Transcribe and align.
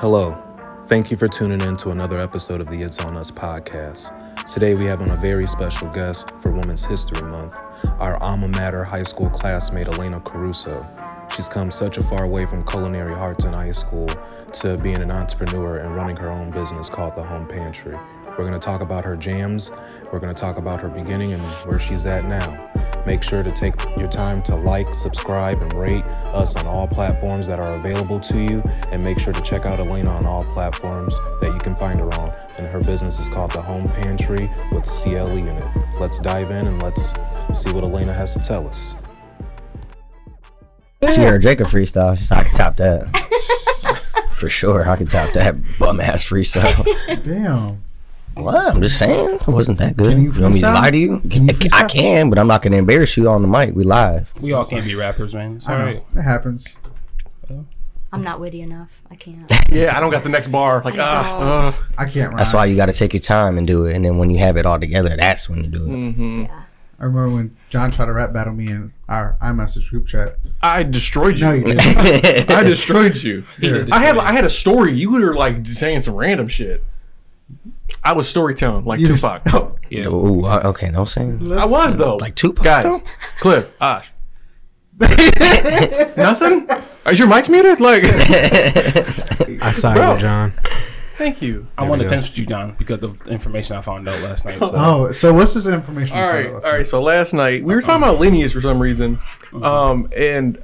Hello. 0.00 0.40
Thank 0.86 1.10
you 1.10 1.16
for 1.16 1.26
tuning 1.26 1.60
in 1.60 1.76
to 1.78 1.90
another 1.90 2.20
episode 2.20 2.60
of 2.60 2.68
the 2.70 2.82
It's 2.82 3.04
On 3.04 3.16
Us 3.16 3.32
podcast. 3.32 4.12
Today 4.46 4.76
we 4.76 4.84
have 4.84 5.02
on 5.02 5.10
a 5.10 5.16
very 5.16 5.48
special 5.48 5.88
guest 5.88 6.30
for 6.40 6.52
Women's 6.52 6.84
History 6.84 7.20
Month, 7.28 7.56
our 7.98 8.16
alma 8.22 8.46
mater 8.46 8.84
high 8.84 9.02
school 9.02 9.28
classmate 9.28 9.88
Elena 9.88 10.20
Caruso. 10.20 10.84
She's 11.34 11.48
come 11.48 11.72
such 11.72 11.98
a 11.98 12.04
far 12.04 12.28
way 12.28 12.46
from 12.46 12.64
culinary 12.64 13.12
arts 13.12 13.44
in 13.44 13.52
high 13.52 13.72
school 13.72 14.08
to 14.52 14.78
being 14.78 15.02
an 15.02 15.10
entrepreneur 15.10 15.78
and 15.78 15.96
running 15.96 16.16
her 16.18 16.28
own 16.28 16.52
business 16.52 16.88
called 16.88 17.16
the 17.16 17.24
Home 17.24 17.48
Pantry. 17.48 17.98
We're 18.28 18.46
going 18.46 18.52
to 18.52 18.60
talk 18.60 18.82
about 18.82 19.04
her 19.04 19.16
jams, 19.16 19.72
we're 20.12 20.20
going 20.20 20.32
to 20.32 20.40
talk 20.40 20.58
about 20.58 20.80
her 20.80 20.88
beginning 20.88 21.32
and 21.32 21.42
where 21.66 21.80
she's 21.80 22.06
at 22.06 22.24
now. 22.26 22.70
Make 23.08 23.22
sure 23.22 23.42
to 23.42 23.50
take 23.50 23.72
your 23.96 24.06
time 24.06 24.42
to 24.42 24.54
like, 24.54 24.84
subscribe, 24.84 25.62
and 25.62 25.72
rate 25.72 26.04
us 26.34 26.56
on 26.56 26.66
all 26.66 26.86
platforms 26.86 27.46
that 27.46 27.58
are 27.58 27.76
available 27.76 28.20
to 28.20 28.36
you. 28.36 28.62
And 28.92 29.02
make 29.02 29.18
sure 29.18 29.32
to 29.32 29.40
check 29.40 29.64
out 29.64 29.80
Elena 29.80 30.10
on 30.10 30.26
all 30.26 30.44
platforms 30.52 31.18
that 31.40 31.50
you 31.54 31.58
can 31.58 31.74
find 31.74 31.98
her 32.00 32.12
on. 32.12 32.36
And 32.58 32.66
her 32.66 32.80
business 32.80 33.18
is 33.18 33.30
called 33.30 33.52
The 33.52 33.62
Home 33.62 33.88
Pantry 33.88 34.46
with 34.72 34.86
CLE 34.86 35.38
in 35.38 35.46
it. 35.56 35.64
Let's 35.98 36.18
dive 36.18 36.50
in 36.50 36.66
and 36.66 36.82
let's 36.82 37.14
see 37.58 37.72
what 37.72 37.82
Elena 37.82 38.12
has 38.12 38.34
to 38.34 38.40
tell 38.40 38.68
us. 38.68 38.94
She 41.14 41.22
heard 41.22 41.40
Jacob 41.40 41.68
freestyle. 41.68 42.14
She's 42.14 42.30
like, 42.30 42.40
I 42.40 42.44
can 42.44 42.54
top 42.54 42.76
that. 42.76 44.02
For 44.32 44.50
sure, 44.50 44.86
I 44.86 44.96
can 44.96 45.06
top 45.06 45.32
that 45.32 45.56
bum 45.78 45.98
ass 45.98 46.28
freestyle. 46.28 46.84
Damn. 47.24 47.82
What? 48.42 48.74
I'm 48.74 48.82
just 48.82 48.98
saying, 48.98 49.36
it 49.36 49.48
wasn't 49.48 49.78
that 49.78 49.96
good. 49.96 50.12
Can 50.12 50.22
you 50.22 50.32
you 50.32 50.42
want 50.42 50.54
me 50.54 50.60
to 50.60 50.72
lie 50.72 50.90
to 50.90 50.98
you? 50.98 51.20
Can 51.20 51.48
you 51.48 51.54
I 51.72 51.84
can, 51.84 52.30
but 52.30 52.38
I'm 52.38 52.48
not 52.48 52.62
gonna 52.62 52.76
embarrass 52.76 53.16
you 53.16 53.28
on 53.28 53.42
the 53.42 53.48
mic. 53.48 53.74
We 53.74 53.84
live. 53.84 54.32
We 54.40 54.52
all 54.52 54.64
can't 54.64 54.84
be 54.84 54.94
rappers, 54.94 55.34
man. 55.34 55.56
It's 55.56 55.68
I 55.68 55.72
all 55.72 55.78
know. 55.78 55.84
right. 55.84 56.04
It 56.14 56.22
happens. 56.22 56.76
I'm 58.10 58.22
not 58.22 58.40
witty 58.40 58.62
enough. 58.62 59.02
I 59.10 59.16
can't. 59.16 59.50
Yeah, 59.70 59.94
I 59.94 60.00
don't 60.00 60.10
got 60.10 60.22
the 60.22 60.30
next 60.30 60.48
bar. 60.48 60.80
Like, 60.82 60.94
I 60.94 61.02
ah, 61.02 61.68
uh, 61.68 61.82
I 61.98 62.06
can't 62.06 62.30
rhyme. 62.30 62.38
That's 62.38 62.54
why 62.54 62.64
you 62.64 62.74
got 62.74 62.86
to 62.86 62.94
take 62.94 63.12
your 63.12 63.20
time 63.20 63.58
and 63.58 63.66
do 63.66 63.84
it. 63.84 63.94
And 63.94 64.02
then 64.02 64.16
when 64.16 64.30
you 64.30 64.38
have 64.38 64.56
it 64.56 64.64
all 64.64 64.80
together, 64.80 65.14
that's 65.14 65.46
when 65.46 65.62
you 65.62 65.68
do 65.68 65.84
it. 65.84 65.88
Mm-hmm. 65.90 66.42
Yeah. 66.44 66.62
I 66.98 67.04
remember 67.04 67.34
when 67.34 67.56
John 67.68 67.90
tried 67.90 68.06
to 68.06 68.12
rap 68.14 68.32
battle 68.32 68.54
me 68.54 68.68
in 68.68 68.94
our 69.10 69.36
iMessage 69.42 69.90
group 69.90 70.06
chat. 70.06 70.38
I 70.62 70.84
destroyed 70.84 71.38
you. 71.38 71.46
No, 71.46 71.52
you 71.52 71.64
didn't. 71.64 72.50
I 72.50 72.62
destroyed 72.62 73.16
you. 73.16 73.44
He 73.60 73.68
did 73.68 73.90
I 73.90 73.98
had 73.98 74.14
destroy 74.14 74.26
I 74.26 74.32
had 74.32 74.44
a 74.46 74.50
story. 74.50 74.98
You 74.98 75.12
were 75.12 75.34
like 75.34 75.66
saying 75.66 76.00
some 76.00 76.14
random 76.14 76.48
shit. 76.48 76.82
I 78.04 78.12
was 78.12 78.28
storytelling 78.28 78.84
like 78.84 79.00
You 79.00 79.06
just- 79.08 79.22
Tupac. 79.24 79.42
Oh, 79.54 79.76
Yeah. 79.90 80.06
Ooh, 80.08 80.44
uh, 80.44 80.60
okay, 80.66 80.90
no 80.90 81.04
saying. 81.04 81.52
I 81.52 81.66
was 81.66 81.96
though. 81.96 82.16
Like 82.16 82.34
Tupac, 82.34 82.64
guys. 82.64 82.84
though? 82.84 83.00
Cliff, 83.40 83.68
Ash. 83.80 84.10
Nothing. 85.00 86.68
Is 87.06 87.18
your 87.18 87.28
mics 87.28 87.48
muted? 87.48 87.80
Like, 87.80 88.02
I 89.62 89.70
side 89.70 89.96
Bro. 89.96 90.12
with 90.14 90.20
John. 90.20 90.52
thank 91.16 91.40
you. 91.40 91.66
I 91.78 91.82
want 91.84 92.00
we 92.00 92.04
to 92.04 92.04
go. 92.04 92.10
finish 92.10 92.30
with 92.30 92.38
you, 92.38 92.46
John, 92.46 92.74
because 92.78 93.02
of 93.04 93.26
information 93.28 93.76
I 93.76 93.80
found 93.80 94.08
out 94.08 94.20
last 94.22 94.44
night. 94.44 94.58
So. 94.58 94.72
oh, 94.74 95.12
so 95.12 95.32
what's 95.32 95.54
this 95.54 95.66
information? 95.66 96.16
All 96.16 96.22
you 96.24 96.28
right, 96.30 96.44
found 96.44 96.54
all 96.56 96.60
last 96.60 96.72
right. 96.72 96.86
So 96.86 97.02
last 97.02 97.32
night 97.32 97.62
we 97.64 97.74
were 97.74 97.80
talking 97.82 98.02
about 98.02 98.18
lineage 98.20 98.52
for 98.52 98.60
some 98.60 98.80
reason, 98.80 99.18
um, 99.62 100.08
and 100.16 100.58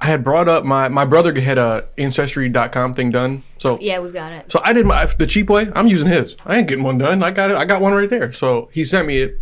I 0.00 0.06
had 0.06 0.22
brought 0.22 0.48
up 0.48 0.64
my 0.64 0.88
my 0.88 1.04
brother 1.04 1.38
had 1.40 1.58
uh, 1.58 1.82
a 1.96 2.00
ancestry.com 2.00 2.94
thing 2.94 3.10
done. 3.10 3.42
So 3.58 3.78
Yeah, 3.80 4.00
we've 4.00 4.12
got 4.12 4.32
it. 4.32 4.52
So 4.52 4.60
I 4.64 4.72
did 4.72 4.86
my 4.86 5.06
the 5.06 5.26
cheap 5.26 5.48
way. 5.48 5.70
I'm 5.74 5.86
using 5.86 6.08
his. 6.08 6.36
I 6.44 6.58
ain't 6.58 6.68
getting 6.68 6.84
one 6.84 6.98
done. 6.98 7.22
I 7.22 7.30
got 7.30 7.50
it. 7.50 7.56
I 7.56 7.64
got 7.64 7.80
one 7.80 7.94
right 7.94 8.10
there. 8.10 8.32
So 8.32 8.68
he 8.72 8.84
sent 8.84 9.06
me 9.06 9.18
it, 9.18 9.40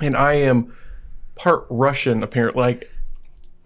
and 0.00 0.16
I 0.16 0.34
am 0.34 0.74
part 1.34 1.66
Russian. 1.68 2.22
Apparently, 2.22 2.60
like 2.60 2.90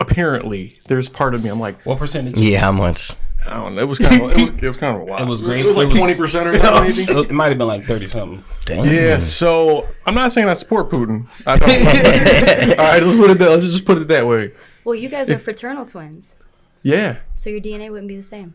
apparently, 0.00 0.78
there's 0.88 1.08
part 1.08 1.34
of 1.34 1.44
me. 1.44 1.50
I'm 1.50 1.60
like, 1.60 1.80
What 1.86 1.98
percentage? 1.98 2.36
Yeah, 2.36 2.60
how 2.60 2.72
much? 2.72 3.12
I 3.46 3.54
don't 3.54 3.76
know. 3.76 3.82
It 3.82 3.88
was 3.88 4.00
kind 4.00 4.20
of 4.20 4.30
it 4.32 4.34
was, 4.40 4.62
it 4.62 4.66
was 4.66 4.76
kind 4.76 4.96
of 4.96 5.02
wild. 5.06 5.22
It 5.22 5.28
was 5.28 5.42
great. 5.42 5.64
It 5.64 5.68
was 5.68 5.76
like 5.76 5.90
twenty 5.90 6.16
percent 6.16 6.48
or 6.48 6.58
something. 6.58 6.96
maybe. 6.96 7.02
It 7.02 7.30
might 7.30 7.48
have 7.50 7.58
been 7.58 7.68
like 7.68 7.84
thirty 7.84 8.08
something. 8.08 8.44
Damn. 8.64 8.84
Yeah. 8.84 9.20
So 9.20 9.86
I'm 10.04 10.14
not 10.16 10.32
saying 10.32 10.48
I 10.48 10.54
support 10.54 10.90
Putin. 10.90 11.28
I 11.46 11.56
don't. 11.56 11.70
All 12.78 12.84
right. 12.84 13.02
Let's 13.02 13.16
put 13.16 13.30
it. 13.30 13.38
That, 13.38 13.50
let's 13.50 13.64
just 13.64 13.84
put 13.84 13.98
it 13.98 14.08
that 14.08 14.26
way. 14.26 14.52
Well, 14.86 14.94
you 14.94 15.08
guys 15.08 15.28
are 15.30 15.38
fraternal 15.38 15.84
twins, 15.84 16.36
Yeah. 16.82 17.16
so 17.34 17.50
your 17.50 17.60
DNA 17.60 17.90
wouldn't 17.90 18.06
be 18.08 18.16
the 18.16 18.22
same. 18.22 18.54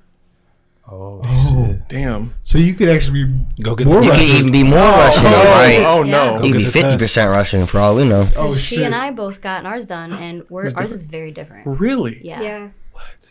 Oh, 0.89 1.21
Oh, 1.25 1.77
Damn. 1.89 2.33
so 2.41 2.57
you 2.57 2.73
could 2.73 2.87
actually 2.89 3.25
be 3.25 3.35
Go 3.61 3.75
get 3.75 3.85
More 3.85 3.99
the 4.01 4.05
You 4.07 4.11
Russian. 4.13 4.25
could 4.27 4.39
even 4.39 4.51
be 4.53 4.63
more 4.63 4.79
oh, 4.79 4.97
Russian, 5.05 5.25
oh, 5.27 5.29
right? 5.43 5.83
oh 5.85 6.03
Yeah. 6.03 6.11
no. 6.11 6.37
Go 6.39 6.45
you'd 6.45 6.57
be 6.57 6.63
fifty 6.63 6.97
percent 6.97 7.35
Russian 7.35 7.65
for 7.67 7.79
all 7.79 7.97
we 7.97 8.05
know. 8.07 8.21
Oh, 8.37 8.47
Because 8.47 8.61
she 8.63 8.83
and 8.85 8.95
I 8.95 9.11
both 9.11 9.41
got 9.41 9.65
ours 9.65 9.85
done, 9.85 10.13
and 10.13 10.43
we're, 10.49 10.63
ours 10.63 10.73
different? 10.73 10.91
is 10.93 11.01
very 11.03 11.31
different. 11.31 11.67
Really? 11.67 12.21
Yeah. 12.25 12.41
Yeah. 12.41 12.69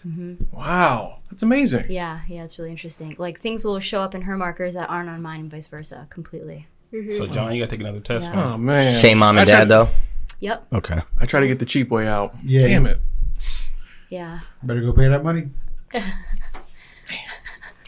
Mm-hmm. 0.07 0.45
Wow. 0.57 1.21
That's 1.31 1.43
amazing. 1.43 1.87
Yeah, 1.91 2.21
yeah, 2.29 2.45
it's 2.45 2.59
really 2.59 2.71
interesting. 2.71 3.15
Like 3.19 3.41
things 3.41 3.65
will 3.65 3.81
show 3.81 4.03
up 4.03 4.15
in 4.15 4.23
her 4.23 4.37
markers 4.37 4.75
that 4.75 4.89
aren't 4.91 5.09
on 5.09 5.21
mine, 5.23 5.41
and 5.41 5.51
vice 5.51 5.67
versa, 5.69 6.07
completely. 6.11 6.67
Mm-hmm. 6.93 7.11
so 7.13 7.27
John, 7.27 7.55
you 7.55 7.63
gotta 7.63 7.71
take 7.77 7.81
another 7.81 8.01
test. 8.01 8.27
Yeah. 8.27 8.35
man. 8.35 8.47
Oh 8.47 8.59
man. 8.59 8.95
Same 8.95 9.19
mom 9.19 9.39
and 9.39 9.41
I 9.41 9.45
tried- 9.45 9.59
dad 9.61 9.69
though. 9.69 9.89
Yep. 10.41 10.67
Okay. 10.73 11.01
I 11.19 11.27
try 11.27 11.41
to 11.41 11.47
get 11.47 11.59
the 11.59 11.65
cheap 11.67 11.91
way 11.91 12.07
out. 12.09 12.35
Yeah. 12.45 12.63
Damn 12.63 12.87
it. 12.87 13.01
Yeah. 14.09 14.41
better 14.63 14.81
go 14.81 14.93
pay 14.93 15.09
that 15.09 15.23
money. 15.23 15.51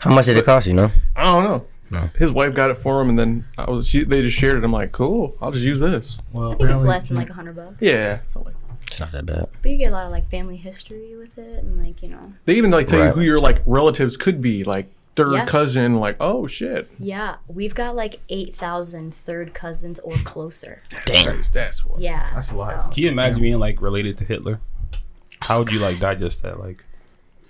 How 0.00 0.14
much 0.14 0.26
did 0.26 0.36
it 0.36 0.44
cost 0.44 0.66
you? 0.66 0.74
No. 0.74 0.90
I 1.16 1.22
don't 1.24 1.44
know. 1.44 1.66
No. 1.90 2.10
His 2.16 2.32
wife 2.32 2.54
got 2.54 2.70
it 2.70 2.78
for 2.78 3.00
him, 3.00 3.08
and 3.10 3.18
then 3.18 3.44
I 3.58 3.70
was. 3.70 3.86
She, 3.86 4.02
they 4.04 4.22
just 4.22 4.36
shared 4.36 4.56
it. 4.56 4.64
I'm 4.64 4.72
like, 4.72 4.92
cool. 4.92 5.36
I'll 5.40 5.52
just 5.52 5.64
use 5.64 5.78
this. 5.80 6.18
Well, 6.32 6.52
I 6.52 6.56
think 6.56 6.70
it's 6.70 6.82
less 6.82 7.08
than 7.08 7.18
like 7.18 7.30
a 7.30 7.34
hundred 7.34 7.54
bucks. 7.56 7.76
Yeah. 7.80 8.20
something 8.30 8.52
like 8.54 8.78
It's 8.86 8.98
not 8.98 9.12
that 9.12 9.26
bad. 9.26 9.48
But 9.60 9.70
you 9.70 9.76
get 9.76 9.88
a 9.88 9.92
lot 9.94 10.06
of 10.06 10.10
like 10.12 10.28
family 10.30 10.56
history 10.56 11.14
with 11.16 11.36
it, 11.38 11.62
and 11.62 11.78
like 11.80 12.02
you 12.02 12.08
know, 12.08 12.32
They 12.46 12.54
even 12.54 12.70
like 12.70 12.86
tell 12.86 13.00
Right. 13.00 13.08
you 13.08 13.12
who 13.12 13.20
your 13.20 13.40
like 13.40 13.62
relatives 13.66 14.16
could 14.16 14.40
be, 14.40 14.64
like 14.64 14.92
third 15.16 15.32
Yeah. 15.32 15.46
cousin. 15.46 15.96
Like, 15.98 16.16
oh 16.20 16.46
shit. 16.46 16.90
yeah, 16.98 17.36
we've 17.48 17.74
got 17.74 17.94
like 17.94 18.20
8,000 18.28 19.14
third 19.14 19.54
cousins 19.54 20.00
or 20.00 20.14
closer. 20.24 20.82
Damn. 21.06 21.36
That's, 21.36 21.48
that's 21.48 21.84
what. 21.86 22.00
Yeah. 22.00 22.30
That's 22.34 22.50
a 22.50 22.54
lot. 22.54 22.84
So, 22.86 22.90
Can 22.94 23.02
you 23.04 23.08
imagine 23.10 23.42
being 23.42 23.58
like 23.58 23.80
related 23.82 24.16
to 24.18 24.24
Hitler? 24.24 24.60
How 25.40 25.58
would 25.58 25.70
you 25.72 25.78
like 25.80 25.98
digest 26.00 26.42
that? 26.42 26.58
Like 26.60 26.84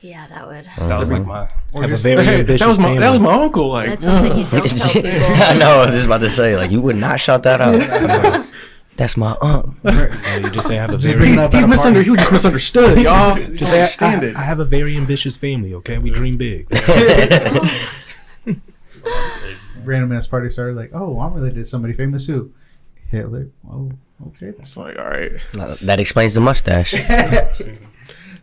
yeah, 0.00 0.27
that 0.28 0.49
would. 0.49 0.65
that 0.89 0.99
was 0.99 1.12
like 1.12 1.25
my. 1.25 1.43
Or 1.75 1.83
Have 1.83 1.91
a 1.91 1.93
just, 1.93 2.03
very 2.03 2.25
Hey, 2.25 2.41
ambitious 2.41 2.61
that 2.62 2.67
was 2.69 2.78
my 2.81 2.87
family. 2.87 2.99
that 3.00 3.11
was 3.12 3.21
my 3.21 3.33
uncle. 3.34 3.69
Like, 3.69 3.89
That's 3.91 4.05
something 4.05 4.37
you 4.37 4.44
don't 4.50 4.67
tell 4.69 4.93
people. 5.03 5.11
I 5.12 5.56
know. 5.59 5.79
I 5.81 5.84
was 5.87 5.94
just 5.94 6.06
about 6.06 6.21
to 6.23 6.29
say, 6.31 6.56
like, 6.56 6.73
you 6.73 6.81
would 6.81 6.97
not 6.97 7.21
shout 7.21 7.44
that 7.44 7.61
out. 7.61 8.44
That's 8.97 9.16
my 9.16 9.36
aunt. 9.41 9.76
Uh, 9.84 10.41
you 10.42 10.50
just 10.50 10.69
say 10.69 10.78
I 10.78 10.82
have 10.82 10.94
a 10.94 10.97
very 10.97 11.26
it 11.26 11.30
he's 11.30 11.38
at 11.38 11.53
misunder. 11.53 12.03
He 12.03 12.10
was 12.10 12.20
just 12.20 12.32
misunderstood, 12.32 12.98
y'all. 12.98 13.34
just 13.34 13.53
Just 13.54 13.72
understand 13.72 14.25
I, 14.25 14.28
it. 14.28 14.36
I 14.36 14.42
have 14.42 14.60
a 14.60 14.64
very 14.64 14.97
ambitious 14.97 15.36
family. 15.36 15.75
Okay, 15.75 15.98
we 15.98 16.10
dream 16.10 16.36
big. 16.38 16.66
Random 19.84 20.12
ass 20.12 20.26
party 20.26 20.48
started 20.50 20.76
like, 20.76 20.91
oh, 20.94 21.20
I'm 21.20 21.34
related 21.34 21.56
to 21.56 21.64
somebody 21.66 21.92
famous 21.92 22.26
who? 22.26 22.52
Hitler. 23.10 23.50
Oh, 23.69 23.92
okay. 24.28 24.52
It's 24.58 24.76
like, 24.76 24.98
all 24.98 25.04
right. 25.04 25.32
That 25.84 26.00
explains 26.00 26.34
the 26.34 26.41
mustache. 26.41 26.94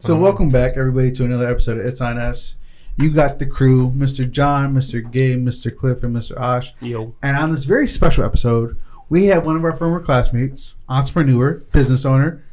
So 0.01 0.15
welcome 0.15 0.47
back, 0.47 0.77
everybody, 0.77 1.11
to 1.11 1.25
another 1.25 1.49
episode 1.49 1.77
of 1.77 1.85
It's 1.85 1.99
On 1.99 2.17
Us. 2.17 2.55
You 2.97 3.09
got 3.09 3.37
the 3.37 3.45
crew, 3.45 3.91
Mr. 3.91 4.29
John, 4.29 4.73
Mr. 4.73 5.09
Gabe, 5.11 5.45
Mr. 5.45 5.75
Cliff, 5.75 6.03
and 6.03 6.15
Mr. 6.15 6.39
Osh. 6.39 6.73
Yo. 6.79 7.15
And 7.21 7.35
on 7.35 7.51
this 7.51 7.65
very 7.65 7.85
special 7.85 8.23
episode, 8.23 8.79
we 9.09 9.25
have 9.25 9.45
one 9.45 9.55
of 9.55 9.63
our 9.65 9.75
former 9.75 9.99
classmates, 9.99 10.75
entrepreneur, 10.87 11.53
business 11.71 12.05
owner, 12.05 12.43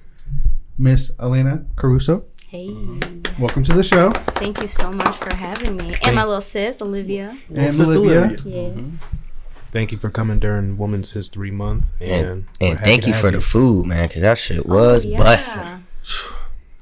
Miss 0.78 1.12
Elena 1.20 1.66
Caruso. 1.76 2.24
Hey, 2.48 2.68
mm-hmm. 2.68 3.40
Welcome 3.40 3.62
to 3.64 3.74
the 3.74 3.82
show. 3.82 4.10
thank 4.10 4.60
you 4.62 4.68
so 4.68 4.90
much 4.90 5.16
for 5.16 5.34
having 5.34 5.76
me. 5.76 5.94
And 6.02 6.14
my 6.14 6.24
little 6.24 6.40
sis, 6.40 6.80
Olivia. 6.80 7.36
And 7.54 7.72
Sis 7.72 7.94
Olivia. 7.94 8.24
Olivia. 8.24 8.62
Yeah. 8.62 8.68
Mm-hmm. 8.70 8.96
Thank 9.72 9.92
you 9.92 9.98
for 9.98 10.08
coming 10.08 10.38
during 10.38 10.78
Women's 10.78 11.12
History 11.12 11.50
Month, 11.50 11.90
and, 12.00 12.26
And, 12.26 12.46
and 12.60 12.80
thank 12.80 13.06
you 13.06 13.12
have 13.12 13.20
for 13.20 13.30
the 13.30 13.42
food, 13.42 13.86
man, 13.86 14.08
because 14.08 14.22
that 14.22 14.38
shit 14.38 14.62
oh, 14.64 14.74
was 14.74 15.04
Oh, 15.04 15.08
yeah. 15.08 15.18
busting. 15.18 16.32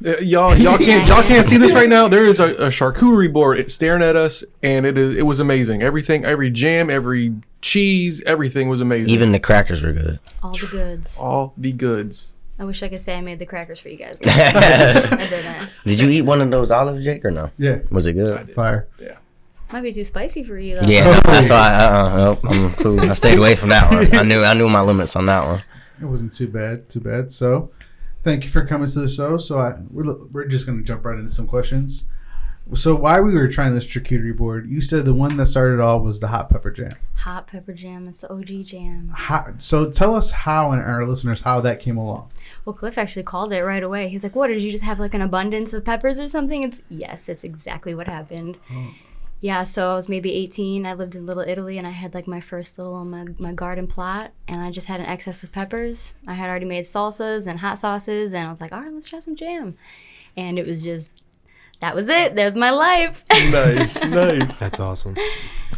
Uh, 0.05 0.19
y'all, 0.19 0.57
y'all 0.57 0.77
can't, 0.77 1.07
y'all 1.09 1.23
can't 1.23 1.47
see 1.47 1.57
this 1.57 1.73
right 1.73 1.89
now. 1.89 2.09
There 2.09 2.27
is 2.27 2.39
a, 2.41 2.55
a 2.57 2.69
charcuterie 2.69 3.33
board 3.33 3.71
staring 3.71 4.03
at 4.03 4.17
us, 4.17 4.45
and 4.63 4.85
it 4.85 4.99
is, 4.99 5.17
it 5.17 5.23
was 5.23 5.41
amazing. 5.41 5.83
Everything, 5.83 6.25
every 6.25 6.51
jam, 6.51 6.91
every 6.91 7.35
cheese, 7.63 8.21
everything 8.23 8.69
was 8.69 8.81
amazing. 8.81 9.09
Even 9.09 9.33
the 9.33 9.41
crackers 9.41 9.83
were 9.83 9.93
good. 9.93 10.19
All 10.43 10.53
the 10.53 10.69
goods. 10.71 11.19
all 11.19 11.55
the 11.57 11.73
goods. 11.73 12.33
I 12.59 12.65
wish 12.65 12.83
I 12.83 12.89
could 12.89 13.01
say 13.01 13.17
I 13.17 13.21
made 13.21 13.39
the 13.39 13.47
crackers 13.47 13.81
for 13.81 13.89
you 13.89 13.97
guys. 13.97 14.17
I 14.27 15.27
didn't. 15.29 15.71
Did 15.85 15.99
you 15.99 16.09
eat 16.11 16.23
one 16.23 16.41
of 16.41 16.51
those 16.51 16.71
olives, 16.71 17.03
Jake, 17.05 17.25
or 17.25 17.31
no? 17.31 17.51
Yeah, 17.59 17.79
Was 17.91 18.07
it 18.07 18.13
good? 18.13 18.55
fire. 18.55 18.87
Yeah. 19.01 19.17
Might 19.73 19.83
be 19.83 19.93
too 19.93 20.05
spicy 20.05 20.45
for 20.45 20.57
you 20.57 20.75
though. 20.77 20.89
Yeah, 20.89 21.05
no, 21.05 21.21
that's 21.25 21.51
why. 21.51 21.75
Uh, 21.75 21.89
uh, 21.89 22.17
nope, 22.17 22.41
I'm 22.45 22.73
cool. 22.75 23.01
I 23.01 23.15
stayed 23.15 23.39
away 23.39 23.57
from 23.57 23.71
that 23.71 23.91
one. 23.91 24.15
I 24.15 24.23
knew, 24.23 24.45
I 24.45 24.55
knew 24.55 24.69
my 24.69 24.83
limits 24.83 25.17
on 25.17 25.27
that 25.27 25.45
one. 25.47 25.63
It 26.01 26.05
wasn't 26.05 26.33
too 26.33 26.47
bad, 26.47 26.89
too 26.89 27.01
bad. 27.01 27.33
So, 27.33 27.71
thank 28.25 28.45
you 28.45 28.51
for 28.51 28.67
coming 28.67 28.89
to 28.89 29.01
the 29.01 29.09
show. 29.09 29.37
So, 29.39 29.59
I 29.61 29.75
we're, 29.91 30.15
we're 30.27 30.47
just 30.47 30.67
gonna 30.67 30.83
jump 30.83 31.05
right 31.05 31.19
into 31.19 31.31
some 31.31 31.47
questions. 31.47 32.07
So, 32.73 32.95
why 32.95 33.21
we 33.21 33.35
were 33.35 33.49
trying 33.49 33.75
this 33.75 33.87
charcuterie 33.87 34.35
board? 34.35 34.69
You 34.69 34.81
said 34.81 35.05
the 35.05 35.13
one 35.13 35.37
that 35.37 35.47
started 35.47 35.81
all 35.81 36.01
was 36.01 36.19
the 36.21 36.29
hot 36.29 36.49
pepper 36.49 36.71
jam. 36.71 36.93
Hot 37.17 37.47
pepper 37.47 37.75
jam. 37.75 38.09
It's 38.09 38.23
the 38.23 38.33
OG 38.33 38.65
jam. 38.65 39.15
So, 39.59 39.91
tell 39.91 40.17
us 40.17 40.31
how 40.31 40.73
and 40.73 40.81
our 40.81 41.05
listeners 41.05 41.43
how 41.43 41.61
that 41.61 41.79
came 41.79 41.99
along. 41.99 42.31
Well, 42.65 42.75
Cliff 42.75 42.97
actually 42.97 43.25
called 43.25 43.53
it 43.53 43.63
right 43.63 43.83
away. 43.83 44.09
He's 44.09 44.23
like, 44.23 44.35
"What 44.35 44.47
did 44.47 44.63
you 44.63 44.73
just 44.73 44.85
have 44.85 44.99
like 44.99 45.13
an 45.13 45.21
abundance 45.21 45.75
of 45.75 45.85
peppers 45.85 46.19
or 46.19 46.27
something?" 46.27 46.63
It's 46.63 46.81
yes, 46.89 47.29
it's 47.29 47.45
exactly 47.45 47.95
what 47.95 48.09
happened. 48.09 48.57
Oh. 48.73 48.93
Yeah, 49.45 49.63
so 49.63 49.91
I 49.91 49.95
was 49.95 50.09
maybe 50.09 50.33
18. 50.33 50.87
I 50.87 50.95
lived 50.95 51.15
in 51.15 51.27
Little 51.27 51.43
Italy 51.47 51.77
and 51.77 51.87
I 51.87 51.91
had 51.91 52.15
like 52.15 52.27
my 52.27 52.41
first 52.41 52.79
little 52.79 52.95
um, 52.95 53.11
my, 53.11 53.27
my 53.39 53.53
garden 53.53 53.87
plot 53.87 54.31
and 54.49 54.63
I 54.63 54.71
just 54.71 54.87
had 54.87 55.01
an 55.01 55.07
excess 55.07 55.43
of 55.43 55.53
peppers. 55.53 56.15
I 56.27 56.33
had 56.33 56.49
already 56.49 56.65
made 56.65 56.85
salsas 56.87 57.47
and 57.47 57.59
hot 57.61 57.79
sauces 57.79 58.33
and 58.33 58.47
I 58.47 58.51
was 58.51 58.63
like, 58.63 58.73
all 58.73 58.81
right, 58.81 58.91
let's 58.91 59.07
try 59.07 59.21
some 59.21 59.37
jam. 59.37 59.77
And 60.35 60.59
it 60.59 60.67
was 60.67 60.83
just, 60.83 61.23
that 61.81 61.95
was 61.95 62.09
it. 62.09 62.35
There's 62.37 62.57
my 62.57 62.71
life. 62.71 63.23
nice, 63.51 64.03
nice. 64.07 64.59
That's 64.59 64.81
awesome. 64.81 65.15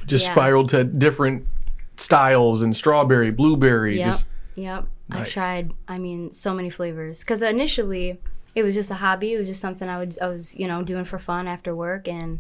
Just 0.07 0.27
Yeah. 0.27 0.33
spiraled 0.35 0.69
to 0.69 0.85
different 0.85 1.49
styles 1.97 2.63
and 2.63 2.77
strawberry, 2.77 3.33
blueberry. 3.33 3.97
Yep. 3.99 4.07
Just 4.07 4.27
Yep. 4.55 4.87
I 5.11 5.19
Nice. 5.19 5.33
tried, 5.33 5.73
I 5.89 5.99
mean, 5.99 6.31
so 6.31 6.55
many 6.55 6.71
flavors. 6.71 7.19
Because 7.19 7.43
initially, 7.43 8.21
it 8.55 8.63
was 8.63 8.77
just 8.77 8.91
a 8.93 8.95
hobby. 8.95 9.35
It 9.35 9.39
was 9.39 9.49
just 9.49 9.61
something 9.61 9.89
I, 9.89 9.99
would, 9.99 10.17
I 10.23 10.29
was, 10.29 10.55
you 10.55 10.69
know, 10.69 10.83
doing 10.85 11.05
for 11.05 11.19
fun 11.19 11.49
after 11.49 11.75
work. 11.75 12.07
And 12.07 12.39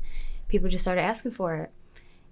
people 0.48 0.68
just 0.68 0.84
started 0.84 1.02
asking 1.02 1.32
for 1.32 1.56
it. 1.56 1.70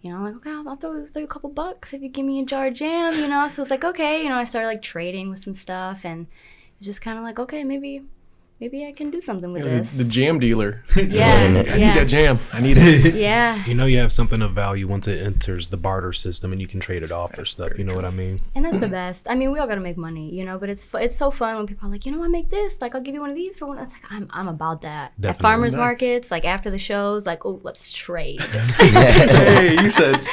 You 0.00 0.12
know, 0.12 0.22
like, 0.22 0.34
okay, 0.36 0.50
I'll, 0.50 0.68
I'll 0.68 0.76
throw, 0.76 1.06
throw 1.06 1.20
you 1.20 1.26
a 1.26 1.28
couple 1.28 1.48
bucks 1.48 1.94
if 1.94 2.02
you 2.02 2.10
give 2.10 2.26
me 2.26 2.40
a 2.40 2.44
jar 2.44 2.66
of 2.66 2.74
jam, 2.74 3.14
you 3.14 3.26
know? 3.26 3.48
So 3.48 3.62
it's 3.62 3.70
like, 3.70 3.84
okay. 3.84 4.22
You 4.22 4.28
know, 4.28 4.36
I 4.36 4.44
started 4.44 4.68
like 4.68 4.82
trading 4.82 5.30
with 5.30 5.42
some 5.42 5.54
stuff. 5.54 6.04
And 6.04 6.26
it's 6.76 6.84
just 6.84 7.00
kind 7.00 7.16
of 7.16 7.24
like, 7.24 7.38
okay, 7.38 7.64
maybe, 7.64 8.02
maybe 8.64 8.86
I 8.86 8.92
can 8.92 9.10
do 9.10 9.20
something 9.20 9.52
with 9.52 9.64
the, 9.64 9.68
this. 9.68 9.92
the 9.92 10.04
jam 10.04 10.38
dealer. 10.38 10.82
yeah. 10.96 11.34
I 11.34 11.48
need 11.48 11.66
yeah. 11.66 11.94
that 11.94 12.06
jam. 12.06 12.38
I 12.50 12.60
need 12.60 12.78
it. 12.78 13.14
Yeah. 13.24 13.62
You 13.66 13.74
know 13.74 13.84
you 13.84 13.98
have 13.98 14.10
something 14.10 14.40
of 14.40 14.52
value 14.52 14.88
once 14.88 15.06
it 15.06 15.20
enters 15.22 15.68
the 15.68 15.76
barter 15.76 16.12
system 16.12 16.50
and 16.50 16.60
you 16.60 16.66
can 16.66 16.80
trade 16.80 17.02
it 17.02 17.12
off 17.12 17.34
for 17.34 17.44
stuff. 17.44 17.72
You 17.76 17.84
know 17.84 17.94
what 17.94 18.06
I 18.06 18.10
mean? 18.10 18.40
And 18.54 18.64
that's 18.64 18.78
the 18.78 18.88
best. 18.88 19.28
I 19.28 19.34
mean, 19.34 19.52
we 19.52 19.58
all 19.58 19.66
gotta 19.66 19.82
make 19.82 19.98
money, 19.98 20.34
you 20.34 20.44
know. 20.44 20.58
But 20.58 20.70
it's 20.70 20.84
fu- 20.84 20.96
it's 20.96 21.16
so 21.16 21.30
fun 21.30 21.56
when 21.56 21.66
people 21.66 21.88
are 21.88 21.92
like, 21.92 22.06
you 22.06 22.12
know, 22.12 22.24
I 22.24 22.28
make 22.28 22.48
this. 22.48 22.80
Like, 22.80 22.94
I'll 22.94 23.02
give 23.02 23.14
you 23.14 23.20
one 23.20 23.30
of 23.30 23.36
these 23.36 23.56
for 23.58 23.66
one. 23.66 23.78
It's 23.78 23.92
like 23.92 24.10
I'm 24.10 24.28
I'm 24.30 24.48
about 24.48 24.80
that. 24.82 25.12
At 25.22 25.38
farmers 25.38 25.74
Nice. 25.74 25.80
markets, 25.80 26.30
like 26.30 26.44
after 26.44 26.70
the 26.70 26.78
shows, 26.78 27.26
like, 27.26 27.44
oh, 27.44 27.60
let's 27.62 27.92
trade. 27.92 28.40
hey, 28.80 29.76
you 29.82 29.90
said 29.90 30.26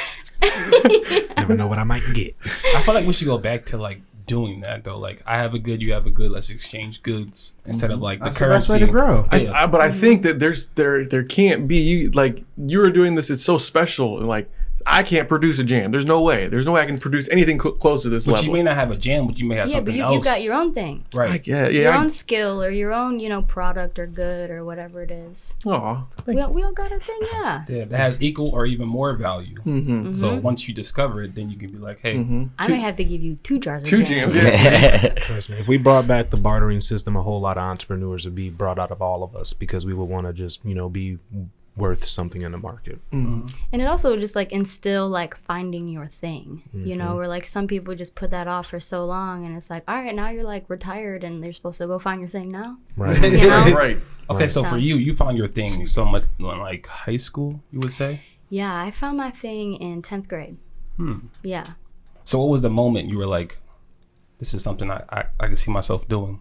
Never 1.36 1.56
know 1.56 1.66
what 1.66 1.78
I 1.78 1.84
might 1.84 2.02
get. 2.14 2.34
I 2.74 2.82
feel 2.82 2.94
like 2.94 3.06
we 3.06 3.12
should 3.12 3.26
go 3.26 3.38
back 3.38 3.66
to 3.66 3.76
like 3.76 4.00
doing 4.26 4.60
that 4.60 4.84
though. 4.84 4.98
Like 4.98 5.22
I 5.26 5.38
have 5.38 5.54
a 5.54 5.58
good, 5.58 5.82
you 5.82 5.92
have 5.92 6.06
a 6.06 6.10
good. 6.10 6.30
Let's 6.30 6.50
exchange 6.50 7.02
goods 7.02 7.54
instead 7.64 7.90
of 7.90 7.96
mm-hmm. 7.96 8.04
like 8.04 8.18
the 8.20 8.24
That's 8.26 8.38
the 8.38 8.46
best 8.46 8.68
way 8.70 8.78
currency. 8.78 8.86
to 8.86 8.92
grow. 8.92 9.28
Yeah. 9.32 9.52
I, 9.52 9.66
but 9.66 9.80
I 9.80 9.90
think 9.90 10.22
that 10.22 10.38
there's 10.38 10.68
there 10.74 11.04
there 11.04 11.24
can't 11.24 11.66
be 11.68 11.76
you 11.76 12.10
like 12.10 12.44
you're 12.56 12.90
doing 12.90 13.14
this. 13.14 13.30
It's 13.30 13.44
so 13.44 13.58
special. 13.58 14.18
and 14.18 14.28
Like 14.28 14.50
I 14.86 15.02
can't 15.02 15.28
produce 15.28 15.58
a 15.58 15.64
jam. 15.64 15.90
There's 15.92 16.04
no 16.06 16.22
way. 16.22 16.48
There's 16.48 16.66
no 16.66 16.72
way 16.72 16.80
I 16.82 16.86
can 16.86 16.98
produce 16.98 17.28
anything 17.30 17.60
cl- 17.60 17.74
close 17.74 18.02
to 18.02 18.08
this 18.08 18.26
But 18.26 18.32
level. 18.32 18.46
you 18.46 18.52
may 18.52 18.62
not 18.62 18.74
have 18.76 18.90
a 18.90 18.96
jam, 18.96 19.26
but 19.26 19.38
you 19.38 19.46
may 19.46 19.56
have 19.56 19.68
yeah, 19.68 19.76
but 19.76 19.78
something 19.78 19.96
you, 19.96 20.02
else. 20.02 20.14
you 20.14 20.22
got 20.22 20.42
your 20.42 20.54
own 20.54 20.72
thing, 20.74 21.04
I 21.14 21.16
right. 21.16 21.42
get, 21.42 21.72
your 21.72 21.82
yeah. 21.82 21.90
Your 21.90 21.94
own 22.00 22.10
skill 22.10 22.62
or 22.62 22.70
your 22.70 22.92
own, 22.92 23.20
you 23.20 23.28
know, 23.28 23.42
product 23.42 23.98
or 23.98 24.06
good 24.06 24.50
or 24.50 24.64
whatever 24.64 25.02
it 25.02 25.10
is. 25.10 25.54
I, 25.66 25.70
aw, 25.70 26.04
We 26.26 26.40
all, 26.40 26.52
we 26.52 26.62
all 26.62 26.72
got 26.72 26.90
our 26.92 27.00
thing, 27.00 27.20
yeah. 27.32 27.64
Yeah, 27.68 27.84
that 27.84 27.96
has 27.96 28.20
equal 28.22 28.48
or 28.50 28.66
even 28.66 28.88
more 28.88 29.14
value. 29.14 29.56
Mhm. 29.64 30.14
So 30.14 30.28
Mm-hmm. 30.32 30.42
once 30.42 30.66
you 30.68 30.74
discover 30.74 31.22
it, 31.22 31.34
then 31.34 31.50
you 31.50 31.56
can 31.56 31.70
be 31.70 31.78
like, 31.78 32.00
hey, 32.00 32.16
I 32.58 32.68
may 32.68 32.78
have 32.80 32.94
to 32.96 33.04
give 33.04 33.22
you 33.22 33.36
two 33.36 33.58
jars 33.58 33.82
of 33.82 33.88
two 33.88 34.02
jam. 34.02 34.30
jams. 34.30 34.34
Yeah. 34.36 35.08
Trust 35.16 35.50
me. 35.50 35.56
If 35.58 35.68
we 35.68 35.76
brought 35.78 36.06
back 36.06 36.30
the 36.30 36.36
bartering 36.36 36.80
system, 36.80 37.16
a 37.16 37.22
whole 37.22 37.40
lot 37.40 37.56
of 37.56 37.62
entrepreneurs 37.62 38.24
would 38.24 38.34
be 38.34 38.50
brought 38.50 38.78
out 38.78 38.90
of 38.90 39.00
all 39.02 39.22
of 39.22 39.34
us 39.36 39.52
because 39.52 39.84
we 39.86 39.94
would 39.94 40.08
want 40.08 40.26
to 40.26 40.32
just, 40.32 40.64
you 40.64 40.74
know, 40.74 40.88
be 40.88 41.18
worth 41.74 42.06
something 42.06 42.42
in 42.42 42.52
the 42.52 42.58
market. 42.58 43.00
Mm-hmm. 43.10 43.46
And 43.72 43.82
it 43.82 43.86
also 43.86 44.16
just 44.16 44.36
like 44.36 44.52
instill 44.52 45.08
like 45.08 45.36
finding 45.36 45.88
your 45.88 46.06
thing, 46.06 46.62
you 46.74 46.96
know, 46.96 47.06
mm-hmm. 47.06 47.16
where 47.16 47.28
like 47.28 47.46
some 47.46 47.66
people 47.66 47.94
just 47.94 48.14
put 48.14 48.30
that 48.30 48.46
off 48.46 48.68
for 48.68 48.80
so 48.80 49.06
long 49.06 49.46
and 49.46 49.56
it's 49.56 49.70
like, 49.70 49.82
all 49.88 49.94
right, 49.94 50.14
now 50.14 50.28
you're 50.28 50.44
like 50.44 50.68
retired 50.68 51.24
and 51.24 51.42
they're 51.42 51.52
supposed 51.52 51.78
to 51.78 51.86
go 51.86 51.98
find 51.98 52.20
your 52.20 52.28
thing 52.28 52.50
now. 52.50 52.76
Right. 52.96 53.22
You 53.32 53.48
know? 53.48 53.64
right, 53.64 53.74
right. 53.74 53.98
okay. 54.28 54.48
So 54.48 54.62
for 54.62 54.76
you, 54.76 54.96
you 54.96 55.16
found 55.16 55.38
your 55.38 55.48
thing 55.48 55.86
so 55.86 56.04
much 56.04 56.24
in 56.38 56.44
like 56.44 56.86
high 56.86 57.16
school, 57.16 57.62
you 57.70 57.78
would 57.80 57.94
say. 57.94 58.20
Yeah, 58.50 58.78
I 58.78 58.90
found 58.90 59.16
my 59.16 59.30
thing 59.30 59.76
in 59.76 60.02
10th 60.02 60.28
grade. 60.28 60.58
Hmm. 60.96 61.28
Yeah. 61.42 61.64
So 62.24 62.38
what 62.38 62.50
was 62.50 62.60
the 62.60 62.70
moment 62.70 63.08
you 63.08 63.16
were 63.16 63.26
like, 63.26 63.56
this 64.38 64.52
is 64.52 64.62
something 64.62 64.90
I 64.90 65.04
I, 65.08 65.24
I 65.40 65.46
can 65.46 65.56
see 65.56 65.70
myself 65.70 66.06
doing. 66.08 66.40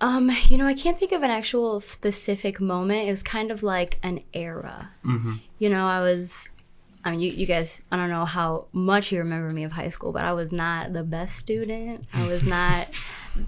Um, 0.00 0.30
you 0.48 0.58
know, 0.58 0.66
I 0.66 0.74
can't 0.74 0.98
think 0.98 1.12
of 1.12 1.22
an 1.22 1.30
actual 1.30 1.80
specific 1.80 2.60
moment. 2.60 3.08
It 3.08 3.10
was 3.10 3.22
kind 3.22 3.50
of 3.50 3.62
like 3.62 3.98
an 4.02 4.20
era. 4.34 4.90
You 5.58 5.70
know, 5.70 5.86
I 5.86 6.00
was, 6.00 6.50
I 7.04 7.10
mean, 7.12 7.20
you, 7.20 7.30
you 7.30 7.46
guys, 7.46 7.80
I 7.90 7.96
don't 7.96 8.10
know 8.10 8.24
how 8.26 8.66
much 8.72 9.10
you 9.10 9.18
remember 9.20 9.54
me 9.54 9.64
of 9.64 9.72
high 9.72 9.88
school, 9.88 10.12
but 10.12 10.22
I 10.22 10.32
was 10.32 10.52
not 10.52 10.92
the 10.92 11.02
best 11.02 11.36
student. 11.36 12.04
I 12.12 12.26
was 12.26 12.44
not, 12.56 12.88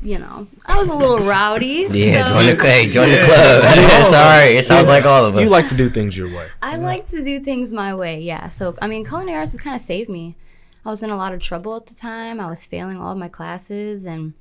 you 0.02 0.18
know, 0.18 0.46
I 0.66 0.78
was 0.78 0.88
a 0.88 0.94
little 0.94 1.18
rowdy. 1.18 1.86
Yeah, 1.90 2.24
so 2.24 2.32
join 2.34 2.46
the 2.56 2.62
hey, 2.64 2.90
join 2.90 3.10
the 3.10 3.22
club. 3.22 3.64
Yeah, 3.64 4.02
Sorry, 4.04 4.56
it 4.56 4.64
sounds 4.64 4.88
like 4.88 5.04
all 5.04 5.26
of 5.26 5.36
us. 5.36 5.42
You 5.42 5.50
like 5.50 5.68
to 5.68 5.76
do 5.76 5.90
things 5.90 6.16
your 6.16 6.28
way. 6.28 6.48
I 6.62 6.76
like 6.76 7.06
to 7.08 7.22
do 7.22 7.40
things 7.40 7.72
my 7.72 7.94
way, 7.94 8.20
yeah. 8.20 8.48
So, 8.48 8.74
I 8.80 8.86
mean, 8.86 9.04
culinary 9.04 9.38
arts 9.38 9.52
has 9.52 9.60
kind 9.60 9.76
of 9.76 9.82
saved 9.82 10.08
me. 10.08 10.36
I 10.84 10.88
was 10.90 11.02
in 11.02 11.10
a 11.10 11.16
lot 11.16 11.34
of 11.34 11.42
trouble 11.42 11.76
at 11.76 11.86
the 11.86 11.94
time. 11.94 12.40
I 12.40 12.46
was 12.46 12.64
failing 12.64 12.98
all 12.98 13.12
of 13.12 13.18
my 13.18 13.28
classes, 13.28 14.06
and 14.06 14.32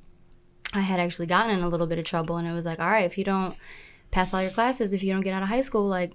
I 0.74 0.82
had 0.82 1.00
actually 1.00 1.28
gotten 1.28 1.58
in 1.58 1.64
a 1.64 1.70
little 1.70 1.88
bit 1.88 2.00
of 2.00 2.06
trouble. 2.06 2.38
And 2.38 2.48
it 2.48 2.54
was 2.54 2.66
like, 2.66 2.80
all 2.80 2.90
right, 2.90 3.06
if 3.06 3.18
you 3.18 3.24
don't 3.24 3.56
pass 4.12 4.34
all 4.34 4.42
your 4.42 4.52
classes, 4.52 4.94
if 4.94 5.04
you 5.04 5.12
don't 5.12 5.22
get 5.22 5.34
out 5.34 5.44
of 5.44 5.50
high 5.50 5.62
school, 5.62 5.88
like, 5.88 6.14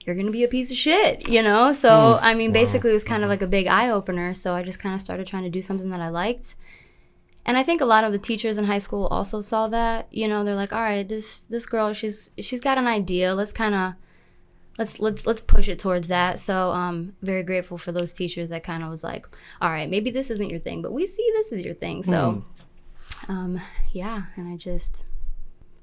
you're 0.00 0.14
gonna 0.14 0.30
be 0.30 0.44
a 0.44 0.48
piece 0.48 0.70
of 0.70 0.76
shit, 0.76 1.28
you 1.28 1.42
know? 1.42 1.72
So, 1.72 1.88
mm, 1.88 2.18
I 2.22 2.34
mean, 2.34 2.52
basically, 2.52 2.90
it 2.90 2.92
was 2.92 3.02
kind 3.02 3.22
of 3.22 3.26
mm-hmm. 3.26 3.30
like 3.30 3.42
a 3.42 3.48
big 3.48 3.66
eye 3.66 3.90
opener. 3.90 4.34
So, 4.34 4.54
I 4.54 4.62
just 4.62 4.78
kind 4.78 4.94
of 4.94 5.00
started 5.00 5.26
trying 5.26 5.42
to 5.42 5.50
do 5.50 5.62
something 5.62 5.90
that 5.90 6.00
I 6.00 6.10
liked. 6.10 6.54
And 7.46 7.56
I 7.56 7.62
think 7.62 7.80
a 7.80 7.84
lot 7.84 8.04
of 8.04 8.12
the 8.12 8.18
teachers 8.18 8.58
in 8.58 8.64
high 8.64 8.78
school 8.78 9.06
also 9.06 9.40
saw 9.40 9.68
that. 9.68 10.08
You 10.10 10.26
know, 10.26 10.42
they're 10.42 10.56
like, 10.56 10.72
all 10.72 10.80
right, 10.80 11.08
this 11.08 11.40
this 11.42 11.64
girl, 11.64 11.92
she's 11.92 12.32
she's 12.40 12.60
got 12.60 12.76
an 12.76 12.88
idea. 12.88 13.34
Let's 13.34 13.52
kind 13.52 13.74
of 13.74 13.92
let's 14.78 14.98
let's 14.98 15.26
let's 15.26 15.40
push 15.40 15.68
it 15.68 15.78
towards 15.78 16.08
that. 16.08 16.40
So 16.40 16.72
um 16.72 17.14
very 17.22 17.44
grateful 17.44 17.78
for 17.78 17.92
those 17.92 18.12
teachers 18.12 18.48
that 18.50 18.64
kind 18.64 18.82
of 18.82 18.90
was 18.90 19.04
like, 19.04 19.28
all 19.60 19.70
right, 19.70 19.88
maybe 19.88 20.10
this 20.10 20.30
isn't 20.30 20.50
your 20.50 20.58
thing, 20.58 20.82
but 20.82 20.92
we 20.92 21.06
see 21.06 21.26
this 21.36 21.52
is 21.52 21.62
your 21.62 21.72
thing. 21.72 22.02
So 22.02 22.32
hmm. 22.32 22.55
Um 23.28 23.60
yeah, 23.92 24.24
and 24.36 24.48
I 24.52 24.56
just 24.56 25.04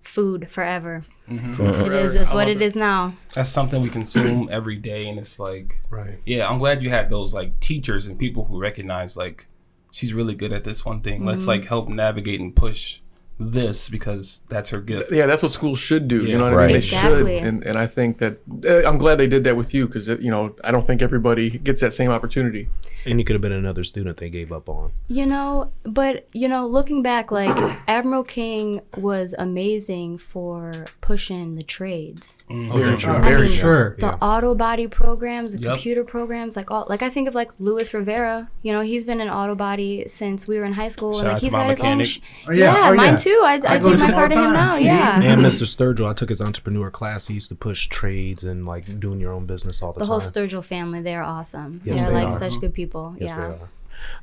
food 0.02 0.50
forever. 0.50 1.04
It 1.28 1.94
is 1.94 2.14
it's 2.14 2.34
what 2.34 2.48
it 2.48 2.62
is 2.62 2.76
now. 2.76 3.16
That's 3.34 3.50
something 3.50 3.82
we 3.82 3.90
consume 3.90 4.50
every 4.52 4.76
day, 4.76 5.08
and 5.08 5.18
it's 5.18 5.40
like, 5.40 5.80
Right. 5.90 6.20
yeah, 6.26 6.48
I'm 6.50 6.60
glad 6.60 6.84
you 6.84 6.90
had 6.90 7.10
those 7.10 7.34
like 7.34 7.60
teachers 7.60 8.06
and 8.08 8.20
people 8.20 8.46
who 8.46 8.60
recognize 8.60 9.16
like 9.18 9.48
she's 9.92 10.14
really 10.14 10.36
good 10.36 10.52
at 10.52 10.64
this 10.64 10.84
one 10.86 11.02
thing. 11.02 11.26
Let's 11.26 11.48
like 11.48 11.66
help 11.66 11.88
navigate 11.88 12.40
and 12.42 12.56
push 12.56 13.00
this 13.40 13.90
because 13.90 14.42
that's 14.50 14.70
her 14.70 14.80
gift. 14.80 15.12
Yeah, 15.12 15.26
that's 15.26 15.42
what 15.44 15.52
schools 15.52 15.80
should 15.80 16.08
do. 16.08 16.22
Yeah. 16.24 16.30
You 16.34 16.38
know 16.38 16.46
what 16.46 16.54
I 16.54 16.58
mean? 16.68 16.68
They 16.74 16.78
Exactly. 16.78 17.38
should, 17.40 17.48
and 17.48 17.64
and 17.64 17.78
I 17.78 17.88
think 17.88 18.20
that 18.20 18.38
uh, 18.66 18.88
I'm 18.88 18.98
glad 18.98 19.18
they 19.18 19.28
did 19.28 19.44
that 19.46 19.56
with 19.58 19.74
you 19.74 19.88
because 19.88 20.08
you 20.08 20.30
know 20.32 20.56
I 20.64 20.72
don't 20.72 20.86
think 20.86 21.02
everybody 21.02 21.50
gets 21.58 21.82
that 21.82 21.94
same 21.94 22.12
opportunity. 22.12 22.70
And 23.06 23.20
you 23.20 23.26
could 23.26 23.34
have 23.34 23.42
been 23.42 23.52
another 23.52 23.84
student 23.84 24.16
they 24.18 24.30
gave 24.30 24.54
up 24.54 24.70
on. 24.70 24.94
You 25.10 25.26
know, 25.26 25.72
but 25.84 26.28
you 26.32 26.48
know, 26.48 26.66
looking 26.66 27.02
back, 27.04 27.32
like 27.32 27.54
Admiral 27.88 28.24
King 28.24 28.80
was 28.96 29.36
amazing 29.38 30.20
for 30.20 30.72
pushing 31.02 31.56
the 31.56 31.64
trades. 31.64 32.44
Very 32.50 32.98
true. 32.98 33.14
Uh, 33.14 33.22
Very 33.22 33.36
I 33.36 33.42
mean, 33.42 33.50
sure. 33.52 33.96
the 34.00 34.14
auto 34.24 34.56
body 34.56 34.88
programs, 34.88 35.52
the 35.54 35.60
Yep. 35.60 35.74
computer 35.74 36.04
programs, 36.06 36.56
like 36.56 36.72
all 36.72 36.86
like 36.88 37.02
I 37.02 37.10
think 37.10 37.28
of 37.28 37.36
like 37.36 37.52
Luis 37.60 37.94
Rivera. 37.94 38.50
You 38.62 38.72
know, 38.72 38.80
he's 38.82 39.04
been 39.04 39.20
in 39.20 39.30
auto 39.30 39.56
body 39.56 40.06
since 40.08 40.48
we 40.48 40.58
were 40.58 40.64
in 40.66 40.74
high 40.74 40.88
school, 40.88 41.14
Shout 41.14 41.22
and 41.22 41.28
out 41.30 41.34
like 41.34 41.40
to 41.42 41.46
he's 41.46 41.54
my 41.54 41.60
got 41.60 41.70
his 41.72 41.82
own. 41.82 42.02
Oh, 42.48 42.52
yeah. 42.52 42.64
yeah, 42.74 42.90
Oh, 42.90 42.96
mine 42.96 43.10
yeah. 43.10 43.16
Too. 43.24 43.42
I, 43.44 43.54
I, 43.54 43.56
I 43.56 43.80
take 43.80 44.00
my 44.00 44.06
him 44.06 44.12
car 44.12 44.30
to 44.30 44.36
him 44.36 44.44
time. 44.46 44.54
now. 44.54 44.76
See? 44.76 44.86
Yeah, 44.86 45.16
And 45.22 45.42
Mr. 45.46 45.64
Sturgill, 45.64 46.10
I 46.10 46.14
took 46.14 46.30
his 46.30 46.42
entrepreneur 46.42 46.92
class. 46.92 47.28
He 47.28 47.34
used 47.34 47.50
to 47.50 47.56
push 47.56 47.88
trades 47.88 48.44
and 48.44 48.66
like 48.66 49.00
doing 49.00 49.20
your 49.20 49.34
own 49.34 49.46
business 49.46 49.82
all 49.82 49.94
the, 49.94 50.00
the 50.00 50.06
time. 50.06 50.20
The 50.20 50.22
whole 50.22 50.32
Sturgill 50.32 50.64
family, 50.64 51.02
they're 51.02 51.24
awesome. 51.24 51.82
Yes, 51.84 52.04
they're 52.04 52.12
they 52.12 52.24
like 52.26 52.34
are. 52.34 52.40
such 52.40 52.60
good 52.60 52.74
people. 52.74 53.16
Yes, 53.20 53.32
yeah. 53.32 53.48
they 53.48 53.54
are. 53.54 53.70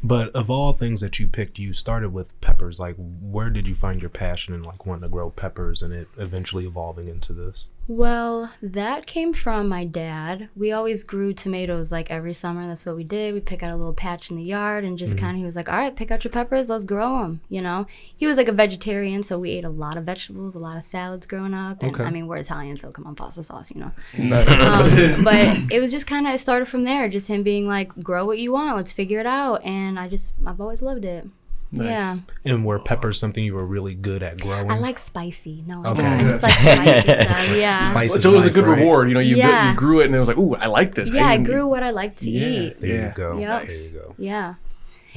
But 0.02 0.28
of 0.30 0.50
all 0.50 0.72
things 0.72 1.00
that 1.00 1.18
you 1.18 1.26
picked, 1.26 1.58
you 1.58 1.72
started 1.72 2.12
with 2.12 2.38
peppers. 2.40 2.78
Like, 2.78 2.96
where 2.98 3.50
did 3.50 3.66
you 3.66 3.74
find 3.74 4.00
your 4.00 4.10
passion 4.10 4.54
in 4.54 4.62
like 4.62 4.84
wanting 4.86 5.02
to 5.02 5.08
grow 5.08 5.30
peppers 5.30 5.82
and 5.82 5.92
it 5.92 6.08
eventually 6.16 6.66
evolving 6.66 7.08
into 7.08 7.32
this? 7.32 7.66
Well, 7.90 8.54
that 8.62 9.06
came 9.06 9.32
from 9.32 9.68
my 9.68 9.84
dad. 9.84 10.48
We 10.54 10.70
always 10.70 11.02
grew 11.02 11.32
tomatoes 11.32 11.90
like 11.90 12.08
every 12.08 12.32
summer. 12.32 12.64
That's 12.68 12.86
what 12.86 12.94
we 12.94 13.02
did. 13.02 13.34
We 13.34 13.40
pick 13.40 13.64
out 13.64 13.72
a 13.72 13.76
little 13.76 13.92
patch 13.92 14.30
in 14.30 14.36
the 14.36 14.44
yard 14.44 14.84
and 14.84 14.96
just 14.96 15.18
kind 15.18 15.32
of, 15.32 15.38
he 15.38 15.44
was 15.44 15.56
like, 15.56 15.68
all 15.68 15.76
right, 15.76 15.96
pick 15.96 16.12
out 16.12 16.22
your 16.22 16.30
peppers, 16.30 16.68
let's 16.68 16.84
grow 16.84 17.18
them. 17.18 17.40
You 17.48 17.62
know, 17.62 17.88
he 18.16 18.28
was 18.28 18.36
like 18.36 18.46
a 18.46 18.52
vegetarian, 18.52 19.24
so 19.24 19.40
we 19.40 19.50
ate 19.50 19.64
a 19.64 19.70
lot 19.70 19.96
of 19.96 20.04
vegetables, 20.04 20.54
a 20.54 20.60
lot 20.60 20.76
of 20.76 20.84
salads 20.84 21.26
growing 21.26 21.52
up. 21.52 21.82
And 21.82 21.92
Okay. 21.92 22.04
I 22.04 22.10
mean, 22.10 22.28
we're 22.28 22.36
Italian, 22.36 22.76
so 22.76 22.92
come 22.92 23.08
on, 23.08 23.16
pasta 23.16 23.42
sauce, 23.42 23.72
you 23.74 23.80
know. 23.80 23.90
Nice. 24.16 24.46
Um, 24.48 25.24
but 25.24 25.72
it 25.72 25.80
was 25.80 25.90
just 25.90 26.06
kind 26.06 26.28
of, 26.28 26.34
it 26.34 26.38
started 26.38 26.66
from 26.66 26.84
there. 26.84 27.08
Just 27.08 27.26
him 27.26 27.42
being 27.42 27.66
like, 27.66 27.92
grow 28.04 28.24
what 28.24 28.38
you 28.38 28.52
want, 28.52 28.76
let's 28.76 28.92
figure 28.92 29.18
it 29.18 29.26
out. 29.26 29.64
And 29.64 29.98
I 29.98 30.06
just, 30.06 30.34
I've 30.46 30.60
always 30.60 30.80
loved 30.80 31.04
it. 31.04 31.26
Yeah. 31.72 32.18
And 32.44 32.64
were 32.64 32.78
peppers 32.80 33.18
something 33.18 33.44
you 33.44 33.54
were 33.54 33.66
really 33.66 33.94
good 33.94 34.22
at 34.22 34.40
growing? 34.40 34.70
I 34.70 34.78
like 34.78 34.98
spicy. 34.98 35.62
No, 35.66 35.82
Okay. 35.84 36.04
I 36.04 36.22
just 36.28 36.42
like 36.42 36.52
spicy 36.60 37.00
stuff. 37.02 37.56
Yeah. 37.56 37.78
Spice 37.80 38.22
so 38.22 38.32
it 38.32 38.36
was 38.36 38.46
a 38.46 38.50
good 38.50 38.64
right? 38.64 38.78
reward. 38.78 39.08
You 39.08 39.14
know, 39.14 39.20
you, 39.20 39.36
Yeah. 39.36 39.70
you 39.70 39.76
grew 39.76 40.00
it 40.00 40.06
and 40.06 40.14
it 40.14 40.18
was 40.18 40.28
like, 40.28 40.36
ooh, 40.38 40.54
I 40.56 40.66
like 40.66 40.94
this. 40.94 41.10
Yeah, 41.10 41.28
I 41.28 41.34
even- 41.34 41.44
grew 41.44 41.66
what 41.66 41.82
I 41.82 41.90
like 41.90 42.16
to 42.18 42.28
Yeah. 42.30 42.46
eat. 42.46 42.78
There 42.78 42.90
Yeah. 42.90 43.06
you 43.08 43.12
go. 43.14 43.38
Yep. 43.38 43.66
There 43.68 43.76
you 43.76 43.92
go. 43.92 44.14
Yeah. 44.18 44.54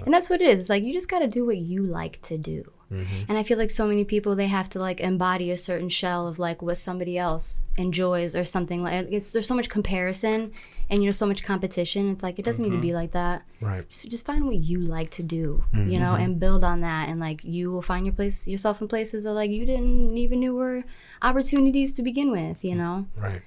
And 0.05 0.13
that's 0.13 0.29
what 0.29 0.41
it 0.41 0.49
is. 0.49 0.59
It's 0.61 0.69
like 0.69 0.83
you 0.83 0.93
just 0.93 1.09
got 1.09 1.19
to 1.19 1.27
do 1.27 1.45
what 1.45 1.57
you 1.57 1.83
like 1.83 2.21
to 2.23 2.37
do. 2.37 2.71
Mm-hmm. 2.91 3.23
And 3.29 3.37
I 3.37 3.43
feel 3.43 3.57
like 3.57 3.71
so 3.71 3.87
many 3.87 4.03
people 4.05 4.35
they 4.35 4.45
have 4.47 4.69
to 4.69 4.79
like 4.79 4.99
embody 4.99 5.49
a 5.49 5.57
certain 5.57 5.89
shell 5.89 6.27
of 6.27 6.37
like 6.37 6.61
what 6.61 6.77
somebody 6.77 7.17
else 7.17 7.61
enjoys 7.77 8.35
or 8.35 8.43
something 8.43 8.83
like 8.83 9.07
it's 9.09 9.29
there's 9.29 9.47
so 9.47 9.55
much 9.55 9.67
comparison 9.69 10.51
and 10.89 11.03
you 11.03 11.07
know 11.07 11.11
so 11.11 11.25
much 11.25 11.43
competition. 11.43 12.11
It's 12.11 12.23
like 12.23 12.39
it 12.39 12.45
doesn't 12.45 12.63
need 12.63 12.71
to 12.71 12.81
be 12.81 12.89
mm-hmm. 12.89 12.95
like 12.95 13.11
that. 13.11 13.43
Right. 13.61 13.87
Just, 13.89 14.09
just 14.09 14.25
find 14.25 14.45
what 14.45 14.55
you 14.55 14.79
like 14.79 15.11
to 15.11 15.23
do, 15.23 15.63
you 15.73 15.99
know, 15.99 16.13
mm-hmm. 16.13 16.23
and 16.23 16.39
build 16.39 16.63
on 16.63 16.81
that 16.81 17.09
and 17.09 17.19
like 17.19 17.43
you 17.43 17.71
will 17.71 17.81
find 17.81 18.05
your 18.05 18.13
place 18.13 18.47
yourself 18.47 18.81
in 18.81 18.87
places 18.87 19.23
that 19.23 19.33
like 19.33 19.51
you 19.51 19.65
didn't 19.65 20.17
even 20.17 20.39
knew 20.39 20.55
were 20.55 20.83
opportunities 21.21 21.93
to 21.93 22.03
begin 22.03 22.31
with, 22.31 22.63
you 22.63 22.75
mm. 22.75 22.77
know. 22.77 23.07
Right. 23.15 23.41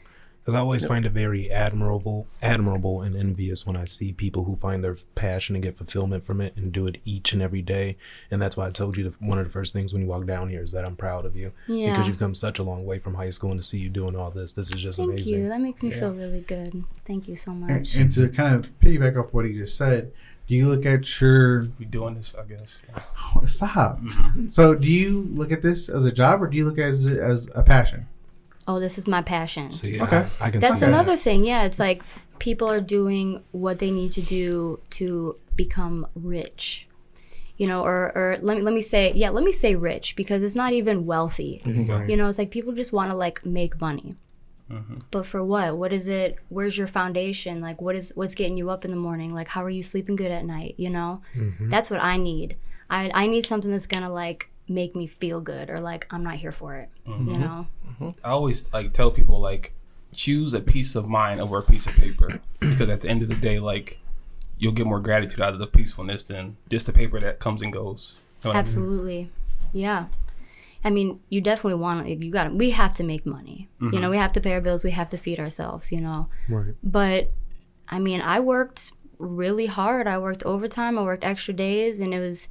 Because 0.46 0.58
I 0.58 0.60
always 0.60 0.84
find 0.84 1.04
it 1.04 1.10
very 1.10 1.50
admirable, 1.50 2.28
admirable 2.40 3.02
and 3.02 3.16
envious 3.16 3.66
when 3.66 3.76
I 3.76 3.84
see 3.84 4.12
people 4.12 4.44
who 4.44 4.54
find 4.54 4.84
their 4.84 4.94
passion 5.16 5.56
and 5.56 5.62
get 5.64 5.76
fulfillment 5.76 6.24
from 6.24 6.40
it 6.40 6.54
and 6.56 6.70
do 6.70 6.86
it 6.86 6.98
each 7.04 7.32
and 7.32 7.42
every 7.42 7.62
day. 7.62 7.96
And 8.30 8.40
that's 8.40 8.56
why 8.56 8.68
I 8.68 8.70
told 8.70 8.96
you 8.96 9.02
that 9.10 9.20
one 9.20 9.38
of 9.40 9.44
the 9.44 9.50
first 9.50 9.72
things 9.72 9.92
when 9.92 10.02
you 10.02 10.08
walk 10.08 10.24
down 10.24 10.48
here 10.48 10.62
is 10.62 10.70
that 10.70 10.84
I'm 10.84 10.94
proud 10.94 11.24
of 11.26 11.34
you 11.34 11.50
Yeah. 11.66 11.90
because 11.90 12.06
you've 12.06 12.20
come 12.20 12.36
such 12.36 12.60
a 12.60 12.62
long 12.62 12.86
way 12.86 13.00
from 13.00 13.14
high 13.14 13.30
school 13.30 13.50
and 13.50 13.58
to 13.60 13.66
see 13.66 13.78
you 13.78 13.88
doing 13.88 14.14
all 14.14 14.30
this, 14.30 14.52
this 14.52 14.72
is 14.72 14.80
just 14.80 14.98
Thank 14.98 15.10
amazing. 15.14 15.34
you. 15.36 15.48
That 15.48 15.60
makes 15.60 15.82
me 15.82 15.90
feel 15.90 16.12
really 16.12 16.42
good. 16.42 16.84
Thank 17.04 17.26
you 17.26 17.34
so 17.34 17.50
much. 17.52 17.96
and 17.96 18.12
to 18.12 18.28
kind 18.28 18.54
of 18.54 18.70
piggyback 18.78 19.16
off 19.20 19.34
what 19.34 19.46
he 19.46 19.52
just 19.52 19.76
said, 19.76 20.12
do 20.46 20.54
you 20.54 20.68
look 20.68 20.86
at 20.86 21.20
your 21.20 21.64
We 21.80 21.86
doing 21.86 22.14
this, 22.14 22.36
I 22.38 22.44
guess. 22.44 22.82
Yeah. 22.88 23.00
stop? 23.46 24.00
Mm-hmm. 24.00 24.46
So, 24.46 24.76
do 24.76 24.86
you 24.88 25.28
look 25.34 25.50
at 25.50 25.60
this 25.60 25.88
as 25.88 26.04
a 26.04 26.12
job 26.12 26.40
or 26.40 26.46
do 26.46 26.56
you 26.56 26.64
look 26.64 26.78
at 26.78 26.94
it 26.94 27.18
as 27.18 27.48
a 27.52 27.64
passion? 27.64 28.06
Oh, 28.68 28.80
this 28.80 28.98
is 28.98 29.06
my 29.06 29.22
passion. 29.22 29.72
So 29.72 29.86
yeah, 29.86 30.02
Okay. 30.04 30.26
I, 30.40 30.46
I 30.46 30.50
can 30.50 30.60
That's 30.60 30.80
see 30.80 30.86
another 30.86 31.12
that. 31.12 31.20
thing. 31.20 31.44
Yeah, 31.44 31.64
it's 31.64 31.78
like 31.78 32.02
people 32.38 32.68
are 32.70 32.80
doing 32.80 33.42
what 33.52 33.78
they 33.78 33.90
need 33.90 34.12
to 34.12 34.22
do 34.22 34.80
to 34.90 35.36
become 35.54 36.06
rich. 36.14 36.88
You 37.58 37.66
know, 37.66 37.82
or, 37.84 38.12
or 38.14 38.38
let 38.42 38.56
me 38.58 38.62
let 38.62 38.74
me 38.74 38.82
say, 38.82 39.12
yeah, 39.14 39.30
let 39.30 39.42
me 39.42 39.52
say 39.52 39.74
rich 39.76 40.14
because 40.16 40.42
it's 40.42 40.54
not 40.56 40.72
even 40.74 41.06
wealthy. 41.06 41.62
Right. 41.64 42.08
You 42.10 42.16
know, 42.18 42.28
it's 42.28 42.38
like 42.38 42.50
people 42.50 42.74
just 42.74 42.92
want 42.92 43.10
to 43.10 43.16
like 43.16 43.46
make 43.46 43.80
money. 43.80 44.16
Mm-hmm. 44.70 44.98
But 45.10 45.24
for 45.26 45.42
what? 45.44 45.78
What 45.78 45.92
is 45.92 46.06
it? 46.08 46.36
Where's 46.50 46.76
your 46.76 46.88
foundation? 46.88 47.60
Like 47.62 47.80
what 47.80 47.94
is 47.96 48.12
what's 48.14 48.34
getting 48.34 48.58
you 48.58 48.68
up 48.68 48.84
in 48.84 48.90
the 48.90 48.96
morning? 48.96 49.32
Like 49.32 49.48
how 49.48 49.62
are 49.64 49.70
you 49.70 49.82
sleeping 49.82 50.16
good 50.16 50.30
at 50.32 50.44
night, 50.44 50.74
you 50.76 50.90
know? 50.90 51.22
Mm-hmm. 51.36 51.70
That's 51.70 51.88
what 51.88 52.02
I 52.02 52.16
need. 52.18 52.56
I 52.90 53.10
I 53.14 53.26
need 53.26 53.46
something 53.46 53.70
that's 53.70 53.86
going 53.86 54.02
to 54.02 54.10
like 54.10 54.50
make 54.68 54.96
me 54.96 55.06
feel 55.06 55.40
good 55.40 55.70
or 55.70 55.80
like 55.80 56.06
I'm 56.10 56.24
not 56.24 56.34
here 56.36 56.52
for 56.52 56.76
it, 56.76 56.88
you 57.06 57.12
mm-hmm. 57.12 57.40
know? 57.40 57.66
Mm-hmm. 57.88 58.08
I 58.24 58.30
always 58.30 58.72
like 58.72 58.92
tell 58.92 59.10
people 59.10 59.40
like 59.40 59.72
choose 60.14 60.54
a 60.54 60.60
piece 60.60 60.94
of 60.94 61.08
mind 61.08 61.40
over 61.40 61.58
a 61.58 61.62
piece 61.62 61.86
of 61.86 61.94
paper 61.94 62.40
because 62.60 62.88
at 62.88 63.02
the 63.02 63.08
end 63.08 63.22
of 63.22 63.28
the 63.28 63.34
day, 63.34 63.58
like 63.58 63.98
you'll 64.58 64.72
get 64.72 64.86
more 64.86 65.00
gratitude 65.00 65.40
out 65.40 65.52
of 65.52 65.58
the 65.58 65.66
peacefulness 65.66 66.24
than 66.24 66.56
just 66.70 66.86
the 66.86 66.92
paper 66.92 67.20
that 67.20 67.38
comes 67.38 67.62
and 67.62 67.72
goes. 67.72 68.16
You 68.16 68.18
know 68.18 68.50
what 68.50 68.50
I 68.50 68.52
mean? 68.54 68.60
Absolutely. 68.60 69.30
Yeah. 69.72 70.06
I 70.84 70.90
mean, 70.90 71.20
you 71.28 71.40
definitely 71.40 71.80
want 71.80 72.08
you 72.08 72.30
got 72.30 72.44
to 72.44 72.50
we 72.50 72.70
have 72.70 72.94
to 72.94 73.04
make 73.04 73.26
money. 73.26 73.68
You 73.80 73.90
know, 73.90 73.98
mm-hmm. 73.98 74.10
we 74.10 74.16
have 74.18 74.32
to 74.32 74.40
pay 74.40 74.54
our 74.54 74.60
bills, 74.60 74.84
we 74.84 74.92
have 74.92 75.10
to 75.10 75.18
feed 75.18 75.40
ourselves, 75.40 75.90
you 75.90 76.00
know. 76.00 76.28
Right. 76.48 76.74
But 76.82 77.32
I 77.88 77.98
mean, 77.98 78.20
I 78.20 78.40
worked 78.40 78.92
really 79.18 79.66
hard. 79.66 80.06
I 80.06 80.18
worked 80.18 80.44
overtime, 80.44 80.98
I 80.98 81.02
worked 81.02 81.24
extra 81.24 81.54
days 81.54 82.00
and 82.00 82.14
it 82.14 82.20
was 82.20 82.48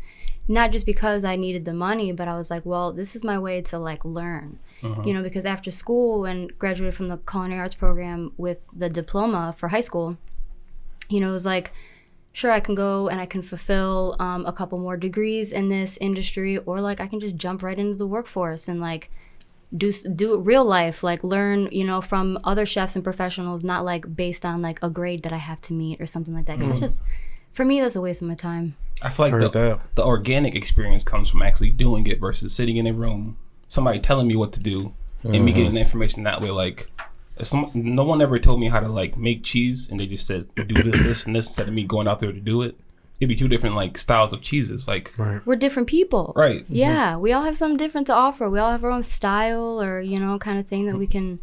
not 0.47 0.71
just 0.71 0.85
because 0.85 1.23
I 1.23 1.35
needed 1.35 1.65
the 1.65 1.73
money, 1.73 2.11
but 2.11 2.27
I 2.27 2.35
was 2.35 2.49
like, 2.49 2.65
well, 2.65 2.93
this 2.93 3.15
is 3.15 3.23
my 3.23 3.39
way 3.39 3.61
to 3.63 3.79
like 3.79 4.05
learn. 4.05 4.59
You 5.03 5.13
know, 5.15 5.23
because 5.23 5.45
after 5.45 5.71
school 5.71 6.25
and 6.25 6.55
graduated 6.59 6.93
from 6.93 7.07
the 7.07 7.17
culinary 7.17 7.59
arts 7.59 7.73
program 7.73 8.33
with 8.37 8.59
the 8.71 8.87
diploma 8.87 9.55
for 9.57 9.69
high 9.69 9.81
school, 9.81 10.17
you 11.09 11.19
know, 11.19 11.29
it 11.29 11.31
was 11.31 11.45
like, 11.45 11.71
sure, 12.33 12.51
I 12.51 12.59
can 12.59 12.75
go 12.75 13.07
and 13.07 13.19
I 13.19 13.25
can 13.25 13.41
fulfill 13.41 14.15
um, 14.19 14.45
a 14.45 14.53
couple 14.53 14.77
more 14.77 14.95
degrees 14.95 15.51
in 15.51 15.69
this 15.69 15.97
industry, 15.97 16.59
or 16.59 16.81
like 16.81 16.99
I 16.99 17.07
can 17.07 17.19
just 17.19 17.35
jump 17.35 17.63
right 17.63 17.79
into 17.79 17.95
the 17.95 18.05
workforce 18.05 18.67
and 18.67 18.79
like 18.79 19.09
do 19.75 19.91
do 19.91 20.37
real 20.37 20.63
life, 20.63 21.01
like 21.03 21.23
learn, 21.23 21.67
you 21.71 21.83
know, 21.83 21.99
from 21.99 22.37
other 22.43 22.65
chefs 22.67 22.95
and 22.95 23.03
professionals, 23.03 23.63
not 23.63 23.83
like 23.83 24.15
based 24.15 24.45
on 24.45 24.61
like 24.61 24.77
a 24.83 24.89
grade 24.91 25.23
that 25.23 25.33
I 25.33 25.37
have 25.37 25.61
to 25.61 25.73
meet 25.73 25.99
or 25.99 26.05
something 26.05 26.35
like 26.35 26.45
that. 26.45 26.59
Because 26.59 26.73
it's 26.73 26.93
just, 26.93 27.03
for 27.53 27.65
me, 27.65 27.81
that's 27.81 27.95
a 27.95 28.01
waste 28.01 28.21
of 28.21 28.27
my 28.27 28.35
time. 28.35 28.75
I 29.01 29.09
feel 29.09 29.25
like 29.25 29.33
Heard 29.33 29.51
the, 29.51 29.59
that. 29.59 29.95
the 29.95 30.05
organic 30.05 30.55
experience 30.55 31.03
comes 31.03 31.29
from 31.29 31.41
actually 31.41 31.71
doing 31.71 32.07
it 32.07 32.19
versus 32.19 32.55
sitting 32.55 32.77
in 32.77 32.87
a 32.87 32.93
room, 32.93 33.37
somebody 33.67 33.99
telling 33.99 34.27
me 34.27 34.35
what 34.35 34.53
to 34.53 34.59
do, 34.59 34.93
and 35.23 35.43
me 35.43 35.51
getting 35.51 35.67
uh-huh. 35.67 35.73
the 35.73 35.79
information 35.79 36.23
that 36.23 36.41
way. 36.41 36.51
Like, 36.51 36.89
some, 37.41 37.71
no 37.73 38.03
one 38.03 38.21
ever 38.21 38.39
told 38.39 38.59
me 38.59 38.69
how 38.69 38.79
to 38.79 38.87
like 38.87 39.17
make 39.17 39.43
cheese, 39.43 39.89
and 39.89 39.99
they 39.99 40.05
just 40.07 40.25
said 40.25 40.53
do 40.55 40.63
this, 40.63 41.01
this, 41.03 41.25
and 41.25 41.35
this 41.35 41.47
instead 41.47 41.67
of 41.67 41.73
me 41.73 41.83
going 41.83 42.07
out 42.07 42.19
there 42.19 42.31
to 42.31 42.39
do 42.39 42.61
it. 42.61 42.77
It'd 43.19 43.29
be 43.29 43.35
two 43.35 43.47
different 43.47 43.75
like 43.75 43.97
styles 43.97 44.33
of 44.33 44.41
cheeses. 44.41 44.87
Like, 44.87 45.17
Right. 45.17 45.45
We're 45.45 45.55
different 45.55 45.87
people. 45.87 46.33
right? 46.35 46.63
Mm-hmm. 46.63 46.75
Yeah, 46.75 47.17
we 47.17 47.31
all 47.31 47.43
have 47.43 47.57
something 47.57 47.77
different 47.77 48.07
to 48.07 48.13
offer. 48.13 48.49
We 48.49 48.59
all 48.59 48.71
have 48.71 48.83
our 48.83 48.91
own 48.91 49.03
style 49.03 49.81
or, 49.81 50.01
you 50.01 50.19
know, 50.19 50.37
kind 50.37 50.59
of 50.59 50.67
thing 50.67 50.85
that 50.87 50.97
we 50.97 51.07
can, 51.07 51.39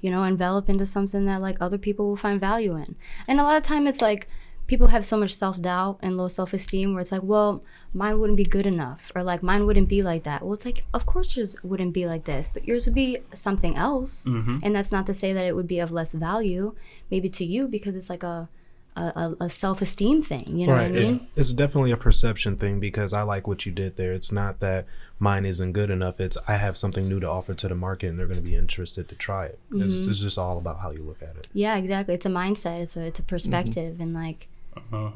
you 0.00 0.10
know, 0.10 0.22
envelop 0.22 0.68
into 0.68 0.86
something 0.86 1.26
that 1.26 1.40
like 1.40 1.56
other 1.60 1.78
people 1.78 2.08
will 2.08 2.16
find 2.16 2.38
value 2.38 2.76
in. 2.76 2.94
And 3.26 3.40
a 3.40 3.42
lot 3.42 3.56
of 3.56 3.64
time 3.64 3.88
it's 3.88 4.00
like 4.00 4.28
people 4.68 4.86
have 4.88 5.04
so 5.04 5.16
much 5.16 5.34
self-doubt 5.34 5.98
and 6.02 6.16
low 6.16 6.28
self-esteem 6.28 6.92
where 6.92 7.00
it's 7.00 7.10
like, 7.10 7.22
well, 7.24 7.62
mine 7.92 8.20
wouldn't 8.20 8.36
be 8.36 8.44
good 8.44 8.66
enough 8.66 9.10
or 9.16 9.22
like 9.24 9.42
mine 9.42 9.64
wouldn't 9.66 9.88
be 9.88 10.02
like 10.02 10.22
that. 10.24 10.42
Well, 10.42 10.52
it's 10.52 10.64
like 10.70 10.84
of 10.94 11.04
course 11.06 11.36
yours 11.36 11.56
wouldn't 11.64 11.92
be 11.94 12.06
like 12.06 12.24
this, 12.24 12.48
but 12.52 12.68
yours 12.68 12.84
would 12.86 12.94
be 12.94 13.18
something 13.32 13.74
else. 13.76 14.26
And 14.26 14.74
that's 14.76 14.92
not 14.92 15.06
to 15.06 15.14
say 15.14 15.32
that 15.32 15.44
it 15.46 15.56
would 15.56 15.66
be 15.66 15.80
of 15.80 15.90
less 15.90 16.12
value 16.12 16.74
maybe 17.10 17.28
to 17.30 17.44
you 17.44 17.66
because 17.66 17.94
it's 17.96 18.10
like 18.10 18.22
a 18.22 18.48
a, 18.96 19.12
a, 19.40 19.44
a 19.44 19.48
self-esteem 19.48 20.22
thing, 20.22 20.56
you 20.58 20.66
know 20.66 20.72
Right. 20.72 20.90
what 20.90 20.98
I 20.98 21.00
It's, 21.00 21.10
mean? 21.12 21.28
it's 21.36 21.52
definitely 21.52 21.92
a 21.92 21.96
perception 21.96 22.56
thing 22.56 22.80
because 22.80 23.12
I 23.12 23.22
like 23.22 23.46
what 23.46 23.64
you 23.64 23.70
did 23.70 23.94
there. 23.96 24.12
It's 24.12 24.32
not 24.32 24.58
that 24.58 24.86
mine 25.20 25.44
isn't 25.46 25.70
good 25.72 25.88
enough. 25.88 26.18
It's 26.18 26.36
I 26.48 26.54
have 26.54 26.76
something 26.76 27.08
new 27.08 27.20
to 27.20 27.30
offer 27.30 27.54
to 27.54 27.68
the 27.68 27.76
market 27.76 28.08
and 28.08 28.18
they're 28.18 28.26
going 28.26 28.40
to 28.40 28.44
be 28.44 28.56
interested 28.56 29.08
to 29.10 29.14
try 29.14 29.44
it. 29.46 29.58
It's, 29.70 29.94
Mm-hmm. 29.94 30.10
it's 30.10 30.18
just 30.20 30.36
all 30.36 30.58
about 30.58 30.80
how 30.80 30.90
you 30.90 31.04
look 31.04 31.22
at 31.22 31.36
it. 31.36 31.46
Yeah, 31.52 31.76
exactly. 31.76 32.14
It's 32.16 32.26
a 32.26 32.30
mindset. 32.30 32.80
It's 32.80 32.96
a 32.96 33.02
it's 33.06 33.20
a 33.20 33.22
perspective, 33.22 34.00
and 34.00 34.12
like, 34.14 34.48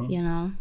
you 0.09 0.23
know, 0.23 0.53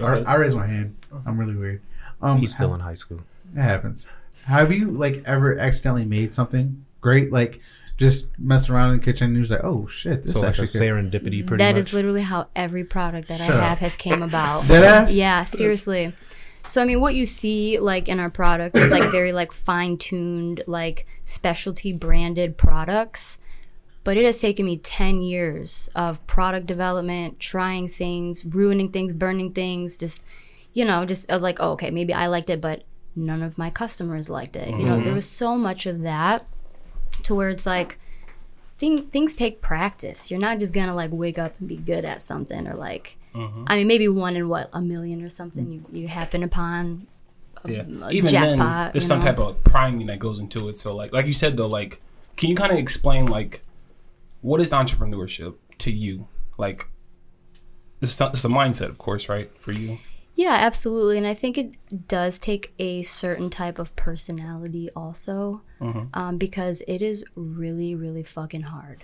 I, 0.00 0.04
I 0.26 0.34
raised 0.36 0.56
my 0.56 0.66
hand. 0.66 0.96
I'm 1.26 1.38
really 1.38 1.54
weird. 1.54 1.82
Um, 2.22 2.38
He's 2.38 2.52
still 2.52 2.74
in 2.74 2.80
high 2.80 2.94
school. 2.94 3.20
It 3.56 3.60
happens. 3.62 4.06
Have 4.44 4.72
you 4.72 4.90
like 4.90 5.22
ever 5.26 5.58
accidentally 5.58 6.04
made 6.04 6.34
something 6.34 6.84
great? 7.00 7.32
Like 7.32 7.60
just 7.96 8.26
mess 8.38 8.70
around 8.70 8.92
in 8.92 8.98
the 9.00 9.04
kitchen 9.04 9.28
and 9.28 9.36
you're 9.36 9.56
like, 9.56 9.64
oh 9.64 9.86
shit, 9.86 10.22
this 10.22 10.32
So 10.32 10.40
like 10.40 10.56
a 10.58 10.62
actually 10.62 10.66
good. 10.66 11.12
serendipity, 11.12 11.46
pretty 11.46 11.62
that 11.64 11.74
much. 11.74 11.80
is 11.80 11.92
literally 11.92 12.22
how 12.22 12.46
every 12.54 12.84
product 12.84 13.28
that 13.28 13.38
Shut 13.40 13.50
I 13.50 13.54
up. 13.58 13.64
have 13.68 13.78
has 13.80 13.96
came 13.96 14.22
about. 14.22 14.66
Dead 14.68 14.84
ass? 14.84 15.12
Yeah, 15.12 15.44
seriously. 15.44 16.12
So 16.66 16.82
I 16.82 16.84
mean, 16.84 17.00
what 17.00 17.14
you 17.14 17.26
see 17.26 17.78
like 17.78 18.08
in 18.08 18.20
our 18.20 18.30
product 18.30 18.76
is 18.76 18.90
like 18.92 19.10
very 19.10 19.32
like 19.32 19.52
fine 19.52 19.96
tuned, 19.98 20.62
like 20.66 21.06
specialty 21.24 21.92
branded 21.92 22.56
products. 22.56 23.38
But 24.08 24.16
it 24.16 24.24
has 24.24 24.40
taken 24.40 24.64
me 24.64 24.78
ten 24.78 25.20
years 25.20 25.90
of 25.94 26.26
product 26.26 26.64
development, 26.64 27.38
trying 27.40 27.90
things, 27.90 28.42
ruining 28.42 28.90
things, 28.90 29.12
burning 29.12 29.52
things, 29.52 29.98
just 29.98 30.24
you 30.72 30.86
know, 30.86 31.04
just 31.04 31.30
uh, 31.30 31.38
like 31.38 31.58
oh, 31.60 31.72
okay, 31.72 31.90
maybe 31.90 32.14
I 32.14 32.26
liked 32.28 32.48
it, 32.48 32.58
but 32.58 32.84
none 33.14 33.42
of 33.42 33.58
my 33.58 33.68
customers 33.68 34.30
liked 34.30 34.56
it. 34.56 34.70
You 34.70 34.86
know, 34.86 34.96
there 34.96 35.08
mm-hmm. 35.08 35.14
was 35.16 35.28
so 35.28 35.58
much 35.58 35.84
of 35.84 36.00
that 36.00 36.46
to 37.24 37.34
where 37.34 37.50
it's 37.50 37.66
like 37.66 37.98
thing, 38.78 38.96
things 39.08 39.34
take 39.34 39.60
practice. 39.60 40.30
You're 40.30 40.40
not 40.40 40.58
just 40.58 40.72
gonna 40.72 40.94
like 40.94 41.10
wake 41.12 41.38
up 41.38 41.52
and 41.60 41.68
be 41.68 41.76
good 41.76 42.06
at 42.06 42.22
something 42.22 42.66
or 42.66 42.76
like 42.76 43.18
mm-hmm. 43.34 43.64
I 43.66 43.76
mean 43.76 43.88
maybe 43.88 44.08
one 44.08 44.36
in 44.36 44.48
what 44.48 44.70
a 44.72 44.80
million 44.80 45.22
or 45.22 45.28
something 45.28 45.66
mm. 45.66 45.72
you, 45.92 46.00
you 46.04 46.08
happen 46.08 46.42
upon. 46.42 47.06
Um, 47.62 47.70
yeah. 47.70 47.82
a 48.06 48.10
Even 48.10 48.30
jackpot, 48.30 48.56
then, 48.58 48.92
there's 48.92 49.06
some 49.06 49.18
know? 49.18 49.26
type 49.26 49.38
of 49.38 49.62
priming 49.64 50.06
that 50.06 50.18
goes 50.18 50.38
into 50.38 50.70
it. 50.70 50.78
So, 50.78 50.96
like, 50.96 51.12
like 51.12 51.26
you 51.26 51.34
said 51.34 51.58
though, 51.58 51.66
like, 51.66 52.00
can 52.36 52.48
you 52.48 52.56
kind 52.56 52.72
of 52.72 52.78
explain 52.78 53.26
like 53.26 53.64
what 54.40 54.60
is 54.60 54.70
entrepreneurship 54.70 55.54
to 55.78 55.90
you? 55.90 56.28
Like, 56.56 56.88
it's 58.00 58.20
it's 58.20 58.44
a 58.44 58.48
mindset, 58.48 58.88
of 58.88 58.98
course, 58.98 59.28
right, 59.28 59.50
for 59.58 59.72
you. 59.72 59.98
Yeah, 60.34 60.54
absolutely. 60.54 61.18
And 61.18 61.26
I 61.26 61.34
think 61.34 61.58
it 61.58 62.06
does 62.06 62.38
take 62.38 62.72
a 62.78 63.02
certain 63.02 63.50
type 63.50 63.80
of 63.80 63.94
personality 63.96 64.88
also, 64.94 65.62
um, 66.14 66.38
because 66.38 66.80
it 66.86 67.02
is 67.02 67.24
really, 67.34 67.96
really 67.96 68.22
fucking 68.22 68.62
hard. 68.62 69.02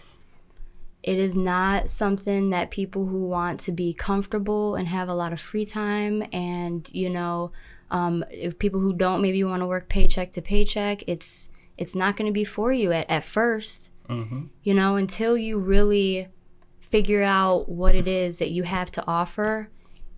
It 1.02 1.18
is 1.18 1.36
not 1.36 1.90
something 1.90 2.50
that 2.50 2.70
people 2.70 3.06
who 3.06 3.26
want 3.26 3.58
to 3.60 3.72
be 3.72 3.92
comfortable 3.92 4.76
and 4.76 4.86
have 4.86 5.08
a 5.08 5.14
lot 5.14 5.32
of 5.32 5.40
free 5.40 5.64
time 5.64 6.22
and, 6.32 6.88
you 6.92 7.10
know, 7.10 7.50
um, 7.90 8.24
if 8.30 8.58
people 8.58 8.80
who 8.80 8.92
don't 8.92 9.20
maybe 9.20 9.42
want 9.44 9.60
to 9.60 9.66
work 9.66 9.88
paycheck 9.88 10.32
to 10.32 10.42
paycheck, 10.42 11.02
it's 11.08 11.48
it's 11.76 11.96
not 11.96 12.16
going 12.16 12.26
to 12.26 12.32
be 12.32 12.44
for 12.44 12.72
you 12.72 12.92
at, 12.92 13.10
at 13.10 13.24
1st 14.08 14.48
You 14.62 14.74
know, 14.74 14.96
until 14.96 15.36
you 15.36 15.58
really 15.58 16.28
figure 16.80 17.22
out 17.22 17.68
what 17.68 17.94
it 17.94 18.06
is 18.06 18.38
that 18.38 18.50
you 18.50 18.62
have 18.62 18.90
to 18.92 19.04
offer 19.06 19.68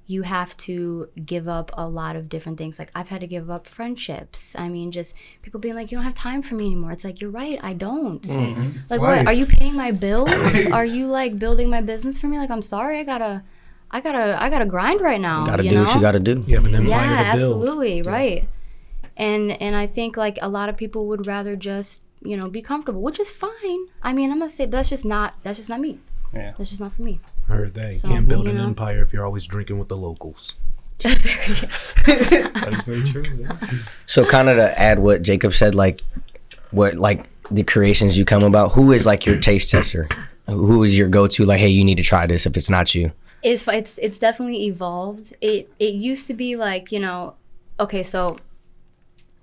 you 0.08 0.22
have 0.22 0.56
to 0.56 1.08
give 1.24 1.48
up 1.48 1.72
a 1.74 1.88
lot 1.88 2.14
of 2.14 2.28
different 2.28 2.58
things. 2.58 2.78
Like 2.78 2.90
I've 2.94 3.08
had 3.08 3.20
to 3.22 3.26
give 3.26 3.50
up 3.50 3.66
friendships. 3.66 4.54
I 4.56 4.68
mean, 4.68 4.92
just 4.92 5.16
people 5.42 5.58
being 5.58 5.74
like, 5.74 5.90
"You 5.90 5.98
don't 5.98 6.04
have 6.04 6.14
time 6.14 6.42
for 6.42 6.54
me 6.54 6.66
anymore." 6.66 6.92
It's 6.92 7.04
like 7.04 7.20
you're 7.20 7.30
right, 7.30 7.58
I 7.60 7.72
don't. 7.72 8.22
Mm-hmm. 8.22 8.60
Mm-hmm. 8.62 8.78
Like, 8.90 9.00
what? 9.00 9.26
Are 9.26 9.32
you 9.32 9.46
paying 9.46 9.74
my 9.74 9.90
bills? 9.90 10.30
are 10.72 10.84
you 10.84 11.08
like 11.08 11.38
building 11.38 11.68
my 11.68 11.80
business 11.80 12.16
for 12.18 12.28
me? 12.28 12.38
Like, 12.38 12.50
I'm 12.50 12.62
sorry, 12.62 13.00
I 13.00 13.04
gotta, 13.04 13.42
I 13.90 14.00
gotta, 14.00 14.40
I 14.40 14.48
gotta 14.48 14.66
grind 14.66 15.00
right 15.00 15.20
now. 15.20 15.44
Gotta 15.44 15.64
you 15.64 15.70
do 15.70 15.76
know? 15.76 15.82
what 15.82 15.94
you 15.96 16.00
gotta 16.00 16.20
do. 16.20 16.44
you 16.46 16.54
have 16.54 16.66
an 16.66 16.76
empire 16.76 16.88
Yeah, 16.90 17.32
to 17.32 17.38
build. 17.38 17.52
absolutely, 17.52 18.02
right. 18.02 18.48
and 19.16 19.50
and 19.60 19.74
I 19.74 19.88
think 19.88 20.16
like 20.16 20.38
a 20.40 20.48
lot 20.48 20.68
of 20.68 20.76
people 20.76 21.08
would 21.08 21.26
rather 21.26 21.56
just 21.56 22.04
you 22.28 22.36
know 22.36 22.48
be 22.48 22.62
comfortable, 22.62 23.00
which 23.02 23.18
is 23.20 23.30
fine. 23.30 23.86
I 24.02 24.12
mean, 24.12 24.30
I'm 24.32 24.38
gonna 24.38 24.50
say, 24.50 24.66
that's 24.66 24.88
just 24.88 25.04
not 25.04 25.36
that's 25.42 25.58
just 25.58 25.68
not 25.68 25.80
me. 25.80 25.98
Yeah. 26.34 26.52
That's 26.58 26.70
just 26.70 26.80
not 26.80 26.92
for 26.92 27.02
me. 27.02 27.20
I 27.48 27.52
heard 27.54 27.74
that. 27.74 27.88
You 27.88 27.94
So, 27.94 28.08
can't 28.08 28.28
build 28.28 28.44
you 28.44 28.50
an 28.50 28.58
know. 28.58 28.64
empire 28.64 29.00
if 29.02 29.12
you're 29.12 29.24
always 29.24 29.46
drinking 29.46 29.78
with 29.78 29.88
the 29.88 29.96
locals. 29.96 30.54
That 31.04 32.68
is 32.72 32.82
very 32.82 33.08
true. 33.10 33.24
yeah. 33.40 33.56
So 34.06 34.24
kind 34.26 34.48
of 34.48 34.56
to 34.56 34.78
add 34.78 34.98
what 34.98 35.22
Jacob 35.22 35.54
said, 35.54 35.74
like 35.74 36.02
what 36.70 36.94
like 36.94 37.26
the 37.50 37.62
creations 37.62 38.18
you 38.18 38.24
come 38.24 38.42
about. 38.42 38.72
Who 38.72 38.92
is 38.92 39.06
like 39.06 39.26
your 39.26 39.38
taste 39.40 39.70
tester? 39.70 40.08
Who 40.46 40.82
is 40.82 40.96
your 40.98 41.08
go 41.08 41.26
to? 41.28 41.44
Like, 41.44 41.60
hey, 41.60 41.68
you 41.68 41.84
need 41.84 41.96
to 41.96 42.02
try 42.02 42.26
this 42.26 42.46
if 42.46 42.56
it's 42.56 42.70
not 42.70 42.94
you. 42.94 43.12
It's 43.42 43.66
it's 43.68 43.98
it's 43.98 44.18
definitely 44.18 44.64
evolved. 44.66 45.34
It 45.40 45.70
it 45.78 45.94
used 45.94 46.26
to 46.28 46.34
be 46.34 46.56
like 46.56 46.90
you 46.92 46.98
know, 47.00 47.34
okay, 47.78 48.02
so 48.02 48.38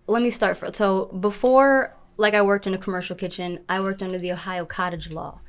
let 0.08 0.22
me 0.22 0.30
start. 0.30 0.58
For, 0.58 0.72
so 0.72 1.06
before, 1.20 1.94
like 2.18 2.34
I 2.34 2.42
worked 2.42 2.68
in 2.68 2.74
a 2.74 2.78
commercial 2.78 3.16
kitchen, 3.16 3.60
I 3.68 3.82
worked 3.82 4.04
under 4.04 4.18
the 4.18 4.32
Ohio 4.32 4.66
Cottage 4.66 5.12
Law. 5.12 5.40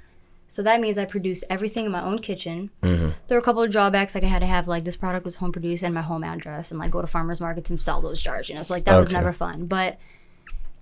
So 0.48 0.62
that 0.62 0.80
means 0.80 0.98
I 0.98 1.04
produced 1.04 1.44
everything 1.50 1.86
in 1.86 1.92
my 1.92 2.02
own 2.02 2.20
kitchen. 2.20 2.70
Mm-hmm. 2.82 3.10
There 3.26 3.36
were 3.36 3.40
a 3.40 3.44
couple 3.44 3.62
of 3.62 3.70
drawbacks, 3.70 4.14
like 4.14 4.24
I 4.24 4.28
had 4.28 4.40
to 4.40 4.46
have 4.46 4.68
like 4.68 4.84
this 4.84 4.96
product 4.96 5.24
was 5.24 5.36
home 5.36 5.52
produced 5.52 5.82
and 5.82 5.94
my 5.94 6.02
home 6.02 6.22
address, 6.22 6.70
and 6.70 6.78
like 6.78 6.90
go 6.90 7.00
to 7.00 7.06
farmers 7.06 7.40
markets 7.40 7.70
and 7.70 7.80
sell 7.80 8.00
those 8.00 8.22
jars. 8.22 8.48
You 8.48 8.54
know, 8.54 8.62
so 8.62 8.74
like 8.74 8.84
that 8.84 8.98
was 8.98 9.10
never 9.10 9.32
fun. 9.32 9.66
But 9.66 9.98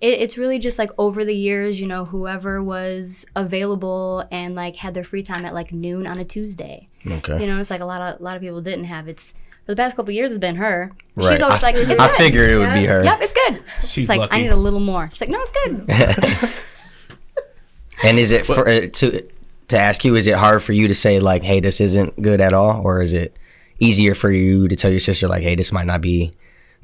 it, 0.02 0.20
it's 0.20 0.36
really 0.36 0.58
just 0.58 0.78
like 0.78 0.90
over 0.98 1.24
the 1.24 1.34
years, 1.34 1.80
you 1.80 1.86
know, 1.86 2.04
whoever 2.04 2.62
was 2.62 3.24
available 3.34 4.26
and 4.30 4.54
like 4.54 4.76
had 4.76 4.94
their 4.94 5.04
free 5.04 5.22
time 5.22 5.44
at 5.46 5.54
like 5.54 5.72
noon 5.72 6.06
on 6.06 6.18
a 6.18 6.24
Tuesday. 6.24 6.88
Okay. 7.06 7.40
You 7.40 7.46
know, 7.46 7.58
it's 7.58 7.70
like 7.70 7.80
a 7.80 7.86
lot 7.86 8.02
of 8.02 8.20
a 8.20 8.22
lot 8.22 8.36
of 8.36 8.42
people 8.42 8.60
didn't 8.60 8.84
have. 8.84 9.08
It's 9.08 9.32
the 9.72 9.76
past 9.82 9.96
couple 9.96 10.10
of 10.10 10.14
years, 10.14 10.30
it's 10.30 10.38
been 10.38 10.56
her. 10.56 10.92
Right. 11.16 11.32
She's 11.34 11.42
always 11.42 11.62
I, 11.62 11.66
like, 11.72 11.76
it's 11.76 12.00
I 12.00 12.08
good. 12.08 12.16
figured 12.16 12.50
it 12.50 12.56
would 12.58 12.72
be 12.74 12.84
her. 12.86 13.02
Yep, 13.04 13.18
it's 13.22 13.32
good. 13.32 13.62
She's 13.82 13.98
It's 13.98 14.08
like 14.08 14.20
lucky. 14.20 14.36
I 14.36 14.42
need 14.42 14.48
a 14.50 14.56
little 14.56 14.80
more. 14.80 15.08
She's 15.12 15.20
like, 15.20 15.30
no, 15.30 15.40
it's 15.40 15.50
good. 15.50 16.50
And 18.04 18.18
is 18.18 18.32
it 18.32 18.44
for 18.46 18.68
uh, 18.68 18.88
to 18.94 19.28
to 19.68 19.78
ask 19.78 20.04
you? 20.04 20.16
Is 20.16 20.26
it 20.26 20.34
hard 20.36 20.60
for 20.62 20.72
you 20.72 20.88
to 20.88 20.94
say 20.94 21.20
like, 21.20 21.44
hey, 21.44 21.60
this 21.60 21.80
isn't 21.80 22.20
good 22.20 22.40
at 22.40 22.52
all, 22.52 22.82
or 22.84 23.00
is 23.00 23.12
it 23.12 23.36
easier 23.78 24.12
for 24.14 24.30
you 24.30 24.66
to 24.66 24.74
tell 24.74 24.90
your 24.90 24.98
sister 24.98 25.28
like, 25.28 25.42
hey, 25.44 25.54
this 25.54 25.70
might 25.70 25.86
not 25.86 26.00
be 26.00 26.32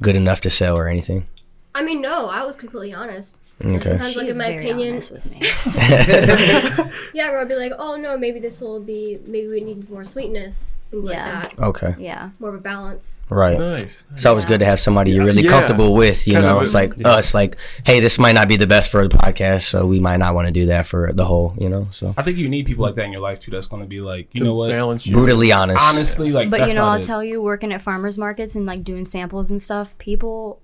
good 0.00 0.14
enough 0.14 0.40
to 0.42 0.50
sell 0.50 0.78
or 0.78 0.86
anything? 0.86 1.26
I 1.74 1.82
mean, 1.82 2.00
no, 2.00 2.28
I 2.28 2.44
was 2.44 2.54
completely 2.56 2.92
honest. 2.94 3.40
Okay. 3.60 3.88
Sometimes, 3.88 4.16
like 4.16 4.26
She's 4.26 4.32
in 4.32 4.38
my 4.38 4.48
very 4.50 4.64
opinion, 4.70 4.92
honest 4.92 5.10
with 5.10 5.30
me. 5.32 5.40
yeah, 7.14 7.30
where 7.30 7.40
I'd 7.40 7.48
be 7.48 7.56
like, 7.56 7.72
oh 7.78 7.96
no, 7.96 8.16
maybe 8.16 8.38
this 8.38 8.60
will 8.60 8.80
be, 8.80 9.18
maybe 9.26 9.48
we 9.48 9.60
need 9.60 9.90
more 9.90 10.04
sweetness, 10.04 10.74
things 10.90 11.08
Yeah. 11.08 11.40
like 11.40 11.56
that, 11.56 11.62
Okay. 11.64 11.94
Yeah. 11.98 12.30
more 12.38 12.50
of 12.50 12.54
a 12.56 12.58
balance. 12.60 13.20
Right. 13.30 13.58
Nice. 13.58 14.04
It's 14.12 14.24
always 14.26 14.44
good 14.44 14.60
to 14.60 14.64
have 14.66 14.78
somebody 14.78 15.10
you're 15.10 15.24
really 15.24 15.42
Yeah. 15.42 15.50
comfortable 15.50 15.94
with. 15.94 16.26
You 16.28 16.34
Kind 16.34 16.46
know, 16.46 16.56
of 16.56 16.60
a- 16.60 16.64
it's 16.64 16.74
like 16.74 16.94
yeah. 16.96 17.08
us. 17.08 17.34
Like, 17.34 17.56
hey, 17.84 18.00
this 18.00 18.18
might 18.18 18.32
not 18.32 18.46
be 18.48 18.56
the 18.56 18.66
best 18.66 18.90
for 18.92 19.06
the 19.06 19.16
podcast, 19.16 19.62
so 19.62 19.86
we 19.86 19.98
might 20.00 20.18
not 20.18 20.34
want 20.36 20.46
to 20.46 20.52
do 20.52 20.66
that 20.66 20.86
for 20.86 21.12
the 21.12 21.24
whole. 21.24 21.54
You 21.58 21.68
know, 21.68 21.88
so 21.90 22.14
I 22.16 22.22
think 22.22 22.38
you 22.38 22.48
need 22.48 22.66
people 22.66 22.84
like 22.84 22.94
that 22.94 23.04
in 23.06 23.12
your 23.12 23.20
life 23.20 23.38
too. 23.40 23.50
That's 23.50 23.66
going 23.66 23.82
to 23.82 23.88
be 23.88 24.00
like, 24.00 24.28
you 24.34 24.44
know 24.44 24.54
what? 24.54 24.70
Balance 24.70 25.06
you. 25.06 25.14
brutally 25.14 25.50
honest. 25.52 25.80
Honestly, 25.82 26.30
like, 26.30 26.48
But 26.50 26.58
that's 26.60 26.68
you 26.70 26.76
know, 26.76 26.82
not 26.84 26.92
I'll 26.98 27.00
it. 27.00 27.06
tell 27.06 27.24
you, 27.24 27.42
working 27.42 27.72
at 27.72 27.82
farmers 27.82 28.16
markets 28.18 28.54
and 28.54 28.66
like 28.66 28.84
doing 28.84 29.04
samples 29.04 29.50
and 29.50 29.60
stuff, 29.60 29.96
people 29.98 30.60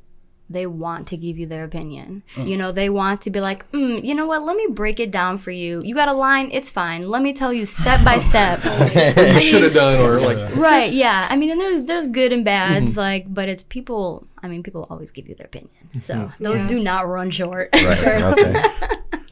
they 0.51 0.67
want 0.67 1.07
to 1.09 1.17
give 1.17 1.39
you 1.39 1.47
their 1.47 1.65
opinion. 1.65 2.23
Mm. 2.35 2.49
You 2.49 2.57
know, 2.59 2.71
they 2.71 2.91
want 2.91 3.23
to 3.23 3.31
be 3.31 3.41
like, 3.41 3.71
mm, 3.73 4.05
you 4.05 4.15
know 4.15 4.27
what? 4.27 4.43
Let 4.43 4.57
me 4.57 4.67
break 4.71 5.01
it 5.01 5.11
down 5.11 5.39
for 5.39 5.51
you. 5.51 5.81
You 5.83 5.95
got 5.95 6.09
a 6.09 6.13
line, 6.13 6.51
it's 6.53 6.71
fine. 6.71 7.09
Let 7.09 7.23
me 7.23 7.33
tell 7.33 7.53
you 7.53 7.65
step 7.67 8.05
by 8.05 8.19
step. 8.31 8.61
you 9.35 9.41
should 9.41 9.63
have 9.63 9.73
done, 9.75 10.01
or 10.01 10.21
like, 10.21 10.55
right? 10.57 10.93
Yeah. 10.93 11.27
I 11.31 11.37
mean, 11.37 11.51
and 11.51 11.61
there's 11.61 11.83
there's 11.85 12.09
good 12.09 12.33
and 12.33 12.45
bads, 12.45 12.91
Mm-hmm. 12.93 13.01
like, 13.01 13.33
but 13.33 13.49
it's 13.49 13.63
people. 13.63 14.27
I 14.43 14.49
mean, 14.49 14.63
people 14.63 14.87
always 14.91 15.11
give 15.11 15.27
you 15.29 15.35
their 15.35 15.47
opinion, 15.47 15.71
so 16.03 16.15
Mm-hmm. 16.15 16.45
those 16.45 16.63
do 16.65 16.79
not 16.79 17.09
run 17.09 17.31
short. 17.31 17.71
Right. 17.75 18.23
Okay. 18.35 18.63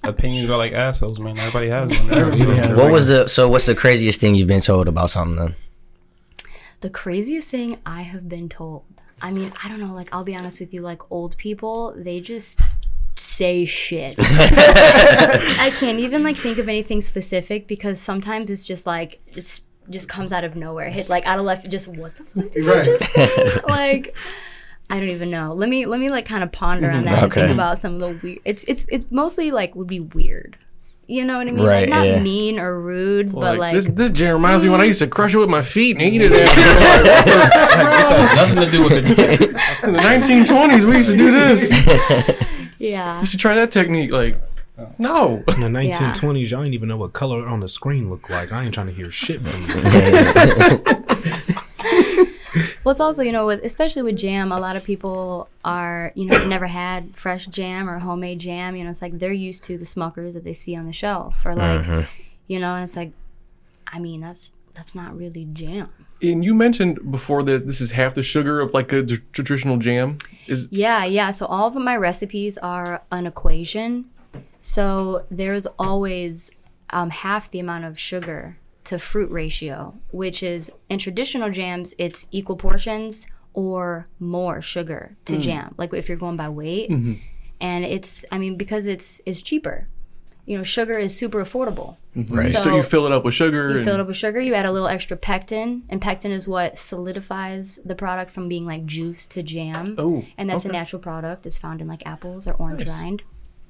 Opinions 0.05 0.51
are 0.51 0.57
like 0.59 0.73
assholes, 0.73 1.21
man. 1.21 1.39
Everybody 1.39 1.69
has 1.69 1.89
one. 1.91 2.13
Everybody 2.13 2.57
has 2.59 2.77
What 2.77 2.91
was 2.91 3.07
the 3.09 3.29
so? 3.29 3.49
What's 3.49 3.67
the 3.67 3.75
craziest 3.75 4.21
thing 4.21 4.35
you've 4.35 4.49
been 4.49 4.61
told 4.61 4.89
about 4.89 5.11
something 5.11 5.37
then? 5.37 5.55
The 6.81 6.91
craziest 6.91 7.49
thing 7.51 7.79
I 7.87 8.03
have 8.03 8.29
been 8.29 8.49
told. 8.49 8.83
I 9.23 9.33
mean, 9.33 9.53
I 9.65 9.69
don't 9.69 9.81
know, 9.81 9.95
like 9.95 10.09
I'll 10.13 10.25
be 10.25 10.35
honest 10.37 10.61
with 10.61 10.75
you, 10.75 10.83
like 10.83 11.11
old 11.11 11.37
people, 11.39 11.95
they 11.97 12.21
just 12.21 12.61
say 13.15 13.65
shit. 13.65 14.17
I 14.19 15.73
can't 15.79 16.01
even 16.01 16.23
like 16.23 16.37
think 16.37 16.59
of 16.59 16.69
anything 16.69 17.01
specific 17.01 17.67
because 17.67 18.01
sometimes 18.01 18.51
it's 18.51 18.67
just 18.67 18.87
like 18.87 19.21
just 19.35 19.65
just 19.91 20.09
comes 20.09 20.33
out 20.33 20.45
of 20.45 20.57
nowhere. 20.57 20.91
Hit 20.91 21.09
like 21.09 21.27
out 21.27 21.39
of 21.39 21.45
left 21.45 21.69
just 21.71 21.89
what 21.89 22.15
the 22.17 22.25
fuck 22.25 22.53
did 22.53 22.65
Right. 22.65 22.87
you 22.87 22.99
just 22.99 23.11
say? 23.13 23.61
like 23.69 24.17
I 24.91 24.99
don't 25.01 25.09
even 25.09 25.31
know. 25.31 25.55
Let 25.55 25.69
me 25.69 25.87
let 25.87 26.01
me 26.01 26.11
like 26.11 26.27
kind 26.27 26.43
of 26.43 26.51
ponder 26.53 26.91
on 26.91 27.05
that 27.05 27.23
and 27.25 27.33
think 27.33 27.51
about 27.51 27.79
some 27.79 27.95
of 27.95 28.01
the 28.01 28.19
weird 28.23 28.41
it's 28.45 28.65
it's 28.65 28.87
it's 28.89 29.07
mostly 29.11 29.51
like 29.51 29.75
would 29.77 29.87
be 29.89 30.01
weird. 30.01 30.57
You 31.13 31.25
know 31.27 31.37
what 31.37 31.47
I 31.47 31.51
mean? 31.51 31.63
Right, 31.63 31.81
like 31.81 31.91
not 31.91 32.07
yeah. 32.07 32.21
mean 32.21 32.59
or 32.59 32.81
rude, 32.81 33.33
but 33.35 33.43
like, 33.43 33.59
like 33.59 33.75
this 33.75 33.87
this 33.87 34.11
jam 34.11 34.33
reminds 34.33 34.65
me 34.65 34.71
when 34.71 34.81
I 34.81 34.85
used 34.85 35.01
to 35.01 35.07
crush 35.07 35.35
it 35.35 35.37
with 35.37 35.51
my 35.51 35.61
feet 35.61 35.99
and 35.99 36.03
eat 36.07 36.23
it. 36.23 36.33
After, 36.33 36.63
This 37.99 38.09
had 38.09 38.35
nothing 38.35 38.57
to 38.57 38.71
do 38.71 38.83
with 38.85 38.93
it. 38.95 39.11
in 39.85 39.93
the 39.93 39.99
1920s, 39.99 40.87
we 40.87 40.97
used 40.97 41.11
to 41.11 41.17
do 41.19 41.31
this. 41.31 41.71
yeah. 42.79 43.21
You 43.21 43.27
should 43.27 43.41
try 43.41 43.55
that 43.57 43.71
technique. 43.71 44.11
Like, 44.11 44.41
no. 44.97 45.45
In 45.49 45.61
the 45.61 45.69
1920s, 45.69 46.51
y'all 46.51 46.63
didn't 46.63 46.73
even 46.73 46.89
know 46.89 46.97
what 46.97 47.13
color 47.13 47.47
on 47.47 47.61
the 47.61 47.69
screen 47.69 48.09
looked 48.09 48.31
like. 48.31 48.51
I 48.51 48.65
ain't 48.65 48.73
trying 48.73 48.87
to 48.87 48.95
hear 48.95 49.11
shit 49.11 49.43
from 49.43 49.65
you. 49.65 49.83
Well, 52.85 52.93
it's 52.93 53.01
also 53.01 53.23
you 53.23 53.33
know, 53.33 53.47
with 53.47 53.63
especially 53.65 54.03
with 54.03 54.17
jam, 54.17 54.51
a 54.51 54.59
lot 54.59 54.77
of 54.77 54.85
people 54.85 55.49
are 55.65 56.13
you 56.15 56.27
know 56.27 56.47
never 56.49 56.67
had 56.67 57.17
fresh 57.17 57.47
jam 57.47 57.89
or 57.89 57.99
homemade 57.99 58.41
jam. 58.41 58.75
You 58.77 58.85
know, 58.85 58.91
it's 58.91 59.03
like 59.03 59.19
they're 59.19 59.33
used 59.33 59.65
to 59.65 59.79
the 59.79 59.85
Smuckers 59.85 60.35
that 60.35 60.45
they 60.45 60.53
see 60.53 60.77
on 60.77 60.87
the 60.87 60.93
shelf, 60.93 61.47
or 61.47 61.55
like, 61.55 61.87
you 62.49 62.59
know, 62.59 62.75
and 62.75 62.85
it's 62.85 62.97
like, 62.97 63.13
I 63.87 63.99
mean, 63.99 64.21
that's 64.21 64.53
that's 64.75 64.95
not 64.95 65.17
really 65.17 65.47
jam. 65.53 65.91
And 66.23 66.45
you 66.45 66.55
mentioned 66.55 67.11
before 67.11 67.43
that 67.45 67.67
this 67.67 67.81
is 67.81 67.93
half 67.93 68.15
the 68.15 68.23
sugar 68.23 68.61
of 68.61 68.73
like 68.73 68.93
a 68.93 69.03
traditional 69.05 69.77
jam. 69.77 70.19
Is 70.47 70.69
Yeah, 70.71 71.05
yeah. 71.05 71.31
So 71.31 71.47
all 71.47 71.69
of 71.69 71.75
my 71.75 71.97
recipes 71.97 72.59
are 72.59 73.03
an 73.11 73.27
equation. 73.27 74.07
So 74.61 75.27
there's 75.31 75.67
always 75.79 76.51
um, 76.91 77.11
half 77.11 77.51
the 77.51 77.59
amount 77.59 77.85
of 77.85 77.99
sugar 77.99 78.57
to 78.85 78.99
fruit 78.99 79.31
ratio, 79.31 79.95
which 80.11 80.43
is 80.43 80.71
in 80.89 80.99
traditional 80.99 81.51
jams, 81.51 81.95
it's 81.99 82.27
equal 82.31 82.57
portions 82.57 83.27
or 83.55 84.09
more 84.19 84.63
sugar 84.63 85.17
to 85.27 85.35
mm. 85.35 85.41
jam. 85.41 85.75
Like 85.79 85.93
if 85.93 86.09
you're 86.09 86.19
going 86.19 86.37
by 86.37 86.49
weight, 86.49 86.91
mm-hmm. 86.91 87.15
and 87.61 87.85
it's 87.85 88.25
I 88.33 88.39
mean 88.39 88.57
because 88.57 88.87
it's 88.87 89.21
it's 89.27 89.43
cheaper. 89.43 89.89
You 90.45 90.57
know, 90.57 90.65
sugar 90.65 90.99
is 90.99 91.17
super 91.17 91.43
affordable. 91.43 91.99
Mm-hmm. 92.17 92.35
Right. 92.35 92.53
so, 92.53 92.63
So- 92.63 92.77
you 92.77 92.83
fill 92.83 93.07
it 93.07 93.13
up 93.13 93.25
with 93.25 93.35
sugar. 93.35 93.71
You 93.71 93.77
and, 93.77 93.85
fill 93.85 93.95
it 93.95 94.01
up 94.01 94.09
with 94.09 94.17
sugar. 94.17 94.41
You 94.41 94.55
add 94.55 94.67
a 94.67 94.73
little 94.73 94.89
extra 94.89 95.17
pectin, 95.17 95.85
and 95.89 96.01
pectin 96.03 96.33
is 96.33 96.49
what 96.49 96.79
solidifies 96.79 97.79
the 97.85 97.95
product 97.95 98.33
from 98.33 98.49
being 98.49 98.67
like 98.67 98.85
juice 98.85 99.27
to 99.29 99.43
jam. 99.43 99.95
Oh, 99.99 100.25
and 100.37 100.51
that's 100.51 100.65
a 100.65 100.69
natural 100.69 101.01
product. 101.01 101.47
It's 101.47 101.59
found 101.59 101.81
in 101.81 101.87
like 101.87 102.05
apples 102.05 102.49
or 102.49 102.55
orange 102.55 102.89
rind. 102.89 103.23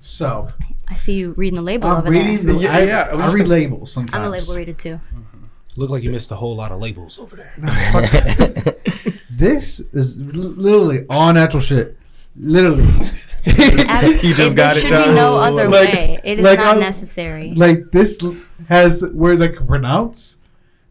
So 0.05 0.47
I 0.89 0.97
see 0.97 1.15
you 1.15 1.33
reading 1.33 1.55
the 1.57 1.63
label 1.63 1.89
I'm 1.89 1.99
over 1.99 2.11
reading 2.11 2.45
there. 2.45 2.55
the. 2.57 2.61
Yeah, 2.61 2.77
I, 2.77 2.83
yeah, 2.83 3.01
I 3.03 3.15
I 3.15 3.27
read 3.33 3.39
gonna- 3.39 3.49
labels 3.49 3.93
sometimes. 3.93 4.15
I'm 4.15 4.25
a 4.25 4.29
label 4.31 4.55
reader 4.55 4.73
too. 4.73 5.01
Mm-hmm. 5.15 5.45
Look 5.77 5.89
like 5.91 6.03
you 6.03 6.11
missed 6.11 6.31
a 6.33 6.35
whole 6.35 6.55
lot 6.57 6.71
of 6.73 6.81
labels 6.81 7.19
over 7.19 7.37
there. 7.37 7.55
This 9.31 9.81
is 9.93 10.21
literally 10.21 11.05
all 11.11 11.33
natural 11.33 11.61
shit. 11.63 11.99
Literally. 12.37 12.85
you 13.45 14.35
just 14.35 14.55
got 14.55 14.75
there 14.75 14.77
it, 14.77 14.81
should 14.83 14.89
John. 14.91 15.09
be 15.09 15.15
no 15.15 15.37
other 15.39 15.69
Like- 15.69 15.93
way. 15.95 16.21
It 16.23 16.39
is 16.39 16.45
like 16.45 16.59
not 16.59 16.67
I'm- 16.69 16.81
necessary. 16.81 17.53
like 17.57 17.91
this 17.91 18.19
has 18.69 19.03
words 19.03 19.41
I 19.41 19.49
can 19.49 19.67
pronounce. 19.67 20.39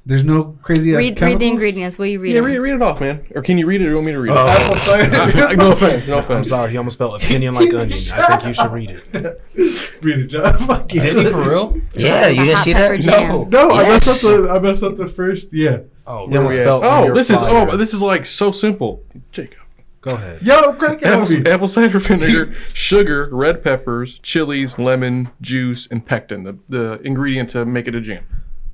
There's 0.03 0.23
no 0.23 0.57
crazy 0.63 0.95
ass 0.95 0.97
read, 0.97 1.21
read 1.21 1.37
the 1.37 1.47
ingredients. 1.47 1.99
What 1.99 2.05
are 2.05 2.07
you 2.07 2.17
yeah, 2.23 2.39
reading? 2.39 2.43
read, 2.43 2.57
read 2.57 2.73
it 2.75 2.81
off, 2.81 2.99
man. 3.01 3.23
Or 3.35 3.43
can 3.43 3.59
you 3.59 3.67
read 3.67 3.81
it, 3.81 3.85
or 3.85 3.89
you 3.89 3.95
want 3.95 4.07
me 4.07 4.11
to 4.13 4.19
read 4.19 4.31
it? 4.31 4.35
Oh. 4.35 4.47
Apple 4.47 4.75
cider. 4.77 5.55
no 5.55 5.71
offense. 5.73 6.07
No 6.07 6.17
offense. 6.17 6.37
I'm 6.37 6.43
sorry, 6.43 6.71
he 6.71 6.77
almost 6.77 6.95
spelled 6.95 7.21
opinion 7.21 7.53
like 7.53 7.71
onion. 7.71 7.99
I 8.13 8.37
think 8.37 8.45
you 8.45 8.53
should 8.55 8.71
read 8.71 8.89
it. 8.89 9.03
read 10.01 10.19
it, 10.19 10.27
John. 10.27 10.57
Fuck 10.57 10.91
yeah. 10.93 11.03
Did 11.03 11.17
he 11.17 11.25
for 11.31 11.47
real? 11.47 11.79
Yeah, 11.93 12.29
you 12.29 12.45
didn't 12.45 12.57
see 12.59 12.73
that? 12.73 12.99
jam. 12.99 13.47
No, 13.51 13.69
I 13.69 13.83
messed 13.89 14.07
up 14.07 14.17
the. 14.31 14.49
I 14.49 14.57
messed 14.59 14.83
up 14.83 14.97
the 14.97 15.07
first. 15.07 15.53
Yeah. 15.53 15.81
Oh, 16.07 16.27
You 16.27 16.41
Yeah. 16.41 16.49
spelled 16.49 16.83
Oh, 16.83 17.05
your 17.05 17.13
this 17.13 17.29
is 17.29 17.37
oh, 17.39 17.77
this 17.77 17.93
is 17.93 18.01
like 18.01 18.25
so 18.25 18.51
simple. 18.51 19.03
Jacob. 19.31 19.59
Go 20.01 20.15
ahead. 20.15 20.41
Yo, 20.41 20.73
crank 20.73 21.03
it 21.03 21.07
on 21.09 21.21
Apple, 21.21 21.47
apple 21.47 21.67
cider 21.67 21.99
vinegar, 21.99 22.55
sugar, 22.73 23.29
red 23.31 23.63
peppers, 23.63 24.17
chilies, 24.17 24.79
lemon, 24.79 25.29
juice, 25.41 25.87
and 25.91 26.03
pectin, 26.03 26.43
the, 26.43 26.57
the 26.67 26.99
ingredient 27.03 27.51
to 27.51 27.65
make 27.65 27.87
it 27.87 27.93
a 27.93 28.01
jam. 28.01 28.23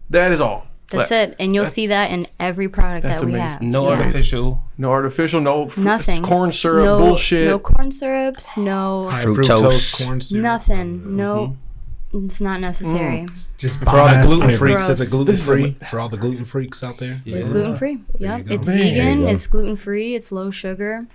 That 0.09 0.31
is 0.31 0.39
all. 0.39 0.67
That's 0.89 1.09
That- 1.09 1.29
it, 1.31 1.35
and 1.39 1.53
you'll 1.53 1.65
see 1.65 1.87
that 1.87 2.11
in 2.11 2.27
every 2.39 2.69
product 2.69 3.03
That's 3.03 3.19
that 3.19 3.25
we 3.25 3.33
amazing. 3.33 3.49
have. 3.49 3.61
no 3.61 3.83
Yeah. 3.83 3.89
artificial. 3.97 4.63
No 4.77 4.91
artificial, 4.91 5.41
no 5.41 5.67
fr- 5.67 5.81
Nothing. 5.81 6.21
corn 6.23 6.51
syrup, 6.53 6.85
no, 6.85 6.97
bullshit. 6.99 7.47
No 7.47 7.59
corn 7.59 7.91
syrups. 7.91 8.55
No 8.57 9.09
High 9.09 9.25
Fructose. 9.25 9.45
fructose 9.59 10.05
corn 10.05 10.21
syrup. 10.21 10.43
nothing. 10.43 10.99
Mm-hmm. 10.99 11.15
No, 11.17 11.57
it's 12.13 12.39
not 12.39 12.61
necessary. 12.61 13.25
Mm. 13.27 13.31
Just 13.57 13.79
For 13.79 13.89
all 13.97 14.07
the 14.07 14.21
gluten 14.25 14.49
freaks, 14.57 14.87
it's 14.87 15.01
it 15.01 15.09
Gross. 15.09 15.11
gluten 15.11 15.35
free? 15.35 15.75
For 15.89 15.99
all 15.99 16.07
the 16.09 16.15
gluten 16.17 16.45
freaks 16.45 16.83
out 16.83 16.99
there? 16.99 17.19
It's 17.25 17.49
gluten 17.49 17.75
free. 17.75 17.97
Yep. 18.19 18.45
It's 18.51 18.67
Man. 18.67 18.77
Vegan. 18.77 19.27
It's 19.27 19.47
gluten 19.47 19.75
free. 19.75 20.15
It's 20.15 20.31
low 20.31 20.51
sugar. 20.51 21.05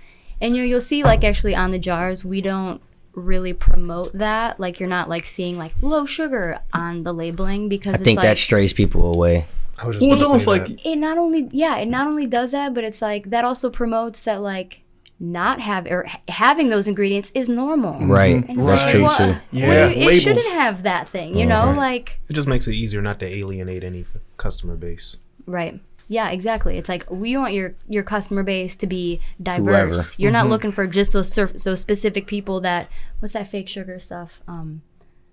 And 0.41 0.55
you 0.55 0.61
know, 0.61 0.67
you'll 0.67 0.81
see 0.81 1.03
like 1.03 1.23
actually 1.23 1.55
on 1.55 1.71
the 1.71 1.79
jars, 1.79 2.23
we 2.25 2.41
don't 2.41 2.79
really 3.15 3.53
promote 3.53 4.11
that. 4.13 4.59
Like 4.59 4.79
you're 4.79 4.89
not 4.89 5.07
like 5.07 5.25
seeing 5.25 5.57
like 5.57 5.71
low 5.81 6.05
sugar 6.05 6.59
on 6.73 7.03
the 7.03 7.13
labeling 7.13 7.69
because 7.69 7.93
I 7.93 7.95
it's 7.95 8.03
think 8.03 8.17
like 8.17 8.25
that 8.27 8.37
strays 8.37 8.73
people 8.73 9.11
away. 9.13 9.45
I 9.81 9.87
was 9.87 9.95
just 9.97 10.05
Well, 10.07 10.13
it's 10.15 10.23
almost 10.23 10.47
like 10.47 10.67
that. 10.67 10.85
it 10.85 10.95
not 10.97 11.17
only 11.17 11.47
yeah, 11.51 11.77
it 11.77 11.87
not 11.87 12.07
only 12.07 12.27
does 12.27 12.51
that, 12.51 12.73
but 12.73 12.83
it's 12.83 13.01
like 13.01 13.29
that 13.31 13.43
also 13.43 13.69
promotes 13.69 14.23
that 14.25 14.41
like 14.41 14.81
not 15.19 15.61
have 15.61 15.85
or 15.87 16.05
having 16.27 16.69
those 16.69 16.87
ingredients 16.87 17.31
is 17.33 17.47
normal. 17.47 18.05
Right. 18.05 18.35
And 18.47 18.57
it's 18.57 18.67
That's 18.67 18.81
like, 18.83 18.91
true 18.91 19.03
what- 19.03 19.17
too. 19.17 19.35
Yeah, 19.51 19.87
do 19.89 19.93
you- 19.95 20.01
it 20.01 20.05
labels. 20.07 20.21
shouldn't 20.21 20.51
have 20.53 20.83
that 20.83 21.07
thing, 21.09 21.37
you 21.37 21.45
know, 21.45 21.71
like 21.75 22.19
It 22.29 22.33
just 22.33 22.47
makes 22.47 22.67
it 22.67 22.73
easier 22.73 23.01
not 23.01 23.19
to 23.21 23.25
alienate 23.25 23.83
any 23.83 24.01
f- 24.01 24.17
customer 24.37 24.75
base. 24.75 25.17
Right. 25.45 25.79
Yeah, 26.09 26.29
exactly. 26.29 26.77
It's 26.77 26.89
like 26.89 27.09
we 27.09 27.37
want 27.37 27.53
your 27.53 27.75
your 27.87 28.03
customer 28.03 28.43
base 28.43 28.75
to 28.77 28.87
be 28.87 29.21
diverse. 29.41 29.95
Whoever. 30.15 30.21
You're 30.21 30.31
not 30.31 30.49
looking 30.49 30.71
for 30.73 30.85
just 30.85 31.13
those 31.13 31.31
surf, 31.31 31.53
those 31.53 31.79
specific 31.79 32.27
people 32.27 32.59
that 32.61 32.89
what's 33.19 33.33
that 33.33 33.47
fake 33.47 33.69
sugar 33.69 33.99
stuff? 33.99 34.41
Um, 34.47 34.81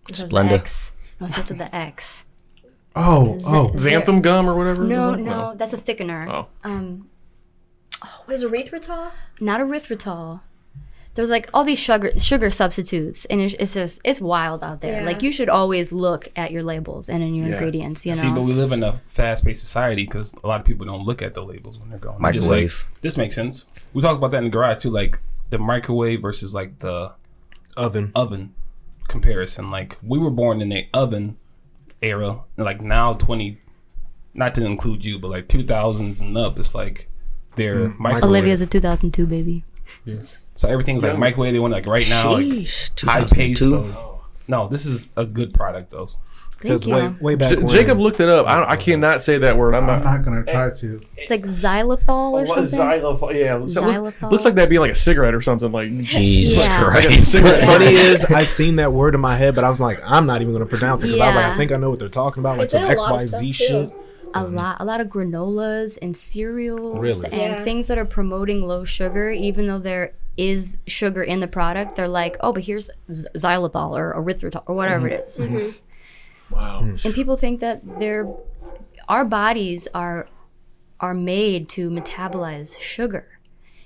it 0.08 0.14
starts 0.14 0.32
with 0.32 0.42
Splenda. 0.42 0.52
X. 0.52 0.92
No, 1.18 1.26
it 1.26 1.32
starts 1.32 1.50
with 1.50 1.58
the 1.58 1.74
X. 1.74 2.24
Oh, 2.96 3.38
oh, 3.46 3.76
Z- 3.76 3.90
xanthan 3.90 4.20
gum 4.22 4.48
or 4.48 4.56
whatever. 4.56 4.84
No, 4.84 5.14
no, 5.14 5.54
that's 5.56 5.72
a 5.72 5.78
thickener. 5.78 6.28
Oh. 6.28 6.46
Um, 6.64 7.08
What 8.24 8.34
is 8.34 8.44
erythritol? 8.44 9.12
not 9.40 9.60
erythritol. 9.60 10.40
There's 11.14 11.30
like 11.30 11.50
all 11.52 11.64
these 11.64 11.78
sugar 11.78 12.12
sugar 12.18 12.50
substitutes, 12.50 13.24
and 13.26 13.40
it's, 13.40 13.54
it's 13.54 13.74
just 13.74 14.00
it's 14.04 14.20
wild 14.20 14.62
out 14.62 14.80
there. 14.80 15.00
Yeah. 15.00 15.06
Like 15.06 15.22
you 15.22 15.32
should 15.32 15.48
always 15.48 15.92
look 15.92 16.30
at 16.36 16.50
your 16.52 16.62
labels 16.62 17.08
and 17.08 17.22
in 17.22 17.34
your 17.34 17.48
Yeah. 17.48 17.54
ingredients. 17.54 18.06
You 18.06 18.14
know. 18.14 18.22
See, 18.22 18.30
but 18.32 18.42
we 18.42 18.52
live 18.52 18.70
in 18.72 18.82
a 18.84 19.00
fast-paced 19.08 19.60
society 19.60 20.04
because 20.04 20.34
a 20.44 20.46
lot 20.46 20.60
of 20.60 20.66
people 20.66 20.86
don't 20.86 21.04
look 21.04 21.20
at 21.20 21.34
the 21.34 21.42
labels 21.44 21.78
when 21.78 21.90
they're 21.90 21.98
going. 21.98 22.22
They're 22.22 22.32
just 22.32 22.48
Microwave. 22.48 22.86
like, 22.92 23.00
this 23.02 23.16
makes 23.16 23.34
sense. 23.34 23.66
We 23.92 24.02
talked 24.02 24.18
about 24.18 24.30
that 24.30 24.38
in 24.38 24.44
the 24.44 24.50
garage 24.50 24.78
too, 24.78 24.90
like 24.90 25.18
the 25.50 25.58
microwave 25.58 26.22
versus 26.22 26.54
like 26.54 26.78
the 26.78 27.12
Oven. 27.76 28.12
oven 28.14 28.54
comparison. 29.08 29.70
Like 29.70 29.98
we 30.02 30.18
were 30.18 30.30
born 30.30 30.60
in 30.60 30.68
the 30.68 30.86
oven 30.94 31.36
era, 32.02 32.40
like 32.56 32.80
now 32.80 33.14
twenty, 33.14 33.60
not 34.34 34.54
to 34.56 34.64
include 34.64 35.04
you, 35.04 35.18
but 35.18 35.30
like 35.30 35.48
two 35.48 35.64
thousands 35.64 36.20
and 36.20 36.36
up, 36.36 36.58
it's 36.58 36.74
like 36.74 37.08
they're 37.56 37.88
mm. 37.88 37.98
microwave. 37.98 38.24
Olivia's 38.24 38.60
a 38.60 38.66
2002 38.66 39.26
baby. 39.26 39.64
Yes. 40.04 40.46
So 40.54 40.68
everything's 40.68 41.02
like 41.02 41.18
microwave. 41.18 41.52
They 41.52 41.58
want 41.58 41.72
like 41.72 41.86
right 41.86 42.08
now, 42.08 42.32
like 42.32 42.68
high 43.00 43.24
pace. 43.24 43.60
So, 43.60 44.22
no, 44.48 44.68
this 44.68 44.86
is 44.86 45.08
a 45.16 45.24
good 45.24 45.52
product 45.52 45.90
though. 45.90 46.08
Because 46.60 46.84
Thank 46.84 46.94
way, 46.94 47.02
you. 47.04 47.16
way 47.20 47.34
back 47.36 47.50
J- 47.50 47.56
when, 47.56 47.68
Jacob 47.68 47.98
looked 47.98 48.20
it 48.20 48.28
up. 48.28 48.46
I, 48.46 48.72
I 48.72 48.76
cannot 48.76 49.22
say 49.22 49.38
that 49.38 49.56
word. 49.56 49.74
I'm 49.74 49.88
I'm 49.88 50.02
not. 50.02 50.04
not 50.04 50.24
gonna 50.24 50.44
try 50.44 50.70
to. 50.70 51.00
It's 51.16 51.30
like 51.30 51.42
xylitol 51.44 52.08
or 52.08 52.40
oh, 52.40 52.44
What 52.44 52.58
is 52.58 52.70
something. 52.70 52.78
xylophone? 52.78 53.36
Yeah, 53.36 53.66
so 53.66 53.80
look- 53.80 54.20
looks 54.22 54.44
like 54.44 54.54
that'd 54.56 54.68
be 54.68 54.78
like 54.78 54.90
a 54.90 54.94
cigarette 54.94 55.34
or 55.34 55.40
something. 55.40 55.72
Like 55.72 55.90
Jesus 56.00 56.64
Yeah. 56.66 56.84
Christ. 56.84 57.32
cigarette. 57.32 57.52
What's 57.60 57.64
funny 57.78 57.94
is 57.94 58.24
I 58.24 58.44
seen 58.44 58.76
that 58.76 58.92
word 58.92 59.14
in 59.14 59.20
my 59.22 59.36
head, 59.36 59.54
but 59.54 59.64
I 59.64 59.70
was 59.70 59.80
like, 59.80 60.00
I'm 60.04 60.26
not 60.26 60.42
even 60.42 60.52
gonna 60.52 60.66
pronounce 60.66 61.02
it 61.02 61.06
because 61.08 61.20
I 61.20 61.26
was 61.28 61.36
like, 61.36 61.46
I 61.46 61.56
think 61.56 61.72
I 61.72 61.76
know 61.76 61.88
what 61.90 61.98
they're 61.98 62.08
talking 62.10 62.42
about, 62.42 62.58
like 62.58 62.68
some 62.70 62.84
a 62.84 62.88
X 62.88 63.00
lot 63.00 63.12
of 63.12 63.20
Y 63.20 63.24
stuff, 63.26 63.40
Z 63.40 63.52
too. 63.52 63.52
shit. 63.64 63.92
a 64.34 64.44
lot 64.44 64.76
a 64.80 64.84
lot 64.84 65.00
of 65.00 65.08
granolas 65.08 65.98
and 66.02 66.14
cereals 66.16 66.98
Really? 67.00 67.24
and 67.32 67.52
Yeah. 67.54 67.64
things 67.64 67.88
that 67.88 67.96
are 67.98 68.04
promoting 68.04 68.62
low 68.62 68.84
sugar 68.84 69.30
even 69.30 69.66
though 69.66 69.78
there 69.80 70.12
is 70.36 70.76
sugar 70.86 71.22
in 71.22 71.40
the 71.40 71.48
product 71.48 71.96
they're 71.96 72.06
like 72.06 72.36
oh 72.40 72.52
but 72.52 72.62
here's 72.62 72.88
z- 73.12 73.26
xylitol 73.36 73.90
or 73.98 74.14
erythritol 74.14 74.62
or 74.66 74.74
whatever 74.76 75.08
mm-hmm. 75.08 75.14
it 75.16 75.20
is. 75.20 75.38
Mm-hmm. 75.38 75.76
Wow. 76.50 76.80
and 76.82 77.14
people 77.14 77.36
think 77.36 77.60
that 77.60 77.82
they're 78.00 78.28
our 79.08 79.24
bodies 79.24 79.88
are 79.94 80.28
are 81.00 81.14
made 81.14 81.68
to 81.70 81.90
metabolize 81.90 82.78
sugar 82.78 83.26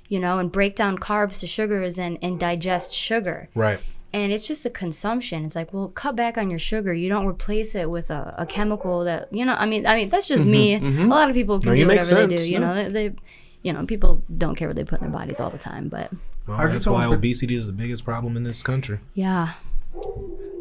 you 0.08 0.18
know 0.18 0.38
and 0.38 0.50
break 0.50 0.74
down 0.76 0.98
carbs 0.98 1.40
to 1.40 1.46
sugars 1.46 1.98
and 1.98 2.18
and 2.22 2.38
digest 2.40 2.92
sugar 2.92 3.48
Right. 3.54 3.80
and 4.12 4.32
it's 4.32 4.46
just 4.46 4.62
the 4.62 4.70
consumption. 4.70 5.44
It's 5.44 5.56
like, 5.56 5.72
well, 5.72 5.88
cut 5.88 6.14
back 6.14 6.38
on 6.38 6.48
your 6.50 6.58
sugar. 6.60 6.92
You 6.94 7.08
don't 7.08 7.26
replace 7.26 7.74
it 7.74 7.90
with 7.90 8.10
a, 8.10 8.34
a 8.38 8.46
chemical 8.46 9.02
that 9.04 9.32
you 9.32 9.44
know. 9.44 9.54
I 9.54 9.66
mean, 9.66 9.86
I 9.86 9.96
mean 9.96 10.08
that's 10.08 10.28
just 10.28 10.44
me. 10.46 10.74
Mm-hmm. 10.76 10.86
Mm-hmm. 10.86 11.12
A 11.12 11.14
lot 11.18 11.28
of 11.30 11.34
people 11.34 11.58
can 11.58 11.70
No, 11.70 11.76
do 11.76 11.86
make 11.86 11.98
whatever 11.98 12.26
they 12.26 12.36
do. 12.36 12.42
You 12.44 12.52
yeah. 12.52 12.58
know, 12.60 12.74
they, 12.74 12.88
they, 13.08 13.16
you 13.62 13.72
know, 13.72 13.84
people 13.86 14.22
don't 14.38 14.54
care 14.54 14.68
what 14.68 14.76
they 14.76 14.84
put 14.84 15.00
in 15.00 15.10
their 15.10 15.18
bodies 15.18 15.40
all 15.40 15.50
the 15.50 15.58
time. 15.58 15.88
But 15.88 16.12
Well, 16.46 16.58
that's 16.68 16.86
why 16.86 17.06
obesity 17.06 17.54
is 17.56 17.66
the 17.66 17.72
biggest 17.72 18.04
problem 18.04 18.36
in 18.36 18.44
this 18.44 18.62
country. 18.62 19.00
yeah, 19.14 19.54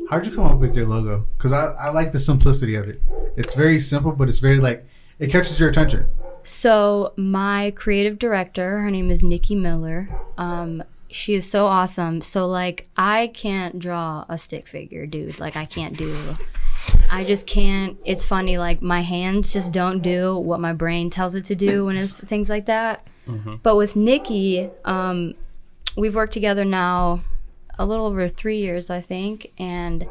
How'd 0.09 0.25
you 0.25 0.31
come 0.33 0.45
up 0.45 0.59
with 0.59 0.75
your 0.75 0.85
logo? 0.85 1.27
Because 1.37 1.51
I, 1.51 1.71
I 1.73 1.89
like 1.89 2.11
the 2.11 2.19
simplicity 2.19 2.75
of 2.75 2.87
it. 2.87 3.01
It's 3.35 3.55
very 3.55 3.79
simple, 3.79 4.11
but 4.11 4.29
it's 4.29 4.39
very 4.39 4.57
like 4.57 4.85
it 5.19 5.31
catches 5.31 5.59
your 5.59 5.69
attention. 5.69 6.07
So 6.43 7.13
my 7.15 7.71
creative 7.75 8.19
director, 8.19 8.81
her 8.81 8.91
name 8.91 9.09
is 9.09 9.23
Nikki 9.23 9.55
Miller. 9.55 10.09
Um, 10.37 10.83
she 11.09 11.35
is 11.35 11.49
so 11.49 11.67
awesome. 11.67 12.21
So 12.21 12.45
like 12.45 12.89
I 12.97 13.27
can't 13.33 13.79
draw 13.79 14.25
a 14.27 14.37
stick 14.37 14.67
figure, 14.67 15.05
dude. 15.05 15.39
Like 15.39 15.55
I 15.55 15.65
can't 15.65 15.97
do. 15.97 16.15
I 17.09 17.23
just 17.23 17.47
can't. 17.47 17.97
It's 18.03 18.25
funny. 18.25 18.57
Like 18.57 18.81
my 18.81 19.01
hands 19.01 19.53
just 19.53 19.71
don't 19.71 20.01
do 20.01 20.37
what 20.37 20.59
my 20.59 20.73
brain 20.73 21.09
tells 21.09 21.33
it 21.35 21.45
to 21.45 21.55
do 21.55 21.85
when 21.85 21.95
it's 21.95 22.19
things 22.19 22.49
like 22.49 22.65
that. 22.65 23.07
But 23.63 23.77
with 23.77 23.95
Nikki, 23.95 24.69
um, 24.83 25.33
we've 25.95 26.13
worked 26.13 26.33
together 26.33 26.65
now 26.65 27.21
a 27.77 27.85
little 27.85 28.05
over 28.05 28.27
three 28.27 28.57
years, 28.57 28.89
I 28.89 29.01
think, 29.01 29.51
and 29.57 30.07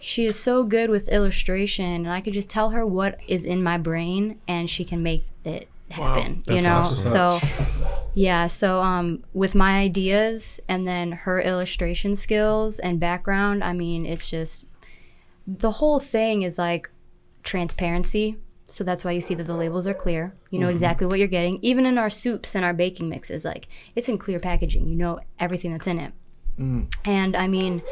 she 0.00 0.26
is 0.26 0.38
so 0.38 0.64
good 0.64 0.90
with 0.90 1.08
illustration 1.10 1.84
and 1.84 2.10
i 2.10 2.20
could 2.20 2.32
just 2.32 2.50
tell 2.50 2.70
her 2.70 2.84
what 2.84 3.20
is 3.28 3.44
in 3.44 3.62
my 3.62 3.78
brain 3.78 4.36
and 4.48 4.68
she 4.68 4.84
can 4.84 5.00
make 5.00 5.24
it 5.44 5.68
happen 5.90 6.42
you 6.48 6.54
That's 6.54 6.66
know? 6.66 6.74
awesome. 6.78 7.40
so 7.40 7.40
yeah 8.12 8.48
so 8.48 8.82
um 8.82 9.22
with 9.32 9.54
my 9.54 9.78
ideas 9.78 10.58
and 10.68 10.88
then 10.88 11.12
her 11.12 11.40
illustration 11.40 12.16
skills 12.16 12.80
and 12.80 12.98
background 12.98 13.62
i 13.62 13.72
mean 13.72 14.04
it's 14.04 14.28
just 14.28 14.64
the 15.46 15.70
whole 15.70 15.98
thing 15.98 16.42
is 16.42 16.58
like 16.58 16.90
transparency. 17.42 18.36
So 18.66 18.84
that's 18.84 19.04
why 19.04 19.10
you 19.10 19.20
see 19.20 19.34
that 19.34 19.44
the 19.44 19.56
labels 19.56 19.86
are 19.86 19.94
clear. 19.94 20.34
You 20.50 20.58
know 20.58 20.68
exactly 20.68 21.06
what 21.06 21.18
you're 21.18 21.28
getting. 21.28 21.58
Even 21.62 21.84
in 21.84 21.98
our 21.98 22.08
soups 22.08 22.54
and 22.54 22.64
our 22.64 22.72
baking 22.72 23.08
mixes 23.08 23.44
like 23.44 23.68
it's 23.94 24.08
in 24.08 24.18
clear 24.18 24.40
packaging. 24.40 24.88
You 24.88 24.94
know 24.96 25.20
everything 25.38 25.72
that's 25.72 25.86
in 25.86 25.98
it 25.98 26.12
and 27.04 27.36
i 27.36 27.48
mean 27.48 27.82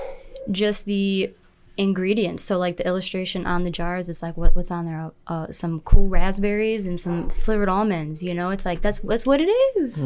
just 0.50 0.84
the 0.84 1.32
ingredients. 1.80 2.44
So 2.44 2.58
like 2.58 2.76
the 2.76 2.86
illustration 2.86 3.46
on 3.46 3.64
the 3.64 3.70
jars, 3.70 4.08
it's 4.08 4.22
like 4.22 4.36
what 4.36 4.54
what's 4.54 4.70
on 4.70 4.84
there? 4.84 5.10
Uh, 5.26 5.50
some 5.50 5.80
cool 5.80 6.08
raspberries 6.08 6.86
and 6.86 7.00
some 7.00 7.30
slivered 7.30 7.68
almonds. 7.68 8.22
You 8.22 8.34
know, 8.34 8.50
it's 8.50 8.64
like 8.64 8.82
that's 8.82 8.98
that's 8.98 9.24
what 9.24 9.40
it 9.40 9.48
is. 9.48 10.02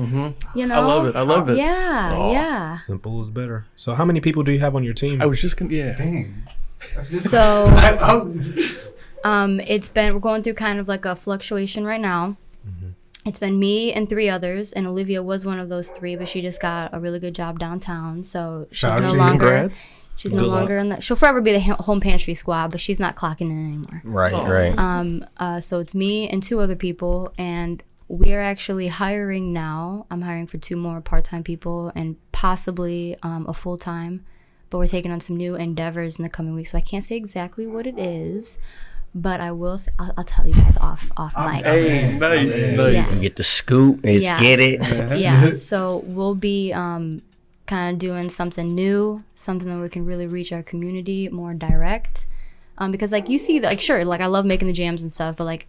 You 0.54 0.66
know, 0.66 0.74
I 0.74 0.78
love 0.78 1.06
it. 1.06 1.16
I 1.16 1.22
love 1.22 1.48
it. 1.48 1.56
Yeah, 1.56 2.30
yeah. 2.30 2.72
Simple 2.74 3.20
is 3.20 3.30
better. 3.30 3.66
So, 3.76 3.94
how 3.94 4.04
many 4.04 4.20
people 4.20 4.42
do 4.44 4.52
you 4.52 4.60
have 4.60 4.76
on 4.76 4.84
your 4.84 4.94
team? 4.94 5.20
I 5.20 5.26
was 5.26 5.40
just 5.40 5.56
gonna. 5.56 5.72
Yeah. 5.72 5.94
Dang. 5.94 6.42
So 7.02 7.66
I, 7.66 7.88
I 8.00 8.14
was, 8.14 8.92
um, 9.24 9.58
it's 9.60 9.88
been 9.88 10.14
we're 10.14 10.20
going 10.20 10.42
through 10.42 10.54
kind 10.54 10.78
of 10.78 10.86
like 10.86 11.04
a 11.04 11.16
fluctuation 11.16 11.84
right 11.84 12.00
now. 12.00 12.36
It's 13.24 13.38
been 13.38 13.58
me 13.58 13.92
and 13.92 14.08
three 14.08 14.28
others, 14.28 14.72
and 14.72 14.86
Olivia 14.86 15.22
was 15.22 15.44
one 15.46 15.58
of 15.58 15.68
those 15.68 15.88
three, 15.88 16.14
but 16.14 16.28
she 16.28 16.42
just 16.42 16.60
got 16.60 16.92
a 16.92 17.00
really 17.00 17.18
good 17.18 17.34
job 17.34 17.58
downtown, 17.58 18.22
so 18.22 18.66
she's 18.70 18.80
Shout 18.80 19.02
no 19.02 19.12
longer. 19.14 19.46
Congrats. 19.46 19.84
She's 20.16 20.32
no 20.32 20.42
luck. 20.42 20.60
longer 20.60 20.78
in 20.78 20.90
that. 20.90 21.02
She'll 21.02 21.16
forever 21.16 21.40
be 21.40 21.52
the 21.52 21.60
home 21.60 22.00
pantry 22.00 22.34
squad, 22.34 22.70
but 22.70 22.80
she's 22.80 23.00
not 23.00 23.16
clocking 23.16 23.48
in 23.48 23.66
anymore. 23.66 24.02
Right, 24.04 24.32
right. 24.32 24.78
Um, 24.78 25.26
uh, 25.38 25.60
so 25.60 25.80
it's 25.80 25.94
me 25.94 26.28
and 26.28 26.42
two 26.42 26.60
other 26.60 26.76
people, 26.76 27.32
and 27.36 27.82
we're 28.06 28.42
actually 28.42 28.88
hiring 28.88 29.52
now. 29.52 30.06
I'm 30.10 30.20
hiring 30.20 30.46
for 30.46 30.58
two 30.58 30.76
more 30.76 31.00
part-time 31.00 31.42
people 31.42 31.90
and 31.96 32.16
possibly 32.30 33.16
um, 33.22 33.46
a 33.48 33.54
full-time. 33.54 34.24
But 34.70 34.78
we're 34.78 34.86
taking 34.86 35.10
on 35.10 35.20
some 35.20 35.36
new 35.36 35.54
endeavors 35.56 36.16
in 36.16 36.22
the 36.22 36.28
coming 36.28 36.54
weeks, 36.54 36.72
so 36.72 36.78
I 36.78 36.80
can't 36.80 37.04
say 37.04 37.16
exactly 37.16 37.66
what 37.66 37.86
it 37.86 37.98
is, 37.98 38.58
but 39.14 39.40
I 39.40 39.52
will. 39.52 39.78
Say, 39.78 39.92
I'll, 39.98 40.12
I'll 40.16 40.24
tell 40.24 40.46
you 40.46 40.54
guys 40.54 40.76
off 40.78 41.10
off 41.16 41.34
mic. 41.36 41.64
Hey, 41.64 42.16
nice, 42.18 42.68
Yeah. 42.68 42.74
nice. 42.76 43.14
Yeah. 43.16 43.22
Get 43.22 43.36
the 43.36 43.42
scoop. 43.42 44.00
Let's 44.04 44.24
Yeah. 44.24 44.38
get 44.40 44.60
it. 44.60 45.18
yeah 45.18 45.52
so 45.70 46.02
we'll 46.06 46.34
be 46.34 46.72
um, 46.72 47.22
kind 47.66 47.92
of 47.94 47.98
doing 47.98 48.28
something 48.28 48.74
new 48.74 49.22
something 49.34 49.68
that 49.68 49.80
we 49.80 49.88
can 49.88 50.04
really 50.04 50.26
reach 50.26 50.52
our 50.52 50.62
community 50.62 51.28
more 51.30 51.54
direct 51.54 52.26
um, 52.78 52.90
because 52.90 53.10
like 53.12 53.28
you 53.28 53.38
see 53.38 53.58
like 53.60 53.80
sure 53.80 54.04
like 54.04 54.20
i 54.20 54.26
love 54.26 54.44
making 54.44 54.68
the 54.68 54.74
jams 54.74 55.00
and 55.00 55.10
stuff 55.10 55.36
but 55.36 55.44
like 55.44 55.66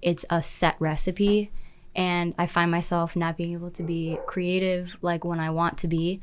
it's 0.00 0.24
a 0.30 0.40
set 0.40 0.76
recipe 0.78 1.50
and 1.94 2.32
i 2.38 2.46
find 2.46 2.70
myself 2.70 3.14
not 3.16 3.36
being 3.36 3.52
able 3.52 3.70
to 3.70 3.82
be 3.82 4.16
creative 4.26 4.96
like 5.02 5.24
when 5.26 5.38
i 5.38 5.50
want 5.50 5.76
to 5.76 5.86
be 5.88 6.20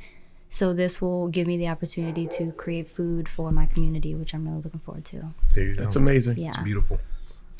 so 0.53 0.71
this 0.73 1.01
will 1.01 1.27
give 1.29 1.47
me 1.47 1.57
the 1.57 1.67
opportunity 1.67 2.25
to 2.27 2.51
create 2.53 2.87
food 2.87 3.27
for 3.27 3.51
my 3.51 3.65
community 3.65 4.13
which 4.15 4.33
i'm 4.35 4.47
really 4.47 4.61
looking 4.61 4.79
forward 4.79 5.03
to 5.05 5.17
There 5.55 5.65
you 5.65 5.75
That's 5.75 5.95
go. 5.95 6.01
amazing. 6.01 6.37
yeah 6.37 6.49
It's 6.49 6.57
Beautiful. 6.59 6.99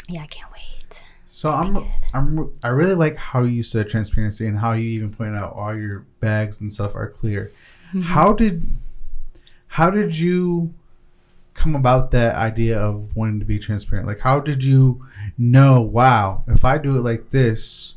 yeah 0.08 0.22
i 0.22 0.28
can't 0.28 0.52
wait 0.52 1.02
so 1.30 1.50
I'm 1.50 1.88
I'm 2.14 2.52
I 2.64 2.68
really 2.68 2.94
like 2.94 3.18
how 3.18 3.42
you 3.42 3.64
said 3.64 3.90
transparency 3.90 4.46
and 4.48 4.58
how 4.60 4.74
you 4.74 4.86
even 4.98 5.12
pointed 5.12 5.36
out 5.36 5.54
all 5.54 5.76
your 5.76 6.06
bags 6.20 6.62
and 6.62 6.72
stuff 6.72 6.96
are 6.96 7.10
clear. 7.10 7.50
Mm-hmm. 7.90 8.02
How 8.04 8.34
did 8.34 8.64
how 9.68 9.90
did 9.90 10.16
you 10.16 10.74
come 11.56 11.76
about 11.76 12.12
that 12.12 12.36
idea 12.36 12.78
of 12.80 13.16
wanting 13.16 13.40
to 13.40 13.46
be 13.48 13.58
transparent? 13.58 14.08
Like 14.08 14.20
how 14.20 14.40
did 14.40 14.64
you 14.64 15.04
know, 15.38 15.82
wow, 15.82 16.44
if 16.48 16.64
I 16.64 16.78
do 16.78 16.98
it 16.98 17.02
like 17.02 17.30
this, 17.30 17.96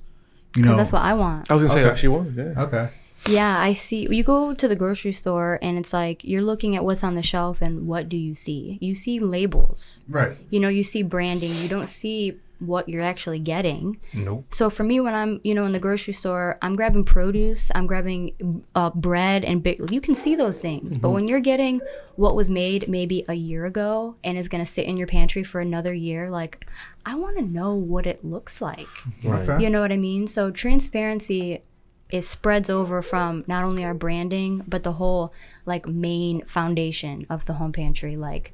you 0.57 0.63
know 0.65 0.75
that's 0.75 0.91
what 0.91 1.03
i 1.03 1.13
want 1.13 1.51
I 1.51 1.55
was 1.55 1.63
gonna 1.63 1.73
say 1.75 1.81
Okay. 1.81 1.89
that 1.91 1.99
she 1.99 2.09
was. 2.09 2.27
Yeah. 2.35 2.55
Okay. 2.65 2.89
Yeah, 3.29 3.59
I 3.59 3.72
see. 3.72 4.07
You 4.11 4.22
go 4.22 4.55
to 4.55 4.68
the 4.68 4.76
grocery 4.76 5.12
store 5.12 5.59
and 5.62 5.79
it's 5.79 5.92
like 5.92 6.22
you're 6.24 6.42
looking 6.42 6.76
at 6.76 6.85
what's 6.85 7.02
on 7.02 7.14
the 7.14 7.22
shelf 7.22 7.61
and 7.61 7.87
what 7.87 8.09
do 8.09 8.16
you 8.16 8.35
see? 8.35 8.79
You 8.81 8.94
see 8.94 9.18
labels. 9.18 10.05
Right. 10.09 10.37
You 10.50 10.61
know, 10.61 10.68
you 10.68 10.83
see 10.83 11.02
branding. 11.02 11.55
You 11.55 11.68
don't 11.68 11.87
see 11.87 12.38
what 12.59 12.88
you're 12.88 13.02
actually 13.02 13.38
getting. 13.38 13.98
Nope. 14.14 14.46
So 14.50 14.70
for 14.70 14.83
me, 14.83 15.00
when 15.00 15.14
I'm, 15.14 15.40
you 15.44 15.55
know, 15.55 15.64
in 15.64 15.72
the 15.72 15.79
grocery 15.79 16.14
store, 16.14 16.59
I'm 16.62 16.76
grabbing 16.76 17.05
produce, 17.05 17.70
I'm 17.74 17.87
grabbing 17.87 18.64
uh, 18.74 18.90
bread 18.90 19.44
and 19.44 19.62
big. 19.62 19.90
You 19.90 20.00
can 20.00 20.14
see 20.14 20.35
those 20.37 20.61
things, 20.61 20.96
but 20.96 21.11
when 21.11 21.29
you're 21.29 21.40
getting 21.40 21.81
what 22.16 22.35
was 22.35 22.48
made 22.48 22.88
maybe 22.88 23.24
a 23.29 23.35
year 23.35 23.66
ago 23.66 24.16
and 24.24 24.38
is 24.38 24.48
going 24.48 24.64
to 24.64 24.70
sit 24.70 24.87
in 24.87 24.96
your 24.96 25.07
pantry 25.07 25.42
for 25.42 25.61
another 25.61 25.92
year, 25.92 26.31
like 26.31 26.66
I 27.05 27.14
want 27.14 27.37
to 27.37 27.42
know 27.42 27.74
what 27.74 28.07
it 28.07 28.24
looks 28.24 28.61
like. 28.61 28.88
Okay. 29.24 29.62
You 29.62 29.68
know 29.68 29.81
what 29.81 29.92
I 29.92 29.98
mean? 29.98 30.26
So 30.26 30.50
transparency 30.50 31.62
it 32.11 32.23
spreads 32.23 32.71
over 32.71 33.03
from 33.03 33.45
not 33.47 33.64
only 33.64 33.85
our 33.85 33.95
branding 33.95 34.62
but 34.66 34.83
the 34.83 34.92
whole 34.92 35.33
like 35.64 35.87
main 35.87 36.45
foundation 36.45 37.27
of 37.29 37.45
the 37.47 37.55
home 37.55 37.73
pantry. 37.73 38.16
Like 38.16 38.53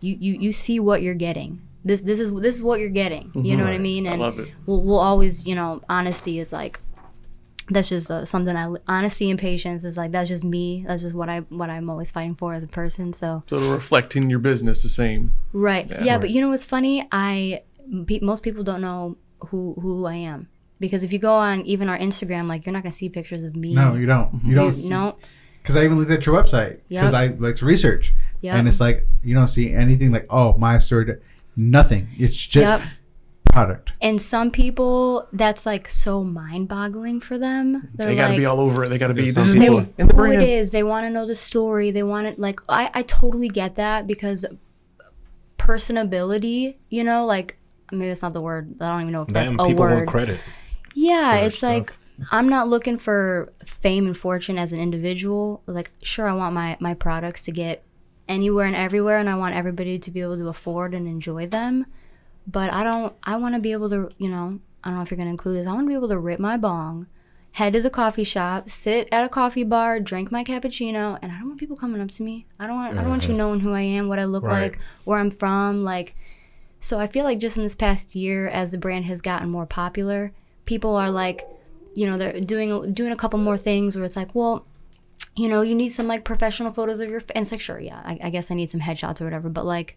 you 0.00 0.16
you, 0.18 0.34
you 0.34 0.52
see 0.52 0.80
what 0.80 1.02
you're 1.02 1.14
getting. 1.14 1.60
This 1.84 2.00
this 2.00 2.18
is 2.18 2.32
this 2.32 2.56
is 2.56 2.62
what 2.62 2.80
you're 2.80 2.88
getting. 2.88 3.30
You 3.34 3.56
know 3.56 3.64
what 3.64 3.72
I 3.72 3.78
mean? 3.78 4.06
And 4.06 4.20
love 4.20 4.38
it. 4.38 4.48
We'll, 4.64 4.82
we'll 4.82 4.98
always 4.98 5.46
you 5.46 5.54
know 5.54 5.82
honesty 5.88 6.40
is 6.40 6.52
like 6.52 6.80
that's 7.68 7.88
just 7.88 8.10
uh, 8.10 8.24
something 8.24 8.56
I 8.56 8.72
honesty 8.86 9.28
and 9.28 9.38
patience 9.38 9.84
is 9.84 9.96
like 9.96 10.12
that's 10.12 10.28
just 10.28 10.42
me. 10.42 10.84
That's 10.86 11.02
just 11.02 11.14
what 11.14 11.28
I 11.28 11.40
what 11.40 11.70
I'm 11.70 11.90
always 11.90 12.10
fighting 12.10 12.34
for 12.34 12.54
as 12.54 12.64
a 12.64 12.68
person. 12.68 13.12
So 13.12 13.42
So 13.48 13.58
to 13.58 13.72
reflect 13.72 14.16
in 14.16 14.30
your 14.30 14.38
business 14.38 14.82
the 14.82 14.88
same. 14.88 15.32
Right. 15.52 15.88
Yeah, 16.02 16.18
but 16.18 16.30
you 16.30 16.40
know 16.40 16.48
what's 16.48 16.64
funny? 16.64 17.06
I 17.12 17.62
pe- 18.06 18.20
most 18.20 18.42
people 18.42 18.64
don't 18.64 18.80
know 18.80 19.16
who 19.48 19.74
who 19.80 20.06
I 20.06 20.14
am 20.14 20.48
because 20.80 21.02
if 21.04 21.12
you 21.12 21.18
go 21.18 21.34
on 21.34 21.62
even 21.66 21.88
our 21.88 21.98
Instagram, 21.98 22.46
like 22.48 22.66
you're 22.66 22.72
not 22.72 22.82
gonna 22.82 22.92
see 22.92 23.08
pictures 23.08 23.42
of 23.44 23.54
me. 23.56 23.74
No, 23.74 23.94
you 23.94 24.06
don't. 24.06 24.40
You 24.44 24.54
don't. 24.54 24.76
You- 24.76 24.90
no. 24.90 25.16
Because 25.62 25.76
I 25.76 25.84
even 25.84 25.98
looked 25.98 26.10
at 26.12 26.24
your 26.26 26.34
website 26.40 26.78
because 26.88 27.12
Yep. 27.12 27.14
I 27.14 27.26
like 27.38 27.56
to 27.56 27.64
research, 27.66 28.14
Yep. 28.42 28.54
and 28.54 28.68
it's 28.68 28.80
like 28.80 29.08
you 29.24 29.34
don't 29.34 29.48
see 29.48 29.72
anything 29.72 30.12
like 30.12 30.26
oh 30.30 30.56
my 30.56 30.78
store, 30.78 31.18
nothing. 31.56 32.08
It's 32.18 32.36
just 32.36 32.70
Yep. 32.80 32.82
product. 33.52 33.92
And 34.00 34.20
some 34.20 34.50
people, 34.52 35.26
that's 35.32 35.66
like 35.66 35.88
so 35.88 36.22
mind-boggling 36.22 37.20
for 37.20 37.36
them. 37.38 37.88
They're 37.94 38.06
They 38.08 38.14
got 38.16 38.24
to 38.26 38.28
like, 38.34 38.38
be 38.38 38.46
all 38.46 38.60
over 38.60 38.84
it. 38.84 38.90
They 38.90 38.98
got 38.98 39.08
to 39.08 39.14
be. 39.14 39.22
There's 39.22 39.34
This 39.34 39.48
is 39.48 39.56
me 39.56 39.66
in 39.66 39.72
the 39.96 40.04
who 40.04 40.08
it 40.10 40.14
brand. 40.14 40.42
is. 40.42 40.70
They 40.70 40.82
want 40.84 41.04
to 41.06 41.10
know 41.10 41.26
the 41.26 41.34
story. 41.34 41.90
They 41.90 42.02
want 42.04 42.26
it 42.28 42.38
like 42.38 42.60
I, 42.68 42.90
I 42.94 43.02
totally 43.02 43.48
get 43.48 43.74
that 43.76 44.06
because 44.06 44.44
personability, 45.58 46.76
you 46.90 47.02
know, 47.04 47.24
like 47.24 47.56
maybe 47.90 48.08
that's 48.08 48.22
not 48.22 48.32
the 48.32 48.40
word. 48.40 48.74
I 48.80 48.90
don't 48.92 49.00
even 49.02 49.12
know 49.12 49.22
if 49.22 49.28
that's 49.28 49.50
Then 49.50 49.60
a 49.60 49.64
people 49.66 49.80
word. 49.84 49.94
want 49.96 50.06
credit. 50.08 50.40
Yeah, 50.96 51.36
it's 51.36 51.62
like 51.62 51.94
I'm 52.32 52.48
not 52.48 52.68
looking 52.68 52.96
for 52.96 53.52
fame 53.64 54.06
and 54.06 54.16
fortune 54.16 54.58
as 54.58 54.72
an 54.72 54.80
individual. 54.80 55.62
Like, 55.66 55.90
sure, 56.02 56.26
I 56.26 56.32
want 56.32 56.54
my 56.54 56.76
my 56.80 56.94
products 56.94 57.42
to 57.44 57.52
get 57.52 57.84
anywhere 58.26 58.64
and 58.64 58.74
everywhere, 58.74 59.18
and 59.18 59.28
I 59.28 59.36
want 59.36 59.54
everybody 59.54 59.98
to 59.98 60.10
be 60.10 60.22
able 60.22 60.38
to 60.38 60.48
afford 60.48 60.94
and 60.94 61.06
enjoy 61.06 61.46
them. 61.46 61.84
But 62.46 62.72
I 62.72 62.82
don't. 62.82 63.14
I 63.22 63.36
want 63.36 63.54
to 63.54 63.60
be 63.60 63.72
able 63.72 63.90
to, 63.90 64.08
you 64.16 64.30
know, 64.30 64.58
I 64.82 64.88
don't 64.88 64.96
know 64.96 65.02
if 65.02 65.10
you're 65.10 65.18
gonna 65.18 65.30
include 65.30 65.58
this. 65.58 65.66
I 65.66 65.72
want 65.72 65.84
to 65.84 65.88
be 65.88 65.94
able 65.94 66.08
to 66.08 66.18
rip 66.18 66.40
my 66.40 66.56
bong, 66.56 67.08
head 67.52 67.74
to 67.74 67.82
the 67.82 67.90
coffee 67.90 68.24
shop, 68.24 68.70
sit 68.70 69.06
at 69.12 69.22
a 69.22 69.28
coffee 69.28 69.64
bar, 69.64 70.00
drink 70.00 70.32
my 70.32 70.44
cappuccino, 70.44 71.18
and 71.20 71.30
I 71.30 71.38
don't 71.38 71.48
want 71.48 71.60
people 71.60 71.76
coming 71.76 72.00
up 72.00 72.10
to 72.12 72.22
me. 72.22 72.46
I 72.58 72.66
don't 72.66 72.76
want. 72.76 72.96
I 72.96 73.02
don't 73.02 73.10
want 73.10 73.24
you 73.24 73.34
uh-huh. 73.34 73.38
knowing 73.38 73.60
who 73.60 73.72
I 73.72 73.82
am, 73.82 74.08
what 74.08 74.18
I 74.18 74.24
look 74.24 74.44
Right. 74.44 74.62
like, 74.62 74.78
where 75.04 75.18
I'm 75.18 75.30
from, 75.30 75.84
like. 75.84 76.16
So 76.80 76.98
I 76.98 77.06
feel 77.06 77.24
like 77.24 77.38
just 77.38 77.58
in 77.58 77.64
this 77.64 77.74
past 77.74 78.14
year, 78.14 78.48
as 78.48 78.72
the 78.72 78.78
brand 78.78 79.06
has 79.06 79.20
gotten 79.20 79.50
more 79.50 79.66
popular, 79.66 80.32
people 80.66 80.94
are 80.96 81.10
like, 81.10 81.46
you 81.94 82.06
know, 82.06 82.18
they're 82.18 82.40
doing 82.40 82.92
doing 82.92 83.12
a 83.12 83.16
couple 83.16 83.38
more 83.38 83.56
things 83.56 83.96
where 83.96 84.04
it's 84.04 84.16
like, 84.16 84.34
well, 84.34 84.66
you 85.34 85.48
know, 85.48 85.62
you 85.62 85.74
need 85.74 85.90
some 85.90 86.06
like 86.06 86.24
professional 86.24 86.70
photos 86.72 87.00
of 87.00 87.08
your, 87.08 87.18
f-. 87.20 87.30
and 87.34 87.42
it's 87.42 87.52
like, 87.52 87.60
sure, 87.60 87.78
yeah, 87.80 88.00
I, 88.04 88.18
I 88.24 88.30
guess 88.30 88.50
I 88.50 88.54
need 88.54 88.70
some 88.70 88.80
headshots 88.80 89.20
or 89.20 89.24
whatever, 89.24 89.48
but 89.48 89.64
like, 89.64 89.96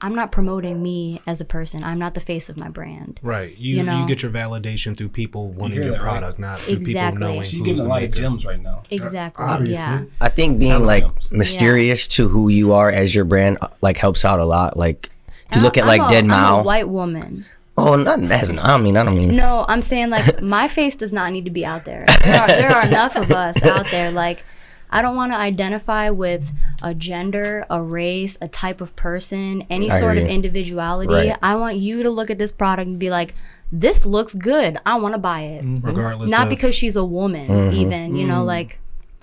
I'm 0.00 0.14
not 0.14 0.30
promoting 0.32 0.82
me 0.82 1.22
as 1.26 1.40
a 1.40 1.44
person. 1.46 1.82
I'm 1.82 1.98
not 1.98 2.12
the 2.12 2.20
face 2.20 2.50
of 2.50 2.58
my 2.58 2.68
brand. 2.68 3.18
Right. 3.22 3.56
You 3.56 3.82
You 3.82 3.90
you, 3.90 4.06
get 4.06 4.22
your 4.22 4.30
validation 4.32 4.94
through 4.96 5.08
people 5.10 5.50
wanting 5.52 5.76
hear 5.76 5.84
your 5.84 5.92
that, 5.92 6.02
right? 6.02 6.10
product, 6.18 6.38
not 6.38 6.58
through 6.58 6.74
Exactly. 6.76 7.16
people 7.16 7.18
knowing 7.28 7.42
She's 7.44 7.52
who's 7.52 7.62
getting 7.62 7.80
a 7.80 7.82
the 7.84 7.88
lot 7.88 8.02
of 8.02 8.10
gems 8.12 8.44
right 8.44 8.60
now. 8.60 8.82
Exactly. 8.90 9.44
Obviously. 9.46 9.72
Yeah. 9.74 10.02
I 10.20 10.28
think 10.28 10.58
being 10.58 10.84
like 10.84 11.04
Gems. 11.04 11.32
mysterious 11.32 12.06
to 12.08 12.28
who 12.28 12.48
you 12.50 12.74
are 12.74 12.90
as 12.90 13.14
your 13.14 13.24
brand 13.24 13.56
uh, 13.62 13.68
like 13.80 13.96
helps 13.96 14.24
out 14.26 14.40
a 14.40 14.44
lot. 14.44 14.76
Like 14.76 15.10
if 15.48 15.56
you 15.56 15.62
look 15.62 15.78
at 15.78 15.84
I'm 15.84 15.88
like 15.88 16.02
a- 16.02 16.12
Dead 16.12 16.24
I'm 16.24 16.30
a 16.30 16.34
Mao. 16.34 16.62
white 16.64 16.88
woman. 16.88 17.46
Oh, 17.76 17.96
not 17.96 18.20
that's. 18.22 18.50
I 18.50 18.54
don't 18.54 18.82
mean. 18.82 18.96
I 18.96 19.04
don't 19.04 19.16
mean. 19.16 19.34
No, 19.36 19.64
I'm 19.68 19.82
saying 19.82 20.10
like 20.10 20.40
my 20.56 20.68
face 20.68 20.96
does 20.96 21.12
not 21.12 21.32
need 21.32 21.44
to 21.46 21.50
be 21.50 21.66
out 21.66 21.84
there. 21.84 22.04
There 22.24 22.40
are, 22.40 22.46
there 22.46 22.70
are 22.70 22.86
enough 22.86 23.16
of 23.16 23.32
us 23.32 23.62
out 23.64 23.86
there. 23.90 24.12
Like, 24.12 24.44
I 24.90 25.02
don't 25.02 25.16
want 25.16 25.32
to 25.32 25.36
identify 25.36 26.10
with 26.10 26.52
a 26.82 26.94
gender, 26.94 27.66
a 27.68 27.82
race, 27.82 28.38
a 28.40 28.46
type 28.46 28.80
of 28.80 28.94
person, 28.94 29.66
any 29.70 29.90
I 29.90 29.98
sort 29.98 30.16
hear 30.16 30.24
of 30.24 30.30
individuality. 30.30 31.12
Right. 31.12 31.36
I 31.42 31.56
want 31.56 31.78
you 31.78 32.04
to 32.04 32.10
look 32.10 32.30
at 32.30 32.38
this 32.38 32.52
product 32.52 32.86
and 32.86 32.98
be 32.98 33.10
like, 33.10 33.34
this 33.72 34.06
looks 34.06 34.34
good. 34.34 34.78
I 34.86 34.94
want 34.96 35.14
to 35.14 35.18
buy 35.18 35.40
it. 35.40 35.64
Regardless 35.82 36.30
Not 36.30 36.44
of 36.44 36.50
because 36.50 36.76
she's 36.76 36.94
a 36.94 37.04
woman, 37.04 37.48
Mm-hmm. 37.48 37.76
even, 37.76 38.16
you 38.16 38.24
know, 38.26 38.44
like. 38.44 38.78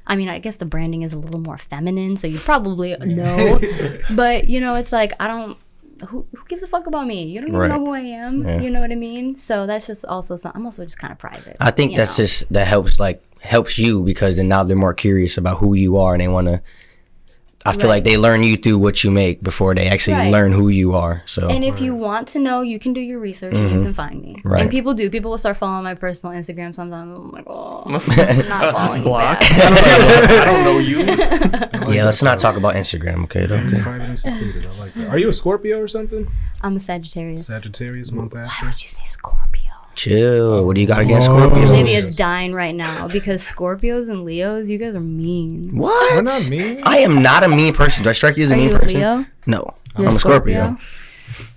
I 0.07 0.15
mean, 0.17 0.27
I 0.27 0.39
guess 0.39 0.57
the 0.57 0.65
branding 0.65 1.03
is 1.03 1.13
a 1.13 1.17
little 1.19 1.39
more 1.39 1.57
feminine, 1.59 2.17
so 2.17 2.27
you 2.27 2.37
probably 2.37 2.97
know. 2.97 3.59
but 4.15 4.49
you 4.49 4.59
know, 4.59 4.75
it's 4.75 4.91
like 4.91 5.13
I 5.21 5.27
don't. 5.27 5.57
Who, 6.09 6.25
who 6.35 6.43
gives 6.47 6.63
a 6.63 6.67
fuck 6.67 6.87
about 6.87 7.07
me? 7.07 7.23
You 7.23 7.39
don't 7.41 7.49
even 7.49 7.59
Right. 7.59 7.67
know 7.69 7.79
who 7.79 7.93
I 7.93 7.99
am. 8.01 8.45
Yeah. 8.45 8.59
You 8.61 8.69
know 8.69 8.81
what 8.81 8.91
I 8.91 8.95
mean? 8.95 9.37
So 9.37 9.65
that's 9.67 9.87
just 9.87 10.05
also 10.05 10.35
some. 10.35 10.51
I'm 10.55 10.65
also 10.65 10.83
just 10.83 10.97
kind 10.97 11.11
of 11.11 11.17
private. 11.19 11.57
I 11.59 11.71
think 11.71 11.95
that's 11.95 12.17
know? 12.17 12.23
just 12.25 12.51
that 12.53 12.67
helps 12.67 12.99
like 12.99 13.23
helps 13.41 13.77
you 13.77 14.03
because 14.03 14.37
then 14.37 14.47
now 14.47 14.63
they're 14.63 14.75
more 14.77 14.93
curious 14.93 15.37
about 15.37 15.57
who 15.59 15.73
you 15.73 15.97
are 15.97 16.13
and 16.13 16.21
they 16.21 16.27
want 16.27 16.47
to. 16.47 16.61
I 17.65 17.74
feel 17.74 17.82
Right. 17.84 17.95
like 17.97 18.04
they 18.06 18.17
learn 18.17 18.43
you 18.43 18.58
through 18.58 18.80
what 18.80 19.04
you 19.04 19.12
make 19.12 19.43
before 19.43 19.76
they 19.76 19.88
actually 19.88 20.15
Right. 20.15 20.32
learn 20.32 20.52
who 20.52 20.69
you 20.69 20.95
are. 20.95 21.21
So 21.26 21.47
And 21.47 21.63
if 21.63 21.80
you 21.80 21.93
want 21.93 22.28
to 22.30 22.39
know, 22.39 22.62
you 22.62 22.80
can 22.80 22.91
do 22.93 23.00
your 23.02 23.19
research 23.19 23.54
and 23.54 23.69
you 23.71 23.82
can 23.84 23.93
find 23.93 24.21
me. 24.21 24.36
Mm-hmm. 24.38 24.47
Right. 24.50 24.62
And 24.63 24.71
people 24.71 24.93
do. 24.93 25.10
People 25.10 25.32
will 25.32 25.38
start 25.38 25.58
following 25.58 25.84
my 25.84 25.93
personal 25.93 26.36
Instagram 26.36 26.74
sometimes. 26.74 27.17
I'm 27.19 27.32
like, 27.32 27.45
oh, 27.47 27.84
I'm 27.86 28.47
not 28.50 28.74
following 28.76 29.02
you 29.04 29.08
Block. 29.08 29.39
back. 29.39 29.52
I 29.52 30.45
don't 30.45 30.63
know 30.63 30.80
you. 30.80 31.00
yeah, 31.93 32.06
let's 32.06 32.24
not 32.24 32.39
talk 32.39 32.56
about 32.58 32.76
Instagram, 32.76 33.24
okay? 33.26 33.43
Okay. 33.43 33.80
private 33.82 34.08
and 34.10 34.17
secluded. 34.19 34.65
I 34.65 34.67
like 34.67 34.93
that. 34.93 35.10
Are 35.10 35.17
you 35.19 35.30
a 35.30 35.34
Scorpio 35.34 35.80
or 35.80 35.88
something? 35.88 36.28
I'm 36.62 36.76
a 36.76 36.80
Sagittarius. 36.80 37.45
Sagittarius 37.47 38.12
month 38.12 38.34
after. 38.36 38.38
Why 38.38 38.45
after. 38.45 38.65
would 38.67 38.82
you 38.84 38.89
say 38.89 39.04
Scorpio? 39.06 39.61
Chill. 39.95 40.65
What 40.65 40.75
do 40.75 40.82
you 40.82 40.88
got 40.88 41.01
against 41.01 41.30
Whoa. 41.30 41.49
Scorpios? 41.49 41.71
Maybe 41.71 41.91
it's 41.91 42.15
dying 42.15 42.54
right 42.54 42.73
now 42.75 43.08
because 43.08 43.41
Scorpios 43.43 44.10
and 44.10 44.23
Leos, 44.25 44.69
you 44.69 44.77
guys 44.77 44.95
are 44.95 44.99
mean. 44.99 45.63
What? 45.71 46.15
We're 46.15 46.21
not 46.23 46.49
mean. 46.49 46.82
I 46.84 46.97
am 46.99 47.21
not 47.21 47.43
a 47.43 47.47
mean 47.47 47.73
person. 47.73 48.04
Do 48.04 48.10
I 48.10 48.13
strike 48.13 48.38
you 48.38 48.45
as 48.45 48.51
a 48.51 48.54
Are 48.54 48.58
mean 48.58 48.69
you 48.69 48.75
a 48.75 48.80
person? 48.80 48.99
Leo? 48.99 49.25
No, 49.47 49.73
You're 49.97 50.08
I'm 50.08 50.13
a 50.15 50.17
Scorpio. 50.17 50.77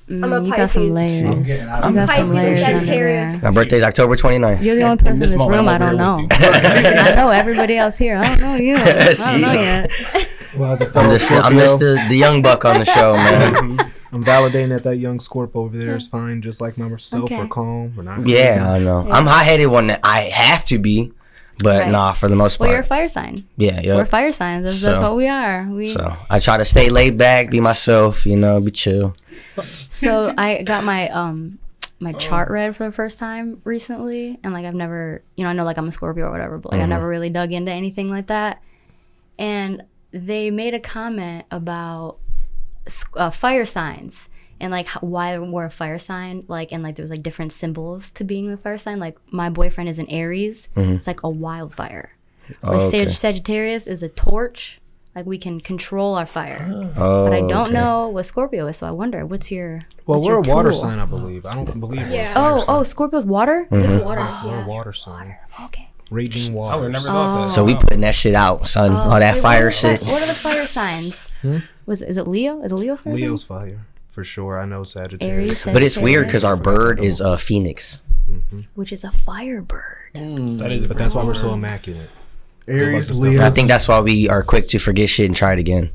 Mm, 0.09 0.23
I'm 0.23 0.33
a 0.35 0.45
you 0.45 0.55
got 0.55 0.69
some 0.69 0.91
Pisces. 0.91 0.95
layers. 0.95 1.23
I'm 1.23 1.43
getting 1.43 1.67
out 1.69 1.95
got 1.95 2.09
Pisces 2.09 2.29
and 2.33 2.39
layers 2.39 2.63
under 2.63 2.79
Sagittarius. 2.85 3.43
My 3.43 3.51
birthday's 3.53 3.83
October 3.83 4.17
29th. 4.17 4.63
You're 4.63 4.77
the 4.77 4.83
only 4.83 4.97
person 4.99 5.13
in 5.15 5.19
this 5.19 5.31
this 5.33 5.41
room 5.41 5.67
I 5.67 5.79
don't 5.79 5.97
know. 5.97 6.29
I 6.31 7.15
know 7.17 7.31
everybody 7.31 7.77
else 7.79 7.97
here. 7.97 8.19
I 8.19 8.29
don't 8.29 8.41
know 8.41 8.55
you. 8.57 8.77
I 8.79 9.15
don't 9.15 9.41
know 9.41 9.53
yet. 9.53 9.91
Well, 10.57 10.73
as 10.73 10.83
a 10.83 10.87
I'm 10.99 11.11
just, 11.11 11.33
I'm 11.33 11.55
just 11.55 11.79
the, 11.79 12.05
the 12.09 12.17
young 12.17 12.43
buck 12.43 12.67
on 12.67 12.81
the 12.81 12.85
show, 12.85 13.15
man. 13.15 13.93
I'm 14.15 14.23
validating 14.25 14.69
that 14.71 14.85
that 14.85 14.97
young 14.97 15.19
Scorp 15.19 15.51
over 15.57 15.77
there 15.77 15.97
is 15.97 16.07
fine, 16.09 16.41
just 16.41 16.61
like 16.61 16.79
myself. 16.79 17.25
Okay. 17.25 17.37
We're 17.39 17.49
calm. 17.49 17.95
We're 17.97 18.05
not. 18.05 18.27
Yeah, 18.29 18.71
I 18.73 18.79
know. 18.79 19.11
I'm 19.11 19.27
high 19.27 19.43
headed 19.45 19.69
one 19.69 19.89
that 19.89 20.01
I 20.05 20.23
have 20.23 20.65
to 20.67 20.79
be, 20.79 21.13
but 21.63 21.83
Right. 21.83 21.91
nah, 21.91 22.13
for 22.13 22.29
the 22.29 22.37
most 22.37 22.59
part. 22.59 22.69
Well, 22.69 22.75
you're 22.77 22.83
a 22.83 22.87
fire 22.87 23.09
sign. 23.09 23.45
yeah, 23.57 23.81
yeah. 23.81 23.97
We're 23.97 24.05
fire 24.05 24.31
signs. 24.33 24.65
That's, 24.65 24.81
that's 24.83 25.01
what 25.01 25.17
we 25.17 25.27
are. 25.29 25.67
We 25.71 25.89
So 25.89 26.17
I 26.31 26.39
try 26.39 26.57
to 26.59 26.65
stay 26.65 26.89
laid 26.91 27.19
back, 27.19 27.51
be 27.51 27.61
myself, 27.61 28.25
you 28.25 28.37
know, 28.37 28.61
be 28.65 28.71
chill. 28.71 29.15
So 29.91 30.33
I 30.39 30.63
got 30.63 30.85
my 30.85 31.09
um 31.11 31.59
my 32.01 32.13
chart 32.13 32.51
read 32.51 32.77
for 32.77 32.85
the 32.85 32.93
first 32.93 33.19
time 33.19 33.63
recently, 33.65 34.39
and 34.45 34.53
like 34.53 34.65
I've 34.65 34.75
never, 34.75 35.23
you 35.37 35.45
know, 35.45 35.51
I 35.51 35.53
know 35.55 35.65
like 35.65 35.79
I'm 35.79 35.89
a 35.89 35.93
Scorpio 35.93 36.27
or 36.27 36.31
whatever, 36.31 36.59
but 36.59 36.73
like 36.73 36.81
I 36.83 36.87
never 36.87 37.07
really 37.09 37.31
dug 37.31 37.53
into 37.53 37.73
anything 37.73 38.11
like 38.11 38.27
that. 38.29 38.63
And 39.39 39.83
they 40.13 40.51
made 40.53 40.75
a 40.75 40.81
comment 40.81 41.47
about 41.51 42.19
s- 42.19 42.24
uh, 43.17 43.31
fire 43.31 43.65
signs 43.65 44.29
and 44.61 44.71
like 44.71 44.89
why 45.01 45.39
we're 45.39 45.65
a 45.67 45.71
fire 45.71 45.99
sign, 45.99 46.45
like 46.49 46.73
and 46.73 46.83
like 46.83 46.95
there 46.97 47.03
was 47.03 47.11
like 47.11 47.23
different 47.23 47.53
symbols 47.53 48.11
to 48.11 48.25
being 48.25 48.51
a 48.53 48.57
fire 48.57 48.79
sign. 48.79 48.99
Like 49.01 49.17
my 49.33 49.51
boyfriend 49.51 49.89
is 49.89 49.99
an 49.99 50.09
Aries, 50.09 50.69
it's 50.77 51.07
like 51.07 51.23
a 51.23 51.29
wildfire. 51.31 52.13
Where 52.61 52.75
Oh, 52.75 52.89
okay. 52.89 53.05
Sag- 53.07 53.15
Sagittarius 53.15 53.87
is 53.87 54.03
a 54.03 54.09
torch. 54.09 54.81
Like 55.17 55.27
we 55.27 55.39
can 55.39 55.61
control 55.61 56.17
our 56.17 56.27
fire. 56.27 56.69
Oh, 56.97 57.25
But 57.27 57.33
I 57.33 57.41
don't 57.41 57.53
okay. 57.67 57.73
know 57.73 58.09
what 58.09 58.27
Scorpio 58.27 58.67
is, 58.67 58.79
so 58.79 58.87
I 58.89 58.91
wonder 58.91 59.25
what's 59.25 59.49
your. 59.51 59.83
Well, 60.07 60.19
what's 60.19 60.27
we're 60.27 60.41
a 60.41 60.45
your 60.47 60.55
water 60.57 60.71
tool? 60.73 60.81
sign, 60.81 60.99
I 60.99 61.07
believe. 61.07 61.47
I 61.47 61.55
don't 61.55 61.79
believe. 61.79 62.01
we're 62.01 62.09
a 62.09 62.11
Yeah. 62.13 62.35
fire 62.35 62.53
Oh, 62.55 62.59
sign. 62.59 62.77
oh, 62.77 62.83
Scorpio's 62.83 63.25
water. 63.25 63.69
Mm-hmm. 63.71 63.93
It's 63.93 64.05
water. 64.05 64.21
We're 64.45 64.55
a 64.57 64.59
Yeah. 64.59 64.67
water 64.67 64.93
sign. 64.93 65.37
Okay. 65.67 65.89
Raging 66.11 66.53
I 66.53 66.57
water. 66.57 66.83
would 66.83 66.93
never 66.93 67.07
thought 67.07 67.47
that. 67.49 67.55
So 67.55 67.65
we 67.65 67.75
oh. 67.75 67.79
putting 67.79 68.01
that 68.03 68.15
shit 68.15 68.35
out, 68.35 68.69
son. 68.69 68.93
Oh, 68.93 68.97
all 68.97 69.19
that 69.19 69.35
Wait, 69.35 69.43
fire 69.43 69.67
what 69.67 69.75
shit. 69.75 70.01
fi- 70.01 70.07
What 70.07 70.23
are 70.23 70.27
the 70.27 70.33
fire 70.33 70.55
signs? 70.55 71.31
Hmm? 71.43 71.59
Was 71.87 72.03
is 72.03 72.17
it 72.17 72.29
Leo? 72.29 72.63
Is 72.63 72.73
it 72.73 72.77
Leo? 72.77 72.97
fire 72.97 73.13
sign? 73.13 73.23
Leo's 73.23 73.43
fire 73.43 73.87
for 74.09 74.23
sure. 74.25 74.61
I 74.61 74.65
know 74.65 74.85
Sagittarius. 74.85 75.65
Aries, 75.67 75.75
But 75.75 75.83
it's 75.83 75.99
weird 75.99 76.27
because 76.27 76.45
our 76.45 76.57
bird 76.57 77.01
is 77.01 77.21
a 77.21 77.37
phoenix. 77.39 77.99
Mm-hmm. 78.31 78.61
which 78.75 78.91
is 78.91 79.05
a 79.05 79.11
firebird. 79.11 80.13
Mm. 80.15 80.59
that 80.59 80.73
is. 80.73 80.85
a 80.85 80.89
But 80.89 80.97
that's 80.97 81.15
why 81.15 81.25
we're 81.25 81.35
so 81.35 81.53
immaculate. 81.53 82.09
Aries, 82.67 83.21
Leo, 83.21 83.43
I 83.43 83.51
think 83.51 83.69
that's 83.69 83.87
why 83.87 84.01
we 84.01 84.31
are 84.31 84.43
quick 84.43 84.67
to 84.69 84.79
forget 84.79 85.11
shit 85.11 85.27
and 85.27 85.37
try 85.37 85.53
it 85.53 85.59
again. 85.59 85.91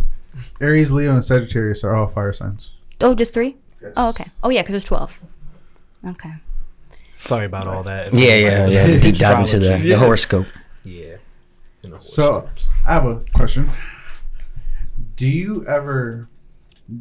Aries, 0.61 0.91
Leo, 0.91 1.13
and 1.13 1.25
Sagittarius 1.25 1.83
are 1.83 1.95
all 1.95 2.05
fire 2.07 2.31
signs. 2.31 2.71
Oh, 3.01 3.15
just 3.15 3.33
three? 3.33 3.57
Oh, 3.95 4.09
okay. 4.09 4.27
Oh, 4.43 4.49
yeah, 4.49 4.61
because 4.61 4.73
there's 4.73 4.83
12. 4.83 5.19
Okay. 6.09 6.33
Sorry 7.19 7.45
about 7.45 7.67
all 7.67 7.83
that. 7.83 8.13
Yeah, 8.13 8.35
yeah, 8.35 8.67
yeah. 8.67 8.97
Deep 8.99 9.15
dive 9.15 9.39
into 9.41 9.59
the, 9.59 9.65
Astrology. 9.65 9.89
the 9.89 9.97
horoscope. 9.99 10.47
Yeah. 10.85 11.17
You 11.83 11.89
know, 11.91 11.99
So 11.99 12.49
I 12.87 12.93
have 12.93 13.05
a 13.05 13.23
question. 13.35 13.69
Do 15.17 15.27
you 15.27 15.67
ever 15.67 16.29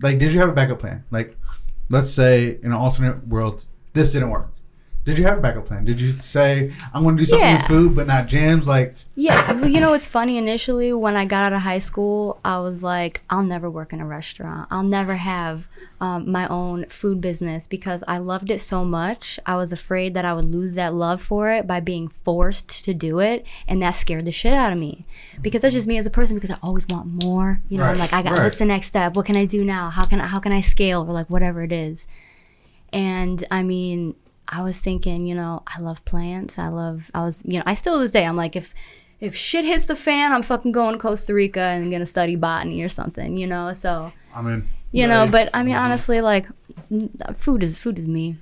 like 0.02 0.18
did 0.18 0.32
you 0.32 0.40
have 0.40 0.48
a 0.48 0.52
backup 0.52 0.80
plan? 0.80 1.04
Like 1.12 1.36
let's 1.88 2.10
say 2.10 2.58
in 2.62 2.66
an 2.66 2.72
alternate 2.72 3.26
world 3.28 3.64
this 3.92 4.12
didn't 4.12 4.30
work. 4.30 4.50
Did 5.08 5.16
you 5.16 5.24
have 5.24 5.38
a 5.38 5.40
backup 5.40 5.64
plan? 5.66 5.86
Did 5.86 5.98
you 6.02 6.12
say 6.12 6.70
I'm 6.92 7.02
going 7.02 7.16
to 7.16 7.22
do 7.22 7.26
something 7.26 7.48
Yeah. 7.48 7.56
with 7.56 7.66
food 7.66 7.94
but 7.96 8.06
not 8.06 8.26
jams 8.26 8.68
like 8.68 8.94
Yeah, 9.16 9.64
you 9.64 9.80
know 9.80 9.90
what's 9.92 10.06
funny? 10.06 10.36
Initially, 10.36 10.92
when 10.92 11.16
I 11.16 11.24
got 11.24 11.44
out 11.44 11.54
of 11.54 11.62
high 11.62 11.78
school, 11.78 12.38
I 12.44 12.58
was 12.60 12.82
like, 12.82 13.22
I'll 13.30 13.42
never 13.42 13.70
work 13.70 13.94
in 13.94 14.00
a 14.02 14.06
restaurant. 14.06 14.68
I'll 14.70 14.82
never 14.82 15.14
have 15.16 15.66
um, 16.00 16.30
my 16.30 16.46
own 16.48 16.84
food 16.90 17.20
business 17.22 17.66
because 17.66 18.04
I 18.06 18.18
loved 18.18 18.50
it 18.50 18.60
so 18.60 18.84
much. 18.84 19.40
I 19.46 19.56
was 19.56 19.72
afraid 19.72 20.12
that 20.14 20.24
I 20.26 20.34
would 20.34 20.44
lose 20.44 20.74
that 20.74 20.92
love 20.94 21.22
for 21.22 21.50
it 21.50 21.66
by 21.66 21.80
being 21.80 22.08
forced 22.08 22.84
to 22.84 22.92
do 22.94 23.18
it, 23.18 23.44
and 23.66 23.80
that 23.82 23.92
scared 23.96 24.26
the 24.26 24.30
shit 24.30 24.52
out 24.52 24.72
of 24.74 24.78
me. 24.78 25.06
Because 25.40 25.62
that's 25.62 25.74
just 25.74 25.88
me 25.88 25.96
as 25.98 26.06
a 26.06 26.10
person. 26.10 26.36
Because 26.36 26.50
I 26.52 26.58
always 26.62 26.86
want 26.86 27.24
more. 27.24 27.60
You 27.70 27.78
know, 27.78 27.84
Right, 27.84 27.96
like 27.96 28.12
I 28.12 28.22
got 28.22 28.34
right. 28.34 28.44
what's 28.44 28.56
the 28.58 28.66
next 28.66 28.86
step? 28.88 29.16
What 29.16 29.24
can 29.26 29.36
I 29.36 29.46
do 29.46 29.64
now? 29.64 29.88
How 29.88 30.04
can 30.04 30.20
I, 30.20 30.26
how 30.26 30.38
can 30.38 30.52
I 30.52 30.60
scale 30.60 31.00
or 31.00 31.12
like 31.12 31.28
whatever 31.30 31.62
it 31.64 31.72
is? 31.72 32.06
And 32.92 33.42
I 33.50 33.62
mean, 33.64 34.14
I 34.48 34.62
was 34.62 34.80
thinking, 34.80 35.26
you 35.26 35.34
know, 35.34 35.62
I 35.66 35.80
love 35.80 36.04
plants. 36.04 36.58
I 36.58 36.68
love, 36.68 37.10
I 37.14 37.22
was, 37.22 37.42
you 37.44 37.58
know, 37.58 37.64
I 37.66 37.74
still 37.74 37.94
to 37.94 38.00
this 38.00 38.12
day, 38.12 38.24
I'm 38.24 38.36
like, 38.36 38.56
if, 38.56 38.74
if 39.20 39.36
shit 39.36 39.64
hits 39.64 39.86
the 39.86 39.96
fan, 39.96 40.32
I'm 40.32 40.42
fucking 40.42 40.72
going 40.72 40.94
to 40.94 40.98
Costa 40.98 41.34
Rica 41.34 41.60
and 41.60 41.90
gonna 41.90 42.06
study 42.06 42.36
botany 42.36 42.82
or 42.82 42.88
something, 42.88 43.36
you 43.36 43.46
know? 43.46 43.72
So, 43.72 44.12
I 44.34 44.42
mean 44.42 44.68
you 44.90 45.06
know, 45.06 45.26
but 45.30 45.50
I 45.52 45.62
mean, 45.62 45.74
mm-hmm. 45.74 45.84
honestly, 45.84 46.22
like, 46.22 46.46
food 47.36 47.62
is, 47.62 47.76
food 47.76 47.98
is 47.98 48.08
me. 48.08 48.36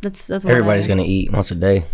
That's, 0.00 0.26
that's 0.26 0.44
what 0.44 0.52
Everybody's 0.52 0.86
I, 0.86 0.88
gonna 0.88 1.02
eat 1.02 1.32
once 1.32 1.50
a 1.50 1.54
day. 1.54 1.84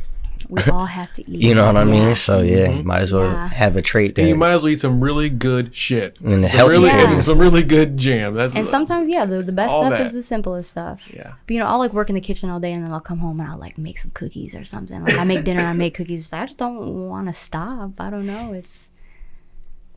We 0.49 0.63
all 0.73 0.87
have 0.87 1.13
to 1.15 1.23
eat. 1.31 1.43
You 1.43 1.55
know 1.55 1.67
what 1.67 1.77
I 1.77 1.85
mean? 1.85 2.15
So 2.15 2.41
yeah, 2.41 2.71
you 2.71 2.83
might 2.85 3.01
as 3.01 3.13
well 3.13 3.31
Yeah. 3.31 3.49
have 3.49 3.77
a 3.77 3.83
trait 3.83 4.19
And 4.19 4.29
you 4.29 4.35
might 4.35 4.53
as 4.53 4.63
well 4.63 4.73
eat 4.73 4.81
some 4.81 5.01
really 5.03 5.29
good 5.31 5.75
shit. 5.75 6.21
and 6.21 6.35
Some 6.35 6.43
healthy 6.45 6.71
really, 6.73 6.91
food. 6.91 7.25
some 7.25 7.39
really 7.39 7.63
good 7.63 7.97
jam. 7.97 8.35
That's 8.35 8.55
And 8.55 8.67
sometimes, 8.67 9.09
yeah, 9.09 9.25
the, 9.27 9.43
the 9.43 9.53
best 9.53 9.73
All 9.73 9.81
stuff 9.81 9.93
that. 9.93 10.07
is 10.07 10.13
the 10.13 10.23
simplest 10.23 10.71
stuff. 10.71 11.11
Yeah. 11.15 11.33
But 11.47 11.55
you 11.55 11.61
know, 11.61 11.67
I'll 11.67 11.79
like 11.79 11.93
work 11.93 12.09
in 12.09 12.15
the 12.15 12.21
kitchen 12.21 12.51
all 12.51 12.61
day 12.61 12.73
and 12.73 12.85
then 12.85 12.93
I'll 12.93 13.01
come 13.01 13.19
home 13.19 13.41
and 13.41 13.49
I'll 13.51 13.59
like 13.59 13.79
make 13.79 13.99
some 13.99 14.11
cookies 14.13 14.55
or 14.55 14.65
something. 14.65 15.05
Like 15.05 15.17
I 15.19 15.25
make 15.25 15.45
dinner, 15.45 15.63
I 15.63 15.73
make 15.73 15.95
cookies. 15.95 16.33
I 16.33 16.47
just 16.47 16.59
don't 16.59 17.09
want 17.09 17.27
to 17.29 17.33
stop. 17.33 18.01
I 18.01 18.11
don't 18.11 18.27
know. 18.27 18.53
It's, 18.53 18.91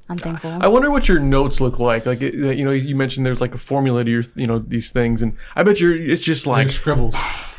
I'm 0.10 0.16
uh, 0.18 0.22
thankful. 0.22 0.58
I 0.60 0.68
wonder 0.68 0.90
what 0.90 1.08
your 1.08 1.20
notes 1.20 1.62
look 1.62 1.78
like. 1.78 2.06
Like 2.08 2.22
it, 2.22 2.34
you 2.34 2.66
know, 2.66 2.72
you 2.72 2.96
mentioned 2.96 3.26
there's 3.26 3.42
like 3.42 3.54
a 3.54 3.60
formula 3.60 4.04
to 4.04 4.10
your, 4.10 4.24
you 4.36 4.48
know, 4.48 4.58
these 4.58 4.90
things, 4.90 5.22
and 5.22 5.38
I 5.56 5.62
bet 5.62 5.80
you're. 5.80 5.96
It's 5.96 6.24
just 6.24 6.48
like 6.48 6.66
like 6.66 6.74
scribbles. 6.74 7.16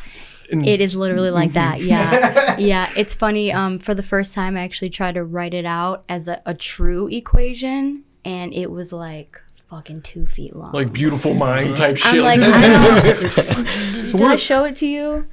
and- 0.51 0.67
It 0.67 0.81
is 0.81 0.95
literally 0.95 1.31
like 1.31 1.51
mm-hmm. 1.51 1.79
that. 1.79 1.81
Yeah. 1.81 2.57
yeah. 2.57 2.89
It's 2.95 3.13
funny. 3.15 3.51
Um, 3.51 3.79
for 3.79 3.93
the 3.93 4.03
first 4.03 4.33
time, 4.33 4.57
I 4.57 4.61
actually 4.61 4.89
tried 4.89 5.15
to 5.15 5.23
write 5.23 5.53
it 5.53 5.65
out 5.65 6.03
as 6.09 6.27
a, 6.27 6.41
a 6.45 6.53
true 6.53 7.07
equation, 7.07 8.03
and 8.25 8.53
it 8.53 8.71
was 8.71 8.91
like 8.93 9.39
fucking 9.69 10.01
two 10.01 10.25
feet 10.25 10.53
long. 10.55 10.73
like 10.73 10.91
beautiful 10.91 11.33
mind 11.33 11.67
mm-hmm. 11.67 11.75
type 11.75 11.89
I'm 11.89 11.95
shit. 11.95 12.21
like, 12.21 12.39
I 12.43 13.63
don't. 13.63 14.11
Did 14.11 14.21
I 14.21 14.35
show 14.35 14.65
it 14.65 14.75
to 14.77 14.87
you? 14.87 15.27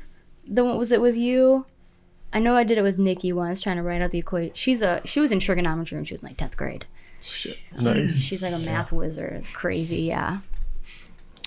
The 0.47 0.65
one 0.65 0.79
was 0.79 0.93
it 0.93 1.01
with 1.01 1.17
you? 1.17 1.67
I 2.33 2.39
know 2.39 2.57
I 2.57 2.65
did 2.65 2.79
it 2.79 2.83
with 2.83 2.99
Nikki 2.99 3.33
once, 3.33 3.61
trying 3.61 3.77
to 3.77 3.83
write 3.83 4.03
out 4.03 4.11
the 4.11 4.19
equation. 4.19 4.55
She's 4.55 4.83
a 4.83 5.01
she 5.05 5.19
was 5.19 5.33
in 5.33 5.41
trigonometry 5.41 5.97
and 5.97 6.07
she 6.07 6.15
was 6.15 6.23
in 6.23 6.29
like 6.29 6.37
tenth 6.37 6.57
grade. 6.57 6.87
nice. 7.81 8.19
She's 8.19 8.43
like 8.43 8.53
a 8.53 8.59
math 8.59 8.93
wizard. 8.93 9.45
Crazy, 9.53 10.03
yeah. 10.03 10.41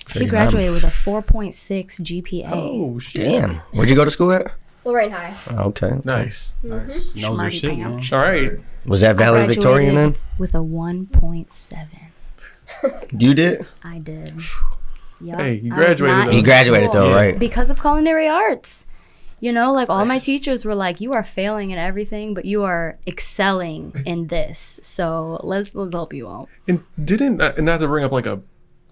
She 0.08 0.26
graduated 0.26 0.72
with 0.72 0.84
a 0.84 0.88
4.6 0.88 1.52
GPA. 2.00 2.50
Oh 2.52 2.98
shit. 2.98 3.24
Damn. 3.24 3.56
Where'd 3.72 3.88
you 3.88 3.96
go 3.96 4.04
to 4.04 4.10
school 4.10 4.32
at? 4.32 4.52
Lorain 4.84 5.10
High. 5.10 5.34
Okay. 5.50 5.92
Nice. 6.04 6.54
Knows 6.62 6.82
her 6.88 7.00
Smarty 7.08 7.56
shit, 7.58 7.78
man. 7.78 7.92
pants. 7.94 8.12
All 8.12 8.18
right. 8.18 8.52
Was 8.84 9.00
that 9.02 9.16
valedictorian 9.16 9.94
then? 9.94 10.16
With 10.38 10.54
a 10.54 10.58
1.7. 10.58 11.86
You 13.18 13.34
did? 13.34 13.66
I 13.84 13.98
did. 13.98 14.34
Yup. 15.20 15.38
Hey, 15.40 15.54
you 15.54 15.72
I 15.72 15.76
was 15.78 15.84
graduated, 15.86 16.16
not 16.16 16.24
though. 16.24 16.30
in 16.30 16.36
You 16.36 16.42
graduated 16.42 16.90
school 16.90 17.00
though, 17.02 17.14
right? 17.14 17.38
Because 17.38 17.70
of 17.70 17.80
culinary 17.80 18.28
arts. 18.28 18.86
You 19.38 19.52
know, 19.52 19.72
like 19.72 19.90
all 19.90 20.04
my 20.04 20.18
teachers 20.18 20.64
were 20.64 20.74
like, 20.74 21.00
"You 21.00 21.12
are 21.14 21.24
failing 21.24 21.70
in 21.72 21.78
everything, 21.78 22.32
but 22.32 22.44
you 22.44 22.62
are 22.62 22.98
excelling 23.08 23.92
in 24.06 24.28
this. 24.28 24.78
So 24.82 25.40
let's 25.42 25.74
let's 25.74 25.92
help 25.92 26.12
you 26.12 26.28
out." 26.28 26.48
And 26.68 26.84
didn't 27.04 27.40
uh, 27.40 27.52
not 27.58 27.78
to 27.78 27.88
bring 27.88 28.04
up 28.04 28.12
like 28.12 28.26
a 28.26 28.40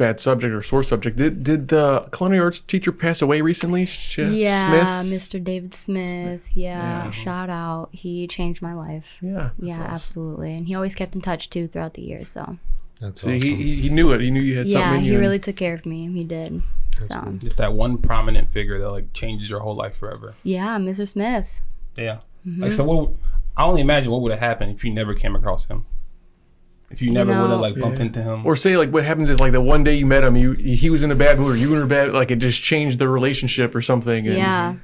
bad 0.00 0.18
subject 0.18 0.52
or 0.54 0.62
sore 0.62 0.82
subject. 0.82 1.16
Did 1.16 1.44
did 1.44 1.68
the 1.68 2.08
culinary 2.12 2.40
arts 2.42 2.58
teacher 2.60 2.90
pass 2.90 3.20
away 3.22 3.42
recently? 3.42 3.84
Sh- 3.86 4.18
Yeah, 4.18 5.02
Smith. 5.02 5.12
Mr. 5.20 5.42
David 5.44 5.74
Smith. 5.74 6.56
Yeah, 6.56 7.10
shout 7.10 7.50
out. 7.50 7.90
He 7.92 8.26
changed 8.26 8.62
my 8.62 8.72
life. 8.74 9.18
Yeah. 9.20 9.50
yeah, 9.58 9.78
absolutely. 9.80 10.54
And 10.54 10.66
he 10.66 10.74
always 10.74 10.94
kept 10.94 11.14
in 11.14 11.20
touch 11.20 11.50
too 11.50 11.68
throughout 11.68 11.94
the 11.94 12.02
years. 12.02 12.28
So 12.30 12.56
That's 13.00 13.20
See, 13.20 13.36
awesome. 13.36 13.48
he, 13.48 13.54
he, 13.56 13.80
he 13.82 13.88
knew 13.90 14.12
it. 14.12 14.20
He 14.22 14.30
knew 14.30 14.40
you 14.40 14.56
had 14.58 14.66
yeah, 14.66 14.80
something 14.80 14.98
in 14.98 15.00
he 15.02 15.08
you. 15.08 15.12
and- 15.14 15.20
really 15.20 15.38
took 15.38 15.56
care 15.56 15.74
of 15.74 15.84
me. 15.86 16.10
He 16.12 16.24
did. 16.24 16.62
So 16.98 17.34
Just 17.38 17.56
that 17.58 17.72
one 17.74 17.98
prominent 17.98 18.50
figure 18.52 18.78
that 18.80 18.90
like 18.90 19.12
changes 19.12 19.48
your 19.50 19.60
whole 19.60 19.74
life 19.76 19.96
forever. 19.96 20.34
yeah, 20.42 20.76
Mr. 20.78 21.06
Smith. 21.06 21.60
Yeah. 21.96 22.18
Mm-hmm. 22.46 22.62
Like 22.62 22.72
so, 22.72 22.84
what? 22.84 23.10
I 23.56 23.64
only 23.64 23.80
imagine 23.82 24.10
what 24.12 24.22
would 24.22 24.30
have 24.32 24.40
happened 24.40 24.74
if 24.74 24.84
you 24.84 24.92
never 24.92 25.12
came 25.14 25.36
across 25.36 25.66
him. 25.66 25.84
If 26.90 27.00
you 27.00 27.10
never 27.12 27.30
would 27.30 27.36
know- 27.36 27.48
have 27.50 27.60
like 27.60 27.78
bumped 27.78 28.00
into 28.00 28.22
him. 28.22 28.44
Or 28.44 28.56
say 28.56 28.76
like 28.76 28.90
what 28.90 29.04
happens 29.04 29.28
is 29.28 29.38
like 29.38 29.52
the 29.52 29.60
one 29.60 29.84
day 29.84 29.94
you 29.94 30.06
met 30.06 30.24
him, 30.24 30.36
you 30.36 30.52
he 30.52 30.90
was 30.90 31.02
in 31.02 31.10
a 31.10 31.14
bad 31.14 31.38
mood 31.38 31.52
or 31.52 31.56
you 31.56 31.70
were 31.70 31.76
in 31.76 31.82
a 31.82 31.86
bad 31.86 32.12
like 32.12 32.30
it 32.30 32.36
just 32.36 32.62
changed 32.62 32.98
the 32.98 33.08
relationship 33.08 33.74
or 33.74 33.82
something. 33.82 34.26
And, 34.26 34.36
Yeah. 34.36 34.74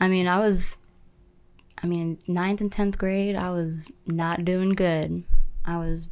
I 0.00 0.08
mean, 0.08 0.28
I 0.28 0.38
was, 0.38 0.76
I 1.82 1.86
mean, 1.86 2.18
ninth 2.28 2.60
and 2.60 2.70
10th 2.70 2.96
grade, 2.96 3.34
I 3.34 3.50
was 3.50 3.90
not 4.06 4.44
doing 4.44 4.70
good. 4.70 5.24
I 5.64 5.76
was, 5.76 6.08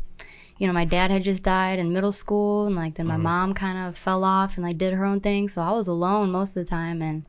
you 0.58 0.66
know, 0.66 0.72
my 0.72 0.84
dad 0.84 1.10
had 1.10 1.22
just 1.22 1.44
died 1.44 1.78
in 1.78 1.92
middle 1.92 2.12
school, 2.12 2.66
and 2.66 2.74
like 2.74 2.96
then 2.96 3.06
my 3.06 3.14
mm-hmm. 3.14 3.22
mom 3.22 3.54
kind 3.54 3.78
of 3.78 3.96
fell 3.96 4.24
off 4.24 4.56
and 4.56 4.66
like 4.66 4.78
did 4.78 4.92
her 4.92 5.04
own 5.04 5.20
thing. 5.20 5.48
So 5.48 5.62
I 5.62 5.70
was 5.70 5.86
alone 5.86 6.30
most 6.30 6.56
of 6.56 6.64
the 6.64 6.68
time, 6.68 7.00
and 7.00 7.24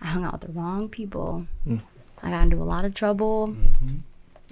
I 0.00 0.06
hung 0.06 0.24
out 0.24 0.32
with 0.32 0.40
the 0.42 0.52
wrong 0.52 0.88
people. 0.88 1.46
Mm. 1.66 1.80
I 2.22 2.30
got 2.30 2.42
into 2.42 2.56
a 2.56 2.64
lot 2.64 2.84
of 2.84 2.94
trouble. 2.94 3.48
Mm-hmm. 3.48 3.96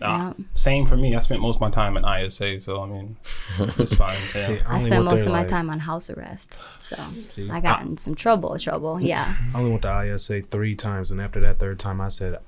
Ah, 0.02 0.34
Yeah. 0.36 0.44
Same 0.54 0.86
for 0.86 0.96
me. 0.96 1.14
I 1.14 1.20
spent 1.20 1.40
most 1.40 1.56
of 1.56 1.60
my 1.60 1.70
time 1.70 1.96
in 1.96 2.04
ISA, 2.04 2.60
so 2.60 2.82
I 2.82 2.86
mean, 2.86 3.16
it's 3.58 3.94
fine. 3.94 4.18
Yeah. 4.34 4.40
See, 4.40 4.60
I 4.60 4.74
only 4.74 4.84
spent 4.84 5.04
most 5.04 5.14
they're 5.20 5.26
of 5.26 5.32
my 5.32 5.38
like. 5.40 5.48
time 5.48 5.70
on 5.70 5.78
house 5.80 6.10
arrest. 6.10 6.56
So 6.80 6.96
I 7.50 7.60
got 7.60 7.82
in 7.82 7.96
some 7.96 8.14
trouble, 8.14 8.58
trouble. 8.58 9.00
Yeah. 9.00 9.34
I 9.54 9.58
only 9.58 9.70
went 9.70 9.82
to 9.82 10.04
ISA 10.14 10.42
three 10.42 10.74
times, 10.74 11.10
and 11.10 11.20
after 11.20 11.40
that 11.40 11.58
third 11.58 11.78
time, 11.78 12.00
I 12.00 12.08
said, 12.08 12.38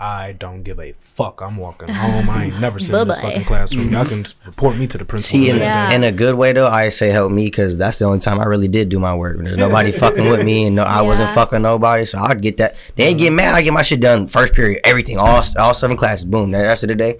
I 0.00 0.32
don't 0.38 0.62
give 0.62 0.78
a 0.78 0.92
fuck. 0.92 1.40
I'm 1.42 1.56
walking 1.56 1.88
home. 1.88 2.30
I 2.30 2.44
ain't 2.44 2.60
never 2.60 2.78
sitting 2.78 3.00
in 3.00 3.08
this 3.08 3.18
fucking 3.18 3.44
classroom. 3.46 3.90
Y'all 3.90 4.04
can 4.04 4.24
report 4.46 4.76
me 4.76 4.86
to 4.86 4.96
the 4.98 5.04
principal. 5.04 5.40
See, 5.40 5.50
in, 5.50 5.56
Yeah. 5.56 5.90
in 5.92 6.04
a 6.04 6.12
good 6.12 6.36
way 6.36 6.52
though, 6.52 6.68
I 6.68 6.88
say 6.90 7.08
help 7.10 7.32
me 7.32 7.46
because 7.46 7.76
that's 7.76 7.98
the 7.98 8.04
only 8.04 8.20
time 8.20 8.38
I 8.38 8.44
really 8.44 8.68
did 8.68 8.90
do 8.90 9.00
my 9.00 9.14
work. 9.14 9.38
There's 9.38 9.56
nobody 9.66 9.90
fucking 9.90 10.28
with 10.30 10.44
me, 10.44 10.66
and 10.66 10.76
no, 10.76 10.84
I 10.84 11.02
wasn't 11.02 11.30
fucking 11.30 11.62
nobody, 11.62 12.06
so 12.06 12.18
I'd 12.18 12.40
get 12.40 12.58
that. 12.58 12.76
They 12.94 13.08
ain't 13.08 13.18
get 13.18 13.32
mad. 13.32 13.54
I 13.56 13.62
get 13.62 13.72
my 13.72 13.82
shit 13.82 14.00
done 14.00 14.28
first 14.28 14.54
period, 14.54 14.80
everything, 14.84 15.18
all 15.18 15.42
all 15.58 15.74
seven 15.74 15.96
classes, 15.96 16.24
boom. 16.24 16.52
The 16.52 16.58
rest 16.58 16.84
of 16.84 16.88
the 16.90 16.94
day, 16.94 17.18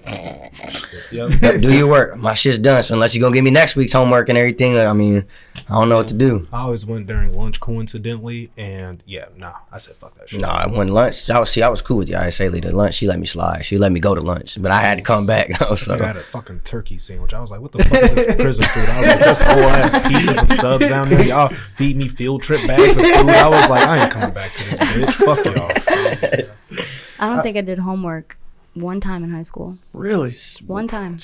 Yep. 1.10 1.42
yep, 1.42 1.60
do 1.60 1.72
your 1.76 1.86
work. 1.88 2.16
My 2.16 2.34
shit's 2.34 2.58
done. 2.58 2.82
So 2.84 2.94
unless 2.94 3.14
you 3.14 3.20
gonna 3.20 3.34
give 3.34 3.44
me 3.44 3.50
next 3.50 3.74
week's 3.76 3.92
homework 3.92 4.28
and 4.28 4.38
everything, 4.38 4.74
like, 4.76 4.86
I 4.86 4.92
mean, 4.92 5.24
I 5.68 5.72
don't 5.74 5.88
know 5.88 5.96
what 5.96 6.08
to 6.08 6.14
do. 6.14 6.46
I 6.52 6.60
always 6.62 6.86
went 6.86 7.06
during 7.06 7.36
lunch 7.36 7.58
coincidentally, 7.60 8.50
and 8.56 9.02
yeah, 9.06 9.26
nah, 9.36 9.54
I 9.72 9.78
said 9.78 9.96
fuck 9.96 10.14
that 10.14 10.28
shit. 10.28 10.40
No, 10.40 10.48
I 10.48 10.66
went 10.66 10.90
lunch. 10.90 11.28
I 11.30 11.40
was 11.40 11.50
see, 11.50 11.62
I 11.62 11.68
was 11.68 11.82
cool 11.82 11.98
with 11.98 12.08
the 12.08 12.26
ISA 12.26 12.50
leader. 12.50 12.67
Lunch, 12.74 12.94
she 12.94 13.06
let 13.06 13.18
me 13.18 13.26
slide. 13.26 13.64
She 13.64 13.78
let 13.78 13.92
me 13.92 14.00
go 14.00 14.14
to 14.14 14.20
lunch, 14.20 14.60
but 14.60 14.70
I 14.70 14.80
had 14.80 14.98
to 14.98 15.04
come 15.04 15.26
back. 15.26 15.56
so 15.76 15.94
I 15.94 15.98
got 15.98 16.16
a 16.16 16.20
fucking 16.20 16.60
turkey 16.60 16.98
sandwich. 16.98 17.34
I 17.34 17.40
was 17.40 17.50
like, 17.50 17.60
what 17.60 17.72
the 17.72 17.84
fuck 17.84 18.02
is 18.02 18.14
this 18.14 18.40
prison 18.40 18.64
food? 18.66 18.88
I 18.88 18.98
was 19.00 19.08
like, 19.08 19.20
there's 19.20 19.40
whole 19.40 19.62
ass 19.62 19.94
pizzas 19.94 20.42
and 20.42 20.52
subs 20.52 20.88
down 20.88 21.08
there. 21.08 21.24
Y'all 21.26 21.48
feed 21.48 21.96
me 21.96 22.08
field 22.08 22.42
trip 22.42 22.66
bags 22.66 22.96
of 22.96 23.04
food. 23.04 23.28
I 23.28 23.48
was 23.48 23.70
like, 23.70 23.86
I 23.86 24.04
ain't 24.04 24.12
coming 24.12 24.34
back 24.34 24.52
to 24.54 24.64
this 24.64 24.78
bitch. 24.78 25.12
Fuck 25.14 25.44
y'all. 25.44 26.48
I 27.20 27.34
don't 27.34 27.42
think 27.42 27.56
I 27.56 27.62
did 27.62 27.78
homework 27.78 28.38
one 28.74 29.00
time 29.00 29.24
in 29.24 29.30
high 29.30 29.42
school. 29.42 29.78
Really? 29.92 30.34
One 30.66 30.88
time. 30.88 31.18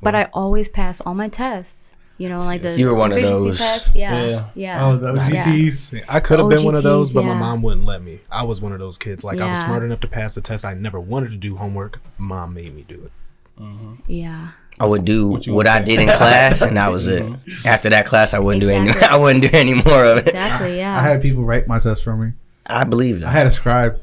But 0.00 0.14
I 0.14 0.28
always 0.32 0.68
pass 0.68 1.00
all 1.00 1.14
my 1.14 1.28
tests. 1.28 1.91
You 2.18 2.28
know, 2.28 2.38
like 2.38 2.62
the 2.62 2.76
You 2.78 2.86
were 2.86 2.94
one 2.94 3.12
of 3.12 3.22
those. 3.22 3.58
tests. 3.58 3.94
Yeah. 3.94 4.24
Yeah. 4.24 4.48
Yeah. 4.54 4.86
Oh, 4.86 4.96
the 4.96 5.12
OGTs. 5.12 6.04
I 6.08 6.20
could 6.20 6.38
have 6.38 6.48
been 6.48 6.62
one 6.62 6.74
of 6.74 6.82
those, 6.82 7.10
OGTs, 7.10 7.14
but 7.14 7.24
my 7.24 7.34
mom 7.34 7.62
wouldn't 7.62 7.86
let 7.86 8.02
me. 8.02 8.20
I 8.30 8.44
was 8.44 8.60
one 8.60 8.72
of 8.72 8.78
those 8.78 8.98
kids. 8.98 9.24
Like 9.24 9.40
I 9.40 9.48
was 9.48 9.60
smart 9.60 9.82
enough 9.82 10.00
to 10.00 10.08
pass 10.08 10.34
the 10.34 10.40
test. 10.40 10.64
I 10.64 10.74
never 10.74 11.00
wanted 11.00 11.30
to 11.32 11.36
do 11.36 11.56
homework. 11.56 12.00
Mom 12.18 12.54
made 12.54 12.74
me 12.74 12.84
do 12.86 12.94
it. 12.94 13.12
Mm-hmm. 13.60 13.94
Yeah. 14.06 14.48
I 14.80 14.86
would 14.86 15.04
do 15.04 15.28
What 15.28 15.46
what, 15.48 15.66
I 15.66 15.80
did 15.80 16.00
in 16.00 16.08
class, 16.08 16.62
and 16.62 16.76
that 16.76 16.90
was 16.90 17.06
it. 17.06 17.22
Mm-hmm. 17.22 17.68
After 17.68 17.90
that 17.90 18.06
class, 18.06 18.34
I 18.34 18.38
wouldn't 18.38 18.62
do 18.62 18.70
any. 18.70 18.90
I 19.02 19.16
wouldn't 19.16 19.42
do 19.42 19.50
any 19.52 19.74
more 19.74 20.04
of 20.04 20.18
it. 20.18 20.28
Exactly. 20.28 20.78
Yeah. 20.78 20.98
I 20.98 21.02
had 21.08 21.22
people 21.22 21.44
write 21.44 21.66
my 21.66 21.78
test 21.78 22.02
for 22.04 22.16
me. 22.16 22.32
I 22.66 22.84
believe 22.84 23.20
that. 23.20 23.28
I 23.28 23.32
had 23.32 23.46
a 23.46 23.50
scribe. 23.50 24.00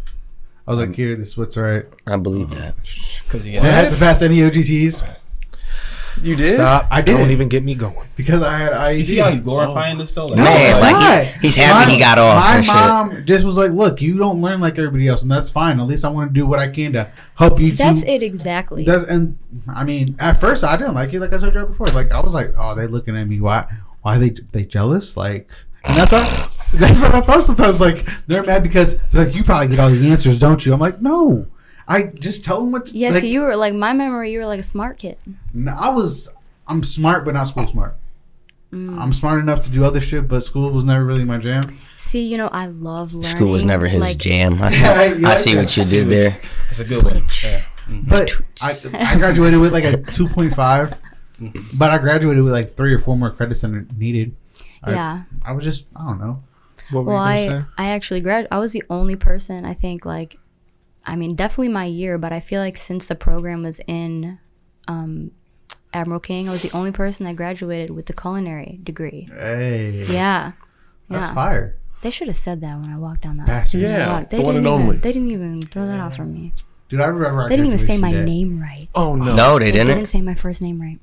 I 0.68 0.72
was 0.72 0.80
like, 0.80 0.94
here, 0.94 1.16
this 1.16 1.30
is 1.30 1.38
what's 1.38 1.58
right. 1.58 1.86
I 2.06 2.18
believe 2.18 2.52
that. 2.52 2.76
Because 3.24 3.44
he 3.44 3.56
And 3.56 3.66
I 3.66 3.72
had 3.72 3.92
to 3.92 3.98
pass 3.98 4.22
any 4.22 4.38
OGTs 4.38 5.18
You 6.22 6.36
did? 6.36 6.52
Stop. 6.56 6.88
I 6.92 7.02
Don't 7.02 7.32
even 7.32 7.48
get 7.48 7.64
me 7.64 7.76
going. 7.76 8.08
because 8.16 8.42
I 8.42 8.58
had 8.58 8.74
IEP. 8.74 8.98
You 9.00 9.06
see 9.06 9.18
how 9.18 9.30
he's 9.32 9.42
glorifying 9.42 9.98
this 9.98 10.12
though? 10.14 10.28
Like, 10.28 10.38
Man, 10.38 10.76
I'm 10.76 10.82
like, 10.94 11.28
he- 11.28 11.40
he's 11.42 11.56
happy 11.56 11.94
he 11.94 12.00
got 12.00 12.18
off 12.18 12.44
My 12.44 12.56
and 12.58 12.66
shit. 12.66 12.74
mom 12.76 13.26
just 13.26 13.46
was 13.46 13.56
like, 13.58 13.72
"Look, 13.72 14.02
you 14.02 14.18
don't 14.18 14.42
learn 14.42 14.60
like 14.60 14.78
everybody 14.78 15.08
else, 15.08 15.22
and 15.22 15.32
that's 15.32 15.50
fine. 15.50 15.80
At 15.80 15.88
least 15.88 16.04
I 16.06 16.10
want 16.10 16.34
to 16.34 16.40
do 16.40 16.46
what 16.46 16.60
I 16.60 16.68
can 16.68 16.94
to 16.94 17.10
help 17.36 17.60
you." 17.60 17.72
That's 17.72 18.02
to, 18.02 18.10
it 18.12 18.22
exactly. 18.24 18.84
That's 18.84 19.06
and 19.06 19.38
I 19.74 19.84
mean, 19.84 20.16
at 20.20 20.40
first 20.42 20.64
I 20.64 20.76
didn't 20.78 20.96
like 20.96 21.14
it. 21.14 21.20
Like 21.20 21.32
I 21.34 21.38
told 21.38 21.56
you 21.56 21.66
before, 21.66 21.88
like 21.88 22.12
I 22.12 22.20
was 22.20 22.34
like, 22.34 22.54
"Oh, 22.58 22.76
they 22.76 22.88
looking 22.88 23.16
at 23.18 23.26
me? 23.28 23.40
Why? 23.40 23.66
Why 24.02 24.18
they 24.18 24.30
they 24.30 24.66
jealous?" 24.66 25.16
Like, 25.16 25.50
and 25.86 25.98
that's 25.98 26.12
what 26.12 26.52
that's 26.74 27.02
what 27.02 27.16
I 27.16 27.22
felt 27.22 27.44
sometimes. 27.46 27.80
Like 27.80 28.06
they're 28.28 28.44
mad 28.44 28.64
because 28.64 28.98
like, 29.14 29.36
"You 29.36 29.44
probably 29.44 29.68
get 29.70 29.80
all 29.80 29.90
the 29.90 30.10
answers, 30.12 30.38
don't 30.40 30.66
you?" 30.66 30.74
I'm 30.74 30.80
like, 30.80 31.02
"No." 31.02 31.48
I 31.90 32.04
just 32.04 32.46
tell 32.46 32.62
them 32.62 32.72
what. 32.72 32.86
To, 32.86 32.98
yeah, 32.98 33.10
like, 33.10 33.22
so 33.22 33.26
you 33.28 33.42
were 33.42 33.56
like 33.56 33.74
my 33.74 33.92
memory. 33.94 34.32
You 34.32 34.40
were 34.40 34.46
like 34.46 34.60
a 34.60 34.64
smart 34.64 34.98
kid. 35.00 35.18
No, 35.54 35.72
I 35.74 35.90
was. 35.90 36.30
I'm 36.68 36.84
smart, 36.84 37.26
but 37.26 37.34
not 37.34 37.48
school 37.48 37.66
smart. 37.68 37.98
Mm. 38.72 39.00
I'm 39.02 39.12
smart 39.14 39.40
enough 39.40 39.64
to 39.64 39.70
do 39.72 39.84
other 39.84 40.00
shit, 40.00 40.28
but 40.28 40.44
school 40.44 40.70
was 40.70 40.84
never 40.84 41.04
really 41.04 41.24
my 41.26 41.40
jam. 41.40 41.62
See, 41.98 42.28
you 42.28 42.38
know, 42.38 42.50
I 42.50 42.68
love 42.68 43.16
learning. 43.16 43.30
School 43.32 43.52
was 43.52 43.64
never 43.64 43.88
his 43.88 44.00
like, 44.02 44.18
jam. 44.18 44.62
I 44.62 44.70
see, 44.72 44.82
Yeah, 44.84 45.04
you 45.16 45.26
I 45.28 45.36
see 45.36 45.56
that. 45.56 45.60
what 45.62 45.76
you 45.78 45.84
did 45.86 46.10
there. 46.10 46.40
It's 46.70 46.80
a 46.80 46.86
good 46.86 47.04
one. 47.04 47.26
Yeah. 47.44 47.64
But 48.08 48.32
I, 48.62 48.72
I 49.00 49.18
graduated 49.18 49.60
with 49.60 49.74
like 49.74 49.86
a 49.86 49.94
2.5, 49.94 50.98
but 51.80 51.90
I 51.90 51.98
graduated 51.98 52.44
with 52.44 52.54
like 52.54 52.70
three 52.70 52.94
or 52.94 53.00
four 53.00 53.18
more 53.18 53.32
credits 53.32 53.62
than 53.62 53.74
it 53.76 53.98
needed. 53.98 54.36
I- 54.84 54.92
Yeah. 54.92 55.24
I 55.44 55.52
was 55.54 55.64
just, 55.66 55.88
I 55.96 56.04
don't 56.06 56.20
know. 56.20 56.44
What 56.92 57.06
were 57.06 57.14
Well, 57.14 57.24
you 57.24 57.32
I 57.32 57.38
say? 57.38 57.62
I 57.80 57.90
actually 57.90 58.22
grad. 58.22 58.48
I 58.52 58.60
was 58.60 58.72
the 58.74 58.84
only 58.92 59.16
person 59.16 59.66
I 59.66 59.74
think 59.74 60.06
like, 60.06 60.38
I 61.10 61.16
mean, 61.16 61.36
definitely 61.36 61.70
my 61.70 61.86
year, 61.86 62.18
but 62.18 62.32
I 62.32 62.40
feel 62.40 62.62
like 62.62 62.78
since 62.78 63.08
the 63.08 63.16
program 63.16 63.64
was 63.64 63.80
in, 63.88 64.40
um, 64.88 65.32
Admiral 65.94 66.20
King, 66.20 66.48
I 66.48 66.52
was 66.52 66.62
the 66.62 66.72
only 66.72 66.92
person 66.92 67.26
that 67.26 67.36
graduated 67.36 67.90
with 67.90 68.06
the 68.06 68.14
culinary 68.14 68.80
degree. 68.84 69.28
Hey, 69.36 70.06
Yeah. 70.08 70.52
that's 71.10 71.26
Yeah. 71.28 71.34
fire. 71.34 71.76
They 72.02 72.12
should 72.12 72.28
have 72.28 72.38
said 72.38 72.62
that 72.62 72.80
when 72.80 72.92
I 72.92 72.98
walked 72.98 73.22
down 73.22 73.38
that. 73.38 73.48
Bastards. 73.48 73.84
Yeah, 73.84 74.14
walk. 74.20 74.30
They 74.30 74.38
the 74.38 74.44
one 74.44 74.54
didn't 74.56 74.68
and 74.68 74.76
even, 74.76 74.88
only. 74.88 74.98
They 74.98 75.12
didn't 75.12 75.32
even 75.32 75.62
throw 75.64 75.86
that 75.88 76.00
off 76.00 76.16
from 76.16 76.32
me. 76.34 76.54
Dude, 76.90 77.02
I 77.02 77.06
remember. 77.06 77.42
our 77.42 77.50
They 77.50 77.56
didn't 77.58 77.74
even 77.74 77.80
say 77.86 77.98
my 77.98 78.12
day. 78.12 78.24
name 78.24 78.62
right. 78.62 78.88
Oh 78.96 79.16
no. 79.16 79.36
No, 79.36 79.60
they 79.60 79.66
They 79.66 79.72
didn't. 79.72 79.88
They 79.88 79.94
didn't 79.96 80.08
say 80.08 80.22
my 80.22 80.36
first 80.36 80.62
name 80.62 80.80
right. 80.80 81.00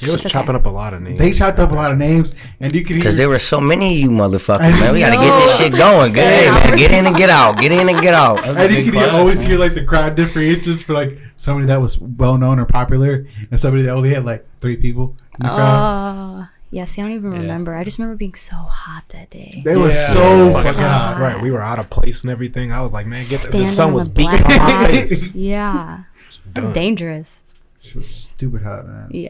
You 0.00 0.12
was 0.12 0.20
okay. 0.20 0.28
chopping 0.28 0.54
up 0.54 0.66
a 0.66 0.70
lot 0.70 0.92
of 0.92 1.00
names. 1.00 1.18
They 1.18 1.32
chopped 1.32 1.58
up 1.58 1.72
a 1.72 1.74
lot 1.74 1.90
of 1.90 1.96
names, 1.96 2.34
and 2.60 2.74
you 2.74 2.84
could 2.84 2.96
Because 2.96 3.16
there 3.16 3.30
were 3.30 3.38
so 3.38 3.60
many 3.60 3.94
of 3.94 3.98
you 3.98 4.10
motherfuckers, 4.10 4.60
I 4.60 4.70
man. 4.78 4.92
We 4.92 5.00
gotta 5.00 5.16
get 5.16 5.40
this 5.40 5.56
shit 5.56 5.72
going. 5.72 6.12
Good, 6.12 6.22
hey, 6.22 6.50
man. 6.50 6.76
Get 6.76 6.90
in 6.92 7.06
and 7.06 7.16
get 7.16 7.30
out. 7.30 7.58
Get 7.58 7.72
in 7.72 7.88
and 7.88 8.02
get 8.02 8.12
out. 8.12 8.42
That 8.44 8.70
And 8.70 8.84
you 8.86 8.92
could 8.92 9.08
always 9.08 9.40
man. 9.40 9.50
hear 9.50 9.58
like 9.58 9.72
the 9.74 9.84
crowd 9.84 10.14
differentiations 10.14 10.82
for 10.82 10.92
like 10.92 11.18
somebody 11.36 11.66
that 11.68 11.80
was 11.80 11.98
well 11.98 12.36
known 12.36 12.58
or 12.58 12.66
popular, 12.66 13.26
and 13.50 13.58
somebody 13.58 13.84
that 13.84 13.92
only 13.92 14.12
had 14.12 14.24
like 14.26 14.46
three 14.60 14.76
people 14.76 15.16
in 15.40 15.46
the 15.46 15.54
crowd. 15.54 16.42
Oh, 16.44 16.48
yeah. 16.70 16.84
See, 16.84 17.00
I 17.00 17.04
don't 17.06 17.14
even 17.14 17.30
remember. 17.32 17.74
I 17.74 17.82
just 17.82 17.98
remember 17.98 18.16
being 18.18 18.34
so 18.34 18.54
hot 18.56 19.04
that 19.10 19.30
day. 19.30 19.62
They 19.64 19.76
were 19.78 19.88
Yeah. 19.92 20.12
so 20.12 20.52
fucking 20.52 20.72
So 20.72 20.80
hot. 20.80 21.14
hot. 21.16 21.20
Right, 21.22 21.40
we 21.40 21.50
were 21.50 21.62
out 21.62 21.78
of 21.78 21.88
place 21.88 22.20
and 22.22 22.30
everything. 22.30 22.70
I 22.70 22.82
was 22.82 22.92
like, 22.92 23.06
man, 23.06 23.24
get 23.30 23.40
the, 23.40 23.58
the 23.58 23.66
sun 23.66 23.94
was 23.94 24.08
the 24.08 24.14
beating 24.14 24.42
on 24.42 24.48
my 24.48 24.56
rock. 24.58 24.90
face. 24.90 25.34
Yeah, 25.34 26.02
it 26.54 26.60
was 26.60 26.74
dangerous. 26.74 27.42
She 27.80 27.96
was 27.96 28.10
stupid 28.10 28.62
hot, 28.62 28.86
man. 28.86 29.08
Yeah. 29.10 29.28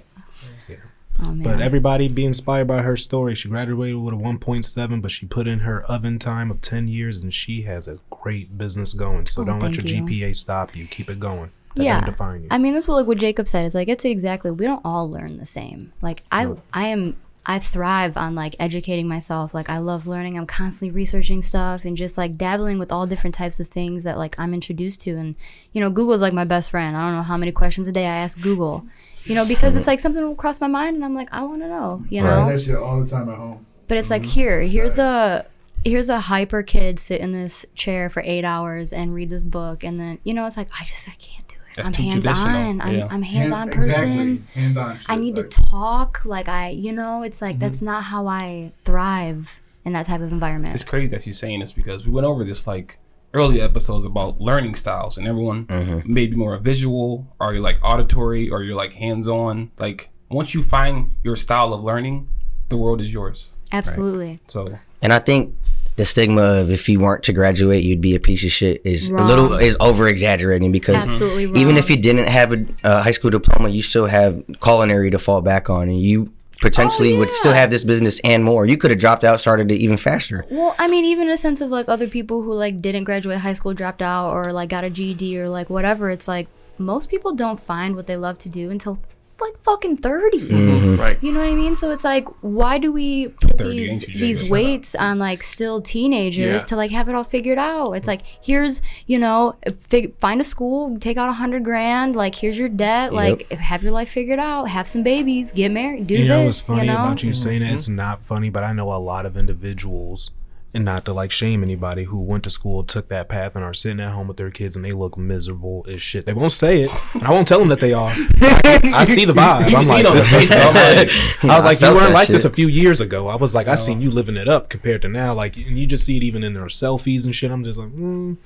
Oh. 1.25 1.35
But 1.35 1.61
everybody 1.61 2.09
be 2.09 2.25
inspired 2.25 2.67
by 2.67 2.83
her 2.83 2.97
story. 2.97 3.35
She 3.35 3.49
graduated 3.49 3.97
with 3.97 4.15
a 4.15 4.17
1.7, 4.17 5.03
but 5.03 5.11
she 5.11 5.27
put 5.27 5.47
in 5.47 5.61
her 5.61 5.83
oven 5.85 6.19
time 6.19 6.51
of 6.51 6.61
10 6.61 6.89
years, 6.89 7.23
and 7.23 7.33
she 7.33 7.63
has 7.63 7.89
a 7.89 7.99
great 8.11 8.59
business 8.59 8.93
going. 8.93 9.27
So 9.27 9.43
Oh, 9.43 9.45
don't 9.45 9.61
let 9.61 9.77
your 9.77 9.87
you. 9.87 10.03
GPA 10.03 10.37
stop 10.37 10.77
you. 10.77 10.87
Keep 10.87 11.11
it 11.11 11.21
going. 11.21 11.51
That 11.77 11.85
yeah. 11.85 12.05
define 12.05 12.43
you. 12.43 12.49
I 12.51 12.59
mean, 12.59 12.73
that's 12.75 12.89
what 12.89 12.95
like 12.95 13.07
what 13.07 13.19
Jacob 13.19 13.49
said. 13.49 13.67
It's 13.67 13.75
like 13.75 13.89
it's 13.89 14.05
exactly. 14.05 14.51
We 14.51 14.65
don't 14.65 14.81
all 14.85 15.11
learn 15.11 15.39
the 15.39 15.47
same. 15.47 15.93
Like 16.01 16.23
I, 16.33 16.53
I 16.73 16.87
am. 16.89 17.17
I 17.49 17.61
thrive 17.61 18.17
on 18.17 18.35
like 18.35 18.57
educating 18.59 19.07
myself. 19.07 19.55
Like 19.55 19.71
I 19.71 19.79
love 19.79 20.07
learning. 20.09 20.37
I'm 20.37 20.47
constantly 20.47 20.91
researching 20.93 21.43
stuff 21.43 21.85
and 21.85 21.97
just 21.97 22.19
like 22.19 22.37
dabbling 22.37 22.79
with 22.79 22.91
all 22.91 23.07
different 23.07 23.37
types 23.37 23.61
of 23.61 23.69
things 23.69 24.03
that 24.03 24.19
like 24.19 24.37
I'm 24.37 24.53
introduced 24.53 25.01
to. 25.03 25.13
And 25.17 25.37
you 25.73 25.81
know, 25.81 25.89
Google's 25.89 26.21
like 26.21 26.33
my 26.33 26.45
best 26.45 26.71
friend. 26.71 26.97
I 26.97 27.07
don't 27.07 27.15
know 27.15 27.23
how 27.23 27.37
many 27.37 27.53
questions 27.53 27.87
a 27.87 27.93
day 27.93 28.05
I 28.05 28.17
ask 28.17 28.41
Google. 28.41 28.85
You 29.27 29.35
know, 29.35 29.45
because 29.45 29.77
it's 29.77 29.87
like 29.87 30.01
something 30.01 30.23
will 30.23 30.35
cross 30.35 30.61
my 30.61 30.67
mind 30.67 30.97
and 30.97 31.05
I'm 31.05 31.15
like, 31.15 31.29
I 31.33 31.43
want 31.43 31.63
to 31.63 31.69
know. 31.69 32.05
You 32.09 32.23
know. 32.23 32.49
that 32.49 32.61
shit 32.61 32.77
all 32.77 33.01
the 33.01 33.07
time 33.07 33.29
at 33.29 33.37
home. 33.37 33.67
But 33.89 33.99
it's 33.99 34.11
like 34.11 34.23
mm-hmm. 34.23 34.31
here, 34.31 34.61
here's 34.61 34.99
a 34.99 35.47
here's 35.85 36.09
a 36.09 36.21
hyper 36.21 36.63
kid 36.63 36.99
sit 36.99 37.21
in 37.21 37.33
this 37.33 37.65
chair 37.75 38.11
for 38.11 38.23
eight 38.25 38.45
hours 38.45 38.93
and 38.93 39.15
read 39.15 39.31
this 39.31 39.45
book, 39.45 39.85
and 39.85 40.01
then 40.01 40.19
you 40.25 40.35
know 40.35 40.47
it's 40.47 40.57
like 40.57 40.69
I 40.81 40.85
just 40.85 41.09
I 41.09 41.13
can't 41.13 41.47
do 41.49 41.57
it. 41.57 41.77
That's 41.77 41.89
I'm 41.89 41.93
too 41.93 42.03
hands 42.03 42.27
on. 42.27 42.35
traditional, 42.35 42.83
I'm 42.83 42.97
yeah. 42.97 43.09
I'm 43.11 43.23
hands 43.23 43.53
on 43.53 43.71
person. 43.71 44.45
Hands 44.55 44.77
on. 44.77 44.99
I 45.07 45.17
need 45.17 45.37
to 45.37 45.45
talk. 45.45 46.25
Like 46.25 46.49
I, 46.49 46.71
you 46.71 46.93
know, 46.93 47.23
it's 47.23 47.41
like 47.41 47.59
that's 47.59 47.79
mm-hmm. 47.79 47.87
not 47.87 48.05
how 48.05 48.27
I 48.27 48.73
thrive 48.85 49.61
in 49.85 49.93
that 49.93 50.07
type 50.07 50.21
of 50.21 50.33
environment. 50.33 50.75
It's 50.75 50.85
crazy 50.85 51.09
that 51.09 51.23
she's 51.23 51.39
saying 51.39 51.61
this 51.61 51.73
because 51.73 52.05
we 52.05 52.11
went 52.11 52.27
over 52.27 52.45
this 52.45 52.67
like 52.67 52.99
early 53.37 53.61
episodes 53.61 54.05
about 54.05 54.41
learning 54.41 54.75
styles, 54.75 55.19
and 55.19 55.29
everyone 55.29 55.67
mm-hmm. 55.67 56.13
may 56.13 56.27
be 56.27 56.37
more 56.37 56.57
visual, 56.59 57.27
or 57.39 57.53
you're 57.53 57.63
like 57.63 57.79
auditory, 57.83 58.51
or 58.51 58.63
you're 58.63 58.75
like 58.75 58.95
hands 58.95 59.29
on. 59.29 59.71
Like 59.79 60.09
once 60.31 60.55
you 60.55 60.63
find 60.63 61.15
your 61.23 61.37
style 61.37 61.73
of 61.73 61.85
learning, 61.85 62.29
the 62.69 62.77
world 62.77 63.01
is 63.01 63.13
yours. 63.13 63.51
Absolutely. 63.73 64.41
So 64.49 64.79
And 65.03 65.13
I 65.13 65.19
think 65.19 65.55
the 65.97 66.05
stigma 66.05 66.43
of 66.43 66.71
if 66.71 66.89
you 66.89 67.01
weren't 67.01 67.23
to 67.25 67.33
graduate, 67.33 67.83
you'd 67.83 68.01
be 68.01 68.15
a 68.15 68.21
piece 68.21 68.45
of 68.45 68.51
shit 68.51 68.83
is 68.85 69.11
a 69.11 69.15
little 69.15 69.55
is 69.55 69.77
over 69.81 70.09
exaggerating 70.09 70.71
because 70.71 71.03
Absolutely 71.03 71.47
wrong. 71.47 71.57
even 71.57 71.77
if 71.77 71.89
you 71.89 71.97
didn't 71.97 72.29
have 72.29 72.53
a, 72.53 72.67
a 72.85 73.03
high 73.03 73.11
school 73.13 73.31
diploma, 73.31 73.71
you 73.71 73.83
still 73.83 74.07
have 74.07 74.43
culinary 74.63 75.11
to 75.11 75.19
fall 75.19 75.41
back 75.41 75.71
on, 75.71 75.89
and 75.89 76.01
you 76.01 76.33
potentially 76.61 77.15
oh, 77.15 77.19
would 77.19 77.31
still 77.31 77.53
Oh, 77.53 77.55
have 77.55 77.71
this 77.71 77.85
business 77.85 78.21
and 78.25 78.45
more. 78.45 78.67
You 78.67 78.77
could 78.77 78.91
have 78.91 79.01
dropped 79.01 79.25
out, 79.25 79.41
started 79.41 79.71
it 79.71 79.77
even 79.77 79.97
faster. 79.97 80.45
Well, 80.51 80.75
I 80.79 80.89
mean, 80.89 81.05
even 81.05 81.29
in 81.29 81.33
a 81.33 81.37
sense 81.37 81.61
of 81.61 81.71
like 81.71 81.89
other 81.89 82.09
people 82.09 82.43
who 82.43 82.53
like 82.53 82.81
didn't 82.81 83.05
graduate 83.05 83.39
high 83.39 83.53
school, 83.53 83.75
dropped 83.75 84.03
out, 84.03 84.33
or 84.33 84.53
like 84.53 84.69
got 84.71 84.85
a 84.85 84.91
GED 84.91 85.39
or 85.39 85.49
like 85.49 85.71
whatever. 85.71 86.11
It's 86.11 86.29
like 86.29 86.49
most 86.79 87.09
people 87.09 87.35
don't 87.35 87.61
find 87.61 87.97
what 87.97 88.07
they 88.07 88.17
love 88.17 88.39
to 88.39 88.49
do 88.49 88.71
until 88.71 88.99
like 89.41 89.63
fucking 89.63 89.97
30 89.99 90.39
Mm-hmm. 90.41 90.97
Right. 91.01 91.23
You 91.23 91.33
know 91.33 91.41
what 91.41 91.49
I 91.51 91.55
mean? 91.55 91.75
So 91.77 91.91
it's 91.91 92.05
like, 92.05 92.27
why 92.43 92.79
do 92.79 92.91
we 92.93 93.29
put 93.29 93.59
these 93.59 94.01
these 94.07 94.39
Jacob? 94.41 94.51
weights 94.53 94.95
on 94.95 95.19
like 95.19 95.43
still 95.43 95.81
teenagers 95.83 96.63
Yeah. 96.63 96.67
to 96.67 96.77
like 96.77 96.91
have 96.91 97.09
it 97.09 97.15
all 97.15 97.25
figured 97.25 97.59
out? 97.59 97.93
It's 97.93 98.07
like 98.07 98.23
here's 98.43 98.81
you 99.07 99.19
know 99.19 99.55
fig- 99.89 100.19
find 100.19 100.41
a 100.41 100.45
school, 100.45 100.99
take 100.99 101.17
out 101.17 101.29
a 101.29 101.33
hundred 101.35 101.65
grand, 101.65 102.17
like 102.17 102.35
here's 102.35 102.59
your 102.59 102.69
debt, 102.69 103.13
like 103.13 103.51
have 103.53 103.83
your 103.83 103.93
life 103.93 104.09
figured 104.11 104.39
out, 104.39 104.65
have 104.69 104.87
some 104.89 105.03
babies, 105.03 105.53
get 105.53 105.71
married, 105.71 106.07
do 106.07 106.15
you 106.15 106.27
know 106.29 106.45
what's 106.45 106.61
funny 106.61 106.81
you 106.83 106.87
know? 106.87 106.95
about 106.99 107.23
you 107.23 107.35
saying 107.35 107.61
that? 107.61 107.73
It's 107.73 107.89
not 107.89 108.23
funny, 108.23 108.49
but 108.51 108.65
I 108.65 108.73
know 108.73 108.91
a 108.93 108.97
lot 108.99 109.27
of 109.27 109.37
individuals, 109.37 110.31
and 110.77 110.85
not 110.85 111.05
to 111.07 111.13
like 111.13 111.31
shame 111.33 111.63
anybody 111.65 112.05
who 112.05 112.23
went 112.23 112.45
to 112.45 112.51
school, 112.51 112.85
took 112.85 113.09
that 113.09 113.29
path, 113.29 113.57
and 113.57 113.65
are 113.65 113.75
sitting 113.75 113.99
at 113.99 114.13
home 114.13 114.29
with 114.29 114.37
their 114.37 114.51
kids, 114.51 114.77
and 114.77 114.85
they 114.85 114.93
look 114.93 115.17
miserable 115.19 115.85
as 115.89 116.01
shit. 116.01 116.27
They 116.27 116.35
won't 116.35 116.53
say 116.53 116.83
it, 116.83 116.91
and 117.15 117.25
I 117.25 117.31
won't 117.33 117.49
tell 117.49 117.59
them 117.59 117.69
that 117.69 117.81
they 117.81 117.93
are. 117.93 118.13
I, 118.15 118.81
I 118.95 119.05
see 119.05 119.25
the 119.25 119.33
vibe. 119.33 119.75
I'm 119.75 119.85
see 119.85 119.93
like, 120.03 120.05
it 120.05 120.13
this 120.15 120.29
person. 120.29 120.59
I'm 120.61 120.75
like, 120.75 121.11
I 121.45 121.57
was 121.57 121.65
like, 121.65 121.81
you 121.81 121.87
weren't 121.89 122.01
that 122.09 122.13
like 122.13 122.29
this 122.29 122.45
a 122.45 122.51
few 122.51 122.69
years 122.69 123.01
ago. 123.01 123.29
I 123.29 123.37
was 123.37 123.55
like, 123.55 123.67
I 123.67 123.75
seen 123.75 124.01
you 124.01 124.11
living 124.11 124.37
it 124.37 124.47
up 124.49 124.69
compared 124.69 125.03
to 125.03 125.09
now. 125.09 125.35
Like, 125.35 125.57
and 125.57 125.79
you 125.79 125.87
just 125.87 126.05
see 126.05 126.17
it 126.19 126.23
even 126.23 126.45
in 126.45 126.55
their 126.55 126.67
selfies 126.67 127.25
and 127.25 127.35
shit. 127.35 127.51
I'm 127.51 127.65
just 127.65 127.79
like, 127.79 127.89
mm, 127.89 128.37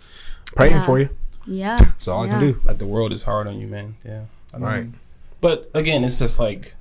praying 0.56 0.74
Yeah. 0.76 0.80
for 0.82 0.98
you. 1.00 1.10
yeah, 1.46 1.78
That's 1.78 2.06
all 2.08 2.22
I 2.24 2.28
can 2.28 2.40
do. 2.40 2.60
like 2.64 2.78
the 2.78 2.86
world 2.86 3.12
is 3.12 3.24
hard 3.24 3.46
on 3.48 3.58
you, 3.60 3.66
man. 3.66 3.96
Yeah. 4.04 4.22
I 4.54 4.58
know. 4.58 4.66
Right. 4.66 4.86
But 5.40 5.70
again, 5.74 6.04
it's 6.04 6.18
just 6.18 6.38
like 6.38 6.74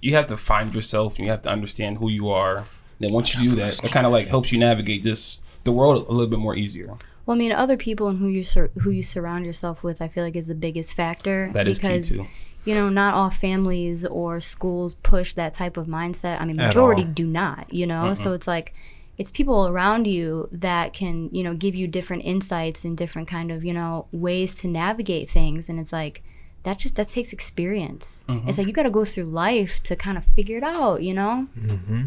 you 0.00 0.14
have 0.14 0.26
to 0.28 0.36
find 0.36 0.74
yourself 0.74 1.16
and 1.16 1.24
you 1.24 1.30
have 1.30 1.42
to 1.42 1.50
understand 1.50 1.98
who 1.98 2.08
you 2.10 2.28
are. 2.30 2.64
Then 3.00 3.12
once 3.12 3.34
you 3.34 3.50
do 3.50 3.56
that, 3.56 3.82
it 3.84 3.92
kind 3.92 4.06
of 4.06 4.12
like 4.12 4.28
helps 4.28 4.52
you 4.52 4.58
navigate 4.58 5.02
this 5.02 5.40
the 5.64 5.72
world 5.72 6.06
a 6.08 6.12
little 6.12 6.26
bit 6.28 6.38
more 6.38 6.54
easier. 6.54 6.96
Well, 7.26 7.34
I 7.34 7.38
mean, 7.38 7.52
other 7.52 7.76
people 7.76 8.08
and 8.08 8.18
who 8.18 8.28
you 8.28 8.44
sur- 8.44 8.70
who 8.82 8.90
you 8.90 9.02
surround 9.02 9.46
yourself 9.46 9.82
with, 9.82 10.02
I 10.02 10.08
feel 10.08 10.24
like 10.24 10.36
is 10.36 10.46
the 10.46 10.54
biggest 10.54 10.92
factor. 10.92 11.50
That 11.54 11.66
is 11.66 11.78
key, 11.78 11.88
because 11.88 12.10
too. 12.10 12.26
you 12.64 12.74
know, 12.74 12.88
not 12.90 13.14
all 13.14 13.30
families 13.30 14.04
or 14.04 14.40
schools 14.40 14.94
push 14.96 15.32
that 15.32 15.54
type 15.54 15.76
of 15.76 15.86
mindset. 15.86 16.40
I 16.40 16.44
mean, 16.44 16.60
At 16.60 16.68
majority 16.68 17.02
all. 17.02 17.08
do 17.08 17.26
not. 17.26 17.72
You 17.72 17.86
know, 17.86 18.12
so 18.14 18.34
it's 18.34 18.46
like 18.46 18.74
it's 19.16 19.30
people 19.30 19.68
around 19.68 20.06
you 20.06 20.48
that 20.52 20.92
can 20.92 21.30
you 21.32 21.42
know 21.42 21.54
give 21.54 21.74
you 21.74 21.86
different 21.88 22.24
insights 22.24 22.84
and 22.84 22.96
different 22.96 23.26
kind 23.28 23.50
of 23.50 23.64
you 23.64 23.72
know 23.72 24.06
ways 24.12 24.54
to 24.56 24.68
navigate 24.68 25.30
things, 25.30 25.68
and 25.70 25.80
it's 25.80 25.92
like 25.92 26.22
that 26.64 26.78
just 26.78 26.96
that 26.96 27.08
takes 27.08 27.32
experience. 27.32 28.24
Mm-hmm. 28.28 28.50
It's 28.50 28.58
like 28.58 28.66
you 28.66 28.74
got 28.74 28.82
to 28.82 28.90
go 28.90 29.06
through 29.06 29.24
life 29.24 29.82
to 29.84 29.96
kind 29.96 30.18
of 30.18 30.24
figure 30.36 30.58
it 30.58 30.62
out. 30.64 31.02
You 31.02 31.14
know. 31.14 31.48
Mm-hmm. 31.58 32.04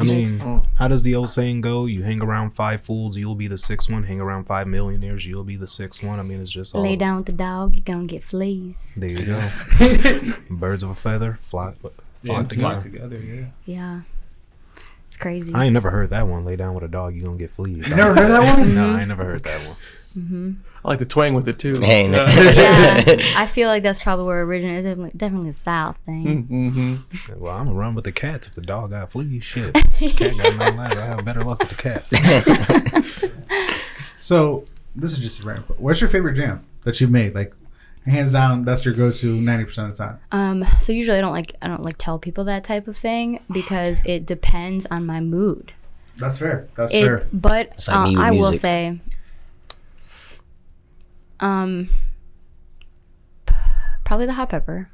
I 0.00 0.04
mean, 0.04 0.18
Yes. 0.20 0.44
how 0.76 0.88
does 0.88 1.02
the 1.02 1.14
old 1.14 1.30
saying 1.30 1.60
go? 1.60 1.84
You 1.86 2.02
hang 2.02 2.22
around 2.22 2.52
five 2.52 2.80
fools, 2.80 3.16
you'll 3.18 3.34
be 3.34 3.46
the 3.48 3.58
sixth 3.58 3.90
one. 3.90 4.04
Hang 4.04 4.20
around 4.20 4.44
five 4.44 4.66
millionaires, 4.66 5.26
you'll 5.26 5.44
be 5.44 5.56
the 5.56 5.68
sixth 5.68 6.02
one. 6.02 6.18
I 6.18 6.22
mean, 6.22 6.40
it's 6.40 6.50
just 6.50 6.74
all. 6.74 6.82
Lay 6.82 6.96
down 6.96 7.18
with 7.18 7.26
the 7.26 7.32
dog, 7.32 7.76
you're 7.76 7.84
gonna 7.84 8.06
get 8.06 8.24
fleas. 8.24 8.96
There 8.98 9.10
you 9.10 9.26
go. 9.26 10.32
Birds 10.50 10.82
of 10.82 10.90
a 10.90 10.94
feather 10.94 11.36
flock, 11.40 11.76
flock 11.80 11.92
Yeah, 12.22 12.42
together. 12.44 12.60
flock 12.60 12.78
together. 12.82 13.16
Yeah. 13.16 13.44
Yeah, 13.66 14.00
it's 15.10 15.16
crazy. 15.16 15.52
I 15.52 15.64
ain't 15.64 15.74
never 15.74 15.90
heard 15.90 16.10
that 16.10 16.26
one. 16.28 16.44
Lay 16.44 16.54
down 16.56 16.74
with 16.74 16.84
a 16.84 16.88
dog, 16.88 17.14
you 17.14 17.22
gonna 17.24 17.36
get 17.36 17.50
fleas. 17.50 17.88
You 17.90 17.96
never 17.96 18.14
heard 18.14 18.30
that 18.30 18.58
one? 18.58 18.74
No, 18.74 18.92
I 18.92 19.00
ain't 19.00 19.08
never 19.08 19.24
heard 19.24 19.42
that 19.42 19.48
one. 19.50 19.58
Nice. 19.58 20.16
I 20.84 20.88
like 20.88 20.98
the 20.98 21.04
twang 21.04 21.34
with 21.34 21.46
it 21.46 21.58
too. 21.58 21.78
Hey, 21.80 22.10
Yeah. 22.10 22.28
Yeah, 22.30 23.32
I 23.36 23.46
feel 23.46 23.68
like 23.68 23.82
that's 23.82 23.98
probably 24.00 24.24
where 24.24 24.40
it 24.40 24.44
originated. 24.44 24.84
Definitely, 24.84 25.12
definitely 25.16 25.48
a 25.50 25.52
South 25.52 25.96
thing. 26.06 26.46
Mhm. 26.48 27.36
Well, 27.40 27.54
I'm 27.56 27.66
gonna 27.66 27.76
run 27.78 27.94
with 27.94 28.04
the 28.04 28.12
cats 28.12 28.46
if 28.48 28.54
the 28.54 28.60
dog 28.62 28.90
got 28.90 29.10
fleas. 29.12 29.44
Shit, 29.44 29.74
cat 29.74 30.16
got 30.36 30.56
no 30.56 30.82
legs. 30.82 30.96
I 30.98 31.06
have 31.06 31.24
better 31.24 31.42
luck 31.44 31.60
with 31.60 31.68
the 31.70 31.74
cat. 31.76 32.06
So 34.18 34.64
this 34.96 35.12
is 35.12 35.18
just 35.18 35.40
a 35.40 35.44
random. 35.44 35.64
What's 35.78 36.00
your 36.00 36.10
favorite 36.10 36.34
jam 36.34 36.64
that 36.84 37.00
you've 37.00 37.10
made? 37.10 37.34
Like, 37.34 37.54
hands 38.06 38.32
down, 38.32 38.64
that's 38.64 38.84
your 38.84 38.94
go-to 38.94 39.34
ninety 39.34 39.64
percent 39.64 39.90
of 39.90 39.96
the 39.96 40.04
time. 40.04 40.18
Um, 40.32 40.64
so 40.80 40.92
usually 40.92 41.18
I 41.18 41.20
don't 41.20 41.32
like 41.32 41.54
I 41.62 41.68
don't 41.68 41.82
like 41.82 41.96
tell 41.98 42.18
people 42.18 42.44
that 42.44 42.64
type 42.64 42.88
of 42.88 42.96
thing 42.96 43.40
because 43.52 44.02
it 44.06 44.26
depends 44.26 44.86
on 44.86 45.06
my 45.06 45.20
mood. 45.20 45.72
That's 46.18 46.38
fair. 46.38 46.68
That's 46.74 46.92
It, 46.92 47.02
fair. 47.04 47.26
but 47.32 47.68
It's 47.76 47.88
like 47.88 47.96
uh, 47.96 48.04
me 48.06 48.16
with 48.16 48.24
I 48.24 48.30
will 48.32 48.52
say, 48.52 49.00
um, 51.40 51.88
probably 54.04 54.26
the 54.26 54.34
hot 54.34 54.50
pepper. 54.50 54.90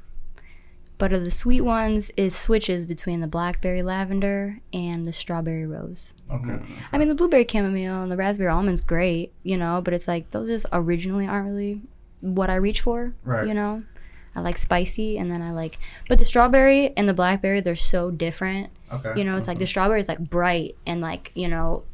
But 0.99 1.13
of 1.13 1.23
the 1.23 1.29
sweet 1.29 1.61
ones, 1.61 2.09
is 2.17 2.35
switches 2.35 2.87
between 2.87 3.21
the 3.21 3.27
blackberry 3.27 3.83
lavender 3.83 4.61
and 4.73 5.05
the 5.05 5.13
strawberry 5.13 5.67
rose. 5.67 6.13
Okay. 6.31 6.57
I 6.91 6.97
mean, 6.97 7.07
the 7.07 7.13
blueberry 7.13 7.45
chamomile 7.47 8.01
and 8.01 8.11
the 8.11 8.17
raspberry 8.17 8.49
almond's 8.49 8.81
great, 8.81 9.31
you 9.43 9.57
know, 9.57 9.79
but 9.85 9.93
it's 9.93 10.07
like 10.07 10.31
those 10.31 10.47
just 10.47 10.65
originally 10.73 11.27
aren't 11.27 11.49
really 11.49 11.81
what 12.21 12.49
I 12.49 12.55
reach 12.55 12.81
for, 12.81 13.13
Right. 13.23 13.47
you 13.47 13.53
know. 13.53 13.83
I 14.35 14.41
like 14.41 14.59
spicy, 14.59 15.17
and 15.17 15.31
then 15.31 15.41
I 15.41 15.51
like, 15.51 15.79
but 16.07 16.19
the 16.19 16.25
strawberry 16.25 16.95
and 16.95 17.09
the 17.09 17.13
blackberry, 17.13 17.59
they're 17.59 17.75
so 17.75 18.11
different. 18.11 18.69
Okay. 18.93 19.13
You 19.17 19.23
know, 19.23 19.35
it's 19.35 19.47
like 19.47 19.57
the 19.57 19.63
mm-hmm. 19.63 19.69
strawberry 19.69 19.99
is 19.99 20.07
like 20.07 20.19
bright 20.19 20.75
and 20.85 21.01
like 21.01 21.31
you 21.33 21.47
know, 21.47 21.85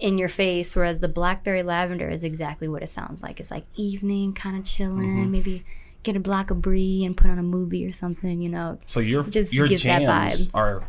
in 0.00 0.18
your 0.18 0.28
face, 0.28 0.74
whereas 0.74 0.98
the 0.98 1.08
blackberry 1.08 1.62
lavender 1.62 2.08
is 2.08 2.24
exactly 2.24 2.66
what 2.66 2.82
it 2.82 2.88
sounds 2.88 3.22
like. 3.22 3.38
It's 3.38 3.52
like 3.52 3.64
evening, 3.76 4.32
kind 4.32 4.58
of 4.58 4.64
chilling, 4.64 5.18
mm-hmm. 5.18 5.30
maybe 5.30 5.64
get 6.02 6.16
a 6.16 6.20
block 6.20 6.50
of 6.50 6.60
brie 6.62 7.04
and 7.04 7.16
put 7.16 7.30
on 7.30 7.38
a 7.38 7.42
movie 7.42 7.86
or 7.86 7.92
something. 7.92 8.40
You 8.40 8.48
know, 8.48 8.78
So 8.86 8.98
your 9.00 9.22
Just 9.22 9.52
your 9.52 9.68
gives 9.68 9.84
that 9.84 10.00
jams 10.00 10.48
vibe. 10.48 10.54
are, 10.54 10.84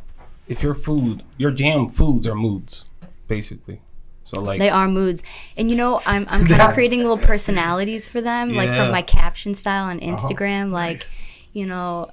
if 0.47 0.63
your 0.63 0.73
food, 0.73 1.23
your 1.37 1.51
jam 1.51 1.87
foods 1.87 2.25
are 2.25 2.35
moods, 2.35 2.89
basically. 3.27 3.81
So 4.29 4.41
like 4.41 4.59
they 4.59 4.69
are 4.69 4.87
moods, 4.87 5.23
and 5.57 5.69
you 5.71 5.75
know, 5.75 6.01
I'm 6.05 6.25
I'm 6.29 6.45
kind 6.47 6.61
of 6.61 6.73
creating 6.73 6.99
little 7.01 7.17
personalities 7.17 8.07
for 8.07 8.21
them, 8.21 8.53
like 8.53 8.69
from 8.75 8.91
my 8.91 9.01
caption 9.01 9.53
style 9.53 9.85
on 9.85 9.99
oh, 10.03 10.05
Instagram, 10.07 10.71
like. 10.71 11.05
You 11.51 11.65
know, 11.65 12.11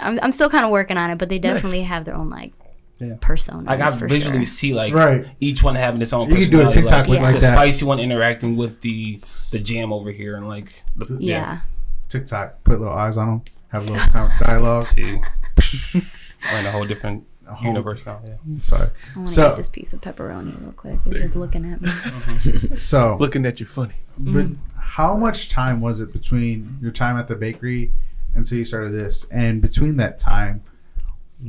I'm, 0.00 0.18
I'm 0.20 0.32
still 0.32 0.50
kind 0.50 0.64
of 0.64 0.72
working 0.72 0.96
on 0.96 1.08
it, 1.10 1.16
but 1.16 1.28
they 1.28 1.38
definitely 1.38 1.82
have 1.84 2.04
their 2.04 2.16
own 2.16 2.28
like 2.28 2.52
Yeah. 2.98 3.14
personas. 3.20 3.66
Like 3.66 3.78
I 3.78 3.96
for 3.96 4.08
visually 4.08 4.38
sure. 4.38 4.46
see 4.46 4.74
like 4.74 4.92
Right. 4.92 5.26
each 5.38 5.62
one 5.62 5.76
having 5.76 6.02
its 6.02 6.12
own. 6.12 6.28
You 6.28 6.38
could 6.38 6.50
do 6.50 6.60
a 6.60 6.64
personality, 6.64 6.82
TikTok 6.82 7.08
look 7.08 7.18
the 7.18 7.22
like 7.22 7.34
that. 7.34 7.40
The 7.40 7.46
spicy 7.54 7.84
one 7.84 8.00
interacting 8.00 8.56
with 8.56 8.80
the 8.80 9.16
the 9.52 9.60
jam 9.60 9.92
over 9.92 10.10
here, 10.10 10.34
and 10.36 10.48
like 10.48 10.82
the, 10.96 11.16
Yeah. 11.20 11.60
TikTok. 12.08 12.64
Put 12.64 12.80
little 12.80 12.92
eyes 12.94 13.16
on 13.16 13.28
them. 13.28 13.42
Have 13.68 13.88
a 13.88 13.92
little 13.92 14.28
dialogue. 14.40 14.82
See, 14.84 15.20
we're 15.94 16.58
in 16.58 16.66
a 16.66 16.72
whole 16.72 16.84
different 16.84 17.18
whole- 17.22 17.26
universe 17.62 18.06
now. 18.06 18.20
Yeah. 18.24 18.32
Mm-hmm. 18.32 18.58
Sorry. 18.58 18.88
I 19.14 19.16
want 19.18 19.28
to 19.28 19.34
So- 19.34 19.48
get 19.50 19.56
this 19.56 19.68
piece 19.68 19.92
of 19.92 20.00
pepperoni 20.00 20.60
real 20.60 20.72
quick. 20.72 20.98
It's 21.06 21.20
just 21.20 21.36
looking 21.36 21.64
at 21.70 21.80
me. 21.80 21.88
Mm-hmm. 21.88 22.76
So, 22.76 23.16
Looking 23.20 23.46
at 23.46 23.60
you 23.60 23.66
funny. 23.66 23.94
but 24.18 24.32
mm-hmm. 24.46 24.78
how 24.78 25.16
much 25.16 25.48
time 25.50 25.80
was 25.80 26.00
it 26.00 26.12
between 26.12 26.78
your 26.80 26.90
time 26.92 27.16
at 27.18 27.28
the 27.28 27.34
bakery 27.34 27.92
until 28.34 28.58
you 28.58 28.64
started 28.64 28.92
this, 28.92 29.26
and 29.30 29.62
between 29.62 29.96
that 29.98 30.18
time, 30.18 30.62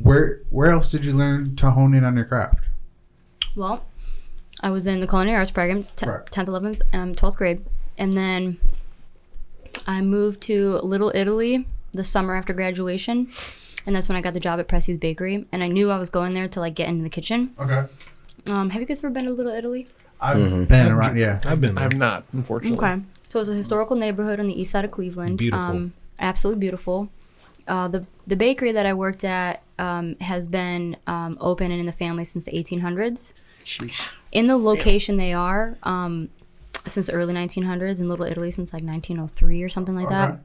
where 0.02 0.40
where 0.50 0.70
else 0.70 0.90
did 0.90 1.04
you 1.04 1.12
learn 1.12 1.56
to 1.56 1.70
hone 1.72 1.94
in 1.94 2.04
on 2.04 2.14
your 2.16 2.24
craft? 2.26 2.64
Well, 3.56 3.84
I 4.62 4.70
was 4.70 4.86
in 4.86 5.00
the 5.00 5.06
culinary 5.06 5.36
arts 5.38 5.50
program, 5.50 5.84
te- 5.96 6.06
Right. 6.06 6.24
10th, 6.30 6.46
11th, 6.46 6.82
um, 6.92 7.14
12th 7.14 7.36
grade. 7.36 7.64
And 7.98 8.12
then 8.12 8.58
I 9.86 10.00
moved 10.02 10.40
to 10.42 10.78
Little 10.78 11.10
Italy 11.14 11.66
the 11.92 12.04
summer 12.04 12.36
after 12.36 12.52
graduation. 12.52 13.28
And 13.86 13.94
that's 13.94 14.08
when 14.08 14.16
I 14.16 14.20
got 14.20 14.34
the 14.34 14.40
job 14.40 14.58
at 14.58 14.68
Presti's 14.68 14.98
Bakery. 14.98 15.46
And 15.52 15.62
I 15.62 15.68
knew 15.68 15.90
I 15.90 15.98
was 15.98 16.10
going 16.10 16.34
there 16.34 16.48
to 16.48 16.60
like 16.60 16.74
get 16.74 16.88
into 16.88 17.04
the 17.04 17.10
kitchen. 17.10 17.54
Okay. 17.58 17.84
Um, 18.48 18.70
have 18.70 18.80
you 18.80 18.86
guys 18.86 18.98
ever 18.98 19.10
been 19.10 19.26
to 19.26 19.32
Little 19.32 19.52
Italy? 19.52 19.88
I've 20.20 20.68
been 20.68 20.92
around. 20.92 21.16
Yeah. 21.16 21.40
I've 21.44 21.60
been 21.60 21.70
I 21.78 21.82
there. 21.82 21.82
have 21.82 21.94
not, 21.94 22.24
unfortunately. 22.32 22.78
Okay. 22.78 23.02
So 23.28 23.40
it's 23.40 23.50
a 23.50 23.54
historical 23.54 23.96
neighborhood 23.96 24.40
on 24.40 24.46
the 24.46 24.60
east 24.60 24.72
side 24.72 24.84
of 24.84 24.90
Cleveland. 24.90 25.38
Beautiful. 25.38 25.64
Um, 25.64 25.92
absolutely 26.18 26.60
beautiful. 26.60 27.08
Uh, 27.68 27.88
the 27.88 28.06
the 28.26 28.36
bakery 28.36 28.72
that 28.72 28.86
I 28.86 28.94
worked 28.94 29.24
at 29.24 29.62
um, 29.78 30.16
has 30.20 30.48
been 30.48 30.96
um, 31.06 31.36
open 31.40 31.70
and 31.70 31.80
in 31.80 31.86
the 31.86 31.92
family 31.92 32.24
since 32.24 32.44
the 32.44 32.52
1800s. 32.52 33.32
In 34.32 34.46
the 34.46 34.56
location 34.56 35.16
they 35.16 35.32
are, 35.32 35.76
um, 35.82 36.28
since 36.86 37.06
the 37.06 37.12
early 37.12 37.34
1900s, 37.34 38.00
in 38.00 38.08
Little 38.08 38.24
Italy 38.24 38.50
since 38.52 38.72
like 38.72 38.82
1903 38.82 39.62
or 39.62 39.68
something 39.68 39.96
like 39.96 40.08
that. 40.08 40.38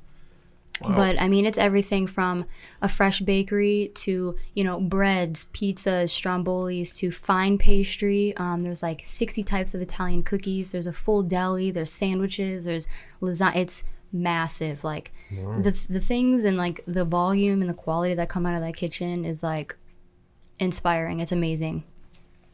Okay. 0.84 0.94
But 0.96 1.22
I 1.22 1.28
mean, 1.28 1.46
it's 1.46 1.58
everything 1.58 2.08
from 2.08 2.46
a 2.82 2.90
fresh 2.90 3.20
bakery 3.20 3.92
to 3.96 4.36
you 4.56 4.64
know 4.64 4.80
breads, 4.80 5.46
pizzas, 5.54 6.10
strombolis 6.10 6.96
to 6.98 7.12
fine 7.12 7.58
pastry. 7.58 8.36
Um, 8.38 8.64
there's 8.64 8.82
like 8.84 9.02
60 9.06 9.44
types 9.44 9.74
of 9.74 9.82
Italian 9.82 10.24
cookies. 10.24 10.72
There's 10.72 10.88
a 10.88 10.94
full 10.94 11.24
deli. 11.24 11.72
There's 11.72 11.92
sandwiches. 11.92 12.66
There's 12.66 12.88
lasagna. 13.22 13.56
It's 13.58 13.84
massive. 14.14 14.84
Like 14.84 15.12
the 15.30 15.86
the 15.90 16.02
things 16.02 16.44
and 16.44 16.58
like 16.58 16.84
the 16.88 17.06
volume 17.06 17.62
and 17.62 17.70
the 17.70 17.74
quality 17.76 18.14
that 18.16 18.28
come 18.30 18.46
out 18.46 18.56
of 18.56 18.62
that 18.62 18.76
kitchen 18.76 19.24
is 19.26 19.44
like 19.44 19.76
inspiring. 20.60 21.20
It's 21.20 21.32
amazing. 21.32 21.84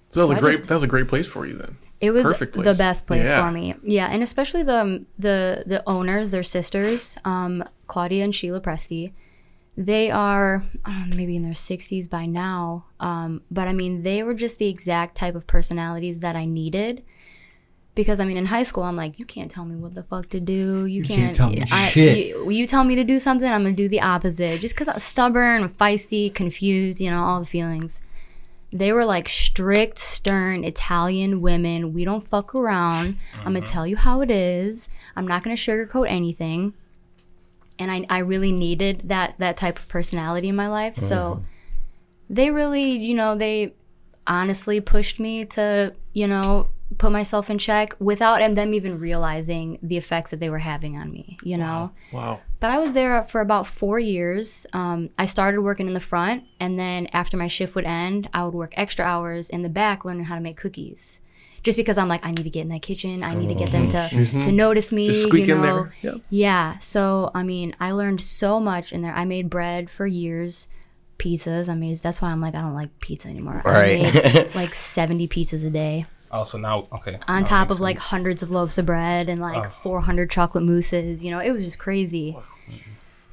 So 0.09 0.21
that 0.21 0.27
was 0.27 0.29
So 0.29 0.33
a 0.33 0.37
I 0.37 0.39
great. 0.39 0.57
just- 0.57 0.69
that 0.69 0.73
was 0.75 0.83
a 0.83 0.87
great 0.87 1.07
place 1.07 1.27
for 1.27 1.45
you 1.45 1.57
then. 1.57 1.77
It 1.99 2.11
was 2.11 2.23
Perfect 2.25 2.53
the 2.61 2.75
best 2.75 3.07
place 3.07 3.27
Yeah. 3.27 3.43
for 3.45 3.51
me. 3.51 3.73
Yeah, 3.83 4.07
and 4.07 4.21
especially 4.21 4.63
the 4.63 5.05
the 5.17 5.63
the 5.65 5.83
owners, 5.87 6.31
their 6.31 6.43
sisters, 6.43 7.17
um, 7.25 7.63
Claudia 7.87 8.23
and 8.23 8.33
Sheila 8.35 8.61
Presti. 8.61 9.13
They 9.75 10.09
are 10.09 10.63
I 10.85 11.05
know, 11.07 11.15
maybe 11.15 11.35
in 11.35 11.43
their 11.43 11.53
60s 11.53 12.09
by 12.09 12.25
now, 12.25 12.85
um, 12.99 13.41
but 13.51 13.67
I 13.67 13.73
mean 13.73 14.03
they 14.03 14.23
were 14.23 14.33
just 14.33 14.57
the 14.59 14.67
exact 14.67 15.15
type 15.15 15.35
of 15.35 15.45
personalities 15.47 16.19
that 16.19 16.35
I 16.35 16.45
needed. 16.45 17.03
Because 17.93 18.19
I 18.19 18.25
mean, 18.25 18.37
in 18.37 18.45
high 18.45 18.61
school, 18.61 18.83
I'm 18.83 18.95
like, 18.95 19.17
you 19.17 19.25
can't 19.25 19.49
tell 19.49 19.65
me 19.65 19.75
what 19.75 19.95
the 19.95 20.03
fuck 20.03 20.29
to 20.29 20.39
do. 20.39 20.85
You, 20.85 21.01
can't 21.03 21.19
can't, 21.19 21.35
tell 21.35 21.49
me 21.49 21.63
I, 21.71 21.87
shit. 21.89 22.27
You, 22.27 22.49
you 22.51 22.67
tell 22.67 22.83
me 22.83 22.93
to 22.95 23.03
do 23.03 23.17
something, 23.19 23.47
I'm 23.51 23.63
gonna 23.63 23.73
do 23.75 23.89
the 23.89 24.01
opposite. 24.01 24.61
Just 24.61 24.75
because 24.75 24.87
I'm 24.87 24.99
stubborn, 24.99 25.67
feisty, 25.69 26.31
confused, 26.31 26.99
you 27.01 27.09
know, 27.09 27.23
all 27.23 27.39
the 27.39 27.47
feelings 27.47 28.01
they 28.71 28.91
were 28.91 29.05
like 29.05 29.29
strict, 29.29 29.97
stern 29.97 30.63
Italian 30.63 31.41
women. 31.41 31.93
We 31.93 32.03
don't 32.03 32.27
fuck 32.27 32.53
around. 32.53 33.17
I'm 33.39 33.53
gonna 33.53 33.59
uh-huh. 33.59 33.67
tell 33.67 33.87
you 33.87 33.95
how 33.95 34.21
it 34.21 34.29
is. 34.29 34.89
I'm 35.15 35.27
not 35.27 35.43
gonna 35.43 35.55
sugarcoat 35.55 36.09
anything. 36.09 36.73
And 37.79 37.91
I, 37.91 38.05
I 38.09 38.19
really 38.19 38.51
needed 38.51 39.03
that 39.05 39.35
that 39.37 39.57
type 39.57 39.79
of 39.79 39.87
personality 39.87 40.49
in 40.49 40.55
my 40.55 40.67
life. 40.67 40.97
So 40.97 41.33
uh-huh. 41.33 41.41
they 42.29 42.51
really, 42.51 42.91
you 42.91 43.15
know, 43.15 43.35
they 43.35 43.73
honestly 44.25 44.81
pushed 44.81 45.19
me 45.19 45.45
to, 45.45 45.93
you 46.13 46.27
know, 46.27 46.67
put 46.97 47.11
myself 47.11 47.49
in 47.49 47.57
check 47.57 47.95
without 47.99 48.39
them 48.55 48.73
even 48.73 48.99
realizing 48.99 49.77
the 49.81 49.97
effects 49.97 50.31
that 50.31 50.39
they 50.39 50.49
were 50.49 50.59
having 50.59 50.97
on 50.97 51.11
me, 51.11 51.37
you 51.43 51.57
know? 51.57 51.91
Wow. 52.13 52.39
But 52.59 52.71
I 52.71 52.79
was 52.79 52.93
there 52.93 53.23
for 53.23 53.41
about 53.41 53.67
four 53.67 53.99
years. 53.99 54.65
Um, 54.73 55.09
I 55.17 55.25
started 55.25 55.61
working 55.61 55.87
in 55.87 55.93
the 55.93 55.99
front, 55.99 56.45
and 56.59 56.79
then 56.79 57.07
after 57.07 57.35
my 57.35 57.47
shift 57.47 57.75
would 57.75 57.85
end, 57.85 58.29
I 58.33 58.43
would 58.45 58.53
work 58.53 58.73
extra 58.77 59.03
hours 59.03 59.49
in 59.49 59.63
the 59.63 59.69
back 59.69 60.05
learning 60.05 60.25
how 60.25 60.35
to 60.35 60.41
make 60.41 60.57
cookies. 60.57 61.19
Just 61.61 61.75
because 61.75 61.97
I'm 61.97 62.07
like, 62.07 62.25
I 62.25 62.29
need 62.29 62.43
to 62.43 62.49
get 62.49 62.61
in 62.61 62.69
that 62.69 62.81
kitchen. 62.81 63.23
I 63.23 63.33
need 63.33 63.49
to 63.49 63.55
get 63.55 63.71
them 63.71 63.89
to, 63.89 64.39
to 64.41 64.51
notice 64.53 64.93
me. 64.93 65.07
Just 65.07 65.23
squeak 65.23 65.47
you 65.47 65.55
in 65.55 65.61
know? 65.61 65.83
there. 65.83 65.93
Yep. 66.01 66.21
Yeah. 66.29 66.77
So, 66.77 67.31
I 67.35 67.43
mean, 67.43 67.75
I 67.79 67.91
learned 67.91 68.21
so 68.21 68.59
much 68.61 68.93
in 68.93 69.01
there. 69.01 69.13
I 69.13 69.25
made 69.25 69.49
bread 69.49 69.89
for 69.89 70.07
years, 70.07 70.69
pizzas. 71.17 71.67
I 71.67 71.75
mean, 71.75 71.97
that's 72.01 72.21
why 72.21 72.29
I'm 72.29 72.39
like, 72.39 72.55
I 72.55 72.61
don't 72.61 72.75
like 72.75 72.97
pizza 72.99 73.27
anymore. 73.27 73.61
Right. 73.65 74.05
I 74.05 74.33
made 74.33 74.55
like 74.55 74.73
70 74.73 75.27
pizzas 75.27 75.65
a 75.65 75.69
day 75.69 76.05
Oh, 76.31 76.39
also 76.39 76.57
now, 76.57 76.87
okay. 76.93 77.19
on 77.27 77.43
now 77.43 77.47
top 77.47 77.69
makes 77.69 77.77
of 77.77 77.81
like 77.81 77.97
hundreds 77.97 78.43
of 78.43 78.51
loaves 78.51 78.77
of 78.77 78.85
bread 78.85 79.29
and 79.29 79.39
like 79.39 79.65
Oh. 79.65 79.69
400 79.69 80.29
chocolate 80.29 80.63
mousses. 80.63 81.23
You 81.23 81.31
know, 81.31 81.39
it 81.39 81.51
was 81.51 81.63
just 81.63 81.79
crazy. 81.79 82.37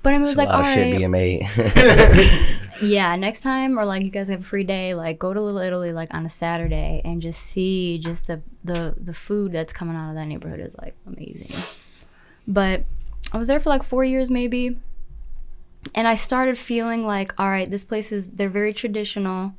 But 0.02 0.10
I 0.10 0.18
mean, 0.18 0.22
it 0.22 0.26
was 0.26 0.36
There's 0.36 0.36
a 0.36 0.38
like, 0.40 0.48
lot 0.48 0.66
all 0.66 0.70
of 0.70 0.76
right, 0.76 0.98
being 0.98 1.10
made. 1.10 1.48
yeah, 2.82 3.16
next 3.16 3.40
time, 3.40 3.78
or 3.78 3.84
like 3.86 4.04
you 4.04 4.10
guys 4.10 4.28
have 4.28 4.40
a 4.40 4.44
free 4.44 4.62
day, 4.64 4.94
like 4.94 5.18
go 5.18 5.32
to 5.32 5.40
Little 5.40 5.60
Italy 5.60 5.92
like 5.92 6.12
on 6.12 6.26
a 6.26 6.28
Saturday 6.30 7.00
and 7.04 7.22
just 7.22 7.40
see 7.40 7.98
just 7.98 8.26
the 8.26 8.42
the 8.64 8.94
the 8.98 9.14
food 9.14 9.50
that's 9.52 9.72
coming 9.72 9.96
out 9.96 10.10
of 10.10 10.14
that 10.16 10.26
neighborhood 10.26 10.60
is 10.60 10.76
like 10.76 10.94
amazing. 11.06 11.56
But 12.46 12.84
I 13.32 13.38
was 13.38 13.48
there 13.48 13.58
for 13.60 13.70
like 13.70 13.82
four 13.82 14.04
years 14.04 14.30
maybe, 14.30 14.76
and 15.94 16.06
I 16.06 16.14
started 16.16 16.58
feeling 16.58 17.06
like, 17.06 17.32
all 17.40 17.48
right, 17.48 17.70
this 17.70 17.84
place 17.84 18.12
is 18.12 18.28
they're 18.28 18.50
very 18.50 18.74
traditional. 18.74 19.54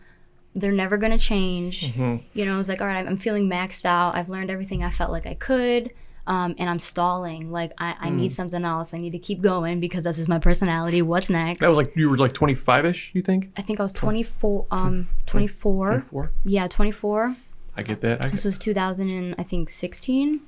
They're 0.55 0.71
never 0.71 0.97
gonna 0.97 1.17
change. 1.17 1.93
You 1.95 2.45
know, 2.45 2.55
I 2.55 2.57
was 2.57 2.69
like, 2.69 2.81
all 2.81 2.87
right, 2.87 3.05
I'm 3.05 3.17
feeling 3.17 3.49
maxed 3.49 3.85
out. 3.85 4.15
I've 4.15 4.29
learned 4.29 4.49
everything 4.49 4.83
I 4.83 4.89
felt 4.91 5.11
like 5.11 5.25
I 5.27 5.33
could. 5.35 5.91
Um, 6.27 6.55
and 6.57 6.67
I'm 6.69 6.79
stalling. 6.79 7.51
Like 7.51 7.73
I, 7.77 7.95
I 7.99 8.09
need 8.09 8.31
something 8.31 8.63
else. 8.63 8.93
I 8.95 8.97
need 8.97 9.11
to 9.11 9.19
keep 9.19 9.41
going 9.41 9.79
because 9.79 10.05
that's 10.05 10.17
just 10.17 10.29
my 10.29 10.39
personality. 10.39 11.01
What's 11.03 11.29
next? 11.29 11.59
That 11.59 11.67
was 11.67 11.77
like 11.77 11.95
you 11.95 12.09
were 12.09 12.17
like 12.17 12.33
25 12.33 12.85
ish. 12.85 13.11
You 13.13 13.21
think? 13.21 13.51
I 13.57 13.61
think 13.61 13.79
I 13.79 13.83
was 13.83 13.91
24. 13.91 14.65
Um, 14.71 15.09
24. 15.27 15.87
24. 15.89 16.31
Yeah, 16.45 16.67
24. 16.67 17.35
I 17.77 17.83
get 17.83 18.01
that. 18.01 18.25
I 18.25 18.29
This 18.29 18.39
get, 18.39 18.45
was 18.45 18.57
2000 18.57 19.11
and 19.11 19.35
I 19.37 19.43
think 19.43 19.69
16. 19.69 20.41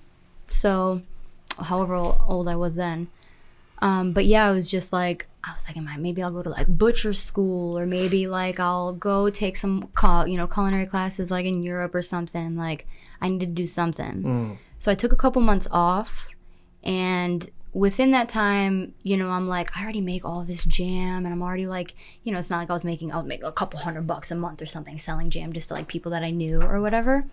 So, 0.49 1.01
however 1.59 1.93
old 1.95 2.47
I 2.47 2.55
was 2.55 2.75
then. 2.75 3.09
Um, 3.79 4.11
but 4.11 4.25
yeah, 4.25 4.47
I 4.47 4.51
was 4.51 4.69
just 4.69 4.91
like, 4.91 5.27
I 5.43 5.51
was 5.53 5.67
like, 5.67 5.77
am 5.77 5.87
I, 5.87 5.97
maybe 5.97 6.21
I'll 6.23 6.31
go 6.31 6.43
to 6.43 6.49
like 6.49 6.67
butcher 6.67 7.13
school 7.13 7.77
or 7.77 7.85
maybe 7.85 8.27
like 8.27 8.59
I'll 8.59 8.93
go 8.93 9.29
take 9.29 9.55
some, 9.55 9.89
cul- 9.93 10.27
you 10.27 10.35
know, 10.37 10.47
culinary 10.47 10.85
classes 10.87 11.29
like 11.31 11.45
in 11.45 11.63
Europe 11.63 11.93
or 11.95 12.01
something. 12.01 12.57
Like 12.57 12.87
I 13.21 13.27
need 13.29 13.39
to 13.41 13.45
do 13.45 13.67
something. 13.67 14.23
So 14.79 14.91
I 14.91 14.95
took 14.95 15.11
a 15.11 15.15
couple 15.15 15.41
months 15.41 15.67
off 15.71 16.27
and 16.83 17.49
within 17.73 18.11
that 18.11 18.27
time, 18.29 18.93
you 19.03 19.15
know, 19.17 19.29
I'm 19.29 19.47
like, 19.47 19.75
I 19.77 19.83
already 19.83 20.01
make 20.01 20.25
all 20.25 20.43
this 20.43 20.63
jam 20.65 21.25
and 21.25 21.27
I'm 21.33 21.43
already 21.43 21.67
like, 21.67 21.93
you 22.23 22.31
know, 22.31 22.39
it's 22.39 22.49
not 22.49 22.57
like 22.57 22.69
I 22.69 22.73
was 22.73 22.85
making, 22.85 23.11
I 23.11 23.17
would 23.17 23.27
make 23.27 23.43
a 23.43 23.51
couple 23.51 23.79
hundred 23.79 24.07
bucks 24.07 24.31
a 24.31 24.35
month 24.35 24.61
or 24.61 24.65
something 24.65 24.97
selling 24.97 25.29
jam 25.29 25.53
just 25.53 25.69
to 25.69 25.75
like 25.75 25.87
people 25.87 26.11
that 26.11 26.23
I 26.23 26.31
knew 26.31 26.61
or 26.61 26.81
whatever. 26.81 27.25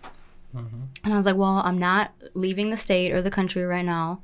And 1.03 1.13
I 1.13 1.17
was 1.17 1.25
like, 1.25 1.35
well, 1.35 1.61
I'm 1.65 1.79
not 1.79 2.11
leaving 2.33 2.69
the 2.69 2.77
state 2.77 3.11
or 3.11 3.21
the 3.21 3.31
country 3.31 3.63
right 3.65 3.83
now 3.85 4.21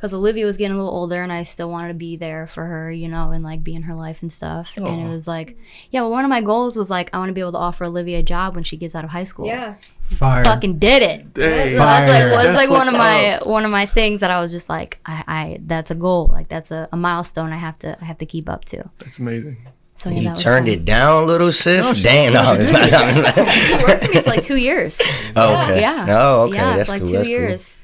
because 0.00 0.14
Olivia 0.14 0.46
was 0.46 0.56
getting 0.56 0.72
a 0.74 0.78
little 0.78 0.92
older 0.94 1.22
and 1.22 1.30
I 1.30 1.42
still 1.42 1.70
wanted 1.70 1.88
to 1.88 1.94
be 1.94 2.16
there 2.16 2.46
for 2.46 2.64
her, 2.64 2.90
you 2.90 3.06
know, 3.06 3.32
and 3.32 3.44
like 3.44 3.62
be 3.62 3.74
in 3.74 3.82
her 3.82 3.92
life 3.94 4.22
and 4.22 4.32
stuff. 4.32 4.72
And 4.78 4.86
it 4.86 5.06
was 5.08 5.28
like, 5.28 5.58
yeah, 5.90 6.00
well, 6.00 6.10
one 6.10 6.24
of 6.24 6.30
my 6.30 6.40
goals 6.40 6.74
was 6.76 6.88
like, 6.88 7.10
I 7.12 7.18
want 7.18 7.28
to 7.28 7.34
be 7.34 7.42
able 7.42 7.52
to 7.52 7.58
offer 7.58 7.84
Olivia 7.84 8.20
a 8.20 8.22
job 8.22 8.54
when 8.54 8.64
she 8.64 8.78
gets 8.78 8.94
out 8.94 9.04
of 9.04 9.10
high 9.10 9.24
school. 9.24 9.46
Yeah. 9.46 9.74
Fire. 10.00 10.42
Fucking 10.42 10.78
did 10.78 11.02
it. 11.02 11.26
Hey, 11.36 11.74
So 11.74 11.78
that's 11.80 12.08
like 12.08 12.22
Fire. 12.22 12.28
was 12.34 12.44
That's 12.44 12.56
like 12.56 12.70
one 12.70 12.88
of 12.88 12.94
my 12.94 13.28
up. 13.34 13.46
one 13.46 13.64
of 13.66 13.70
my 13.70 13.84
things 13.84 14.20
that 14.22 14.30
I 14.30 14.40
was 14.40 14.50
just 14.50 14.68
like 14.70 14.98
I, 15.04 15.22
I 15.28 15.60
that's 15.66 15.90
a 15.90 15.94
goal 15.94 16.28
like 16.32 16.48
that's 16.48 16.70
a, 16.70 16.88
a 16.92 16.96
milestone 16.96 17.52
I 17.52 17.58
have 17.58 17.76
to 17.80 17.96
I 18.00 18.04
have 18.06 18.18
to 18.18 18.26
keep 18.26 18.48
up 18.48 18.64
to. 18.66 18.90
That's 18.98 19.18
amazing. 19.18 19.58
So 19.94 20.08
yeah, 20.08 20.16
You 20.20 20.28
that 20.30 20.38
turned 20.38 20.66
fun. 20.66 20.74
it 20.74 20.84
down, 20.86 21.26
little 21.26 21.52
sis. 21.52 22.02
Damn, 22.02 22.32
no, 22.32 22.54
it's 22.58 22.72
not. 22.72 22.88
It 22.88 23.86
worked 23.86 24.04
for 24.06 24.12
me 24.14 24.20
for 24.22 24.30
like 24.30 24.42
two 24.42 24.56
years. 24.56 24.98
oh, 25.36 25.52
okay. 25.64 25.80
Yeah. 25.82 26.06
Oh, 26.08 26.42
okay. 26.46 26.54
Yeah, 26.56 26.76
That's 26.78 26.88
for 26.88 26.94
like 26.96 27.02
cool. 27.02 27.10
two 27.12 27.16
That's 27.18 27.28
years. 27.28 27.76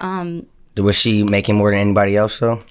cool. 0.00 0.42
Was 0.76 0.96
she 0.98 1.22
making 1.22 1.56
more 1.56 1.70
than 1.70 1.80
anybody 1.80 2.16
else 2.16 2.38
though? 2.38 2.62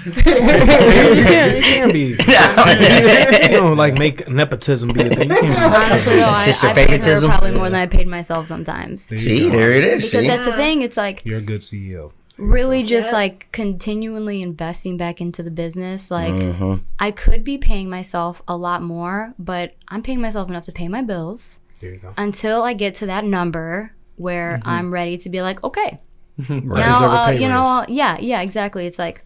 you 0.06 0.12
can't, 0.12 1.56
you 1.56 1.62
can't 1.62 1.92
be. 1.92 2.16
you 2.16 3.48
don't 3.50 3.76
like 3.76 3.98
make 3.98 4.28
nepotism 4.30 4.92
be 4.92 5.02
a 5.02 5.08
thing. 5.10 5.28
You 5.30 5.36
can't 5.36 5.54
be. 5.54 5.76
Honestly, 5.76 6.16
though, 6.16 6.26
I, 6.26 6.44
Sister 6.44 6.68
I 6.68 6.72
paid 6.74 6.80
her 6.90 6.96
favoritism? 6.96 7.30
probably 7.30 7.52
more 7.52 7.68
than 7.70 7.80
I 7.80 7.86
paid 7.86 8.06
myself 8.06 8.48
sometimes. 8.48 9.08
There 9.08 9.18
See, 9.18 9.50
go. 9.50 9.56
there 9.56 9.72
it 9.72 9.84
is. 9.84 10.04
Because 10.10 10.20
See? 10.22 10.26
that's 10.26 10.44
the 10.44 10.52
thing. 10.56 10.82
It's 10.82 10.96
like 10.96 11.22
You're 11.24 11.38
a 11.38 11.42
good 11.42 11.60
CEO. 11.60 12.12
really 12.38 12.82
just 12.82 13.08
Yeah. 13.10 13.16
like 13.16 13.48
continually 13.52 14.40
investing 14.42 14.96
back 14.96 15.20
into 15.20 15.42
the 15.42 15.50
business. 15.50 16.10
Like 16.10 16.32
Mm-hmm. 16.32 16.74
I 16.98 17.10
could 17.10 17.44
be 17.44 17.58
paying 17.58 17.90
myself 17.90 18.42
a 18.48 18.56
lot 18.56 18.82
more, 18.82 19.34
but 19.38 19.74
I'm 19.88 20.02
paying 20.02 20.20
myself 20.20 20.48
enough 20.48 20.64
to 20.64 20.72
pay 20.72 20.88
my 20.88 21.02
bills 21.02 21.58
There 21.80 21.92
you 21.92 21.98
go. 21.98 22.14
until 22.16 22.62
I 22.62 22.72
get 22.74 22.94
to 22.96 23.06
that 23.06 23.24
number 23.24 23.92
where 24.16 24.58
Mm-hmm. 24.58 24.68
I'm 24.68 24.90
ready 24.92 25.18
to 25.18 25.28
be 25.28 25.42
like, 25.42 25.62
okay, 25.64 26.00
Right. 26.38 26.64
now, 26.86 27.24
uh, 27.26 27.30
you 27.30 27.48
know, 27.48 27.62
raise. 27.62 27.80
uh, 27.80 27.84
yeah, 27.88 28.18
yeah, 28.18 28.40
exactly. 28.40 28.86
It's 28.86 28.98
like 28.98 29.24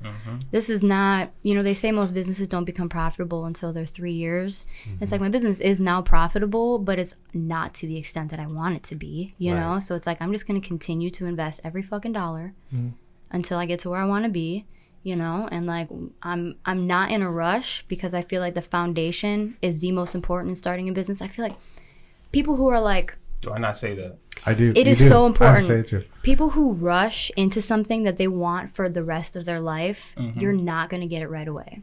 this 0.50 0.68
is 0.68 0.82
not, 0.82 1.30
you 1.42 1.54
know, 1.54 1.62
they 1.62 1.74
say 1.74 1.92
most 1.92 2.12
businesses 2.14 2.48
don't 2.48 2.64
become 2.64 2.88
profitable 2.88 3.44
until 3.44 3.72
they're 3.72 3.86
three 3.86 4.12
years. 4.12 4.64
It's 5.00 5.12
like 5.12 5.20
my 5.20 5.28
business 5.28 5.60
is 5.60 5.80
now 5.80 6.02
profitable, 6.02 6.78
but 6.78 6.98
it's 6.98 7.14
not 7.32 7.72
to 7.74 7.86
the 7.86 7.96
extent 7.96 8.30
that 8.30 8.40
I 8.40 8.46
want 8.46 8.76
it 8.76 8.82
to 8.84 8.96
be, 8.96 9.32
you 9.38 9.52
know. 9.54 9.78
So 9.80 9.94
it's 9.94 10.06
like 10.06 10.20
I'm 10.20 10.32
just 10.32 10.46
gonna 10.46 10.60
continue 10.60 11.10
to 11.10 11.26
invest 11.26 11.60
every 11.62 11.82
fucking 11.82 12.12
dollar 12.12 12.52
until 13.30 13.58
I 13.58 13.66
get 13.66 13.78
to 13.80 13.90
where 13.90 14.00
I 14.00 14.04
want 14.06 14.24
to 14.24 14.30
be, 14.30 14.66
you 15.02 15.14
know. 15.16 15.48
And 15.52 15.66
like 15.66 15.88
I'm, 16.22 16.56
I'm 16.64 16.86
not 16.86 17.10
in 17.10 17.22
a 17.22 17.30
rush 17.30 17.82
because 17.86 18.12
I 18.14 18.22
feel 18.22 18.40
like 18.40 18.54
the 18.54 18.62
foundation 18.62 19.56
is 19.62 19.80
the 19.80 19.92
most 19.92 20.14
important 20.14 20.48
in 20.50 20.54
starting 20.56 20.88
a 20.88 20.92
business. 20.92 21.22
I 21.22 21.28
feel 21.28 21.44
like 21.44 21.56
people 22.32 22.56
who 22.56 22.68
are 22.68 22.80
like 22.80 23.16
Do 23.44 23.52
I 23.52 23.58
not 23.58 23.76
say 23.76 23.94
that? 23.94 24.18
I 24.46 24.54
do. 24.54 24.72
It 24.74 24.86
you 24.86 24.92
is 24.92 24.98
do. 24.98 25.08
so 25.08 25.24
I 25.24 25.26
important. 25.26 25.66
say 25.66 25.80
it 25.80 25.86
too. 25.86 26.04
people 26.22 26.50
who 26.50 26.72
rush 26.72 27.30
into 27.36 27.62
something 27.62 28.02
that 28.02 28.16
they 28.16 28.28
want 28.28 28.74
for 28.74 28.88
the 28.88 29.04
rest 29.04 29.36
of 29.36 29.44
their 29.44 29.60
life, 29.60 30.14
mm-hmm. 30.16 30.38
you're 30.38 30.52
not 30.52 30.90
going 30.90 31.00
to 31.00 31.06
get 31.06 31.22
it 31.22 31.28
right 31.28 31.48
away. 31.48 31.82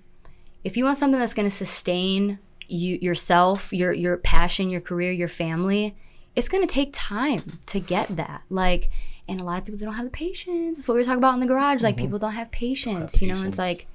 If 0.64 0.78
you 0.78 0.86
want 0.86 0.98
something 0.98 1.20
that's 1.20 1.34
going 1.34 1.48
to 1.48 1.56
sustain 1.56 2.40
you 2.68 2.98
yourself, 3.02 3.72
your 3.74 3.92
your 3.94 4.18
passion, 4.18 4.70
your 4.70 4.82
career, 4.82 5.12
your 5.12 5.28
family, 5.28 5.96
it's 6.36 6.50
going 6.50 6.66
to 6.66 6.72
take 6.72 6.90
time 6.94 7.42
to 7.68 7.80
get 7.80 8.08
that. 8.10 8.44
Like 8.50 8.90
and 9.28 9.40
a 9.40 9.44
lot 9.44 9.60
of 9.60 9.66
people 9.66 9.80
they 9.80 9.86
don't 9.86 9.96
have 9.96 10.06
the 10.06 10.12
patience. 10.12 10.78
That's 10.78 10.88
what 10.88 10.96
we 10.96 11.02
were 11.02 11.06
talking 11.06 11.20
about 11.20 11.34
in 11.36 11.40
the 11.40 11.48
garage. 11.48 11.84
Like 11.84 11.96
mm-hmm. 11.96 12.06
people 12.06 12.20
don't 12.20 12.34
have 12.34 12.52
patience, 12.52 13.22
you 13.22 13.28
know, 13.28 13.44
it's 13.44 13.58
like 13.58 13.88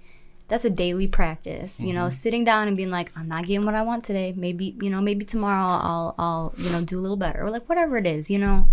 that's 0.48 0.64
a 0.64 0.70
daily 0.70 1.06
practice, 1.08 1.80
you 1.82 1.92
know, 1.92 2.08
sitting 2.08 2.44
down 2.44 2.68
and 2.68 2.76
being 2.76 2.90
like, 2.90 3.10
I'm 3.16 3.26
not 3.28 3.44
getting 3.46 3.66
what 3.66 3.74
I 3.74 3.82
want 3.82 4.04
today. 4.04 4.32
Maybe, 4.36 4.76
you 4.80 4.90
know, 4.90 5.00
maybe 5.00 5.24
tomorrow 5.24 5.66
I'll 5.68 6.14
I'll, 6.18 6.54
you 6.56 6.70
know, 6.70 6.82
do 6.82 6.98
a 6.98 7.02
little 7.02 7.16
better 7.16 7.42
or 7.44 7.50
like 7.50 7.68
whatever 7.68 7.96
it 7.96 8.06
is, 8.06 8.30
you 8.30 8.38
know. 8.38 8.68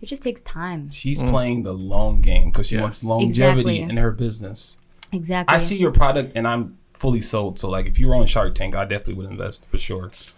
It 0.00 0.06
just 0.06 0.22
takes 0.22 0.40
time. 0.42 0.90
She's 0.90 1.22
playing 1.22 1.62
the 1.62 1.72
long 1.72 2.20
game 2.20 2.50
because 2.50 2.66
she 2.66 2.74
Yes. 2.74 2.82
wants 2.82 3.04
longevity 3.04 3.60
Exactly. 3.78 3.80
in 3.80 3.96
her 3.96 4.10
business. 4.10 4.76
Exactly. 5.12 5.54
I 5.54 5.58
see 5.58 5.78
your 5.78 5.92
product 5.92 6.32
and 6.34 6.46
I'm 6.46 6.76
fully 6.92 7.20
sold. 7.22 7.58
So 7.58 7.70
like, 7.70 7.86
if 7.86 7.98
you 7.98 8.08
were 8.08 8.16
on 8.16 8.26
Shark 8.26 8.54
Tank, 8.54 8.74
I 8.76 8.84
definitely 8.84 9.14
would 9.14 9.30
invest 9.30 9.66
for 9.66 9.78
sure 9.78 10.10
so 10.12 10.34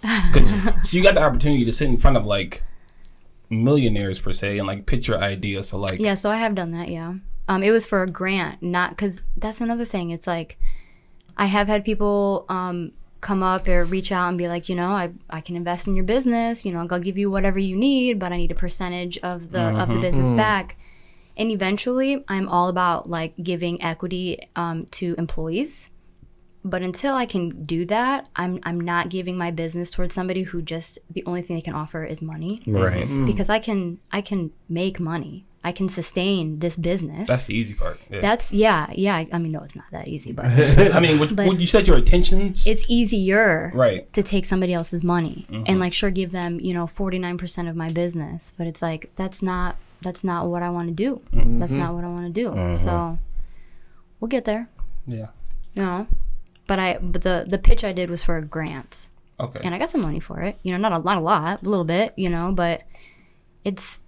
you 0.96 1.02
got 1.02 1.14
the 1.14 1.22
opportunity 1.22 1.64
to 1.64 1.72
sit 1.72 1.88
in 1.88 1.96
front 1.96 2.16
of 2.16 2.24
like 2.26 2.62
millionaires 3.48 4.20
per 4.20 4.32
se 4.32 4.58
and 4.58 4.66
like 4.66 4.86
pitch 4.86 5.08
your 5.08 5.18
idea. 5.18 5.62
So 5.62 5.78
like, 5.78 5.98
Yeah, 5.98 6.14
so 6.14 6.30
I 6.30 6.36
have 6.36 6.54
done 6.54 6.72
that, 6.72 6.88
yeah. 6.88 7.14
Um, 7.48 7.62
it 7.62 7.70
was 7.70 7.86
for 7.86 8.02
a 8.02 8.10
grant, 8.10 8.60
not 8.62 8.90
because 8.90 9.20
that's 9.36 9.60
another 9.60 9.84
thing. 9.84 10.10
It's 10.10 10.26
like 10.26 10.58
I 11.36 11.46
have 11.46 11.68
had 11.68 11.84
people 11.84 12.46
um, 12.48 12.92
come 13.20 13.42
up 13.42 13.68
or 13.68 13.84
reach 13.84 14.10
out 14.12 14.28
and 14.28 14.38
be 14.38 14.48
like, 14.48 14.68
you 14.68 14.74
know, 14.74 14.88
I, 14.88 15.10
I 15.28 15.40
can 15.40 15.56
invest 15.56 15.86
in 15.86 15.94
your 15.96 16.04
business. 16.04 16.64
You 16.64 16.72
know, 16.72 16.86
I'll 16.90 17.00
give 17.00 17.18
you 17.18 17.30
whatever 17.30 17.58
you 17.58 17.76
need, 17.76 18.18
but 18.18 18.32
I 18.32 18.36
need 18.36 18.50
a 18.50 18.54
percentage 18.54 19.18
of 19.18 19.50
the 19.50 19.60
of 19.80 19.88
the 19.88 19.98
business 19.98 20.32
back. 20.32 20.76
And 21.36 21.50
eventually, 21.50 22.24
I'm 22.28 22.48
all 22.48 22.68
about 22.68 23.10
like 23.10 23.34
giving 23.42 23.82
equity 23.82 24.48
um, 24.56 24.86
to 24.92 25.14
employees. 25.18 25.90
But 26.64 26.82
until 26.82 27.14
I 27.14 27.26
can 27.26 27.62
do 27.64 27.84
that, 27.86 28.26
I'm 28.34 28.58
I'm 28.64 28.80
not 28.80 29.08
giving 29.08 29.36
my 29.38 29.50
business 29.52 29.88
towards 29.90 30.14
somebody 30.14 30.42
who 30.44 30.62
just 30.62 30.98
the 31.10 31.22
only 31.26 31.42
thing 31.42 31.56
they 31.56 31.62
can 31.62 31.74
offer 31.74 32.04
is 32.04 32.22
money 32.22 32.60
Right. 32.66 33.06
because 33.26 33.48
I 33.50 33.58
can 33.60 33.98
I 34.10 34.20
can 34.20 34.50
make 34.68 34.98
money. 34.98 35.46
I 35.68 35.72
can 35.72 35.88
sustain 35.88 36.60
this 36.64 36.76
business. 36.76 37.28
that's 37.28 37.46
the 37.50 37.54
easy 37.60 37.74
part. 37.74 37.98
Yeah. 38.10 38.20
That's 38.26 38.52
yeah, 38.52 38.86
yeah. 38.94 39.24
I 39.32 39.38
mean, 39.42 39.52
no, 39.56 39.62
it's 39.66 39.74
not 39.76 39.90
that 39.96 40.06
easy, 40.14 40.32
but 40.32 40.44
I 40.96 41.00
mean, 41.00 41.18
would, 41.20 41.34
But- 41.36 41.48
would 41.48 41.60
you 41.60 41.66
set 41.66 41.86
your 41.88 41.98
intentions? 41.98 42.66
it's 42.66 42.84
easier 42.88 43.72
right. 43.74 44.02
to 44.12 44.22
take 44.22 44.44
somebody 44.52 44.72
else's 44.72 45.02
money 45.02 45.38
Mm-hmm. 45.50 45.64
and 45.68 45.76
like 45.84 45.92
sure 46.00 46.10
give 46.10 46.30
them 46.32 46.52
you 46.60 46.72
know 46.76 46.86
forty 46.86 47.18
nine 47.18 47.36
percent 47.42 47.66
of 47.68 47.74
my 47.76 47.90
business, 48.02 48.52
but 48.58 48.66
it's 48.70 48.80
like 48.88 49.10
that's 49.20 49.42
not 49.42 49.76
that's 50.02 50.22
not 50.22 50.40
what 50.52 50.62
I 50.62 50.70
want 50.70 50.88
to 50.88 50.94
do. 50.94 51.20
Mm-hmm. 51.34 51.58
That's 51.60 51.72
not 51.82 51.94
what 51.94 52.04
I 52.04 52.08
want 52.08 52.26
to 52.32 52.32
do. 52.42 52.46
So 52.76 53.18
we'll 54.20 54.28
get 54.36 54.44
there, 54.44 54.68
Yeah. 55.06 55.28
you 55.74 55.82
know. 55.82 56.06
But 56.68 56.78
I 56.78 56.98
but 56.98 57.22
the 57.22 57.44
the 57.48 57.58
pitch 57.58 57.82
I 57.84 57.92
did 57.92 58.08
was 58.10 58.22
for 58.22 58.36
a 58.36 58.42
grant. 58.44 59.08
Okay. 59.38 59.60
and 59.64 59.74
I 59.74 59.78
got 59.78 59.90
some 59.90 60.00
money 60.00 60.20
for 60.20 60.40
it. 60.40 60.58
You 60.62 60.72
know, 60.72 60.78
not 60.78 60.92
a 60.92 60.98
lot, 60.98 61.16
a 61.18 61.20
lot, 61.20 61.62
a 61.62 61.68
little 61.68 61.84
bit, 61.84 62.14
you 62.16 62.30
know, 62.30 62.52
but 62.52 62.82
it's 63.64 64.00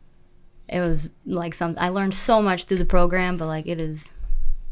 it 0.68 0.80
was 0.80 1.10
like 1.26 1.54
some 1.54 1.76
I 1.78 1.88
learned 1.88 2.14
so 2.14 2.42
much 2.42 2.64
through 2.64 2.78
the 2.78 2.84
program, 2.84 3.36
but 3.36 3.46
like 3.46 3.66
it 3.66 3.80
is 3.80 4.12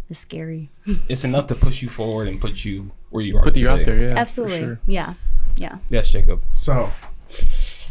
it's 0.09 0.21
scary. 0.21 0.71
it's 1.09 1.25
enough 1.25 1.47
to 1.49 1.55
push 1.55 1.83
you 1.83 1.89
forward 1.89 2.29
and 2.29 2.41
put 2.41 2.65
you 2.65 2.91
where 3.11 3.23
you 3.25 3.37
are 3.39 3.43
Put 3.43 3.57
you 3.57 3.69
out 3.69 3.85
there, 3.85 3.99
yeah. 3.99 4.15
Absolutely. 4.17 4.59
sure. 4.59 4.81
Yeah. 4.87 5.15
Yeah. 5.57 5.79
Yes, 5.89 6.11
Jacob. 6.11 6.43
So, 6.53 6.91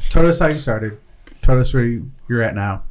tell 0.10 0.28
us 0.28 0.40
how 0.40 0.48
you 0.48 0.56
started. 0.56 1.00
Tell 1.42 1.60
us 1.60 1.74
where 1.74 1.84
you, 1.84 2.12
you're 2.30 2.42
at 2.42 2.56
now. 2.56 2.84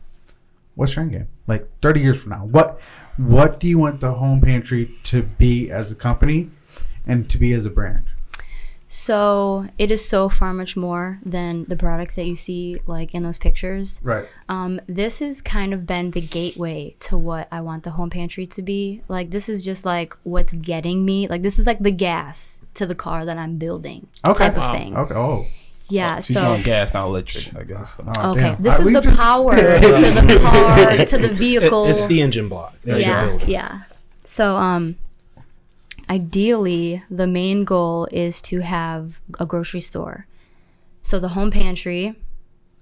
What's 0.74 0.96
your 0.96 1.04
end 1.04 1.12
game? 1.12 1.28
Like 1.46 1.68
30 1.80 2.00
years 2.00 2.20
from 2.20 2.30
now, 2.30 2.44
what 2.44 2.80
what 3.16 3.60
do 3.60 3.68
you 3.68 3.78
want 3.78 4.00
the 4.00 4.14
home 4.14 4.40
pantry 4.40 4.90
to 5.04 5.22
be 5.22 5.70
as 5.70 5.92
a 5.92 5.94
company 5.94 6.50
and 7.06 7.30
to 7.30 7.38
be 7.38 7.52
as 7.52 7.64
a 7.64 7.70
brand? 7.70 8.06
So 8.96 9.66
it 9.76 9.90
is 9.90 10.08
so 10.08 10.28
far 10.28 10.54
much 10.54 10.76
more 10.76 11.18
than 11.26 11.64
the 11.64 11.74
products 11.76 12.14
that 12.14 12.26
you 12.26 12.36
see 12.36 12.78
like 12.86 13.12
in 13.12 13.24
those 13.24 13.38
pictures. 13.38 14.00
Right. 14.04 14.28
Um, 14.48 14.80
this 14.86 15.18
has 15.18 15.42
kind 15.42 15.74
of 15.74 15.84
been 15.84 16.12
the 16.12 16.20
gateway 16.20 16.94
to 17.00 17.18
what 17.18 17.48
I 17.50 17.60
want 17.60 17.82
the 17.82 17.90
home 17.90 18.08
pantry 18.08 18.46
to 18.46 18.62
be. 18.62 19.02
Like 19.08 19.30
this 19.30 19.48
is 19.48 19.64
just 19.64 19.84
like 19.84 20.14
what's 20.22 20.52
getting 20.52 21.04
me. 21.04 21.26
Like 21.26 21.42
this 21.42 21.58
is 21.58 21.66
like 21.66 21.80
the 21.80 21.90
gas 21.90 22.60
to 22.74 22.86
the 22.86 22.94
car 22.94 23.24
that 23.24 23.36
I'm 23.36 23.56
building. 23.58 24.06
Okay. 24.24 24.44
Type 24.46 24.52
of 24.58 24.62
Wow. 24.62 24.72
thing. 24.72 24.96
Okay. 24.96 25.14
Oh. 25.14 25.46
Yeah. 25.88 26.20
She's 26.20 26.36
so 26.36 26.42
going 26.42 26.62
gas, 26.62 26.94
not 26.94 27.06
electric, 27.08 27.52
I 27.56 27.64
guess. 27.64 27.96
oh, 27.98 28.30
Okay, 28.30 28.40
damn. 28.52 28.62
this 28.62 28.74
Uh, 28.76 28.82
is 28.82 28.92
the 28.92 29.00
just- 29.00 29.18
power 29.18 29.56
to 29.56 29.60
the 29.62 30.38
car, 30.40 31.04
to 31.06 31.18
the 31.18 31.24
It- 31.32 31.32
vehicle. 31.32 31.86
it's 31.86 32.04
the 32.04 32.22
engine 32.22 32.48
block. 32.48 32.80
that 32.82 32.90
you're 32.92 33.00
yeah, 33.00 33.26
building. 33.26 33.48
yeah. 33.50 33.78
So, 34.22 34.56
um, 34.56 34.96
ideally, 36.08 37.02
the 37.10 37.26
main 37.26 37.64
goal 37.64 38.08
is 38.10 38.40
to 38.42 38.60
have 38.60 39.20
a 39.38 39.46
grocery 39.46 39.80
store. 39.80 40.26
So 41.02 41.18
the 41.18 41.28
home 41.28 41.50
pantry 41.50 42.14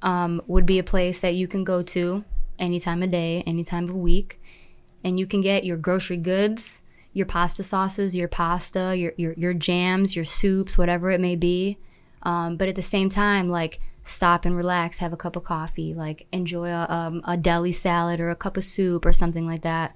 um, 0.03 0.43
would 0.47 0.67
be 0.67 0.79
a 0.79 0.85
place 0.85 1.21
that 1.21 1.35
you 1.35 1.49
can 1.49 1.65
go 1.65 1.83
to 1.83 2.25
any 2.59 2.79
time 2.79 3.03
of 3.03 3.11
day, 3.11 3.43
any 3.47 3.65
time 3.65 3.89
of 3.89 3.97
week, 3.97 4.41
and 5.05 5.19
you 5.19 5.27
can 5.27 5.41
get 5.41 5.65
your 5.65 5.77
grocery 5.77 6.17
goods, 6.17 6.83
your 7.13 7.27
pasta 7.27 7.63
sauces, 7.63 8.17
your 8.17 8.29
pasta, 8.29 8.97
your 8.97 9.13
your, 9.17 9.33
your 9.35 9.55
jams, 9.55 10.15
your 10.17 10.25
soups, 10.25 10.79
whatever 10.79 11.11
it 11.11 11.21
may 11.21 11.37
be. 11.37 11.79
Um, 12.23 12.57
but 12.57 12.69
at 12.69 12.77
the 12.77 12.83
same 12.83 13.09
time, 13.09 13.49
like 13.49 13.81
stop 14.05 14.45
and 14.45 14.57
relax, 14.57 14.99
have 14.99 15.13
a 15.13 15.17
cup 15.17 15.37
of 15.37 15.45
coffee, 15.45 15.95
like 15.95 16.27
enjoy 16.33 16.69
a, 16.69 16.87
um, 16.89 17.23
a 17.25 17.37
deli 17.37 17.73
salad 17.73 18.21
or 18.21 18.31
a 18.31 18.37
cup 18.37 18.57
of 18.57 18.65
soup 18.65 19.05
or 19.05 19.13
something 19.13 19.47
like 19.47 19.63
that. 19.63 19.95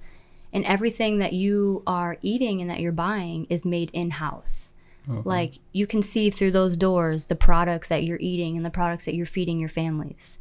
And 0.52 0.64
everything 0.64 1.18
that 1.18 1.32
you 1.32 1.82
are 1.86 2.16
eating 2.22 2.60
and 2.60 2.70
that 2.70 2.80
you're 2.80 2.92
buying 2.92 3.46
is 3.50 3.64
made 3.64 3.90
in 3.92 4.10
house. 4.10 4.74
Uh-huh. 5.08 5.22
Like 5.24 5.58
you 5.72 5.86
can 5.86 6.02
see 6.02 6.30
through 6.30 6.52
those 6.52 6.76
doors 6.76 7.26
the 7.26 7.36
products 7.36 7.88
that 7.88 8.04
you're 8.04 8.18
eating 8.20 8.56
and 8.56 8.64
the 8.64 8.70
products 8.70 9.04
that 9.04 9.14
you're 9.14 9.26
feeding 9.26 9.60
your 9.60 9.68
families. 9.68 10.38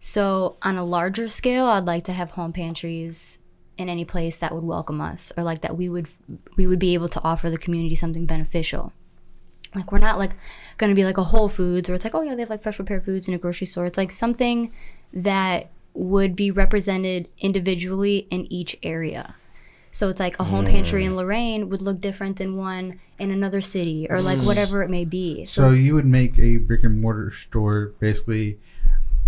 So, 0.00 0.56
on 0.62 0.76
a 0.76 0.84
larger 0.84 1.28
scale, 1.28 1.66
I'd 1.66 1.84
like 1.84 2.04
to 2.04 2.12
have 2.12 2.32
home 2.32 2.52
pantries 2.52 3.38
in 3.76 3.88
any 3.88 4.04
place 4.04 4.38
that 4.40 4.54
would 4.54 4.64
welcome 4.64 5.00
us 5.00 5.32
or 5.36 5.44
like 5.44 5.60
that 5.60 5.76
we 5.76 5.88
would 5.88 6.08
we 6.56 6.66
would 6.66 6.78
be 6.80 6.94
able 6.94 7.08
to 7.08 7.22
offer 7.22 7.48
the 7.48 7.58
community 7.58 7.94
something 7.94 8.26
beneficial. 8.26 8.92
Like 9.74 9.92
we're 9.92 9.98
not 9.98 10.18
like 10.18 10.32
going 10.78 10.90
to 10.90 10.96
be 10.96 11.04
like 11.04 11.18
a 11.18 11.24
Whole 11.24 11.48
Foods 11.48 11.88
where 11.88 11.94
it's 11.94 12.04
like, 12.04 12.14
oh 12.14 12.22
yeah, 12.22 12.34
they 12.34 12.42
have 12.42 12.50
like 12.50 12.62
fresh 12.62 12.76
prepared 12.76 13.04
foods 13.04 13.28
in 13.28 13.34
a 13.34 13.38
grocery 13.38 13.66
store. 13.66 13.86
It's 13.86 13.98
like 13.98 14.10
something 14.10 14.72
that 15.12 15.70
would 15.98 16.36
be 16.36 16.50
represented 16.50 17.28
individually 17.38 18.28
in 18.30 18.50
each 18.52 18.76
area. 18.82 19.34
So 19.90 20.08
it's 20.08 20.20
like 20.20 20.38
a 20.38 20.44
home 20.44 20.64
pantry 20.64 21.04
in 21.04 21.12
mm. 21.12 21.16
Lorain 21.16 21.68
would 21.70 21.82
look 21.82 22.00
different 22.00 22.36
than 22.36 22.56
one 22.56 23.00
in 23.18 23.30
another 23.32 23.60
city 23.60 24.06
or 24.08 24.20
like 24.20 24.38
mm. 24.38 24.46
whatever 24.46 24.82
it 24.82 24.90
may 24.90 25.04
be. 25.04 25.44
So 25.46 25.70
you 25.70 25.94
would 25.94 26.06
make 26.06 26.38
a 26.38 26.58
brick 26.58 26.84
and 26.84 27.00
mortar 27.00 27.32
store 27.32 27.94
basically, 27.98 28.58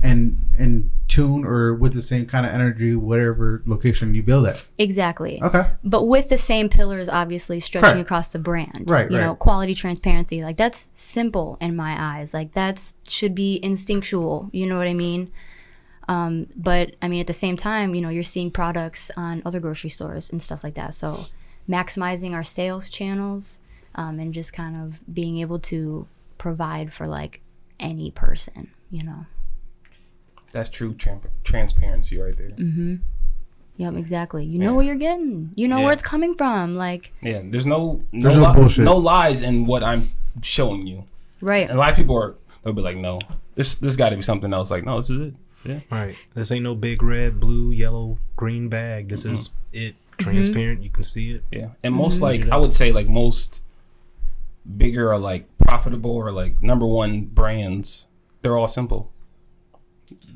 and 0.03 0.39
and 0.59 0.91
tune 1.09 1.45
or 1.45 1.75
with 1.75 1.93
the 1.93 2.03
same 2.03 2.25
kind 2.25 2.47
of 2.47 2.53
energy, 2.53 2.95
whatever 2.95 3.63
location 3.67 4.15
you 4.15 4.23
build 4.23 4.47
at. 4.47 4.65
exactly. 4.79 5.43
Okay. 5.43 5.65
but 5.83 6.05
with 6.05 6.29
the 6.29 6.39
same 6.39 6.69
pillars 6.69 7.09
obviously 7.09 7.59
stretching 7.59 7.97
Right. 7.97 8.01
across 8.01 8.29
the 8.29 8.39
brand 8.39 8.85
Right, 8.89 9.11
you 9.11 9.19
know 9.19 9.31
right. 9.31 9.39
quality 9.39 9.75
transparency 9.75 10.43
like 10.45 10.57
that's 10.57 10.89
simple 10.95 11.59
in 11.61 11.75
my 11.75 11.97
eyes 11.99 12.33
like 12.33 12.53
that's 12.53 12.95
should 13.09 13.35
be 13.35 13.59
instinctual 13.63 14.49
you 14.53 14.67
know 14.67 14.79
what 14.79 14.87
i 14.87 14.95
mean 14.95 15.31
um, 16.15 16.33
but 16.57 16.87
i 17.03 17.07
mean 17.09 17.21
at 17.21 17.27
the 17.27 17.41
same 17.45 17.57
time 17.57 17.95
you 17.95 18.01
know 18.05 18.09
you're 18.17 18.23
seeing 18.35 18.51
products 18.51 19.11
on 19.17 19.41
other 19.47 19.61
grocery 19.61 19.91
stores 19.91 20.31
and 20.33 20.41
stuff 20.43 20.63
like 20.65 20.75
that 20.75 20.93
so 20.95 21.09
maximizing 21.69 22.33
our 22.33 22.45
sales 22.45 22.91
channels 22.91 23.61
um, 23.95 24.19
and 24.21 24.35
just 24.35 24.53
kind 24.53 24.75
of 24.83 25.01
being 25.13 25.39
able 25.45 25.59
to 25.59 26.07
provide 26.39 26.93
for 26.93 27.07
like 27.07 27.41
any 27.79 28.11
person 28.11 28.71
you 28.91 29.03
know 29.05 29.25
That's 30.53 30.69
true 30.69 30.95
tran- 30.95 31.21
transparency 31.45 32.19
right 32.19 32.37
there. 32.37 32.49
Mm-hmm. 32.51 32.97
Yep 33.77 33.95
exactly 33.95 34.45
you 34.45 34.59
know 34.59 34.75
what 34.75 34.85
you're 34.87 34.97
getting 35.09 35.53
you 35.55 35.69
know 35.69 35.79
Yeah. 35.79 35.85
where 35.85 35.93
it's 35.93 36.03
coming 36.03 36.35
from 36.35 36.77
like 36.77 37.13
Yeah, 37.23 37.41
there's 37.45 37.67
no 37.67 38.03
no, 38.13 38.23
There's 38.23 38.37
no 38.37 38.49
li- 38.51 38.55
bullshit. 38.57 38.85
no 38.85 38.97
lies 38.97 39.43
in 39.43 39.65
what 39.67 39.83
I'm 39.83 40.03
showing 40.43 40.87
you. 40.87 41.05
right 41.41 41.69
And 41.69 41.77
a 41.79 41.81
lot 41.81 41.91
of 41.91 41.97
people 41.97 42.17
are 42.17 42.35
they'll 42.63 42.75
be 42.75 42.83
like, 42.83 42.97
no, 42.97 43.21
this 43.55 43.77
this 43.77 43.97
got 43.97 44.11
to 44.11 44.17
be 44.17 44.23
something 44.23 44.53
else. 44.53 44.71
Like, 44.71 44.85
no, 44.85 44.97
this 44.99 45.09
is 45.11 45.21
it. 45.29 45.35
Yeah, 45.65 45.81
Right. 45.91 46.17
This 46.35 46.51
ain't 46.51 46.65
no 46.65 46.75
big 46.75 47.03
red, 47.03 47.39
blue, 47.39 47.71
yellow, 47.71 48.19
green 48.37 48.69
bag. 48.69 49.09
This 49.09 49.25
is 49.25 49.51
it. 49.73 49.95
Transparent. 50.19 50.83
You 50.83 50.91
can 50.91 51.05
see 51.05 51.33
it. 51.33 51.45
yeah. 51.51 51.69
And 51.83 51.95
most 51.95 52.17
mm-hmm. 52.17 52.25
like 52.25 52.49
I 52.51 52.57
would 52.59 52.75
say 52.75 52.93
like 52.93 53.09
most 53.09 53.63
bigger 54.77 55.11
or 55.11 55.19
like 55.19 55.47
profitable 55.59 56.11
or 56.11 56.31
like 56.31 56.63
number 56.63 56.85
one 56.87 57.23
brands, 57.23 58.07
they're 58.43 58.57
all 58.57 58.69
simple. 58.69 59.11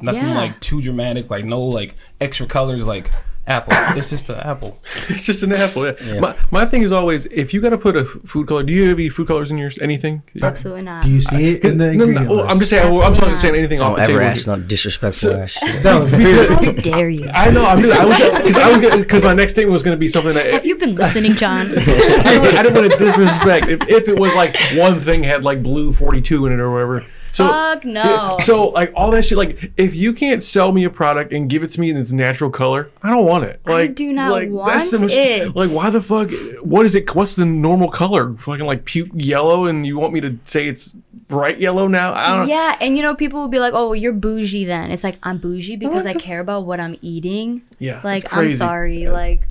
Nothing 0.01 0.23
Yeah. 0.23 0.37
like 0.37 0.61
too 0.61 0.81
dramatic. 0.81 1.29
Like 1.31 1.45
no 1.45 1.63
like 1.63 1.97
extra 2.21 2.47
colors. 2.47 2.87
Like 2.87 3.11
apple. 3.47 3.75
it's 3.99 4.11
just 4.11 4.31
an 4.31 4.37
apple. 4.37 4.79
It's 5.09 5.23
just 5.25 5.43
an 5.43 5.53
apple. 5.53 5.87
Yeah. 6.03 6.21
My, 6.21 6.37
my 6.51 6.65
thing 6.67 6.83
is 6.83 6.93
always 6.93 7.27
if 7.27 7.53
you 7.53 7.61
got 7.61 7.71
to 7.71 7.79
put 7.79 7.95
a 7.97 8.01
f- 8.01 8.17
food 8.25 8.47
color. 8.49 8.63
Do 8.63 8.73
you 8.73 8.89
have 8.89 8.99
any 8.99 9.09
food 9.11 9.29
colors 9.29 9.51
in 9.51 9.59
your 9.59 9.71
anything? 9.83 10.23
absolutely 10.43 10.83
not 10.83 11.05
Do 11.05 11.11
you 11.11 11.21
see 11.21 11.55
it 11.57 11.65
in 11.65 11.77
the 11.79 11.87
No, 11.87 11.93
ingredient 11.93 12.27
no, 12.29 12.37
well, 12.37 12.49
I'm 12.49 12.59
just 12.59 12.71
saying. 12.71 12.91
well, 12.93 13.03
I'm 13.03 13.13
Absolutely 13.13 13.21
talking 13.21 13.33
not. 13.33 13.39
saying 13.41 13.55
anything 13.57 13.81
off 13.83 13.97
Don't 13.97 14.07
the 14.07 14.13
ever 14.13 14.21
table. 14.21 14.31
ask 14.31 14.47
no 14.47 14.59
disrespectful 14.61 15.35
ass. 15.37 15.61
That 15.83 16.01
was 16.01 16.15
very 16.15 16.47
how 16.55 16.73
dare 16.73 17.09
you 17.11 17.29
I 17.35 17.51
know. 17.51 17.65
I'm 17.67 17.83
just, 17.83 17.99
I 18.01 18.05
was 18.07 18.19
because 18.19 18.57
I 18.57 18.71
was 18.71 18.97
because 19.03 19.23
my 19.25 19.35
next 19.35 19.53
statement 19.53 19.73
was 19.73 19.83
going 19.83 19.97
to 19.97 20.01
be 20.01 20.09
something 20.09 20.33
that 20.35 20.51
Have 20.53 20.65
you 20.67 20.77
been 20.77 20.95
listening, 20.95 21.33
John? 21.35 21.67
I 21.67 21.75
didn't, 21.75 22.57
I 22.57 22.63
didn't 22.63 22.75
want 22.75 22.93
to 22.93 22.99
disrespect. 22.99 23.69
If, 23.69 23.89
if 23.89 24.09
it 24.09 24.19
was 24.19 24.35
like 24.35 24.57
one 24.75 24.99
thing 25.01 25.23
had 25.23 25.45
like 25.45 25.63
blue 25.63 25.93
42 25.93 26.47
in 26.47 26.53
it 26.53 26.61
or 26.61 26.71
whatever. 26.73 27.07
So 27.35 27.49
Fuck 27.49 27.85
no. 27.85 28.37
So 28.39 28.69
like 28.69 28.93
all 28.95 29.11
that 29.11 29.25
shit. 29.25 29.37
Like 29.37 29.73
if 29.77 29.93
you 29.95 30.13
can't 30.13 30.41
sell 30.41 30.71
me 30.71 30.85
a 30.85 30.91
product 30.91 31.33
and 31.33 31.51
give 31.51 31.65
it 31.65 31.69
to 31.71 31.81
me 31.81 31.91
in 31.91 31.97
its 31.97 32.13
natural 32.13 32.49
color, 32.49 32.91
I 33.03 33.11
don't 33.11 33.27
want 33.27 33.43
it. 33.43 33.61
I 33.67 33.71
Like 33.73 33.97
do 33.97 34.13
not 34.13 34.31
like, 34.31 34.51
want 34.51 34.89
the 34.91 35.01
most- 35.01 35.17
it. 35.17 35.57
Like 35.57 35.71
why 35.71 35.91
the 35.91 36.01
fuck? 36.01 36.31
What 36.63 36.87
is 36.87 36.95
it? 36.95 37.13
What's 37.13 37.35
the 37.35 37.45
normal 37.45 37.89
color? 37.89 38.35
Fucking 38.37 38.65
like 38.65 38.85
puke 38.85 39.11
yellow, 39.15 39.67
and 39.67 39.85
you 39.85 39.99
want 39.99 40.13
me 40.13 40.21
to 40.21 40.39
say 40.45 40.69
it's 40.69 40.95
bright 41.27 41.59
yellow 41.59 41.89
now? 41.89 42.15
I 42.15 42.37
don't. 42.39 42.49
yeah, 42.49 42.77
and 42.81 42.97
you 42.97 43.03
know, 43.03 43.17
people 43.17 43.41
will 43.41 43.49
be 43.49 43.59
like, 43.59 43.75
"Oh, 43.75 43.87
well, 43.89 43.97
you're 43.97 44.13
bougie." 44.13 44.65
Then 44.65 44.93
it's 44.93 45.03
like 45.03 45.17
I'm 45.25 45.39
bougie 45.39 45.75
because 45.77 46.07
I 46.07 46.15
care 46.15 46.39
about 46.39 46.67
what 46.67 46.79
I'm 46.79 46.97
eating. 47.03 47.63
Yeah. 47.81 48.01
Like 48.05 48.33
I'm 48.33 48.51
sorry, 48.53 49.09
like 49.09 49.49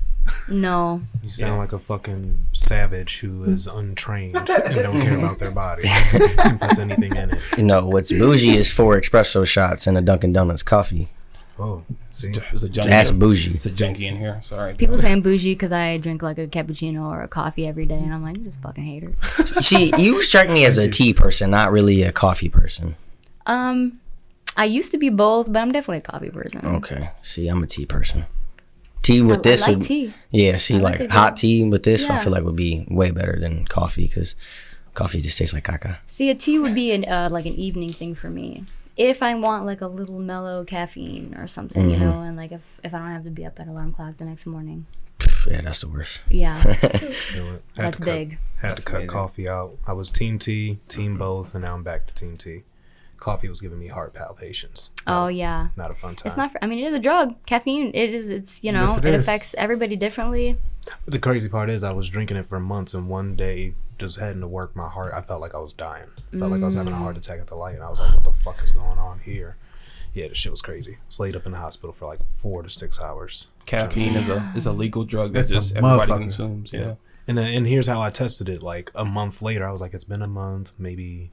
no. 0.48 1.02
You 1.24 1.30
sound 1.30 1.58
like 1.58 1.72
a 1.72 1.78
fucking 1.78 2.48
savage 2.52 3.20
who 3.20 3.44
is 3.44 3.66
untrained 3.66 4.36
and 4.36 4.76
don't 4.76 5.00
care 5.00 5.16
about 5.16 5.38
their 5.38 5.50
body 5.50 5.84
and 6.12 6.60
puts 6.60 6.78
anything 6.78 7.16
in 7.16 7.30
it. 7.30 7.42
You 7.56 7.64
know 7.64 7.86
what's 7.86 8.12
bougie 8.12 8.56
is 8.56 8.70
four 8.70 9.00
espresso 9.00 9.46
shots 9.46 9.86
and 9.86 9.96
a 9.96 10.02
Dunkin' 10.02 10.34
Donuts 10.34 10.62
coffee. 10.62 11.08
Oh, 11.58 11.82
see. 12.10 12.34
It's 12.52 12.62
a 12.62 12.68
junkie. 12.68 12.90
That's 12.90 13.10
bougie. 13.10 13.54
It's 13.54 13.64
a 13.64 13.70
junkie 13.70 14.06
in 14.06 14.16
here. 14.16 14.38
Sorry. 14.42 14.74
People 14.74 14.98
say 14.98 15.12
I'm 15.12 15.22
bougie 15.22 15.54
because 15.54 15.72
I 15.72 15.96
drink 15.96 16.22
like 16.22 16.36
a 16.36 16.46
cappuccino 16.46 17.06
or 17.06 17.22
a 17.22 17.28
coffee 17.28 17.66
every 17.66 17.86
day, 17.86 17.96
and 17.96 18.12
I'm 18.12 18.22
like, 18.22 18.36
you 18.36 18.44
just 18.44 18.60
fucking 18.60 18.84
hater. 18.84 19.14
See, 19.62 19.92
you 19.96 20.20
strike 20.20 20.50
me 20.50 20.66
as 20.66 20.76
a 20.76 20.88
tea 20.88 21.14
person, 21.14 21.50
not 21.50 21.72
really 21.72 22.02
a 22.02 22.12
coffee 22.12 22.50
person. 22.50 22.96
Um, 23.46 24.00
I 24.58 24.66
used 24.66 24.90
to 24.92 24.98
be 24.98 25.08
both, 25.08 25.50
but 25.50 25.60
I'm 25.60 25.72
definitely 25.72 25.98
a 25.98 26.00
coffee 26.02 26.30
person. 26.30 26.66
Okay. 26.66 27.10
See, 27.22 27.48
I'm 27.48 27.62
a 27.62 27.66
tea 27.66 27.86
person. 27.86 28.26
Tea 29.04 29.22
with 29.22 29.38
I 29.38 29.42
this 29.42 29.60
like 29.60 29.76
would 29.78 29.86
tea. 29.86 30.12
yeah. 30.30 30.56
See, 30.56 30.74
I 30.74 30.78
like 30.78 30.98
like, 31.00 31.10
hot 31.10 31.36
tea 31.36 31.62
with 31.62 31.84
this, 31.84 32.10
I 32.10 32.18
feel 32.18 32.32
like 32.32 32.42
would 32.42 32.56
be 32.56 32.84
way 32.90 33.10
better 33.12 33.38
than 33.38 33.66
coffee 33.66 34.06
because 34.08 34.34
coffee 34.94 35.20
just 35.20 35.38
tastes 35.38 35.54
like 35.54 35.64
caca. 35.64 35.98
See, 36.08 36.30
a 36.30 36.34
tea 36.34 36.58
would 36.58 36.74
be 36.74 36.90
an 36.92 37.04
uh, 37.04 37.28
like 37.30 37.46
an 37.46 37.54
evening 37.54 37.92
thing 37.92 38.14
for 38.16 38.30
me. 38.30 38.64
If 38.96 39.22
I 39.22 39.34
want 39.34 39.66
like 39.66 39.80
a 39.80 39.88
little 39.88 40.18
mellow 40.20 40.64
caffeine 40.64 41.34
or 41.36 41.46
something, 41.46 41.90
you 41.90 41.96
know, 41.96 42.20
and 42.22 42.36
like 42.36 42.52
if, 42.52 42.80
if 42.84 42.94
I 42.94 42.98
don't 42.98 43.10
have 43.10 43.24
to 43.24 43.30
be 43.30 43.44
up 43.44 43.58
at 43.60 43.68
alarm 43.68 43.92
clock 43.92 44.16
the 44.18 44.24
next 44.24 44.46
morning. 44.46 44.86
Yeah, 45.48 45.60
that's 45.60 45.80
the 45.80 45.88
worst. 45.88 46.20
Yeah, 46.30 46.62
Feel 46.72 47.54
it. 47.54 47.62
Had 47.76 47.84
that's 47.86 47.98
to 47.98 48.04
cut, 48.04 48.12
big. 48.14 48.38
Had 48.60 48.70
That's 48.70 48.80
to 48.80 48.86
cut 48.86 48.94
amazing. 48.96 49.08
coffee 49.08 49.48
out. 49.48 49.76
I 49.86 49.92
was 49.92 50.10
team 50.10 50.38
tea, 50.38 50.78
team 50.88 51.18
both, 51.18 51.54
and 51.54 51.64
now 51.64 51.74
I'm 51.74 51.82
back 51.82 52.06
to 52.06 52.14
team 52.14 52.36
tea. 52.38 52.62
Coffee 53.24 53.48
was 53.48 53.62
giving 53.62 53.78
me 53.78 53.86
heart 53.86 54.12
palpitations. 54.12 54.90
Oh 55.06 55.28
yeah. 55.28 55.68
Not 55.76 55.90
a 55.90 55.94
fun 55.94 56.14
time. 56.14 56.28
It's 56.28 56.36
not. 56.36 56.52
For, 56.52 56.62
I 56.62 56.66
mean, 56.66 56.78
it 56.78 56.88
is 56.88 56.94
a 56.94 56.98
drug. 56.98 57.34
Caffeine. 57.46 57.90
It 57.94 58.12
is. 58.12 58.28
It's 58.28 58.62
you 58.62 58.70
know. 58.70 58.82
Yes, 58.82 58.98
it 58.98 59.04
it 59.06 59.14
is. 59.14 59.22
affects 59.22 59.54
everybody 59.56 59.96
differently. 59.96 60.58
The 61.06 61.18
crazy 61.18 61.48
part 61.48 61.70
is 61.70 61.82
I 61.82 61.92
was 61.94 62.10
drinking 62.10 62.36
it 62.36 62.44
for 62.44 62.60
months, 62.60 62.92
and 62.92 63.08
one 63.08 63.34
day, 63.34 63.76
just 63.98 64.20
heading 64.20 64.42
to 64.42 64.46
work, 64.46 64.76
my 64.76 64.90
heart, 64.90 65.14
I 65.14 65.22
felt 65.22 65.40
like 65.40 65.54
I 65.54 65.58
was 65.58 65.72
dying. 65.72 66.10
I 66.34 66.38
felt 66.38 66.52
like 66.52 66.60
I 66.60 66.66
was 66.66 66.74
having 66.74 66.92
a 66.92 66.96
heart 66.96 67.16
attack 67.16 67.40
at 67.40 67.46
the 67.46 67.54
light, 67.54 67.76
and 67.76 67.82
I 67.82 67.88
was 67.88 67.98
like, 67.98 68.12
"What 68.12 68.24
the 68.24 68.32
fuck 68.32 68.62
is 68.62 68.72
going 68.72 68.98
on 68.98 69.20
here?" 69.20 69.56
Yeah, 70.12 70.28
the 70.28 70.34
shit 70.34 70.52
was 70.52 70.60
crazy. 70.60 70.96
I 70.96 71.06
was 71.06 71.18
laid 71.18 71.34
up 71.34 71.46
in 71.46 71.52
the 71.52 71.58
hospital 71.58 71.94
for 71.94 72.04
like 72.04 72.20
four 72.36 72.62
to 72.62 72.68
six 72.68 73.00
hours. 73.00 73.46
Caffeine 73.64 74.16
is 74.16 74.28
a 74.28 74.52
is 74.54 74.66
a 74.66 74.72
legal 74.74 75.04
drug 75.04 75.32
that 75.32 75.48
just 75.48 75.74
everybody 75.74 76.12
motherfucker. 76.12 76.20
consumes. 76.20 76.74
Yeah. 76.74 76.96
And 77.26 77.38
then, 77.38 77.54
and 77.54 77.66
here's 77.66 77.86
how 77.86 78.02
I 78.02 78.10
tested 78.10 78.50
it. 78.50 78.62
Like 78.62 78.90
a 78.94 79.06
month 79.06 79.40
later, 79.40 79.66
I 79.66 79.72
was 79.72 79.80
like, 79.80 79.94
"It's 79.94 80.04
been 80.04 80.20
a 80.20 80.28
month. 80.28 80.74
Maybe, 80.76 81.30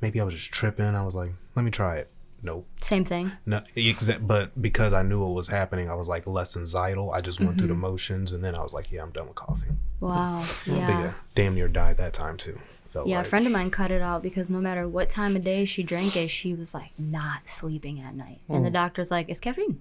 maybe 0.00 0.20
I 0.20 0.24
was 0.24 0.34
just 0.34 0.52
tripping." 0.52 0.94
I 0.94 1.04
was 1.04 1.14
like, 1.14 1.32
"Let 1.54 1.64
me 1.64 1.70
try 1.70 1.96
it." 1.96 2.12
Nope. 2.42 2.68
Same 2.80 3.04
thing. 3.04 3.32
No, 3.44 3.62
exact. 3.74 4.26
But 4.26 4.60
because 4.60 4.92
I 4.92 5.02
knew 5.02 5.20
what 5.24 5.34
was 5.34 5.48
happening, 5.48 5.90
I 5.90 5.94
was 5.94 6.06
like 6.06 6.26
less 6.26 6.56
anxiety. 6.56 7.00
I 7.12 7.20
just 7.20 7.40
went 7.40 7.58
through 7.58 7.68
the 7.68 7.74
mm-hmm. 7.74 7.82
motions, 7.82 8.32
and 8.32 8.44
then 8.44 8.54
I 8.54 8.62
was 8.62 8.72
like, 8.72 8.92
"Yeah, 8.92 9.02
I'm 9.02 9.10
done 9.10 9.26
with 9.26 9.36
coffee." 9.36 9.72
Wow. 10.00 10.44
Yeah, 10.66 10.88
Yeah. 10.88 11.12
damn 11.34 11.54
near 11.54 11.68
died 11.68 11.96
that 11.96 12.12
time 12.12 12.36
too. 12.36 12.60
Felt 12.84 13.08
Yeah, 13.08 13.20
a 13.20 13.24
friend 13.24 13.46
of 13.46 13.52
mine 13.52 13.70
cut 13.70 13.90
it 13.90 14.02
out 14.02 14.22
because 14.22 14.48
no 14.48 14.60
matter 14.60 14.86
what 14.86 15.08
time 15.08 15.34
of 15.34 15.42
day 15.42 15.64
she 15.64 15.82
drank 15.82 16.16
it, 16.16 16.28
she 16.28 16.54
was 16.54 16.72
like 16.72 16.92
not 16.98 17.48
sleeping 17.48 18.00
at 18.00 18.14
night. 18.14 18.40
And 18.48 18.64
the 18.64 18.70
doctor's 18.70 19.10
like, 19.10 19.28
it's 19.28 19.40
caffeine. 19.40 19.80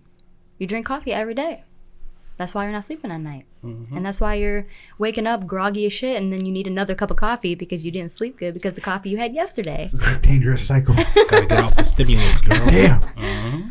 You 0.58 0.68
drink 0.68 0.86
coffee 0.86 1.14
every 1.14 1.34
day. 1.34 1.64
That's 2.38 2.54
why 2.54 2.64
you're 2.64 2.74
not 2.74 2.84
sleeping 2.84 3.12
at 3.12 3.22
night. 3.22 3.46
Mm-hmm. 3.64 3.96
And 3.96 4.06
that's 4.06 4.20
why 4.20 4.36
you're 4.36 4.68
waking 4.98 5.26
up 5.26 5.48
groggy 5.48 5.86
as 5.86 5.94
shit 5.94 6.22
and 6.22 6.34
then 6.34 6.46
you 6.46 6.52
need 6.52 6.68
another 6.68 6.94
cup 6.94 7.10
of 7.10 7.18
coffee 7.18 7.56
because 7.56 7.86
you 7.86 7.92
didn't 7.92 8.12
sleep 8.12 8.38
good 8.38 8.54
because 8.54 8.76
the 8.76 8.82
coffee 8.82 9.10
you 9.10 9.18
had 9.18 9.34
yesterday. 9.34 9.90
It's 9.92 10.06
a 10.06 10.20
dangerous 10.20 10.66
cycle. 10.66 10.96
gotta 11.30 11.46
get 11.46 11.60
off 11.60 11.76
the 11.76 11.84
stimulants, 11.84 12.42
girl. 12.42 12.58
Damn. 12.70 13.02
Mm-hmm. 13.02 13.70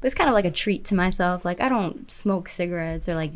But 0.00 0.06
it's 0.06 0.14
kind 0.14 0.28
of 0.28 0.34
like 0.34 0.44
a 0.44 0.50
treat 0.50 0.84
to 0.86 0.94
myself. 0.94 1.44
Like 1.44 1.60
I 1.60 1.68
don't 1.68 2.10
smoke 2.10 2.48
cigarettes 2.48 3.08
or 3.08 3.14
like 3.14 3.32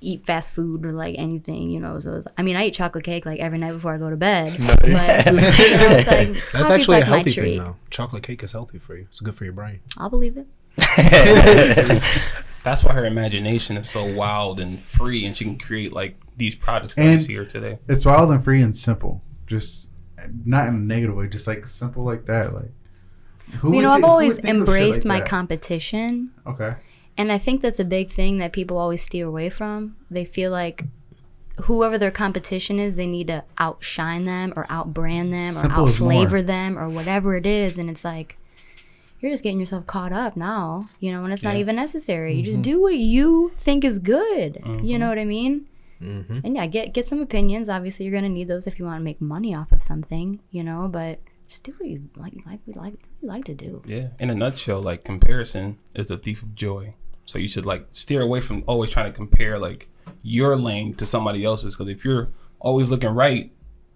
eat 0.00 0.24
fast 0.24 0.52
food 0.52 0.84
or 0.84 0.92
like 0.92 1.14
anything, 1.18 1.70
you 1.70 1.80
know. 1.80 1.98
So 1.98 2.14
it's, 2.14 2.26
I 2.36 2.42
mean, 2.42 2.56
I 2.56 2.66
eat 2.66 2.74
chocolate 2.74 3.04
cake 3.04 3.24
like 3.26 3.40
every 3.40 3.58
night 3.58 3.72
before 3.72 3.94
I 3.94 3.98
go 3.98 4.10
to 4.10 4.16
bed. 4.16 4.56
But 4.58 4.86
you 4.86 4.92
know, 4.92 4.98
like 4.98 6.06
That's 6.06 6.50
coffee's 6.52 6.70
actually 6.70 6.98
like 6.98 7.06
a 7.06 7.10
my 7.10 7.16
healthy 7.16 7.32
treat. 7.32 7.50
thing, 7.50 7.58
though. 7.58 7.76
Chocolate 7.90 8.22
cake 8.22 8.42
is 8.42 8.52
healthy 8.52 8.78
for 8.78 8.96
you. 8.96 9.06
It's 9.10 9.20
good 9.20 9.34
for 9.34 9.44
your 9.44 9.52
brain. 9.52 9.80
I'll 9.96 10.10
believe 10.10 10.36
it. 10.36 10.46
That's 12.66 12.82
why 12.82 12.94
her 12.94 13.06
imagination 13.06 13.76
is 13.76 13.88
so 13.88 14.04
wild 14.04 14.58
and 14.58 14.80
free, 14.80 15.24
and 15.24 15.36
she 15.36 15.44
can 15.44 15.56
create 15.56 15.92
like 15.92 16.16
these 16.36 16.56
products 16.56 16.96
that 16.96 17.02
we 17.04 17.08
And- 17.12 17.22
see 17.22 17.34
here 17.34 17.44
today. 17.44 17.78
It's 17.88 18.04
wild 18.04 18.28
and 18.32 18.42
free 18.42 18.60
and 18.60 18.76
simple. 18.76 19.22
Just 19.46 19.88
not 20.44 20.66
in 20.66 20.74
a 20.74 20.78
negative 20.78 21.14
way. 21.14 21.28
Just 21.28 21.46
like 21.46 21.64
simple 21.68 22.02
like 22.04 22.26
that. 22.26 22.52
Like 22.52 22.72
Who 23.60 23.76
you 23.76 23.82
know, 23.82 23.92
I've 23.92 24.00
who 24.00 24.06
always 24.08 24.34
would 24.34 24.42
think 24.42 24.46
of 24.46 24.48
shit 24.56 24.56
embraced 24.58 24.98
like 25.00 25.04
my 25.06 25.18
that? 25.20 25.28
competition. 25.28 26.32
Okay. 26.44 26.74
And 27.16 27.30
I 27.30 27.38
think 27.38 27.62
that's 27.62 27.78
a 27.78 27.84
big 27.84 28.10
thing 28.10 28.38
that 28.38 28.52
people 28.52 28.76
always 28.78 29.00
steer 29.00 29.28
away 29.28 29.48
from. 29.48 29.94
They 30.10 30.24
feel 30.24 30.50
like 30.50 30.82
whoever 31.62 31.96
their 31.98 32.10
competition 32.10 32.80
is, 32.80 32.96
they 32.96 33.06
need 33.06 33.28
to 33.28 33.44
outshine 33.58 34.24
them 34.24 34.52
or 34.56 34.66
outbrand 34.66 35.30
them 35.30 35.52
Simple 35.54 35.84
or 35.84 35.88
outflavor 35.88 36.44
them 36.44 36.76
or 36.76 36.88
whatever 36.88 37.36
it 37.36 37.46
is. 37.46 37.78
And 37.78 37.88
it's 37.88 38.04
like, 38.04 38.36
you're 39.26 39.34
just 39.34 39.42
getting 39.44 39.60
yourself 39.60 39.86
caught 39.86 40.12
up 40.12 40.36
now, 40.36 40.86
you 41.00 41.12
know, 41.12 41.22
when 41.22 41.32
it's 41.32 41.42
not 41.42 41.56
even 41.56 41.76
necessary. 41.76 42.34
You 42.34 42.42
Mm-hmm. 42.42 42.50
just 42.50 42.62
do 42.62 42.80
what 42.80 42.96
you 42.96 43.52
think 43.56 43.84
is 43.84 43.98
good. 43.98 44.62
You 44.82 44.98
know 44.98 45.08
what 45.08 45.18
I 45.18 45.24
mean? 45.24 45.66
Mm-hmm. 46.00 46.40
And 46.44 46.56
yeah, 46.56 46.66
get 46.66 46.92
get 46.94 47.06
some 47.06 47.20
opinions. 47.20 47.68
Obviously, 47.68 48.04
you're 48.06 48.14
gonna 48.14 48.28
need 48.28 48.48
those 48.48 48.66
if 48.66 48.78
you 48.78 48.84
want 48.84 48.98
to 49.00 49.04
make 49.04 49.20
money 49.20 49.54
off 49.54 49.72
of 49.72 49.82
something, 49.82 50.40
you 50.50 50.62
know. 50.62 50.88
But 50.88 51.20
just 51.48 51.64
do 51.64 51.72
what 51.78 51.88
you 51.88 52.08
like, 52.16 52.34
like 52.46 52.60
we 52.66 52.74
like, 52.74 52.94
we 53.22 53.28
like 53.28 53.44
to 53.46 53.54
do. 53.54 53.82
Yeah. 53.86 54.08
In 54.20 54.28
a 54.30 54.34
nutshell, 54.34 54.80
like 54.82 55.04
comparison 55.04 55.78
is 55.94 56.08
the 56.08 56.18
thief 56.18 56.42
of 56.42 56.54
joy. 56.54 56.94
So 57.24 57.38
you 57.38 57.48
should 57.48 57.64
like 57.66 57.86
steer 57.92 58.20
away 58.22 58.40
from 58.40 58.62
always 58.66 58.90
trying 58.90 59.06
to 59.06 59.16
compare 59.16 59.58
like 59.58 59.88
your 60.22 60.56
lane 60.56 60.94
to 60.94 61.06
somebody 61.06 61.44
else's. 61.44 61.76
Because 61.76 61.90
if 61.90 62.04
you're 62.04 62.28
always 62.60 62.90
looking 62.90 63.10
right, 63.10 63.50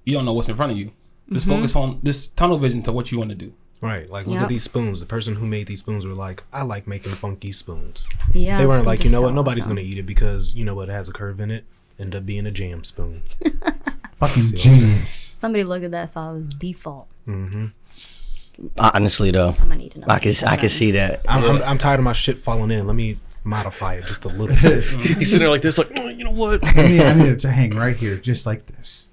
you 0.05 0.15
don't 0.15 0.25
know 0.25 0.33
what's 0.33 0.49
in 0.49 0.57
front 0.57 0.73
of 0.73 0.79
you. 0.79 0.93
Just 1.33 1.47
Mm-hmm. 1.47 1.57
focus 1.59 1.77
on 1.77 2.01
this 2.03 2.27
tunnel 2.29 2.59
vision 2.59 2.83
to 2.85 2.93
what 2.93 3.13
you 3.13 3.19
want 3.19 3.31
to 3.31 3.37
do. 3.37 3.53
Right. 3.81 4.09
Like, 4.11 4.27
look 4.27 4.35
Yep. 4.35 4.43
at 4.43 4.49
these 4.49 4.63
spoons. 4.63 5.01
The 5.01 5.07
person 5.07 5.37
who 5.37 5.47
made 5.47 5.67
these 5.67 5.79
spoons 5.81 6.05
were 6.07 6.13
like, 6.15 6.43
I 6.53 6.63
like 6.63 6.87
making 6.87 7.13
funky 7.13 7.51
spoons. 7.53 8.07
Yeah, 8.35 8.59
they 8.59 8.67
weren't 8.67 8.85
like, 8.87 9.05
you 9.05 9.11
know 9.11 9.19
so 9.21 9.23
what? 9.23 9.35
Nobody's 9.35 9.65
awesome. 9.65 9.77
going 9.77 9.87
to 9.87 9.91
eat 9.93 9.99
it 9.99 10.05
because, 10.07 10.55
you 10.55 10.65
know 10.65 10.75
what? 10.75 10.89
It 10.89 10.93
has 10.93 11.09
a 11.09 11.13
curve 11.13 11.41
in 11.41 11.51
it. 11.51 11.65
End 11.99 12.15
up 12.15 12.27
being 12.27 12.47
a 12.47 12.51
jam 12.51 12.85
spoon. 12.85 13.23
Fucking 14.21 14.45
what 14.45 14.55
genius. 14.55 15.33
Somebody 15.37 15.65
looked 15.65 15.85
at 15.85 15.93
that, 15.93 16.01
and 16.03 16.11
thought 16.11 16.31
it 16.31 16.33
was 16.35 16.43
default. 16.43 17.09
Mm-hmm. 17.27 17.67
Honestly, 18.79 19.31
though, 19.31 19.49
I'm 19.49 19.55
gonna 19.69 19.77
need 19.77 19.97
another. 19.97 20.13
I 20.13 20.19
can 20.19 20.35
I 20.47 20.57
can 20.57 20.69
see 20.69 20.91
that. 20.93 21.23
I'm, 21.27 21.43
I'm, 21.45 21.63
I'm 21.63 21.79
tired 21.79 21.99
of 21.99 22.05
my 22.05 22.13
shit 22.13 22.37
falling 22.37 22.71
in. 22.71 22.87
Let 22.87 22.95
me 22.97 23.17
modify 23.45 23.95
it 23.95 24.05
just 24.07 24.27
a 24.27 24.29
little 24.29 24.57
bit. 24.63 24.85
He's 24.85 25.31
sitting 25.31 25.39
there 25.41 25.49
like 25.51 25.63
this, 25.63 25.79
like, 25.79 25.91
"Oh, 25.99 26.09
you 26.09 26.25
know 26.25 26.31
what? 26.31 26.61
I 26.77 26.87
need, 26.89 27.01
I 27.03 27.15
need 27.15 27.29
it 27.29 27.39
to 27.41 27.51
hang 27.51 27.75
right 27.75 27.97
here, 27.97 28.17
just 28.17 28.45
like 28.45 28.67
this. 28.67 29.09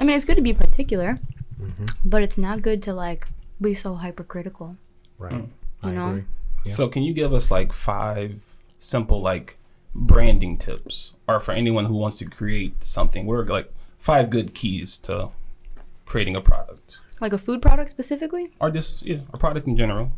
I 0.00 0.04
mean, 0.04 0.16
it's 0.16 0.24
good 0.24 0.34
to 0.36 0.42
be 0.42 0.52
particular, 0.52 1.18
Mm-hmm. 1.60 1.84
but 2.04 2.22
it's 2.22 2.36
not 2.38 2.60
good 2.62 2.82
to 2.82 2.92
like 2.92 3.28
be 3.62 3.74
so 3.74 3.94
hypercritical. 3.94 4.76
Right. 5.18 5.32
Mm. 5.32 5.48
I 5.82 5.88
You 5.88 5.94
know? 5.94 6.08
agree. 6.10 6.24
Yeah. 6.64 6.72
So 6.72 6.88
can 6.88 7.02
you 7.02 7.12
give 7.12 7.32
us 7.32 7.50
like 7.50 7.72
five 7.72 8.40
simple 8.78 9.20
like 9.20 9.58
branding 9.94 10.56
tips, 10.56 11.12
or 11.28 11.38
for 11.40 11.52
anyone 11.52 11.84
who 11.86 11.94
wants 11.96 12.18
to 12.18 12.24
create 12.24 12.82
something? 12.84 13.26
What 13.26 13.34
are 13.34 13.46
like 13.46 13.72
five 13.98 14.30
good 14.30 14.54
keys 14.54 14.98
to 14.98 15.30
creating 16.06 16.36
a 16.36 16.40
product, 16.40 16.98
Like 17.20 17.32
a 17.32 17.38
food 17.38 17.62
product 17.62 17.90
specifically. 17.90 18.50
or 18.60 18.70
just 18.70 19.02
yeah, 19.02 19.18
a 19.32 19.38
product 19.38 19.66
in 19.66 19.76
general? 19.76 20.12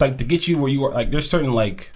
Like 0.00 0.18
to 0.18 0.24
get 0.24 0.46
you 0.46 0.58
where 0.58 0.70
you 0.70 0.84
are. 0.84 0.92
Like 0.92 1.10
there's 1.10 1.28
certain 1.28 1.52
like 1.52 1.92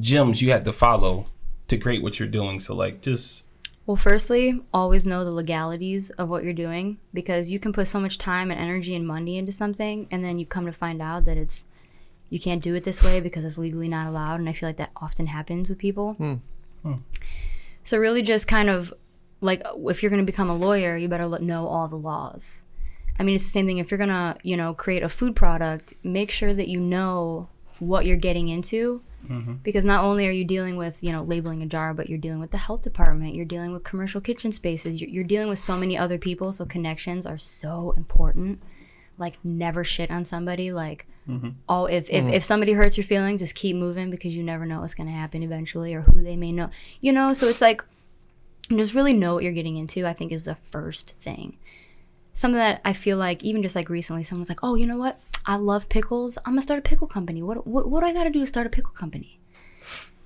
gems 0.00 0.42
you 0.42 0.50
had 0.50 0.64
to 0.64 0.72
follow 0.72 1.26
to 1.68 1.76
create 1.78 2.02
what 2.02 2.18
you're 2.18 2.28
doing. 2.28 2.58
So 2.60 2.74
like 2.74 3.00
just 3.00 3.42
Well, 3.86 3.96
firstly, 3.96 4.60
always 4.74 5.06
know 5.06 5.24
the 5.24 5.30
legalities 5.30 6.10
of 6.10 6.28
what 6.28 6.42
you're 6.42 6.52
doing 6.52 6.98
because 7.14 7.50
you 7.50 7.60
can 7.60 7.72
put 7.72 7.86
so 7.86 8.00
much 8.00 8.18
time 8.18 8.50
and 8.50 8.60
energy 8.60 8.96
and 8.96 9.06
money 9.06 9.38
into 9.38 9.52
something, 9.52 10.08
and 10.10 10.24
then 10.24 10.40
you 10.40 10.46
come 10.46 10.66
to 10.66 10.72
find 10.72 11.00
out 11.00 11.24
that 11.26 11.36
it's 11.36 11.66
you 12.28 12.40
can't 12.40 12.62
do 12.62 12.74
it 12.74 12.82
this 12.82 13.04
way 13.04 13.20
because 13.20 13.44
it's 13.44 13.56
legally 13.56 13.88
not 13.88 14.08
allowed. 14.08 14.40
And 14.40 14.48
I 14.48 14.52
feel 14.52 14.68
like 14.68 14.78
that 14.78 14.90
often 14.96 15.26
happens 15.26 15.68
with 15.68 15.78
people. 15.78 16.14
Hmm. 16.14 16.34
Hmm. 16.82 16.94
So 17.84 17.98
really, 17.98 18.22
just 18.22 18.48
kind 18.48 18.68
of 18.68 18.92
like 19.40 19.62
if 19.76 20.02
you're 20.02 20.10
going 20.10 20.22
to 20.22 20.26
become 20.26 20.50
a 20.50 20.56
lawyer, 20.56 20.96
you 20.96 21.08
better 21.08 21.28
know 21.38 21.68
all 21.68 21.86
the 21.86 21.96
laws. 21.96 22.64
I 23.20 23.22
mean, 23.22 23.36
it's 23.36 23.44
the 23.44 23.50
same 23.50 23.66
thing. 23.66 23.78
If 23.78 23.92
you're 23.92 23.98
gonna, 23.98 24.36
you 24.42 24.56
know, 24.56 24.74
create 24.74 25.04
a 25.04 25.08
food 25.08 25.36
product, 25.36 25.94
make 26.02 26.32
sure 26.32 26.52
that 26.52 26.66
you 26.66 26.80
know 26.80 27.48
what 27.78 28.04
you're 28.04 28.16
getting 28.16 28.48
into 28.48 29.02
Mm-hmm. 29.28 29.54
because 29.62 29.84
not 29.84 30.04
only 30.04 30.26
are 30.26 30.32
you 30.32 30.44
dealing 30.44 30.76
with 30.76 30.96
you 31.00 31.12
know 31.12 31.22
labeling 31.22 31.62
a 31.62 31.66
jar 31.66 31.92
but 31.94 32.08
you're 32.08 32.18
dealing 32.18 32.40
with 32.40 32.50
the 32.50 32.58
health 32.58 32.82
department 32.82 33.34
you're 33.34 33.44
dealing 33.44 33.72
with 33.72 33.84
commercial 33.84 34.20
kitchen 34.20 34.52
spaces 34.52 35.00
you're, 35.00 35.10
you're 35.10 35.24
dealing 35.24 35.48
with 35.48 35.58
so 35.58 35.76
many 35.76 35.96
other 35.98 36.18
people 36.18 36.52
so 36.52 36.64
connections 36.64 37.26
are 37.26 37.38
so 37.38 37.92
important. 37.96 38.62
Like 39.18 39.38
never 39.42 39.82
shit 39.82 40.10
on 40.10 40.24
somebody 40.26 40.72
like 40.72 41.06
mm-hmm. 41.26 41.50
oh 41.68 41.86
if, 41.86 42.10
if, 42.10 42.24
mm-hmm. 42.24 42.34
if 42.34 42.44
somebody 42.44 42.72
hurts 42.72 42.98
your 42.98 43.04
feelings 43.04 43.40
just 43.40 43.54
keep 43.54 43.74
moving 43.74 44.10
because 44.10 44.36
you 44.36 44.42
never 44.42 44.66
know 44.66 44.80
what's 44.80 44.94
going 44.94 45.06
to 45.06 45.12
happen 45.12 45.42
eventually 45.42 45.94
or 45.94 46.02
who 46.02 46.22
they 46.22 46.36
may 46.36 46.52
know 46.52 46.70
you 47.00 47.12
know? 47.12 47.32
So 47.32 47.48
it's 47.48 47.62
like 47.62 47.82
just 48.70 48.94
really 48.94 49.14
know 49.14 49.34
what 49.34 49.44
you're 49.44 49.52
getting 49.52 49.76
into 49.76 50.06
i 50.06 50.12
think 50.12 50.32
is 50.32 50.44
the 50.44 50.56
first 50.70 51.14
thing. 51.20 51.56
Something 52.34 52.58
that 52.58 52.82
I 52.84 52.92
feel 52.92 53.16
like 53.16 53.42
even 53.42 53.62
just 53.62 53.74
like 53.74 53.88
recently, 53.88 54.22
someone's 54.22 54.50
like, 54.50 54.62
"Oh, 54.62 54.74
you 54.74 54.86
know 54.86 54.98
what? 54.98 55.18
I 55.46 55.56
love 55.56 55.88
pickles. 55.88 56.38
I'm 56.44 56.52
gonna 56.52 56.62
start 56.62 56.78
a 56.78 56.82
pickle 56.82 57.06
company. 57.06 57.42
What 57.42 57.66
what, 57.66 57.88
what 57.90 58.00
do 58.00 58.06
I 58.06 58.12
got 58.12 58.24
to 58.24 58.30
do 58.30 58.40
to 58.40 58.46
start 58.46 58.66
a 58.66 58.70
pickle 58.70 58.92
company?" 58.92 59.38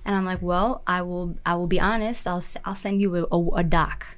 And 0.05 0.15
I'm 0.15 0.25
like, 0.25 0.41
"Well, 0.41 0.81
I 0.87 1.01
will 1.03 1.35
I 1.45 1.55
will 1.55 1.67
be 1.67 1.79
honest. 1.79 2.27
I'll 2.27 2.37
s- 2.37 2.57
I'll 2.65 2.75
send 2.75 3.01
you 3.01 3.15
a, 3.15 3.23
a, 3.31 3.49
a 3.57 3.63
doc, 3.63 4.17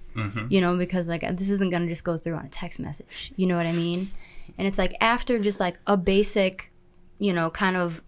you 0.50 0.62
know, 0.62 0.78
because 0.78 1.08
like 1.08 1.22
this 1.38 1.50
isn't 1.50 1.70
gonna 1.72 1.88
just 1.88 2.04
go 2.04 2.18
through 2.18 2.36
on 2.36 2.46
a 2.46 2.50
text 2.50 2.80
message. 2.80 3.34
You 3.36 3.48
know 3.48 3.58
what 3.58 3.66
I 3.66 3.74
mean? 3.74 4.12
And 4.58 4.68
it's 4.68 4.78
like 4.78 4.96
after 5.02 5.40
just 5.40 5.60
like 5.60 5.78
a 5.88 5.98
basic, 5.98 6.72
you 7.20 7.34
know, 7.34 7.50
kind 7.50 7.76
of." 7.78 8.02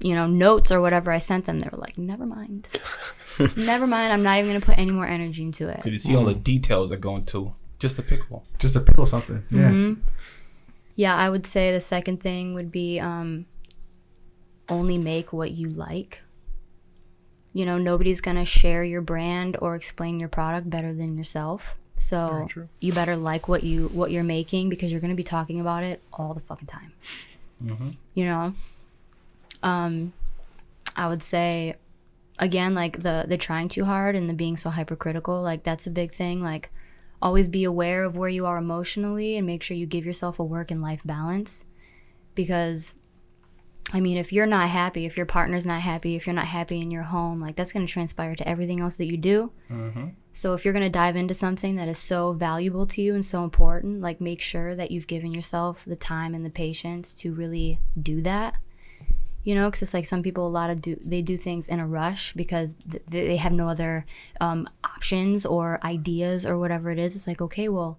You 0.00 0.14
know, 0.14 0.28
notes 0.28 0.70
or 0.70 0.80
whatever 0.80 1.10
I 1.10 1.18
sent 1.18 1.46
them, 1.46 1.58
they 1.58 1.68
were 1.72 1.78
like, 1.78 1.98
never 1.98 2.24
mind. 2.24 2.68
never 3.56 3.88
mind. 3.88 4.12
I'm 4.12 4.22
not 4.22 4.38
even 4.38 4.50
going 4.50 4.60
to 4.60 4.64
put 4.64 4.78
any 4.78 4.92
more 4.92 5.04
energy 5.04 5.42
into 5.42 5.68
it. 5.68 5.82
could 5.82 5.90
you 5.90 5.98
see 5.98 6.14
all 6.14 6.24
the 6.24 6.34
details 6.34 6.90
that 6.90 7.00
go 7.00 7.16
into 7.16 7.52
just 7.80 7.98
a 7.98 8.02
pickle? 8.02 8.44
Just 8.60 8.76
a 8.76 8.80
pickle 8.80 9.04
something. 9.04 9.42
Yeah. 9.50 9.70
Mm-hmm. 9.70 10.00
Yeah, 10.98 11.14
I 11.14 11.30
would 11.30 11.46
say 11.46 11.70
the 11.70 11.80
second 11.80 12.20
thing 12.20 12.54
would 12.54 12.72
be 12.72 12.98
um, 12.98 13.46
only 14.68 14.98
make 14.98 15.32
what 15.32 15.52
you 15.52 15.68
like. 15.68 16.22
You 17.52 17.64
know, 17.66 17.78
nobody's 17.78 18.20
gonna 18.20 18.44
share 18.44 18.82
your 18.82 19.00
brand 19.00 19.56
or 19.62 19.76
explain 19.76 20.18
your 20.18 20.28
product 20.28 20.68
better 20.68 20.92
than 20.92 21.16
yourself. 21.16 21.76
So 21.98 22.48
you 22.80 22.92
better 22.92 23.16
like 23.16 23.46
what 23.46 23.62
you 23.62 23.86
what 23.90 24.10
you're 24.10 24.24
making 24.24 24.70
because 24.70 24.90
you're 24.90 25.00
gonna 25.00 25.14
be 25.14 25.22
talking 25.22 25.60
about 25.60 25.84
it 25.84 26.02
all 26.12 26.34
the 26.34 26.40
fucking 26.40 26.66
time. 26.66 26.92
You 28.14 28.24
know, 28.24 28.54
um, 29.62 30.12
I 30.96 31.06
would 31.06 31.22
say 31.22 31.76
again 32.40 32.74
like 32.74 33.04
the 33.04 33.24
the 33.28 33.36
trying 33.36 33.68
too 33.68 33.84
hard 33.84 34.16
and 34.16 34.28
the 34.28 34.34
being 34.34 34.56
so 34.56 34.70
hypercritical 34.70 35.40
like 35.42 35.62
that's 35.62 35.86
a 35.86 35.90
big 35.90 36.12
thing 36.12 36.42
like 36.42 36.72
always 37.20 37.48
be 37.48 37.64
aware 37.64 38.04
of 38.04 38.16
where 38.16 38.28
you 38.28 38.46
are 38.46 38.58
emotionally 38.58 39.36
and 39.36 39.46
make 39.46 39.62
sure 39.62 39.76
you 39.76 39.86
give 39.86 40.06
yourself 40.06 40.38
a 40.38 40.44
work 40.44 40.70
and 40.70 40.82
life 40.82 41.02
balance 41.04 41.64
because 42.34 42.94
I 43.92 44.00
mean, 44.00 44.18
if 44.18 44.32
you're 44.32 44.46
not 44.46 44.68
happy, 44.68 45.06
if 45.06 45.16
your 45.16 45.24
partner's 45.24 45.64
not 45.64 45.80
happy, 45.80 46.14
if 46.14 46.26
you're 46.26 46.34
not 46.34 46.46
happy 46.46 46.80
in 46.80 46.90
your 46.90 47.04
home, 47.04 47.40
like 47.40 47.56
that's 47.56 47.72
going 47.72 47.86
to 47.86 47.92
transpire 47.92 48.34
to 48.36 48.46
everything 48.46 48.80
else 48.80 48.96
that 48.96 49.06
you 49.06 49.16
do. 49.16 49.50
Mm-hmm. 49.70 50.08
So 50.32 50.52
if 50.52 50.64
you're 50.64 50.74
going 50.74 50.84
to 50.84 50.90
dive 50.90 51.16
into 51.16 51.32
something 51.32 51.76
that 51.76 51.88
is 51.88 51.98
so 51.98 52.32
valuable 52.32 52.86
to 52.86 53.00
you 53.00 53.14
and 53.14 53.24
so 53.24 53.44
important, 53.44 54.02
like 54.02 54.20
make 54.20 54.42
sure 54.42 54.74
that 54.74 54.90
you've 54.90 55.06
given 55.06 55.32
yourself 55.32 55.84
the 55.86 55.96
time 55.96 56.34
and 56.34 56.44
the 56.44 56.50
patience 56.50 57.14
to 57.14 57.32
really 57.32 57.80
do 58.00 58.20
that. 58.22 58.56
You 59.44 59.54
know, 59.54 59.68
because 59.68 59.82
it's 59.82 59.94
like 59.94 60.04
some 60.04 60.22
people 60.22 60.46
a 60.46 60.48
lot 60.48 60.68
of 60.68 60.82
do 60.82 61.00
they 61.04 61.22
do 61.22 61.36
things 61.36 61.68
in 61.68 61.80
a 61.80 61.86
rush 61.86 62.32
because 62.34 62.76
th- 62.90 63.02
they 63.08 63.36
have 63.36 63.52
no 63.52 63.68
other 63.68 64.04
um, 64.40 64.68
options 64.84 65.46
or 65.46 65.78
ideas 65.84 66.44
or 66.44 66.58
whatever 66.58 66.90
it 66.90 66.98
is. 66.98 67.16
It's 67.16 67.26
like 67.26 67.40
okay, 67.40 67.68
well, 67.68 67.98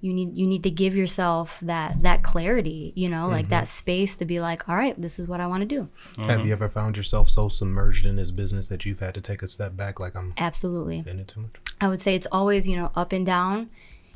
you 0.00 0.12
need 0.12 0.36
you 0.36 0.46
need 0.46 0.62
to 0.64 0.70
give 0.70 0.94
yourself 0.94 1.58
that 1.62 2.02
that 2.02 2.22
clarity 2.22 2.92
you 2.94 3.08
know 3.08 3.26
like 3.26 3.48
that 3.48 3.66
space 3.66 4.16
to 4.16 4.26
be 4.26 4.38
like 4.38 4.68
all 4.68 4.76
right 4.76 5.00
this 5.00 5.18
is 5.18 5.26
what 5.26 5.40
i 5.40 5.46
want 5.46 5.62
to 5.62 5.66
do 5.66 5.88
Have 6.26 6.44
you 6.44 6.52
ever 6.52 6.68
found 6.68 6.98
yourself 6.98 7.30
so 7.30 7.48
submerged 7.48 8.04
in 8.04 8.16
this 8.16 8.30
business 8.30 8.68
that 8.68 8.84
you've 8.84 8.98
had 8.98 9.14
to 9.14 9.22
take 9.22 9.40
a 9.42 9.48
step 9.48 9.78
back? 9.78 9.98
Like 9.98 10.14
I'm 10.14 10.34
absolutely 10.36 11.02
in 11.06 11.20
it 11.20 11.28
too 11.28 11.40
much. 11.40 11.52
i 11.80 11.88
would 11.88 12.02
say 12.02 12.14
it's 12.14 12.26
always 12.30 12.68
you 12.68 12.76
know 12.76 12.90
up 12.94 13.12
and 13.12 13.24
down 13.24 13.70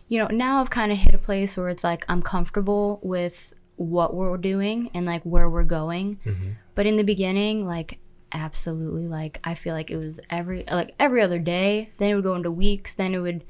you 0.09 0.19
know 0.19 0.27
now 0.27 0.61
i've 0.61 0.69
kind 0.69 0.93
of 0.93 0.99
hit 0.99 1.15
a 1.15 1.19
place 1.19 1.57
where 1.57 1.71
it's 1.71 1.85
like 1.85 2.05
i'm 2.07 2.21
comfortable 2.21 3.01
with 3.03 3.55
what 3.79 4.14
we're 4.14 4.37
doing 4.37 4.91
and 4.93 5.07
like 5.07 5.22
where 5.22 5.49
we're 5.49 5.64
going. 5.64 6.18
Mm-hmm. 6.24 6.51
But 6.74 6.87
in 6.87 6.97
the 6.97 7.05
beginning 7.05 7.66
like 7.66 7.99
absolutely 8.31 9.09
like 9.09 9.41
i 9.43 9.55
feel 9.55 9.72
like 9.72 9.91
it 9.91 9.97
was 9.97 10.20
every 10.29 10.64
like 10.70 10.95
every 10.99 11.22
other 11.22 11.39
day. 11.39 11.91
Then 11.99 12.11
it 12.11 12.14
would 12.14 12.24
go 12.24 12.35
into 12.35 12.51
weeks. 12.51 12.95
Then 12.95 13.14
it 13.14 13.20
would 13.20 13.45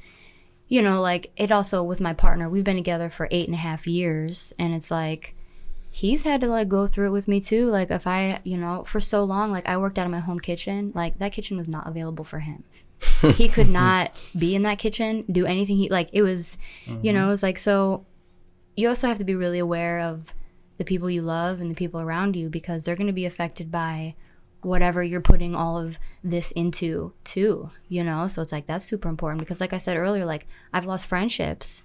you 0.69 0.83
know 0.83 1.01
like 1.01 1.33
it 1.37 1.51
also 1.51 1.83
with 1.83 2.01
my 2.01 2.13
partner 2.13 2.49
we've 2.49 2.65
been 2.65 2.77
together 2.77 3.09
for 3.09 3.29
eight 3.31 3.47
and 3.47 3.55
a 3.55 3.59
half 3.59 3.87
years. 3.87 4.53
And 4.59 4.75
it's 4.75 4.91
like 4.91 5.35
he's 5.91 6.23
had 6.23 6.41
to 6.43 6.47
like 6.47 6.69
go 6.69 6.87
through 6.87 7.09
it 7.09 7.13
with 7.13 7.29
me 7.29 7.41
too. 7.41 7.67
Like 7.67 7.91
if 7.91 8.07
i 8.07 8.41
you 8.45 8.57
know 8.57 8.85
for 8.85 9.01
so 9.01 9.25
long 9.25 9.51
like 9.51 9.67
i 9.67 9.77
worked 9.77 9.99
out 9.99 10.07
of 10.07 10.13
my 10.13 10.21
home 10.21 10.41
kitchen. 10.41 10.93
Like 10.95 11.19
that 11.19 11.33
kitchen 11.33 11.57
was 11.57 11.69
not 11.69 11.89
available 11.89 12.25
for 12.25 12.41
him. 12.41 12.65
He 13.35 13.49
could 13.49 13.69
not 13.71 14.13
be 14.37 14.55
in 14.55 14.63
that 14.63 14.79
kitchen 14.79 15.25
do 15.31 15.47
anything 15.47 15.77
he 15.77 15.89
like 15.89 16.11
it 16.13 16.23
was 16.23 16.59
you 16.87 16.95
mm-hmm. 16.95 17.15
know 17.15 17.27
it 17.27 17.31
was 17.31 17.43
like 17.43 17.59
so 17.59 18.05
you 18.79 18.89
also 18.89 19.09
have 19.09 19.19
to 19.19 19.25
be 19.25 19.35
really 19.35 19.59
aware 19.59 20.01
of 20.01 20.33
the 20.77 20.85
people 20.85 21.11
you 21.11 21.23
love 21.23 21.61
and 21.61 21.71
the 21.71 21.75
people 21.75 22.01
around 22.01 22.37
you 22.37 22.49
because 22.49 22.85
they're 22.85 22.97
going 22.97 23.09
to 23.09 23.13
be 23.13 23.27
affected 23.27 23.71
by 23.71 24.15
whatever 24.63 25.03
you're 25.03 25.21
putting 25.21 25.55
all 25.55 25.79
of 25.79 25.99
this 26.23 26.51
into 26.53 27.13
too 27.25 27.71
you 27.89 28.03
know 28.03 28.27
so 28.27 28.43
it's 28.43 28.53
like 28.53 28.67
that's 28.67 28.87
super 28.87 29.09
important 29.09 29.41
because 29.41 29.61
like 29.61 29.73
i 29.73 29.79
said 29.79 29.97
earlier 29.97 30.25
like 30.25 30.47
i've 30.73 30.85
lost 30.85 31.07
friendships 31.07 31.83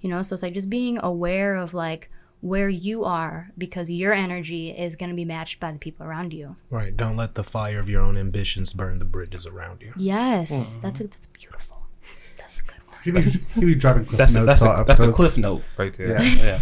you 0.00 0.08
know 0.08 0.22
so 0.22 0.34
it's 0.34 0.42
like 0.42 0.54
just 0.54 0.70
being 0.70 0.98
aware 1.02 1.56
of 1.56 1.74
like 1.74 2.10
where 2.40 2.68
you 2.68 3.04
are 3.04 3.50
because 3.56 3.90
your 3.90 4.12
energy 4.12 4.70
is 4.70 4.94
going 4.94 5.10
to 5.10 5.16
be 5.16 5.24
matched 5.24 5.58
by 5.58 5.72
the 5.72 5.78
people 5.78 6.06
around 6.06 6.32
you. 6.32 6.54
Right. 6.70 6.96
Don't 6.96 7.16
let 7.16 7.34
the 7.34 7.42
fire 7.42 7.80
of 7.80 7.88
your 7.88 8.02
own 8.02 8.16
ambitions 8.16 8.72
burn 8.72 8.98
the 8.98 9.04
bridges 9.04 9.46
around 9.46 9.82
you. 9.82 9.92
Yes, 9.96 10.52
mm-hmm. 10.52 10.80
that's 10.82 11.00
a, 11.00 11.08
that's 11.08 11.26
beautiful. 11.28 11.86
That's 12.36 12.60
a 12.60 12.62
good 12.62 12.86
one. 12.86 12.95
He 13.06 13.10
be, 13.12 13.20
he 13.54 13.60
be 13.64 13.74
dropping 13.74 14.04
cliff 14.04 14.18
That's 14.18 14.36
a, 14.36 14.44
that's 14.44 14.62
a 14.62 14.84
that's 14.86 15.00
a 15.00 15.12
cliff 15.12 15.38
note 15.38 15.62
right 15.76 15.94
there. 15.94 16.22
Yeah. 16.22 16.60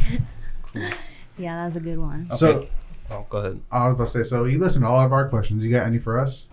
Yeah. 0.74 0.94
Yeah, 1.36 1.56
that 1.56 1.64
was 1.64 1.76
a 1.76 1.80
good 1.80 1.98
one. 1.98 2.30
So 2.30 2.68
Oh, 3.10 3.26
go 3.28 3.38
ahead. 3.38 3.60
I 3.70 3.88
was 3.88 3.94
about 3.94 4.06
to 4.06 4.10
say, 4.10 4.22
so 4.22 4.44
you 4.44 4.58
listen 4.58 4.82
to 4.82 4.88
all 4.88 5.04
of 5.04 5.12
our 5.12 5.28
questions. 5.28 5.64
You 5.64 5.70
got 5.70 5.86
any 5.86 5.98
for 5.98 6.18
us? 6.18 6.48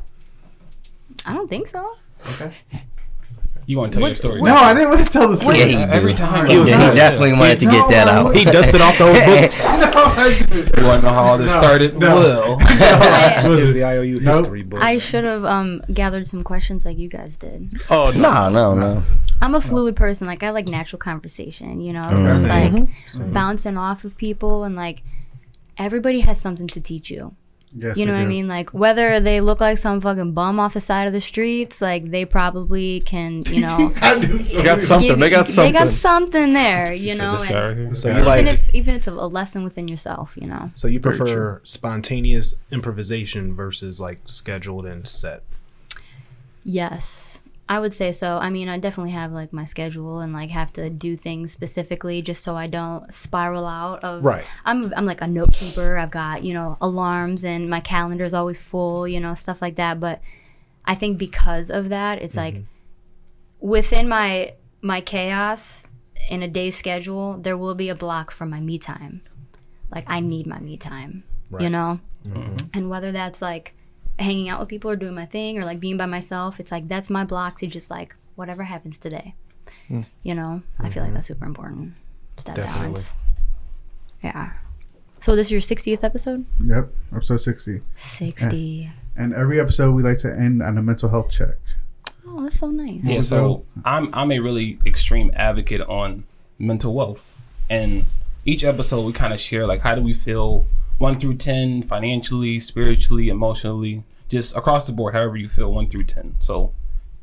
I 1.25 1.33
don't 1.33 1.47
think 1.47 1.67
so. 1.67 1.97
You 3.67 3.77
want 3.77 3.93
to 3.93 3.99
tell 3.99 4.07
your 4.07 4.15
story? 4.15 4.41
No, 4.41 4.55
I 4.55 4.73
didn't 4.73 4.89
want 4.89 5.05
to 5.05 5.11
tell 5.11 5.29
the 5.29 5.37
story. 5.37 5.59
Yeah, 5.59 5.65
he 5.65 5.75
Every 5.77 6.13
do. 6.13 6.17
time. 6.17 6.47
Yeah, 6.47 6.89
he 6.89 6.95
definitely 6.95 7.33
wanted 7.33 7.59
to 7.59 7.65
get 7.65 7.87
that 7.89 8.07
out. 8.07 8.35
He 8.41 8.43
dusted 8.43 8.81
off 8.81 8.97
those 8.97 9.17
books. 9.25 9.59
You 10.81 10.87
want 10.87 11.01
to 11.01 11.07
know 11.07 11.13
how 11.13 11.23
all 11.23 11.37
this 11.37 11.53
No, 11.53 11.59
started? 11.59 11.97
no. 11.97 12.57
Well, 12.59 12.59
Here's 13.57 13.73
the 13.73 13.83
IOU 13.83 14.19
Nope. 14.19 14.35
history 14.35 14.63
book. 14.63 14.81
I 14.81 14.97
should 14.97 15.23
have 15.23 15.45
um 15.45 15.81
gathered 15.93 16.27
some 16.27 16.43
questions 16.43 16.85
like 16.85 16.97
you 16.97 17.07
guys 17.07 17.37
did. 17.37 17.71
Oh 17.89 18.11
no. 18.15 18.49
No, 18.49 18.49
no, 18.49 18.95
no. 18.95 19.03
I'm 19.41 19.55
a 19.55 19.61
fluid 19.61 19.95
person. 19.95 20.27
Like 20.27 20.43
I 20.43 20.49
like 20.51 20.67
natural 20.67 20.99
conversation, 20.99 21.81
you 21.81 21.93
know. 21.93 22.09
So 22.11 22.25
it's 22.25 22.43
like 22.43 23.33
bouncing 23.33 23.77
off 23.77 24.03
of 24.05 24.17
people 24.17 24.63
and 24.63 24.75
like 24.75 25.03
everybody 25.77 26.21
has 26.21 26.41
something 26.41 26.67
to 26.69 26.81
teach 26.81 27.09
you. 27.09 27.35
Yes, 27.73 27.97
You 27.97 28.05
know 28.05 28.13
they 28.13 28.19
what 28.19 28.25
I 28.25 28.29
mean? 28.29 28.47
Like 28.47 28.73
whether 28.73 29.19
they 29.19 29.39
look 29.39 29.61
like 29.61 29.77
some 29.77 30.01
fucking 30.01 30.33
bum 30.33 30.59
off 30.59 30.73
the 30.73 30.81
side 30.81 31.07
of 31.07 31.13
the 31.13 31.21
streets, 31.21 31.81
like 31.81 32.11
they 32.11 32.25
probably 32.25 32.99
can, 33.01 33.43
you 33.47 33.61
know, 33.61 33.89
They 33.99 34.63
got 34.63 34.81
something. 34.81 35.07
give 35.07 35.19
They 35.19 35.29
got 35.29 35.49
something. 35.49 35.73
They 35.73 35.79
got 35.79 35.91
something 35.91 36.53
there, 36.53 36.93
you 36.93 37.13
so 37.13 37.23
know. 37.23 37.31
this 37.33 37.45
guy 37.45 37.67
right 37.67 37.77
here. 37.77 37.95
so 37.95 38.07
you 38.09 38.13
even 38.15 38.25
like 38.25 38.45
if 38.45 38.73
even 38.75 38.95
it's 38.95 39.07
a, 39.07 39.13
a 39.13 39.27
lesson 39.27 39.63
within 39.63 39.87
yourself, 39.87 40.37
you 40.39 40.47
know. 40.47 40.71
so 40.75 40.87
you 40.87 40.99
prefer 40.99 41.61
spontaneous 41.63 42.55
improvisation 42.71 43.55
versus 43.55 43.99
like 43.99 44.19
scheduled 44.25 44.85
and 44.85 45.07
set. 45.07 45.43
Yes, 46.63 47.41
I 47.69 47.79
would 47.79 47.93
say 47.93 48.11
so. 48.11 48.37
I 48.37 48.49
mean, 48.49 48.67
I 48.67 48.77
definitely 48.77 49.11
have 49.11 49.31
like 49.31 49.53
my 49.53 49.63
schedule 49.63 50.19
and 50.19 50.33
like 50.33 50.49
have 50.49 50.73
to 50.73 50.89
do 50.89 51.15
things 51.15 51.53
specifically 51.53 52.21
just 52.21 52.43
so 52.43 52.57
I 52.57 52.67
don't 52.67 53.11
spiral 53.13 53.65
out 53.65 54.03
of. 54.03 54.23
Right. 54.23 54.43
I'm 54.65 54.93
I'm 54.95 55.05
like 55.05 55.21
a 55.21 55.27
note 55.27 55.53
keeper. 55.53 55.97
I've 55.97 56.11
got 56.11 56.43
you 56.43 56.53
know 56.53 56.77
alarms 56.81 57.45
and 57.45 57.69
my 57.69 57.79
calendar 57.79 58.25
is 58.25 58.33
always 58.33 58.61
full. 58.61 59.07
You 59.07 59.19
know 59.21 59.35
stuff 59.35 59.61
like 59.61 59.75
that. 59.75 59.99
But 59.99 60.21
I 60.85 60.95
think 60.95 61.17
because 61.17 61.71
of 61.71 61.89
that, 61.89 62.21
it's 62.21 62.35
like 62.35 62.55
mm-hmm. 62.55 63.67
within 63.67 64.09
my 64.09 64.53
my 64.81 64.99
chaos 64.99 65.85
in 66.29 66.43
a 66.43 66.47
day 66.47 66.71
schedule, 66.71 67.37
there 67.37 67.57
will 67.57 67.75
be 67.75 67.89
a 67.89 67.95
block 67.95 68.31
for 68.31 68.45
my 68.45 68.59
me 68.59 68.77
time. 68.79 69.21
Like 69.93 70.05
I 70.07 70.19
need 70.19 70.45
my 70.45 70.59
me 70.59 70.77
time. 70.77 71.23
You 71.51 71.57
Right. 71.57 71.71
know, 71.71 71.99
mm-hmm. 72.25 72.55
and 72.73 72.89
whether 72.89 73.11
that's 73.11 73.41
like 73.41 73.75
hanging 74.19 74.49
out 74.49 74.59
with 74.59 74.69
people 74.69 74.91
or 74.91 74.95
doing 74.95 75.15
my 75.15 75.25
thing 75.25 75.57
or 75.57 75.65
like 75.65 75.79
being 75.79 75.97
by 75.97 76.05
myself, 76.05 76.59
it's 76.59 76.71
like 76.71 76.87
that's 76.87 77.09
my 77.09 77.23
block 77.23 77.57
to 77.57 77.67
just 77.67 77.89
like 77.89 78.15
whatever 78.35 78.63
happens 78.63 78.97
today. 78.97 79.35
Hmm. 79.87 80.01
You 80.23 80.35
know, 80.35 80.61
I 80.79 80.89
feel 80.89 81.03
like 81.03 81.09
mm-hmm. 81.09 81.15
that's 81.15 81.27
super 81.27 81.45
important. 81.45 81.93
It's 82.35 82.43
that 82.45 82.55
Definitely. 82.55 82.81
balance. 82.81 83.13
Yeah. 84.23 84.51
So 85.19 85.35
this 85.35 85.47
is 85.47 85.51
your 85.51 85.61
60th 85.61 86.03
episode? 86.03 86.45
Yep, 86.63 86.91
episode 87.15 87.37
60. 87.37 87.81
60. 87.93 88.91
And 89.15 89.33
every 89.33 89.59
episode, 89.59 89.91
we 89.91 90.01
like 90.01 90.17
to 90.19 90.31
end 90.31 90.63
on 90.63 90.77
a 90.77 90.81
mental 90.81 91.09
health 91.09 91.29
check. 91.29 91.57
Oh, 92.25 92.43
that's 92.43 92.59
so 92.59 92.71
nice. 92.71 93.01
Yeah, 93.03 93.21
so 93.21 93.65
I'm 93.83 94.09
I'm 94.13 94.31
a 94.31 94.39
really 94.39 94.79
extreme 94.85 95.31
advocate 95.35 95.81
on 95.81 96.23
mental 96.57 96.93
wealth, 96.93 97.23
and 97.69 98.05
each 98.45 98.63
episode 98.63 99.01
we 99.01 99.11
kind 99.13 99.33
of 99.33 99.39
share 99.39 99.67
like 99.67 99.81
how 99.81 99.95
do 99.95 100.01
we 100.01 100.13
feel 100.13 100.65
one 101.01 101.19
through 101.19 101.35
ten 101.35 101.83
financially, 101.83 102.59
spiritually, 102.59 103.27
emotionally, 103.29 104.03
just 104.29 104.55
across 104.55 104.87
the 104.87 104.93
board, 104.93 105.13
however 105.13 105.35
you 105.35 105.49
feel 105.49 105.73
one 105.73 105.87
through 105.87 106.05
ten. 106.05 106.35
So, 106.39 106.73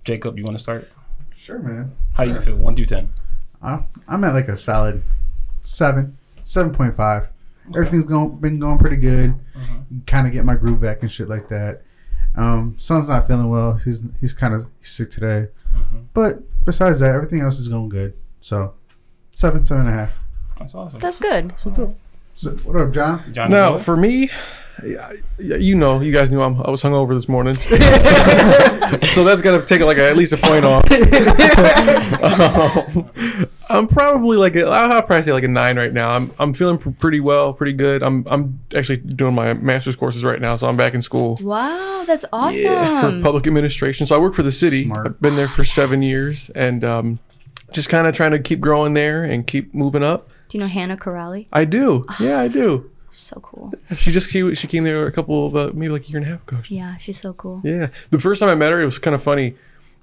Jacob, 0.05 0.37
you 0.37 0.45
want 0.45 0.57
to 0.57 0.63
start? 0.63 0.91
Sure, 1.35 1.59
man. 1.61 1.97
How 2.15 2.25
do 2.25 2.33
you 2.33 2.41
feel 2.41 2.57
one 2.57 2.75
through 2.77 2.87
ten? 2.87 3.11
I, 3.63 3.85
I'm 4.07 4.23
at 4.25 4.35
like 4.35 4.49
a 4.49 4.57
solid 4.57 5.03
seven, 5.63 6.19
seven 6.45 6.75
point 6.75 6.97
five. 6.97 7.31
Everything's 7.69 8.05
going 8.05 8.37
been 8.39 8.59
going 8.59 8.79
pretty 8.79 8.97
good. 8.97 9.35
Kind 10.07 10.27
of 10.27 10.33
get 10.33 10.45
my 10.45 10.57
groove 10.57 10.81
back 10.81 11.03
and 11.03 11.11
shit 11.11 11.29
like 11.29 11.49
that. 11.49 11.83
Um, 12.37 12.77
son's 12.79 13.09
not 13.09 13.27
feeling 13.27 13.49
well. 13.49 13.75
He's 13.75 14.03
he's 14.21 14.33
kind 14.33 14.55
of 14.55 14.67
sick 14.83 15.11
today, 15.11 15.49
but 16.15 16.41
besides 16.65 17.01
that, 17.01 17.15
everything 17.15 17.41
else 17.41 17.59
is 17.59 17.69
going 17.69 17.89
good. 17.89 18.15
So 18.41 18.75
seven, 19.31 19.65
seven 19.65 19.87
and 19.87 19.95
a 19.95 19.99
half. 19.99 20.21
That's 20.59 20.75
awesome. 20.75 21.01
That's 21.01 21.19
good. 21.19 21.53
So, 22.39 22.53
what 22.59 22.81
up, 22.81 22.93
John? 22.93 23.21
John, 23.33 23.51
Now, 23.51 23.73
you 23.73 23.79
for 23.81 23.97
me, 23.97 24.31
yeah, 24.87 25.13
yeah, 25.41 25.57
you 25.57 25.77
know, 25.77 26.01
you 26.01 26.13
guys 26.13 26.31
knew 26.31 26.41
I'm, 26.41 26.63
I 26.63 26.71
was 26.71 26.81
hungover 26.85 27.13
this 27.13 27.29
morning, 27.29 27.55
so 29.09 29.25
that's 29.25 29.43
gonna 29.43 29.67
take 29.67 29.81
like 29.81 29.99
a, 29.99 30.09
at 30.09 30.17
least 30.17 30.33
a 30.33 30.37
point 30.37 30.65
off. 30.65 30.85
Um, 32.23 33.11
I'm 33.69 33.89
probably 33.89 34.37
like 34.37 34.55
a, 34.55 34.67
I'll 34.67 34.93
I'll 34.93 35.03
probably 35.03 35.25
say 35.25 35.33
like 35.33 35.43
a 35.43 35.49
nine 35.49 35.77
right 35.77 35.93
now. 35.93 36.11
I'm 36.11 36.31
I'm 36.39 36.55
feeling 36.55 36.79
pr- 36.79 36.91
pretty 36.91 37.19
well, 37.19 37.53
pretty 37.53 37.73
good. 37.73 38.05
I'm 38.05 38.25
I'm 38.31 38.61
actually 38.73 38.99
doing 38.99 39.35
my 39.35 39.55
master's 39.55 39.97
courses 39.97 40.25
right 40.25 40.41
now, 40.41 40.55
so 40.55 40.69
I'm 40.69 40.77
back 40.77 40.95
in 40.95 41.03
school. 41.03 41.41
Wow, 41.43 42.05
that's 42.07 42.25
awesome. 42.33 42.63
Yeah, 42.63 43.01
for 43.01 43.21
public 43.21 43.49
administration. 43.49 44.07
So 44.07 44.15
I 44.15 44.21
work 44.21 44.35
for 44.35 44.45
the 44.45 44.53
city. 44.53 44.85
Smart. 44.85 45.07
I've 45.07 45.21
been 45.21 45.35
there 45.35 45.49
for 45.49 45.65
seven 45.65 46.03
years, 46.03 46.51
and 46.51 46.85
um, 46.85 47.19
just 47.73 47.89
kind 47.89 48.07
of 48.07 48.15
trying 48.15 48.31
to 48.31 48.39
keep 48.39 48.61
growing 48.61 48.95
there 48.95 49.25
and 49.25 49.45
keep 49.45 49.75
moving 49.75 50.05
up. 50.05 50.31
Do 50.49 50.59
you 50.59 50.63
know 50.63 50.69
Hannah 50.69 50.97
Corrali? 50.97 51.47
I 51.53 51.65
do. 51.65 52.05
Yeah, 52.21 52.41
I 52.41 52.49
do. 52.49 52.91
So 53.11 53.41
cool. 53.41 53.73
She 53.97 54.13
just 54.13 54.31
she, 54.31 54.55
she 54.55 54.69
came 54.69 54.85
there 54.85 55.05
a 55.07 55.11
couple 55.11 55.47
of 55.47 55.57
uh, 55.57 55.71
maybe 55.75 55.89
like 55.93 56.05
a 56.05 56.09
year 56.09 56.19
and 56.19 56.27
a 56.27 56.31
half 56.31 56.47
ago. 56.47 56.59
Yeah, 56.69 56.99
she's 56.99 57.19
so 57.19 57.33
cool. 57.33 57.61
Yeah. 57.65 57.89
The 58.11 58.21
first 58.21 58.39
time 58.39 58.49
I 58.49 58.55
met 58.55 58.71
her, 58.71 58.81
it 58.81 58.85
was 58.85 59.01
kind 59.01 59.13
of 59.15 59.21
funny. 59.23 59.57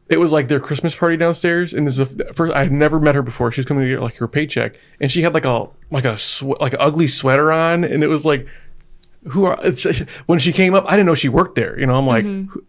It 0.09 0.17
was 0.17 0.33
like 0.33 0.49
their 0.49 0.59
Christmas 0.59 0.93
party 0.95 1.15
downstairs, 1.15 1.71
and 1.73 1.87
this 1.87 1.97
is 1.97 2.13
the 2.15 2.33
first 2.33 2.53
I 2.53 2.59
had 2.63 2.73
never 2.73 2.99
met 2.99 3.15
her 3.15 3.21
before. 3.21 3.53
She 3.53 3.61
was 3.61 3.67
coming 3.67 3.85
to 3.85 3.89
get 3.89 4.01
like 4.01 4.15
her 4.17 4.27
paycheck, 4.27 4.75
and 4.99 5.09
she 5.09 5.21
had 5.21 5.33
like 5.33 5.45
a 5.45 5.67
like 5.91 6.03
a 6.03 6.17
swe- 6.17 6.57
like 6.59 6.73
an 6.73 6.79
ugly 6.81 7.07
sweater 7.07 7.53
on, 7.53 7.85
and 7.85 8.03
it 8.03 8.07
was 8.07 8.25
like, 8.25 8.45
who 9.29 9.45
are? 9.45 9.57
It's, 9.63 9.83
when 10.25 10.39
she 10.39 10.51
came 10.51 10.73
up, 10.73 10.83
I 10.85 10.91
didn't 10.97 11.05
know 11.05 11.15
she 11.15 11.29
worked 11.29 11.55
there. 11.55 11.79
You 11.79 11.85
know, 11.85 11.95
I'm 11.95 12.07
like. 12.07 12.25
who- 12.25 12.65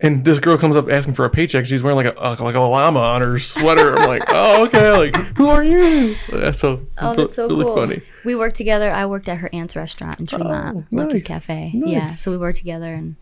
And 0.00 0.24
this 0.24 0.38
girl 0.38 0.56
comes 0.56 0.76
up 0.76 0.88
asking 0.88 1.14
for 1.14 1.24
a 1.24 1.30
paycheck. 1.30 1.66
She's 1.66 1.82
wearing 1.82 1.96
like 1.96 2.06
a 2.06 2.16
uh, 2.16 2.36
like 2.38 2.54
a 2.54 2.60
llama 2.60 3.00
on 3.00 3.22
her 3.24 3.36
sweater. 3.38 3.96
I'm 3.98 4.06
like, 4.06 4.22
oh 4.28 4.66
okay, 4.66 4.92
like 4.92 5.16
who 5.36 5.48
are 5.48 5.64
you? 5.64 6.16
That's 6.30 6.60
so 6.60 6.86
Oh, 6.98 7.14
that's 7.14 7.34
so 7.34 7.48
really 7.48 7.64
cool. 7.64 7.74
funny. 7.76 8.02
We 8.24 8.36
worked 8.36 8.54
together. 8.56 8.90
I 8.92 9.06
worked 9.06 9.28
at 9.28 9.38
her 9.38 9.50
aunt's 9.52 9.74
restaurant 9.74 10.20
in 10.20 10.26
Tremont, 10.26 10.86
Lucky's 10.92 11.14
nice. 11.14 11.22
Cafe. 11.24 11.72
Yeah, 11.74 12.12
so 12.12 12.30
we 12.30 12.36
worked 12.38 12.58
together, 12.58 12.94
and 12.94 13.16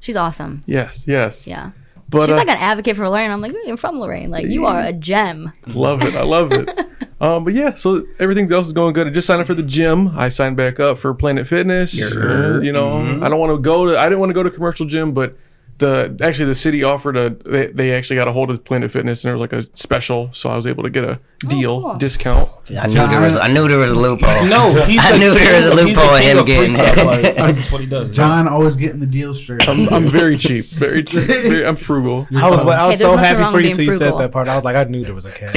she's 0.00 0.14
awesome. 0.14 0.60
Yes, 0.66 1.06
yes. 1.08 1.46
Yeah, 1.46 1.72
But 2.08 2.26
she's 2.26 2.34
uh, 2.34 2.36
like 2.36 2.48
an 2.48 2.58
advocate 2.58 2.94
for 2.96 3.08
Lorain. 3.08 3.30
I'm 3.32 3.40
like, 3.40 3.52
you're 3.64 3.76
from 3.76 3.98
Lorain. 3.98 4.30
Like, 4.30 4.46
you 4.46 4.66
are 4.66 4.80
a 4.80 4.92
gem. 4.92 5.52
Love 5.66 6.02
it. 6.04 6.14
I 6.14 6.22
love 6.22 6.52
it. 6.52 6.68
um, 7.20 7.42
but 7.44 7.54
yeah, 7.54 7.74
so 7.74 8.06
everything 8.20 8.52
else 8.52 8.68
is 8.68 8.72
going 8.72 8.92
good. 8.92 9.08
I 9.08 9.10
just 9.10 9.26
signed 9.26 9.40
up 9.40 9.46
for 9.48 9.54
the 9.54 9.62
gym. 9.64 10.16
I 10.16 10.28
signed 10.28 10.56
back 10.56 10.78
up 10.78 10.98
for 10.98 11.12
Planet 11.14 11.48
Fitness. 11.48 12.00
Uh, 12.00 12.60
you 12.62 12.70
know, 12.72 13.20
I 13.22 13.28
don't 13.28 13.40
want 13.40 13.50
to 13.56 13.58
go 13.58 13.86
to. 13.86 13.98
I 13.98 14.04
didn't 14.04 14.20
want 14.20 14.30
to 14.30 14.34
go 14.34 14.44
to 14.44 14.50
commercial 14.50 14.86
gym, 14.86 15.12
but 15.14 15.36
the 15.78 16.16
actually 16.20 16.44
the 16.46 16.54
city 16.54 16.84
offered 16.84 17.16
a. 17.16 17.30
They, 17.30 17.66
they 17.66 17.92
actually 17.92 18.16
got 18.16 18.28
a 18.28 18.32
hold 18.32 18.50
of 18.50 18.62
Planet 18.64 18.90
Fitness, 18.92 19.24
and 19.24 19.28
there 19.28 19.34
was 19.36 19.40
like 19.40 19.52
a 19.52 19.66
special, 19.76 20.30
so 20.32 20.48
I 20.50 20.54
was 20.56 20.66
able 20.66 20.82
to 20.84 20.90
get 20.90 21.02
a 21.04 21.18
deal 21.40 21.80
cool. 21.82 21.94
discount. 21.96 22.50
I 22.78 22.86
knew 22.86 23.06
there 23.08 23.20
was. 23.20 23.36
I 23.36 23.48
knew 23.48 23.66
there 23.66 23.78
was 23.78 23.90
a 23.90 23.94
loophole. 23.98 24.44
No, 24.46 24.70
he's 24.84 25.00
I 25.04 25.12
the 25.12 25.18
knew 25.18 25.34
there 25.34 25.56
was 25.56 25.66
a 25.66 25.76
king- 25.76 25.86
he's 25.88 25.96
the 25.96 26.02
loophole 26.02 26.14
in 26.14 26.22
king 26.22 26.30
him 26.30 26.38
of 26.38 26.46
getting 26.46 26.70
freestyle, 26.70 26.94
that. 26.94 27.06
like, 27.06 27.36
That's 27.36 27.56
just 27.58 27.72
what 27.72 27.80
he 27.80 27.86
does. 27.88 28.14
John 28.14 28.46
always 28.46 28.76
getting 28.76 29.00
the 29.00 29.06
deal 29.06 29.34
straight. 29.34 29.68
I'm, 29.68 29.88
I'm 29.92 30.04
very 30.04 30.36
cheap. 30.44 30.64
Very 30.66 31.02
cheap. 31.02 31.24
Very, 31.24 31.66
I'm 31.66 31.76
frugal. 31.76 32.28
I 32.36 32.48
was 32.48 32.60
I 32.60 32.86
was 32.86 32.98
Hey, 33.00 33.04
so 33.04 33.16
happy 33.16 33.50
for 33.50 33.56
you 33.58 33.62
being 33.64 33.74
till 33.74 33.84
you 33.86 33.92
said 33.92 34.16
that 34.18 34.30
part. 34.30 34.46
I 34.48 34.54
was 34.54 34.64
like, 34.64 34.76
I 34.76 34.84
knew 34.84 35.04
there 35.04 35.14
was 35.14 35.24
a 35.26 35.32
catch. 35.32 35.56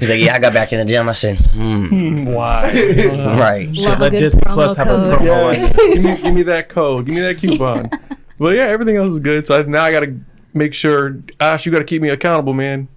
He's 0.00 0.10
like, 0.10 0.20
yeah, 0.20 0.34
I 0.34 0.38
got 0.40 0.52
back 0.52 0.72
in 0.72 0.78
the 0.80 0.84
gym. 0.84 1.08
I 1.08 1.12
said, 1.12 1.38
hmm, 1.38 2.24
Why? 2.24 2.72
right. 3.38 3.74
Should 3.76 3.98
let 4.00 4.10
good 4.10 4.18
Disney 4.18 4.40
promo 4.42 4.54
Plus 4.54 4.76
have 4.76 4.88
a 4.88 4.90
code. 4.90 5.20
promo. 5.20 5.44
on 5.48 5.54
it. 5.56 5.94
give, 5.94 6.02
me, 6.02 6.16
give 6.22 6.34
me 6.34 6.42
that 6.42 6.68
code. 6.68 7.06
Give 7.06 7.14
me 7.14 7.20
that 7.20 7.38
coupon. 7.38 7.90
But 8.38 8.56
yeah, 8.56 8.64
everything 8.64 8.96
else 8.96 9.12
is 9.12 9.20
good. 9.20 9.46
So 9.46 9.58
I, 9.58 9.62
now 9.62 9.84
I 9.84 9.90
got 9.90 10.00
to 10.00 10.18
make 10.54 10.74
sure. 10.74 11.18
Ash, 11.40 11.66
you 11.66 11.72
got 11.72 11.78
to 11.78 11.84
keep 11.84 12.02
me 12.02 12.08
accountable, 12.08 12.54
man. 12.54 12.88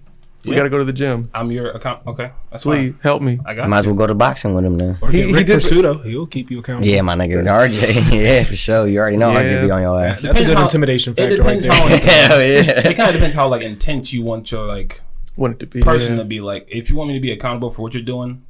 We 0.44 0.50
Yeah. 0.52 0.56
got 0.58 0.62
to 0.64 0.70
go 0.70 0.78
to 0.78 0.84
the 0.84 0.92
gym. 0.92 1.30
I'm 1.32 1.52
your 1.52 1.70
account. 1.70 2.04
Okay, 2.04 2.32
that's 2.50 2.64
Please 2.64 2.92
fine. 2.92 2.98
help 3.02 3.22
me. 3.22 3.38
I 3.46 3.54
got 3.54 3.68
Might 3.68 3.76
you. 3.76 3.80
as 3.80 3.86
well 3.86 3.94
go 3.94 4.06
to 4.08 4.14
boxing 4.14 4.54
with 4.54 4.64
him 4.64 4.76
now. 4.76 4.96
Or 5.00 5.08
He- 5.10 5.18
get 5.18 5.26
he 5.28 5.34
Rick 5.34 5.46
did- 5.46 5.58
Pursuto. 5.58 6.04
He'll 6.04 6.26
keep 6.26 6.50
you 6.50 6.58
accountable. 6.58 6.88
Yeah, 6.88 7.02
my 7.02 7.14
nigga, 7.14 7.44
RJ. 7.46 8.12
yeah, 8.12 8.42
for 8.42 8.56
sure. 8.56 8.88
You 8.88 8.98
already 8.98 9.18
know 9.18 9.30
Yeah. 9.30 9.42
RJ 9.44 9.60
be 9.66 9.70
on 9.70 9.82
your 9.82 10.00
ass. 10.04 10.22
That's 10.22 10.24
a 10.24 10.28
Depends 10.28 10.50
good 10.52 10.58
how- 10.58 10.64
intimidation 10.64 11.12
It 11.12 11.16
factor 11.16 11.36
right 11.42 11.60
depends 11.60 11.66
how. 11.66 11.86
there. 11.88 11.98
Hell 12.28 12.40
yeah. 12.42 12.88
It 12.90 12.96
kind 12.96 13.08
of 13.10 13.14
depends 13.14 13.36
how 13.36 13.46
like 13.48 13.62
intense 13.62 14.12
you 14.12 14.22
want 14.24 14.50
your 14.50 14.66
like 14.66 15.00
Want 15.36 15.54
it 15.54 15.58
to 15.60 15.66
be 15.66 15.80
person 15.80 16.12
yeah. 16.16 16.18
to 16.18 16.24
be. 16.24 16.40
Like, 16.40 16.66
if 16.68 16.90
you 16.90 16.96
want 16.96 17.08
me 17.08 17.14
to 17.14 17.20
be 17.20 17.30
accountable 17.32 17.70
for 17.70 17.82
what 17.82 17.94
you're 17.94 18.02
doing, 18.02 18.42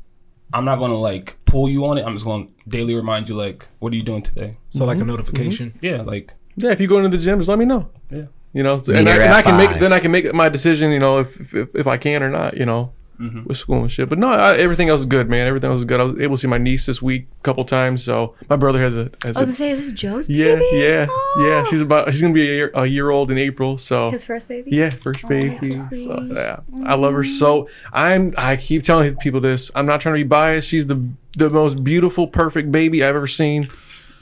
I'm 0.55 0.65
not 0.65 0.79
gonna 0.79 0.99
like 0.99 1.37
pull 1.45 1.69
you 1.69 1.85
on 1.87 1.99
it. 1.99 2.05
I'm 2.07 2.15
just 2.15 2.25
gonna 2.25 2.47
daily 2.67 2.95
remind 2.95 3.29
you 3.29 3.35
like, 3.37 3.69
what 3.81 3.93
are 3.93 3.97
you 3.97 4.03
doing 4.03 4.23
today? 4.23 4.57
So 4.71 4.87
like 4.87 4.97
a 4.97 5.01
mm-hmm. 5.01 5.11
Mm-hmm. 5.11 5.17
notification. 5.19 5.79
Yeah, 5.83 6.01
like 6.01 6.33
Yeah, 6.57 6.71
if 6.71 6.81
you 6.81 6.87
go 6.89 6.99
into 6.99 7.09
the 7.17 7.23
gym, 7.23 7.39
just 7.39 7.49
let 7.49 7.59
me 7.59 7.65
know. 7.65 7.89
yeah. 8.11 8.27
You 8.55 8.63
know, 8.63 8.75
and, 8.89 9.09
I, 9.09 9.17
and 9.17 9.33
I 9.33 9.41
can 9.41 9.57
make 9.57 9.81
then 9.81 9.95
I 9.95 9.99
can 10.01 10.11
make 10.13 10.31
my 10.35 10.51
decision. 10.51 10.93
You 10.93 10.99
know, 10.99 11.21
if 11.21 11.55
if, 11.55 11.75
if 11.75 11.87
I 11.87 11.97
can 11.97 12.23
or 12.23 12.29
not. 12.29 12.55
You 12.55 12.67
know, 12.67 12.93
mm-hmm. 13.19 13.45
with 13.45 13.57
school 13.57 13.81
and 13.81 13.91
shit. 13.91 14.09
But 14.09 14.19
no, 14.19 14.31
I, 14.31 14.57
everything 14.57 14.89
else 14.89 15.01
is 15.01 15.07
good, 15.07 15.31
man. 15.31 15.47
Everything 15.47 15.71
else 15.71 15.79
is 15.79 15.85
good. 15.87 16.01
I 16.01 16.05
was 16.05 16.21
able 16.21 16.37
to 16.37 16.41
see 16.41 16.49
my 16.49 16.59
niece 16.59 16.85
this 16.85 17.01
week 17.01 17.29
a 17.41 17.43
couple 17.45 17.65
times. 17.65 18.05
So 18.05 18.35
my 18.51 18.57
brother 18.57 18.79
has 18.81 18.95
a 18.95 19.11
has 19.25 19.37
I 19.37 19.41
was 19.41 19.49
a 19.49 19.53
gonna 19.53 19.53
say, 19.55 19.71
is 19.71 19.81
this 19.81 19.93
Joe's 19.93 20.29
yeah, 20.29 20.57
baby? 20.57 20.67
yeah, 20.75 21.07
yeah. 21.39 21.63
Oh. 21.63 21.65
She's 21.71 21.81
about 21.81 22.13
she's 22.13 22.21
gonna 22.21 22.35
be 22.35 22.43
a 22.43 22.55
year, 22.55 22.71
a 22.75 22.85
year 22.87 23.09
old 23.11 23.31
in 23.31 23.39
April. 23.39 23.79
So 23.79 24.11
his 24.11 24.25
first 24.25 24.49
baby. 24.49 24.71
yeah, 24.71 24.91
first 24.91 25.25
Oh, 25.25 25.29
baby. 25.29 25.71
that's 25.71 25.75
so 25.75 25.97
So, 25.97 26.17
sweet. 26.19 26.35
yeah, 26.35 26.61
I 26.85 26.95
love 26.95 27.15
her 27.15 27.25
so. 27.25 27.69
I'm. 27.93 28.35
I 28.37 28.57
keep 28.57 28.85
telling 28.85 29.17
people 29.17 29.41
this. 29.41 29.71
I'm 29.75 29.87
not 29.87 30.01
trying 30.03 30.15
to 30.15 30.19
be 30.21 30.29
biased. 30.29 30.69
She's 30.69 30.87
the 30.87 31.03
the 31.39 31.49
most 31.49 31.83
beautiful, 31.83 32.27
perfect 32.29 32.71
baby 32.71 33.03
I've 33.03 33.17
ever 33.17 33.27
seen. 33.27 33.71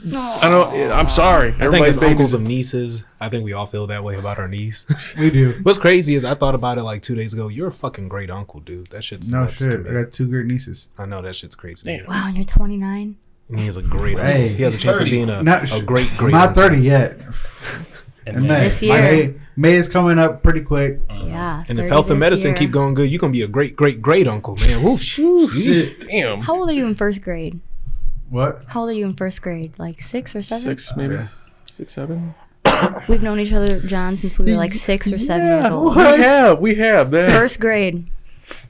I 0.03 0.49
don't. 0.49 0.91
I'm 0.91 1.09
sorry. 1.09 1.49
I 1.49 1.51
think 1.51 1.63
Everybody's 1.63 1.97
as 1.97 2.03
uncles 2.03 2.17
babies. 2.31 2.33
and 2.33 2.47
nieces, 2.47 3.03
I 3.19 3.29
think 3.29 3.43
we 3.45 3.53
all 3.53 3.67
feel 3.67 3.85
that 3.87 4.03
way 4.03 4.15
about 4.15 4.39
our 4.39 4.47
niece. 4.47 4.85
We 5.19 5.29
do. 5.29 5.53
What's 5.63 5.77
crazy 5.79 6.15
is 6.15 6.25
I 6.25 6.33
thought 6.35 6.55
about 6.55 6.77
it 6.77 6.83
like 6.83 7.01
two 7.01 7.15
days 7.15 7.33
ago. 7.33 7.47
You're 7.49 7.67
a 7.67 7.71
fucking 7.71 8.07
great 8.09 8.31
uncle, 8.31 8.59
dude. 8.61 8.89
That 8.91 9.03
shit's 9.03 9.27
No 9.29 9.43
nuts 9.43 9.57
to 9.57 9.71
shit. 9.71 9.73
I 9.87 9.89
me. 9.91 10.03
got 10.03 10.11
two 10.11 10.27
great 10.27 10.45
nieces. 10.47 10.87
I 10.97 11.05
know 11.05 11.21
that 11.21 11.35
shit's 11.35 11.53
crazy. 11.55 12.01
Wow, 12.07 12.25
and 12.27 12.35
you're 12.35 12.45
29. 12.45 13.15
And 13.49 13.59
he 13.59 13.67
is 13.67 13.77
a 13.77 13.81
great. 13.83 14.17
Hey, 14.17 14.47
he 14.49 14.63
has 14.63 14.73
a 14.73 14.77
he's 14.77 14.79
chance 14.79 14.95
of 14.97 15.01
30. 15.01 15.11
being 15.11 15.29
a, 15.29 15.43
Not 15.43 15.71
a 15.71 15.83
great, 15.83 16.09
great. 16.17 16.33
I'm 16.33 16.39
not 16.39 16.47
uncle. 16.49 16.63
30 16.63 16.81
yet. 16.81 17.19
And 18.25 18.37
In 18.37 18.47
May. 18.47 18.63
This 18.69 18.81
year. 18.81 18.93
May, 19.01 19.33
May 19.57 19.73
is 19.73 19.89
coming 19.89 20.17
up 20.17 20.41
pretty 20.41 20.61
quick. 20.61 20.99
Yeah. 21.09 21.63
And 21.67 21.77
if 21.77 21.83
30 21.83 21.89
health 21.89 22.09
and 22.09 22.15
this 22.17 22.25
medicine 22.25 22.49
year. 22.51 22.57
keep 22.57 22.71
going 22.71 22.93
good, 22.93 23.09
you're 23.11 23.19
gonna 23.19 23.33
be 23.33 23.41
a 23.41 23.47
great, 23.47 23.75
great, 23.75 24.01
great 24.01 24.27
uncle, 24.27 24.55
man. 24.55 24.81
Woof. 24.81 25.01
Shit. 25.01 26.01
Damn. 26.07 26.41
How 26.41 26.55
old 26.55 26.69
are 26.69 26.73
you 26.73 26.85
in 26.87 26.95
first 26.95 27.21
grade? 27.21 27.59
What? 28.31 28.63
How 28.67 28.81
old 28.81 28.89
are 28.89 28.93
you 28.93 29.05
in 29.05 29.13
first 29.13 29.41
grade? 29.41 29.77
Like 29.77 30.01
six 30.01 30.33
or 30.35 30.41
seven? 30.41 30.63
Six, 30.65 30.95
maybe 30.95 31.15
Okay. 31.15 31.25
six, 31.65 31.93
seven. 31.93 32.33
We've 33.09 33.21
known 33.21 33.39
each 33.39 33.51
other, 33.53 33.79
John, 33.81 34.15
since 34.17 34.39
we 34.39 34.45
were 34.51 34.57
like 34.57 34.73
six 34.73 35.11
or 35.11 35.19
seven 35.19 35.45
years 35.47 35.67
old. 35.67 35.95
We 35.97 36.01
have, 36.01 36.59
we 36.59 36.75
have 36.75 37.11
that. 37.11 37.31
First 37.31 37.59
grade. 37.59 38.07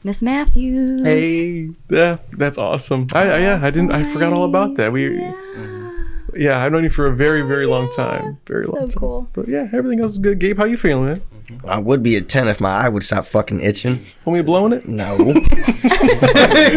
Miss 0.03 0.22
Matthews. 0.22 1.03
Hey, 1.03 1.70
yeah, 1.89 2.18
that's 2.34 2.57
awesome. 2.57 3.07
I, 3.14 3.30
I 3.32 3.38
yeah, 3.39 3.59
I 3.62 3.70
didn't. 3.70 3.93
I 3.93 4.03
forgot 4.12 4.34
all 4.34 4.45
about 4.45 4.76
that. 4.78 4.91
We, 4.91 5.16
yeah, 6.36 6.59
I've 6.64 6.72
known 6.72 6.84
you 6.84 6.89
for 6.89 7.05
a 7.07 7.16
very, 7.16 7.41
very 7.43 7.66
long 7.68 7.89
time. 7.91 8.39
Very 8.47 8.66
long 8.66 8.82
So 8.82 8.88
time. 8.88 8.99
cool. 8.99 9.28
But 9.34 9.47
yeah, 9.47 9.68
everything 9.74 9.99
else 10.01 10.14
is 10.14 10.20
good. 10.20 10.39
Gabe, 10.39 10.57
how 10.57 10.66
you 10.66 10.78
feeling, 10.78 11.05
man? 11.05 11.22
I 11.67 11.77
would 11.77 12.03
be 12.03 12.15
a 12.15 12.21
10 12.21 12.47
if 12.47 12.61
my 12.61 12.69
eye 12.69 12.89
would 12.89 13.03
stop 13.03 13.25
fucking 13.25 13.61
itching. 13.61 13.99
Homie, 14.25 14.45
blowing 14.45 14.73
it? 14.73 14.87
No. 14.87 15.17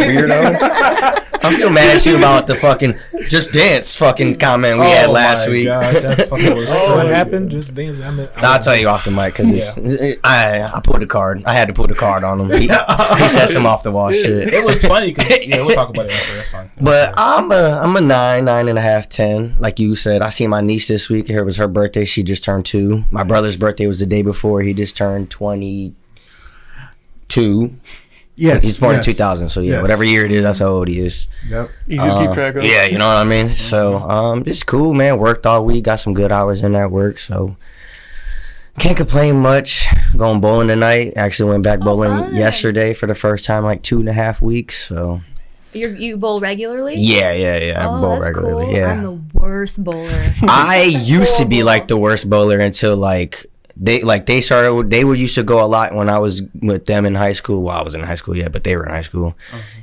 Weirdo. 0.00 1.24
I'm 1.44 1.52
still 1.52 1.70
mad 1.70 1.94
at 1.94 2.06
you 2.06 2.16
about 2.16 2.46
the 2.46 2.54
fucking 2.54 2.94
just 3.28 3.52
dance 3.52 3.94
fucking 3.96 4.36
comment 4.38 4.80
we 4.80 4.86
had 4.86 5.10
oh 5.10 5.12
last 5.12 5.46
week. 5.46 5.66
that's 5.66 6.24
fucking 6.30 6.54
was 6.54 6.70
what 6.70 7.06
happened? 7.06 7.50
Just 7.50 7.74
things. 7.74 8.00
I 8.00 8.10
mean, 8.10 8.28
I 8.36 8.54
I'll 8.54 8.58
tell 8.60 8.74
you 8.74 8.88
off 8.88 9.04
the 9.04 9.10
mic 9.10 9.34
because 9.36 9.76
it's 9.76 10.18
I 10.24 10.62
I 10.62 10.80
pulled 10.82 11.02
a 11.02 11.06
card. 11.06 11.44
I 11.44 11.52
had 11.52 11.68
to 11.68 11.74
put 11.74 11.90
a 11.90 11.94
card 11.94 12.24
on 12.24 12.40
him. 12.40 12.50
He, 12.50 12.68
he 12.68 13.28
said 13.28 13.46
some 13.46 13.66
off 13.66 13.82
the 13.82 13.92
wall 13.92 14.10
shit. 14.10 14.54
It 14.54 14.64
was 14.64 14.82
funny 14.82 15.12
because 15.12 15.28
yeah, 15.46 15.56
we'll 15.56 15.74
talk 15.74 15.90
about 15.90 16.06
it 16.06 16.12
after. 16.12 16.36
That's 16.36 16.48
fine. 16.48 16.70
But 16.80 17.12
I'm 17.18 17.52
a 17.52 17.78
I'm 17.82 17.94
a 17.96 18.00
nine, 18.00 18.46
nine 18.46 18.68
and 18.68 18.78
a 18.78 18.82
half, 18.82 19.10
ten. 19.10 19.56
Like 19.58 19.78
you 19.78 19.94
said, 19.96 20.22
I 20.22 20.30
see 20.30 20.46
my 20.46 20.62
niece 20.62 20.88
this 20.88 21.10
week. 21.10 21.28
It 21.28 21.42
was 21.42 21.58
her 21.58 21.68
birthday. 21.68 22.06
She 22.06 22.22
just 22.22 22.42
turned 22.42 22.64
two. 22.64 23.04
My 23.10 23.22
brother's 23.22 23.56
birthday 23.56 23.86
was 23.86 24.00
the 24.00 24.06
day 24.06 24.22
before. 24.22 24.53
He 24.62 24.72
just 24.74 24.96
turned 24.96 25.30
twenty 25.30 25.94
two. 27.28 27.70
Yes. 28.36 28.64
He's 28.64 28.80
born 28.80 28.96
yes. 28.96 29.06
in 29.06 29.12
two 29.12 29.16
thousand. 29.16 29.48
So 29.50 29.60
yeah, 29.60 29.74
Yes. 29.74 29.82
whatever 29.82 30.02
year 30.04 30.24
it 30.24 30.32
is, 30.32 30.42
that's 30.42 30.58
how 30.58 30.66
old 30.66 30.88
he 30.88 30.98
is. 31.00 31.28
Yep. 31.48 31.70
Easy 31.88 31.98
to 31.98 32.18
keep 32.18 32.30
Uh, 32.30 32.34
track 32.34 32.56
of. 32.56 32.64
Yeah, 32.64 32.84
you 32.86 32.98
know 32.98 33.06
what 33.06 33.16
I 33.16 33.24
mean. 33.24 33.50
So 33.50 33.98
um, 33.98 34.44
just 34.44 34.66
cool, 34.66 34.92
man. 34.92 35.18
Worked 35.18 35.46
all 35.46 35.64
week. 35.64 35.84
Got 35.84 35.96
some 36.00 36.14
good 36.14 36.32
hours 36.32 36.62
in 36.64 36.72
that 36.72 36.90
work. 36.90 37.18
So 37.18 37.56
can't 38.80 38.96
complain 38.96 39.36
much. 39.36 39.86
Going 40.16 40.40
bowling 40.40 40.66
tonight. 40.68 41.12
Actually 41.16 41.50
went 41.52 41.62
back 41.64 41.78
bowling 41.80 42.10
fun. 42.10 42.34
yesterday 42.34 42.92
for 42.92 43.06
the 43.06 43.14
first 43.14 43.44
time 43.44 43.62
like 43.64 43.82
two 43.82 44.00
and 44.00 44.08
a 44.08 44.12
half 44.12 44.42
weeks. 44.42 44.88
So 44.88 45.20
You're, 45.72 45.94
you 45.94 46.16
bowl 46.16 46.40
regularly? 46.40 46.94
yeah, 46.96 47.30
yeah, 47.32 47.56
yeah. 47.58 47.80
I 47.80 47.86
Oh, 47.96 48.00
bowl 48.00 48.10
that's 48.14 48.24
regularly. 48.24 48.64
cool. 48.66 48.74
Yeah. 48.74 48.92
I'm 48.94 49.02
the 49.04 49.20
worst 49.38 49.82
bowler. 49.84 50.32
I 50.42 50.82
used 51.04 51.36
to 51.38 51.44
be 51.44 51.62
like 51.62 51.86
the 51.86 51.96
worst 51.96 52.28
bowler 52.28 52.58
until 52.58 52.96
like 52.96 53.46
they 53.76 54.02
like 54.02 54.26
they 54.26 54.40
started 54.40 54.90
they 54.90 55.04
were 55.04 55.14
used 55.14 55.34
to 55.34 55.42
go 55.42 55.64
a 55.64 55.66
lot 55.66 55.94
when 55.94 56.08
I 56.08 56.18
was 56.18 56.42
with 56.62 56.86
them 56.86 57.04
in 57.06 57.14
high 57.14 57.32
school. 57.32 57.62
Well, 57.62 57.76
I 57.76 57.82
was 57.82 57.94
in 57.94 58.02
high 58.02 58.14
school 58.14 58.36
yet, 58.36 58.52
but 58.52 58.64
they 58.64 58.76
were 58.76 58.84
in 58.84 58.90
high 58.90 59.02
school. 59.02 59.36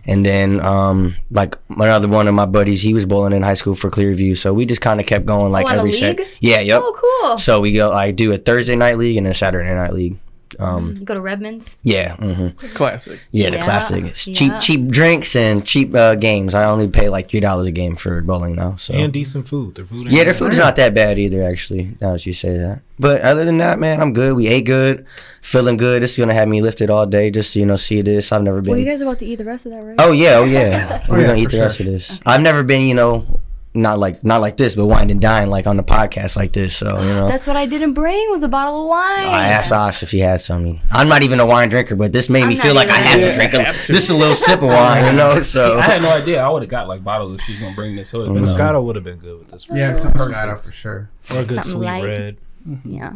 And 0.05 0.25
then 0.25 0.61
um 0.61 1.15
like 1.29 1.57
another 1.69 2.07
one 2.07 2.27
of 2.27 2.33
my 2.33 2.45
buddies, 2.45 2.81
he 2.81 2.93
was 2.93 3.05
bowling 3.05 3.33
in 3.33 3.43
high 3.43 3.55
school 3.55 3.75
for 3.75 3.89
Clearview, 3.89 4.37
so 4.37 4.53
we 4.53 4.65
just 4.65 4.81
kind 4.81 4.99
of 4.99 5.05
kept 5.05 5.25
going 5.25 5.51
like 5.51 5.67
a 5.67 5.71
every 5.71 5.91
set. 5.91 6.19
Yeah, 6.39 6.59
yep. 6.61 6.81
Oh, 6.83 7.21
cool. 7.21 7.37
So 7.37 7.59
we 7.59 7.73
go 7.73 7.91
I 7.91 8.11
do 8.11 8.31
a 8.31 8.37
Thursday 8.37 8.75
night 8.75 8.97
league 8.97 9.17
and 9.17 9.27
a 9.27 9.33
Saturday 9.33 9.73
night 9.73 9.93
league. 9.93 10.17
Um 10.61 10.95
You 10.99 11.05
go 11.05 11.13
to 11.13 11.19
Redmond's? 11.21 11.75
yeah, 11.83 12.15
hmm 12.15 12.49
Classic. 12.75 13.19
yeah, 13.31 13.49
the 13.49 13.57
Yeah, 13.57 13.63
classic. 13.63 14.05
It's 14.05 14.27
yeah. 14.27 14.33
cheap 14.33 14.53
cheap 14.59 14.87
drinks 14.89 15.35
and 15.35 15.65
cheap 15.65 15.93
uh, 15.95 16.15
games. 16.15 16.53
I 16.53 16.65
only 16.65 16.89
pay 16.89 17.09
like 17.09 17.29
three 17.29 17.39
dollars 17.39 17.67
a 17.67 17.71
game 17.71 17.95
for 17.95 18.21
bowling 18.21 18.55
now. 18.55 18.75
So 18.77 18.93
and 18.93 19.11
decent 19.11 19.47
food. 19.47 19.75
Their 19.75 19.85
food. 19.85 20.07
ain't 20.07 20.11
yeah, 20.15 20.23
their 20.23 20.33
bad. 20.33 20.39
food's 20.39 20.57
not 20.57 20.75
that 20.75 20.93
bad 20.93 21.17
either, 21.19 21.41
actually. 21.43 21.95
Now 21.99 22.11
that 22.13 22.25
you 22.25 22.33
say 22.33 22.55
that. 22.57 22.81
But 22.99 23.21
other 23.21 23.45
than 23.45 23.57
that, 23.57 23.79
man, 23.79 23.99
I'm 23.99 24.13
good. 24.13 24.35
We 24.35 24.47
ate 24.47 24.65
good, 24.65 25.05
feeling 25.41 25.75
good. 25.77 26.03
This 26.03 26.11
is 26.11 26.17
gonna 26.19 26.35
have 26.35 26.47
me 26.47 26.61
lifted 26.61 26.89
all 26.91 27.05
day, 27.07 27.31
just 27.31 27.53
to, 27.53 27.59
you 27.59 27.65
know, 27.65 27.75
see 27.75 28.01
this. 28.03 28.31
I've 28.31 28.43
never 28.43 28.61
been. 28.61 28.71
Well, 28.71 28.79
you 28.79 28.85
guys 28.85 29.01
are 29.01 29.05
about 29.05 29.19
to 29.19 29.25
eat 29.25 29.37
the 29.37 29.45
rest 29.45 29.65
of 29.65 29.71
that, 29.71 29.81
right? 29.81 29.95
oh 29.97 30.11
yeah, 30.11 30.35
oh 30.37 30.43
yeah. 30.45 31.03
We're 31.09 31.21
yeah, 31.21 31.27
gonna 31.27 31.39
eat 31.39 31.49
for 31.49 31.57
the 31.57 31.61
rest 31.63 31.79
of 31.79 31.87
this. 31.87 32.19
I've 32.25 32.41
never 32.41 32.61
been, 32.63 32.83
you 32.83 32.93
know, 32.93 33.39
not 33.73 33.99
like 33.99 34.23
not 34.23 34.41
like 34.41 34.57
this, 34.57 34.75
but 34.75 34.85
wine 34.87 35.09
and 35.09 35.21
dine 35.21 35.49
like 35.49 35.65
on 35.65 35.77
the 35.77 35.83
podcast 35.83 36.35
like 36.35 36.51
this. 36.51 36.75
So 36.75 36.99
you 37.01 37.07
know. 37.09 37.27
That's 37.27 37.47
what 37.47 37.55
I 37.55 37.65
didn't 37.65 37.93
bring 37.93 38.29
was 38.29 38.43
a 38.43 38.49
bottle 38.49 38.81
of 38.83 38.87
wine. 38.89 39.27
I 39.27 39.47
asked 39.47 39.71
Ash 39.71 40.03
if 40.03 40.11
he 40.11 40.19
had 40.19 40.41
some. 40.41 40.79
I'm 40.91 41.07
not 41.07 41.23
even 41.23 41.39
a 41.39 41.45
wine 41.45 41.69
drinker, 41.69 41.95
but 41.95 42.11
this 42.11 42.29
made 42.29 42.43
I'm 42.43 42.49
me 42.49 42.55
feel 42.57 42.73
like 42.75 42.89
I 42.89 42.99
either. 42.99 43.07
had 43.07 43.17
to 43.23 43.33
drink 43.33 43.53
a, 43.53 43.63
have 43.63 43.85
to. 43.85 43.93
just 43.93 44.09
a 44.09 44.13
little 44.13 44.35
sip 44.35 44.61
of 44.61 44.67
wine, 44.67 45.05
you 45.05 45.13
know. 45.13 45.35
See, 45.41 45.59
So 45.59 45.77
I 45.79 45.83
had 45.83 46.01
no 46.01 46.09
idea. 46.09 46.41
I 46.43 46.49
would 46.49 46.63
have 46.63 46.69
got 46.69 46.87
like 46.89 47.03
bottles 47.03 47.33
if 47.35 47.41
she's 47.41 47.59
gonna 47.61 47.75
bring 47.75 47.95
this. 47.95 48.09
So 48.09 48.19
it 48.23 48.29
would 48.29 48.35
have 48.41 48.45
been 48.57 48.61
uh, 48.65 48.71
Moscato 48.73 48.83
would 48.83 48.95
have 48.97 49.05
been 49.05 49.19
good 49.19 49.39
with 49.39 49.49
this. 49.51 49.63
For 49.65 49.77
Yeah, 49.77 49.87
sure. 49.89 49.95
some 49.95 50.11
Moscato 50.13 50.59
for 50.59 50.71
sure. 50.71 51.09
or 51.33 51.39
a 51.39 51.45
good 51.45 51.63
Something 51.63 51.63
sweet 51.63 51.85
light. 51.85 52.03
red. 52.03 52.37
Yeah. 52.83 53.13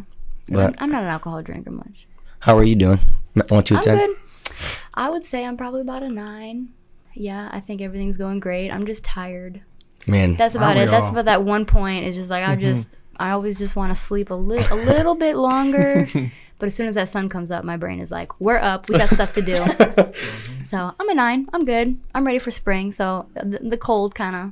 But- 0.50 0.76
I'm 0.80 0.90
not 0.90 1.04
an 1.04 1.10
alcohol 1.10 1.42
drinker 1.42 1.72
much. 1.72 2.08
how 2.40 2.58
are 2.58 2.64
you 2.64 2.76
doing? 2.76 3.00
One, 3.50 3.64
two, 3.64 3.76
I'm 3.76 3.84
ten. 3.84 3.98
good. 3.98 4.16
I 4.94 5.10
would 5.10 5.26
say 5.26 5.44
I'm 5.46 5.58
probably 5.58 5.82
about 5.82 6.04
a 6.04 6.10
nine. 6.10 6.70
Yeah, 7.14 7.50
I 7.52 7.60
think 7.60 7.82
everything's 7.82 8.16
going 8.18 8.40
great. 8.40 8.70
I'm 8.72 8.86
just 8.86 9.04
tired. 9.04 9.62
Man, 10.08 10.36
That's 10.36 10.56
about 10.56 10.78
it. 10.78 10.82
we 10.82 10.86
That's 10.88 11.06
all? 11.06 11.12
about 11.12 11.26
that 11.26 11.44
one 11.44 11.66
point. 11.66 12.06
It's 12.06 12.16
just 12.16 12.30
like 12.30 12.44
I 12.44 12.56
mm-hmm. 12.56 12.66
just, 12.66 12.96
I 13.18 13.32
always 13.32 13.58
just 13.58 13.76
want 13.76 13.92
to 13.92 13.96
sleep 13.96 14.30
a 14.30 14.36
little, 14.36 14.78
a 14.78 14.80
little 14.80 15.16
bit 15.16 15.36
longer. 15.36 16.08
But 16.58 16.68
as 16.68 16.76
soon 16.76 16.88
as 16.88 16.96
that 16.96 17.10
sun 17.10 17.28
comes 17.28 17.52
up, 17.52 17.66
my 17.66 17.76
brain 17.76 18.00
is 18.00 18.12
like, 18.12 18.40
"We're 18.40 18.58
up. 18.58 18.90
We 18.90 18.98
got 18.98 19.10
stuff 19.10 19.34
to 19.34 19.42
do." 19.42 19.56
Mm-hmm. 19.66 20.64
so 20.64 20.94
I'm 21.00 21.10
a 21.10 21.14
nine. 21.14 21.48
I'm 21.54 21.66
good. 21.66 21.98
I'm 22.14 22.26
ready 22.26 22.40
for 22.40 22.50
spring. 22.50 22.92
So 22.92 23.28
the, 23.34 23.60
the 23.62 23.78
cold 23.78 24.16
kind 24.16 24.36
of 24.36 24.52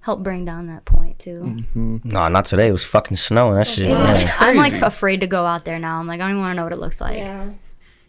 helped 0.00 0.22
bring 0.22 0.44
down 0.44 0.68
that 0.68 0.84
point 0.84 1.18
too. 1.18 1.42
Mm-hmm. 1.42 1.96
no, 2.04 2.28
not 2.28 2.44
today. 2.44 2.68
It 2.68 2.72
was 2.72 2.84
fucking 2.84 3.16
snowing. 3.16 3.56
That 3.56 3.66
shit. 3.66 3.88
Yeah. 3.88 4.36
I'm 4.38 4.56
like 4.56 4.74
afraid 4.74 5.20
to 5.20 5.26
go 5.26 5.44
out 5.44 5.64
there 5.64 5.78
now. 5.78 5.98
I'm 5.98 6.06
like, 6.06 6.20
I 6.20 6.24
don't 6.24 6.32
even 6.32 6.40
want 6.42 6.52
to 6.52 6.56
know 6.56 6.64
what 6.64 6.72
it 6.72 6.78
looks 6.78 7.00
like. 7.00 7.18
Yeah. 7.18 7.50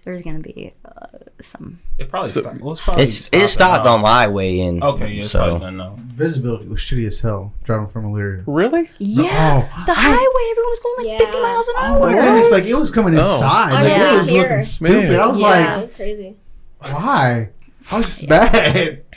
There's 0.06 0.22
gonna 0.22 0.40
be 0.40 0.72
uh, 0.86 1.08
some. 1.42 1.80
It 1.98 2.10
probably 2.10 2.30
stopped. 2.30 2.62
Well, 2.62 2.72
it's 2.74 2.82
probably 2.82 3.04
It's 3.04 3.30
it 3.34 3.48
stopped 3.48 3.88
on 3.88 4.02
my 4.02 4.28
way 4.28 4.60
in. 4.60 4.82
Okay, 4.84 5.10
yeah, 5.14 5.20
it's 5.22 5.32
so 5.32 5.40
probably 5.40 5.60
done 5.62 5.78
now. 5.78 5.96
Visibility 5.98 6.68
was 6.68 6.80
shitty 6.80 7.08
as 7.08 7.20
hell 7.20 7.54
driving 7.64 7.88
from 7.88 8.06
Elyria. 8.14 8.44
Really? 8.46 8.90
Yeah, 9.00 9.68
Oh, 9.68 9.84
the 9.88 9.94
highway. 9.96 10.52
Everyone 10.52 10.70
was 10.70 10.80
going 10.80 11.08
like 11.10 11.20
50 11.22 11.42
miles 11.42 11.68
an 11.68 11.74
hour. 11.78 11.98
Oh 11.98 12.04
hour. 12.04 12.12
my 12.12 12.22
goodness! 12.22 12.52
Like 12.52 12.66
it 12.66 12.76
was 12.76 12.92
coming 12.92 13.14
inside. 13.16 13.72
Oh, 13.72 13.74
like 13.74 13.88
yeah. 13.90 14.14
it 14.14 14.18
was 14.18 14.30
Here. 14.30 14.42
looking 14.44 14.62
stupid. 14.62 15.10
Man. 15.10 15.20
I 15.20 15.26
was 15.28 15.42
Yeah, 15.42 15.48
it 15.48 15.72
like, 15.74 15.82
was 15.82 15.92
crazy. 15.92 16.36
why? 16.80 17.50
How 17.86 17.98
was 17.98 18.06
just 18.06 18.28
bad? 18.30 19.02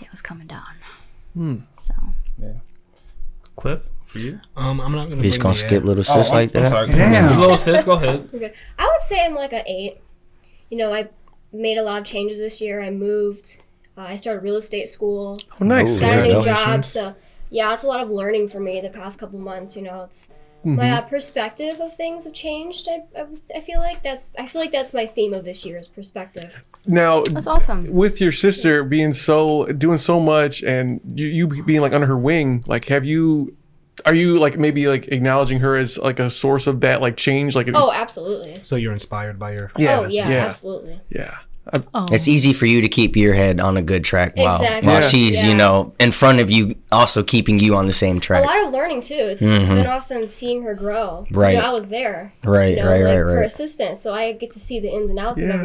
Yeah, 0.00 0.06
it 0.06 0.10
was 0.10 0.22
coming 0.22 0.46
down. 0.46 0.64
Hmm. 1.34 1.56
So 1.76 1.92
Yeah. 2.40 2.52
Cliff, 3.56 3.87
for 4.08 4.18
you? 4.18 4.40
Um, 4.56 4.80
I'm 4.80 4.92
not 4.92 5.08
gonna. 5.08 5.16
We 5.20 5.28
just 5.28 5.38
bring 5.38 5.44
gonna 5.44 5.54
skip 5.54 5.72
ad. 5.82 5.84
little 5.84 6.00
Oh, 6.08 6.22
sis 6.22 6.30
I'm- 6.30 6.34
like 6.34 6.54
I'm 6.56 6.62
that. 6.62 6.70
sorry. 6.70 6.86
Damn. 6.88 7.40
Little 7.40 7.56
sis, 7.56 7.84
go 7.84 7.92
ahead. 7.92 8.28
We're. 8.32 8.52
I 8.78 8.86
would 8.86 9.00
say 9.06 9.24
I'm 9.24 9.34
like 9.34 9.52
an 9.52 9.62
eight. 9.66 9.98
You 10.70 10.78
know, 10.78 10.92
I 10.92 11.08
made 11.52 11.78
a 11.78 11.82
lot 11.82 12.00
of 12.00 12.06
changes 12.06 12.38
this 12.38 12.60
year. 12.60 12.80
I 12.80 12.90
moved. 12.90 13.56
Uh, 13.96 14.02
I 14.02 14.16
started 14.16 14.42
real 14.42 14.56
estate 14.56 14.88
school. 14.88 15.38
Oh, 15.60 15.64
nice. 15.64 15.96
Ooh. 15.96 16.00
Got 16.00 16.18
a 16.18 16.22
new 16.34 16.42
job. 16.42 16.84
So 16.84 17.14
yeah, 17.50 17.72
it's 17.72 17.82
a 17.84 17.86
lot 17.86 18.00
of 18.00 18.10
learning 18.10 18.48
for 18.48 18.60
me 18.60 18.80
the 18.80 18.90
past 18.90 19.18
couple 19.18 19.38
months. 19.38 19.76
You 19.76 19.82
know, 19.82 20.02
it's 20.04 20.30
Mm-hmm. 20.64 20.74
my 20.74 20.90
uh, 20.90 21.02
perspective 21.02 21.78
of 21.80 21.94
things 21.96 22.24
have 22.24 22.32
changed. 22.32 22.88
I, 22.90 23.04
I, 23.16 23.26
I 23.58 23.60
feel 23.60 23.78
like 23.78 24.02
that's 24.02 24.32
I 24.36 24.48
feel 24.48 24.60
like 24.60 24.72
that's 24.72 24.92
my 24.92 25.06
theme 25.06 25.32
of 25.32 25.44
this 25.44 25.64
year 25.64 25.78
is 25.78 25.86
perspective. 25.86 26.64
Now, 26.84 27.22
that's 27.22 27.46
awesome. 27.46 27.82
with 27.92 28.20
your 28.20 28.32
sister 28.32 28.82
being 28.82 29.12
so 29.12 29.66
doing 29.66 29.98
so 29.98 30.18
much 30.18 30.64
and 30.64 31.00
you, 31.14 31.26
you 31.28 31.62
being 31.62 31.80
like 31.80 31.92
under 31.92 32.08
her 32.08 32.18
wing 32.18 32.64
like 32.66 32.86
have 32.86 33.04
you 33.04 33.56
are 34.06 34.14
you 34.14 34.38
like 34.38 34.58
maybe 34.58 34.88
like 34.88 35.08
acknowledging 35.08 35.60
her 35.60 35.76
as 35.76 35.98
like 35.98 36.18
a 36.20 36.30
source 36.30 36.66
of 36.66 36.80
that 36.80 37.00
like 37.00 37.16
change 37.16 37.54
like 37.56 37.68
Oh, 37.74 37.92
absolutely. 37.92 38.58
So 38.62 38.76
you're 38.76 38.92
inspired 38.92 39.38
by 39.38 39.52
your. 39.52 39.70
yeah 39.76 40.00
oh 40.00 40.06
yeah, 40.08 40.28
yeah 40.28 40.46
absolutely. 40.46 41.00
yeah 41.10 41.38
It's 42.10 42.26
easy 42.28 42.52
for 42.54 42.64
you 42.64 42.80
to 42.80 42.88
keep 42.88 43.14
your 43.14 43.34
head 43.34 43.60
on 43.60 43.76
a 43.76 43.82
good 43.82 44.02
track 44.02 44.34
while, 44.36 44.56
Exactly. 44.56 44.86
while 44.88 45.00
Yeah. 45.02 45.08
she's, 45.08 45.42
you 45.44 45.54
know, 45.54 45.92
in 46.00 46.12
front 46.12 46.40
of 46.40 46.50
you, 46.50 46.76
also 46.90 47.22
keeping 47.22 47.58
you 47.58 47.76
on 47.76 47.86
the 47.86 47.92
same 47.92 48.20
track. 48.20 48.42
A 48.44 48.46
lot 48.46 48.66
of 48.66 48.72
learning 48.72 49.02
too. 49.02 49.14
It's 49.14 49.42
been 49.42 49.86
awesome 49.86 50.26
seeing 50.28 50.62
her 50.62 50.74
grow. 50.74 51.24
Mm-hmm. 51.26 51.38
Right. 51.38 51.54
You 51.56 51.60
know, 51.60 51.68
I 51.68 51.72
was 51.72 51.88
there. 51.88 52.32
Right, 52.42 52.76
You 52.78 52.82
know, 52.84 52.90
right, 52.90 53.02
like 53.02 53.24
right, 53.24 53.32
her 53.34 53.42
assistant, 53.42 53.98
so 53.98 54.14
I 54.14 54.32
get 54.32 54.52
to 54.52 54.58
see 54.60 54.80
the 54.80 54.88
ins 54.88 55.10
and 55.10 55.18
outs 55.18 55.40
of 55.40 55.46
Yeah. 55.46 55.56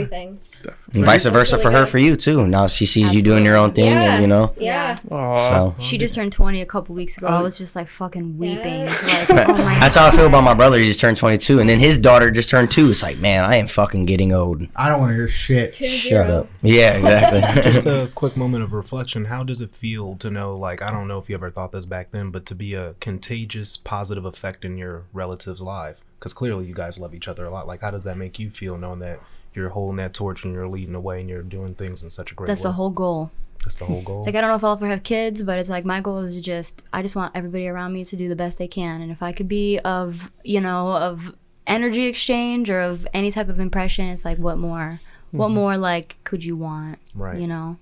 Everything. 0.68 1.02
And 1.02 1.06
vice 1.06 1.26
versa 1.26 1.58
for 1.58 1.72
her 1.72 1.86
for 1.86 1.98
you 1.98 2.16
too. 2.16 2.48
Now 2.48 2.68
she 2.68 2.86
sees 2.86 3.14
you 3.14 3.22
doing 3.22 3.46
your 3.46 3.58
own 3.58 3.74
thing, 3.74 3.86
Yeah. 3.86 4.14
and 4.14 4.22
you 4.22 4.28
know. 4.28 4.54
Yeah. 4.58 4.96
Aw. 5.12 5.50
So 5.50 5.76
She 5.80 5.98
just 5.98 6.16
turned 6.16 6.34
20 6.34 6.62
a 6.62 6.66
couple 6.66 6.96
weeks 6.96 7.18
ago. 7.18 7.28
I 7.28 7.40
oh. 7.40 7.44
was 7.44 7.58
just 7.58 7.76
like 7.76 7.90
fucking 7.90 8.38
weeping. 8.38 8.90
Like, 9.04 9.50
oh 9.50 9.58
my 9.58 9.80
that's 9.80 9.96
how 9.96 10.08
I 10.08 10.12
feel 10.12 10.28
about 10.28 10.44
my 10.44 10.54
brother. 10.54 10.80
He 10.80 10.88
just 10.88 11.00
turned 11.00 11.18
22, 11.18 11.60
and 11.60 11.70
then 11.70 11.80
his 11.80 11.98
daughter 11.98 12.32
just 12.32 12.50
turned 12.50 12.72
two. 12.72 12.90
It's 12.90 13.04
like, 13.04 13.18
man, 13.18 13.44
I 13.44 13.56
am 13.56 13.68
fucking 13.68 14.06
getting 14.06 14.32
old. 14.34 14.68
I 14.76 14.90
don't 14.90 15.00
want 15.00 15.12
to 15.12 15.16
hear 15.16 15.28
shit. 15.28 15.74
Two 15.74 15.86
Shut 15.88 16.28
zero. 16.28 16.40
up. 16.42 16.50
Yeah, 16.62 16.94
exactly. 16.94 17.62
Just 17.72 17.86
a 17.86 18.12
quick 18.16 18.38
moment 18.38 18.64
of 18.64 18.74
reflection. 18.74 19.26
How 19.26 19.44
does 19.44 19.62
it 19.62 19.76
feel 19.76 20.16
to 20.18 20.30
know, 20.30 20.56
like, 20.58 20.82
I 20.82 20.92
don't 20.92 21.08
know 21.08 21.20
if 21.20 21.30
you 21.30 21.36
ever 21.36 21.52
thought 21.52 21.72
this 21.72 21.86
back 21.86 22.12
then, 22.12 22.32
but 22.32 22.46
to 22.48 22.56
be 22.56 22.74
a 22.74 22.96
contagious, 23.00 23.78
positive 23.78 24.26
effect 24.26 24.64
in 24.64 24.78
your 24.78 25.06
relative's 25.14 25.62
life? 25.62 25.98
Because 26.20 26.34
clearly 26.34 26.66
you 26.66 26.74
guys 26.74 27.00
love 27.00 27.14
each 27.14 27.28
other 27.28 27.46
a 27.46 27.50
lot. 27.50 27.68
Like, 27.68 27.82
how 27.82 27.92
does 27.92 28.06
that 28.06 28.18
make 28.18 28.40
you 28.40 28.50
feel 28.50 28.78
knowing 28.78 29.00
that 29.00 29.20
you're 29.56 29.70
holding 29.70 29.98
that 29.98 30.14
torch 30.14 30.44
and 30.44 30.54
you're 30.54 30.68
leading 30.68 30.94
the 30.94 31.00
way 31.00 31.20
and 31.20 31.30
you're 31.30 31.44
doing 31.44 31.76
things 31.76 32.04
in 32.04 32.10
such 32.10 32.32
a 32.32 32.36
great 32.36 32.48
That's 32.48 32.62
way? 32.62 32.70
the 32.70 32.74
whole 32.74 32.90
goal. 32.90 33.32
That's 33.64 33.76
the 33.76 33.86
whole 33.86 34.02
goal. 34.02 34.20
It's 34.20 34.26
like 34.26 34.36
I 34.36 34.42
don't 34.42 34.50
know 34.50 34.56
if 34.56 34.64
I'll 34.64 34.74
ever 34.74 34.88
have 34.88 35.04
kids, 35.04 35.42
but 35.42 35.58
it's 35.58 35.70
like 35.70 35.86
my 35.86 36.02
goal 36.02 36.20
is 36.20 36.36
to 36.36 36.42
just 36.42 36.84
I 36.92 37.02
just 37.02 37.16
want 37.16 37.36
everybody 37.36 37.68
around 37.68 37.94
me 37.94 38.04
to 38.04 38.16
do 38.18 38.28
the 38.28 38.36
best 38.36 38.58
they 38.58 38.68
can, 38.68 39.02
and 39.02 39.10
if 39.12 39.24
I 39.24 39.32
could 39.32 39.48
be 39.48 39.80
of 39.80 40.32
you 40.44 40.60
know 40.60 40.92
of 40.92 41.34
energy 41.66 42.08
exchange 42.08 42.70
or 42.70 42.82
of 42.82 43.08
any 43.14 43.32
type 43.32 43.48
of 43.48 43.60
impression, 43.60 44.08
it's 44.08 44.26
like 44.26 44.38
what 44.38 44.58
more, 44.58 45.00
what 45.32 45.50
more 45.50 45.78
like 45.78 46.18
could 46.26 46.44
you 46.44 46.58
want? 46.58 47.00
Right. 47.16 47.40
You 47.40 47.48
know. 47.48 47.78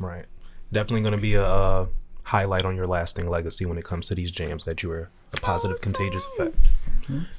Right. 0.00 0.26
Definitely 0.72 1.02
going 1.02 1.12
to 1.12 1.18
be 1.18 1.34
a, 1.34 1.44
uh 1.44 1.86
highlight 2.24 2.64
on 2.64 2.76
your 2.76 2.86
lasting 2.86 3.28
legacy 3.28 3.66
when 3.66 3.76
it 3.76 3.84
comes 3.84 4.06
to 4.06 4.14
these 4.14 4.30
jams 4.30 4.64
that 4.64 4.84
you 4.84 4.88
were 4.88 5.10
a 5.32 5.36
positive, 5.40 5.80
contagious 5.80 6.26
effect. 6.26 6.90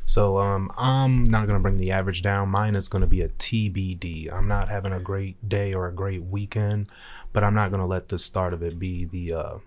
So 0.05 0.37
um, 0.37 0.71
I'm 0.77 1.23
not 1.23 1.47
going 1.47 1.57
to 1.57 1.61
bring 1.61 1.77
the 1.77 1.91
average 1.91 2.21
down. 2.21 2.49
Mine 2.49 2.75
is 2.75 2.87
going 2.89 3.01
to 3.01 3.07
be 3.07 3.21
a 3.21 3.29
TBD. 3.29 4.31
I'm 4.31 4.47
not 4.47 4.67
having 4.69 4.91
a 4.91 4.99
great 4.99 5.47
day 5.47 5.73
or 5.73 5.87
a 5.87 5.93
great 5.93 6.23
weekend, 6.23 6.87
but 7.31 7.43
I'm 7.43 7.53
not 7.53 7.69
going 7.69 7.79
to 7.79 7.85
let 7.85 8.09
the 8.09 8.19
start 8.19 8.53
of 8.53 8.61
it 8.61 8.77
be 8.77 9.05
the 9.05 9.33
uh, 9.33 9.57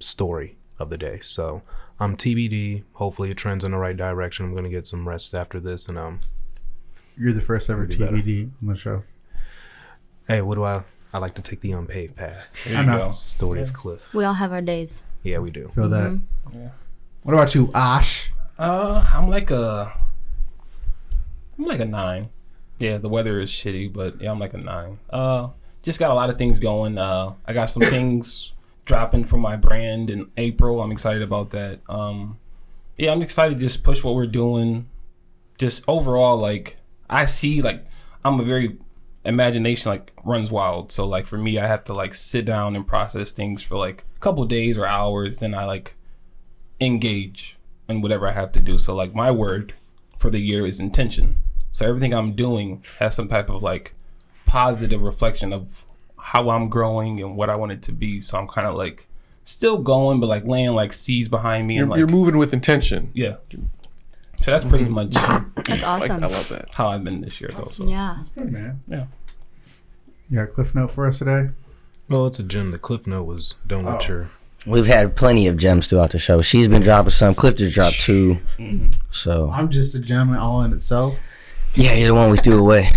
story 0.00 0.56
of 0.78 0.90
the 0.90 0.98
day. 0.98 1.20
So 1.22 1.62
I'm 2.00 2.16
TBD. 2.16 2.82
Hopefully 2.94 3.30
it 3.30 3.36
trends 3.36 3.62
in 3.62 3.70
the 3.70 3.78
right 3.78 3.96
direction. 3.96 4.46
I'm 4.46 4.52
going 4.52 4.64
to 4.64 4.70
get 4.70 4.86
some 4.86 5.08
rest 5.08 5.32
after 5.34 5.60
this. 5.60 5.86
And 5.86 5.96
um, 5.96 6.20
You're 7.16 7.32
the 7.32 7.40
first 7.40 7.70
ever 7.70 7.82
Maybe 7.82 7.96
better. 7.98 8.16
TBD 8.16 8.50
on 8.62 8.68
the 8.68 8.76
show. 8.76 9.04
hey, 10.26 10.42
what 10.42 10.56
do 10.56 10.64
I? 10.64 10.82
I 11.12 11.18
like 11.18 11.34
to 11.36 11.42
take 11.42 11.60
the 11.60 11.70
unpaved 11.72 12.16
path. 12.16 12.56
There 12.66 12.76
I 12.78 12.84
know. 12.84 12.98
go. 12.98 13.10
Story 13.12 13.62
of 13.62 13.72
Cliff. 13.72 14.02
We 14.12 14.24
all 14.24 14.34
have 14.34 14.52
our 14.52 14.60
days. 14.60 15.02
Yeah, 15.22 15.38
we 15.38 15.50
do. 15.50 15.68
Feel 15.68 15.88
that. 15.88 16.20
Yeah. 16.52 16.70
What 17.26 17.32
about 17.32 17.56
you, 17.56 17.72
Ash? 17.74 18.30
Uh, 18.56 19.04
I'm 19.12 19.28
like 19.28 19.50
a, 19.50 19.92
I'm 21.58 21.64
like 21.64 21.80
a 21.80 21.84
nine. 21.84 22.28
Yeah, 22.78 22.98
the 22.98 23.08
weather 23.08 23.40
is 23.40 23.50
shitty, 23.50 23.92
but 23.92 24.20
yeah, 24.20 24.30
I'm 24.30 24.38
like 24.38 24.54
a 24.54 24.58
nine. 24.58 25.00
Uh, 25.10 25.48
just 25.82 25.98
got 25.98 26.12
a 26.12 26.14
lot 26.14 26.30
of 26.30 26.38
things 26.38 26.60
going. 26.60 26.98
Uh, 26.98 27.34
I 27.44 27.52
got 27.52 27.64
some 27.64 27.82
things 27.82 28.52
dropping 28.84 29.24
for 29.24 29.38
my 29.38 29.56
brand 29.56 30.08
in 30.08 30.30
April. 30.36 30.80
I'm 30.80 30.92
excited 30.92 31.20
about 31.20 31.50
that. 31.50 31.80
Um, 31.88 32.38
yeah, 32.96 33.10
I'm 33.10 33.22
excited 33.22 33.54
to 33.56 33.60
just 33.60 33.82
push 33.82 34.04
what 34.04 34.14
we're 34.14 34.28
doing. 34.28 34.88
Just 35.58 35.82
overall, 35.88 36.36
like 36.36 36.76
I 37.10 37.26
see, 37.26 37.60
like 37.60 37.84
I'm 38.24 38.38
a 38.38 38.44
very 38.44 38.78
imagination 39.24 39.90
like 39.90 40.12
runs 40.24 40.52
wild. 40.52 40.92
So 40.92 41.04
like 41.04 41.26
for 41.26 41.38
me, 41.38 41.58
I 41.58 41.66
have 41.66 41.82
to 41.86 41.92
like 41.92 42.14
sit 42.14 42.44
down 42.44 42.76
and 42.76 42.86
process 42.86 43.32
things 43.32 43.62
for 43.62 43.76
like 43.76 44.04
a 44.14 44.20
couple 44.20 44.44
days 44.44 44.78
or 44.78 44.86
hours. 44.86 45.38
Then 45.38 45.54
I 45.54 45.64
like 45.64 45.96
engage 46.80 47.56
in 47.88 48.00
whatever 48.02 48.28
I 48.28 48.32
have 48.32 48.52
to 48.52 48.60
do. 48.60 48.78
So 48.78 48.94
like 48.94 49.14
my 49.14 49.30
word 49.30 49.74
for 50.18 50.30
the 50.30 50.40
year 50.40 50.66
is 50.66 50.80
intention. 50.80 51.36
So 51.70 51.86
everything 51.86 52.14
I'm 52.14 52.32
doing 52.32 52.82
has 52.98 53.14
some 53.14 53.28
type 53.28 53.50
of 53.50 53.62
like 53.62 53.94
positive 54.46 55.02
reflection 55.02 55.52
of 55.52 55.84
how 56.18 56.50
I'm 56.50 56.68
growing 56.68 57.20
and 57.20 57.36
what 57.36 57.50
I 57.50 57.56
want 57.56 57.72
it 57.72 57.82
to 57.82 57.92
be. 57.92 58.20
So 58.20 58.38
I'm 58.38 58.48
kind 58.48 58.66
of 58.66 58.74
like 58.74 59.06
still 59.44 59.78
going, 59.78 60.18
but 60.20 60.26
like 60.26 60.44
laying 60.44 60.70
like 60.70 60.92
seeds 60.92 61.28
behind 61.28 61.66
me 61.68 61.74
You're, 61.76 61.82
and 61.84 61.90
like 61.90 61.98
you're 61.98 62.08
moving 62.08 62.38
with 62.38 62.52
intention. 62.52 63.10
yeah. 63.14 63.36
So 64.42 64.50
that's 64.50 64.64
pretty 64.66 64.84
mm-hmm. 64.84 64.92
much 64.94 65.12
That's 65.14 65.68
Like, 65.70 65.86
awesome. 65.86 66.22
I 66.24 66.26
love 66.26 66.48
that. 66.50 66.74
how 66.74 66.88
I've 66.88 67.02
been 67.02 67.22
this 67.22 67.40
year, 67.40 67.50
though. 67.54 67.62
So. 67.62 67.86
yeah. 67.86 68.22
Good 68.34 68.52
man. 68.52 68.82
Yeah. 68.86 69.06
You 70.28 70.36
got 70.36 70.42
a 70.42 70.46
cliff 70.48 70.74
note 70.74 70.90
for 70.90 71.06
us 71.06 71.18
today? 71.20 71.48
Well, 72.08 72.26
it's 72.26 72.38
a 72.38 72.42
gem. 72.42 72.70
The 72.70 72.78
cliff 72.78 73.06
note 73.06 73.24
was 73.24 73.54
don't 73.66 73.84
let 73.86 74.04
Oh. 74.04 74.12
your 74.12 74.28
We've 74.66 74.86
had 74.86 75.14
plenty 75.14 75.46
of 75.46 75.56
gems 75.56 75.86
throughout 75.86 76.10
the 76.10 76.18
show. 76.18 76.42
She's 76.42 76.66
been 76.68 76.82
dropping 76.82 77.10
some. 77.10 77.34
Cliff 77.34 77.54
just 77.56 77.74
dropped 77.74 78.00
two. 78.00 78.38
Mm-hmm. 78.58 78.92
So 79.12 79.50
I'm 79.52 79.70
just 79.70 79.94
a 79.94 79.98
gem 80.00 80.36
all 80.36 80.62
in 80.62 80.72
itself. 80.72 81.16
yeah, 81.74 81.94
you're 81.94 82.08
the 82.08 82.14
one 82.14 82.30
we 82.30 82.38
threw 82.38 82.58
away. 82.60 82.90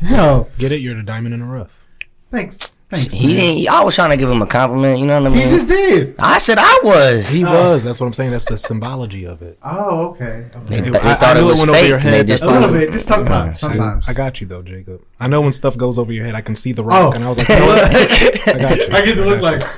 Hell, 0.00 0.48
get 0.58 0.72
it. 0.72 0.80
You're 0.80 0.94
the 0.96 1.02
diamond 1.02 1.34
in 1.34 1.40
the 1.40 1.46
rough. 1.46 1.84
thanks. 2.30 2.72
Thanks. 2.90 3.12
He 3.12 3.26
man. 3.26 3.36
didn't. 3.36 3.68
I 3.68 3.84
was 3.84 3.94
trying 3.94 4.08
to 4.10 4.16
give 4.16 4.30
him 4.30 4.40
a 4.40 4.46
compliment. 4.46 4.98
You 4.98 5.04
know 5.04 5.20
what 5.22 5.30
I 5.30 5.34
mean? 5.34 5.44
He 5.44 5.50
mean? 5.50 5.54
just 5.56 5.68
did. 5.68 6.14
I 6.18 6.38
said 6.38 6.56
I 6.58 6.80
was. 6.82 7.28
He 7.28 7.44
Oh. 7.44 7.50
was. 7.72 7.84
That's 7.84 8.00
what 8.00 8.06
I'm 8.06 8.14
saying. 8.14 8.30
That's 8.30 8.46
the 8.48 8.56
symbology 8.56 9.24
of 9.26 9.42
it. 9.42 9.58
Oh, 9.62 10.06
okay. 10.12 10.46
They, 10.64 10.76
okay. 10.80 10.90
th- 10.90 10.92
they 10.94 10.98
I- 11.00 11.12
I 11.12 11.14
thought 11.16 11.36
it 11.36 11.40
knew 11.40 11.46
it 11.48 11.50
was 11.50 11.58
went 11.60 11.70
over 11.70 11.78
fake. 11.80 11.88
your 11.90 11.98
and 11.98 12.06
they 12.06 12.16
head. 12.18 12.26
just 12.28 12.42
A 12.44 12.46
That's 12.46 12.60
little 12.60 12.74
thought- 12.74 12.80
bit, 12.86 12.92
just 12.92 13.06
sometimes. 13.06 13.60
Sometimes. 13.60 14.08
I 14.08 14.14
got 14.14 14.40
you 14.40 14.46
though, 14.46 14.62
Jacob. 14.62 15.02
I 15.20 15.28
know 15.28 15.42
when 15.42 15.52
stuff 15.52 15.76
goes 15.76 15.98
over 15.98 16.10
your 16.14 16.24
head, 16.24 16.34
I 16.34 16.40
can 16.40 16.54
see 16.54 16.72
the 16.72 16.82
rock, 16.82 17.12
Oh. 17.12 17.16
and 17.16 17.24
I 17.24 17.28
was 17.28 17.36
like, 17.36 17.48
you 17.50 17.56
know 17.56 17.66
what? 17.66 17.94
I 18.48 18.58
got 18.58 18.76
you. 18.78 18.86
I 18.90 19.04
get 19.04 19.14
to 19.16 19.24
look 19.26 19.42
like. 19.42 19.68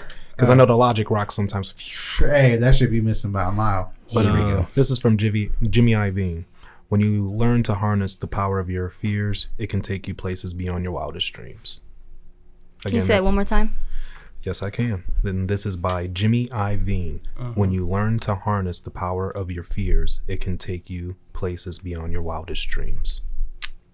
Because 0.41 0.51
I 0.51 0.55
know 0.55 0.65
the 0.65 0.77
logic 0.77 1.11
rocks 1.11 1.35
sometimes. 1.35 1.75
Hey, 2.19 2.57
that 2.57 2.75
should 2.75 2.91
be 2.91 3.03
missing 3.03 3.31
by 3.31 3.45
a 3.45 3.51
mile. 3.51 3.93
But 4.13 4.25
Here 4.25 4.33
we 4.33 4.41
uh, 4.41 4.55
go. 4.57 4.67
this 4.73 4.91
is 4.91 4.99
from 4.99 5.19
Jimmy 5.19 5.51
Jimmy 5.69 5.93
Iovine. 5.93 6.45
When 6.89 7.03
you 7.03 7.29
learn 7.29 7.63
to 7.65 7.75
harness 7.75 8.15
the 8.15 8.27
power 8.27 8.59
of 8.59 8.71
your 8.71 8.89
fears, 8.89 9.49
it 9.59 9.69
can 9.69 9.83
take 9.83 10.09
you 10.09 10.15
places 10.15 10.55
beyond 10.55 10.83
your 10.83 10.93
wildest 10.93 11.31
dreams. 11.35 11.83
Can 12.83 12.95
you 12.95 13.03
say 13.03 13.17
it 13.17 13.25
one 13.25 13.35
more 13.35 13.45
time? 13.45 13.77
Yes, 14.43 14.63
I 14.63 14.71
can. 14.71 15.05
Then 15.23 15.47
this 15.47 15.67
is 15.67 15.77
by 15.77 16.07
Jimmy 16.07 16.47
Iovine. 16.47 17.21
When 17.55 17.71
you 17.71 17.87
learn 17.87 18.19
to 18.21 18.35
harness 18.35 18.81
the 18.81 18.91
power 18.91 19.31
of 19.31 19.51
your 19.51 19.63
fears, 19.63 20.23
it 20.27 20.41
can 20.41 20.57
take 20.57 20.89
you 20.89 21.17
places 21.35 21.79
beyond 21.79 22.13
your 22.13 22.23
wildest 22.23 22.67
dreams. 22.71 23.21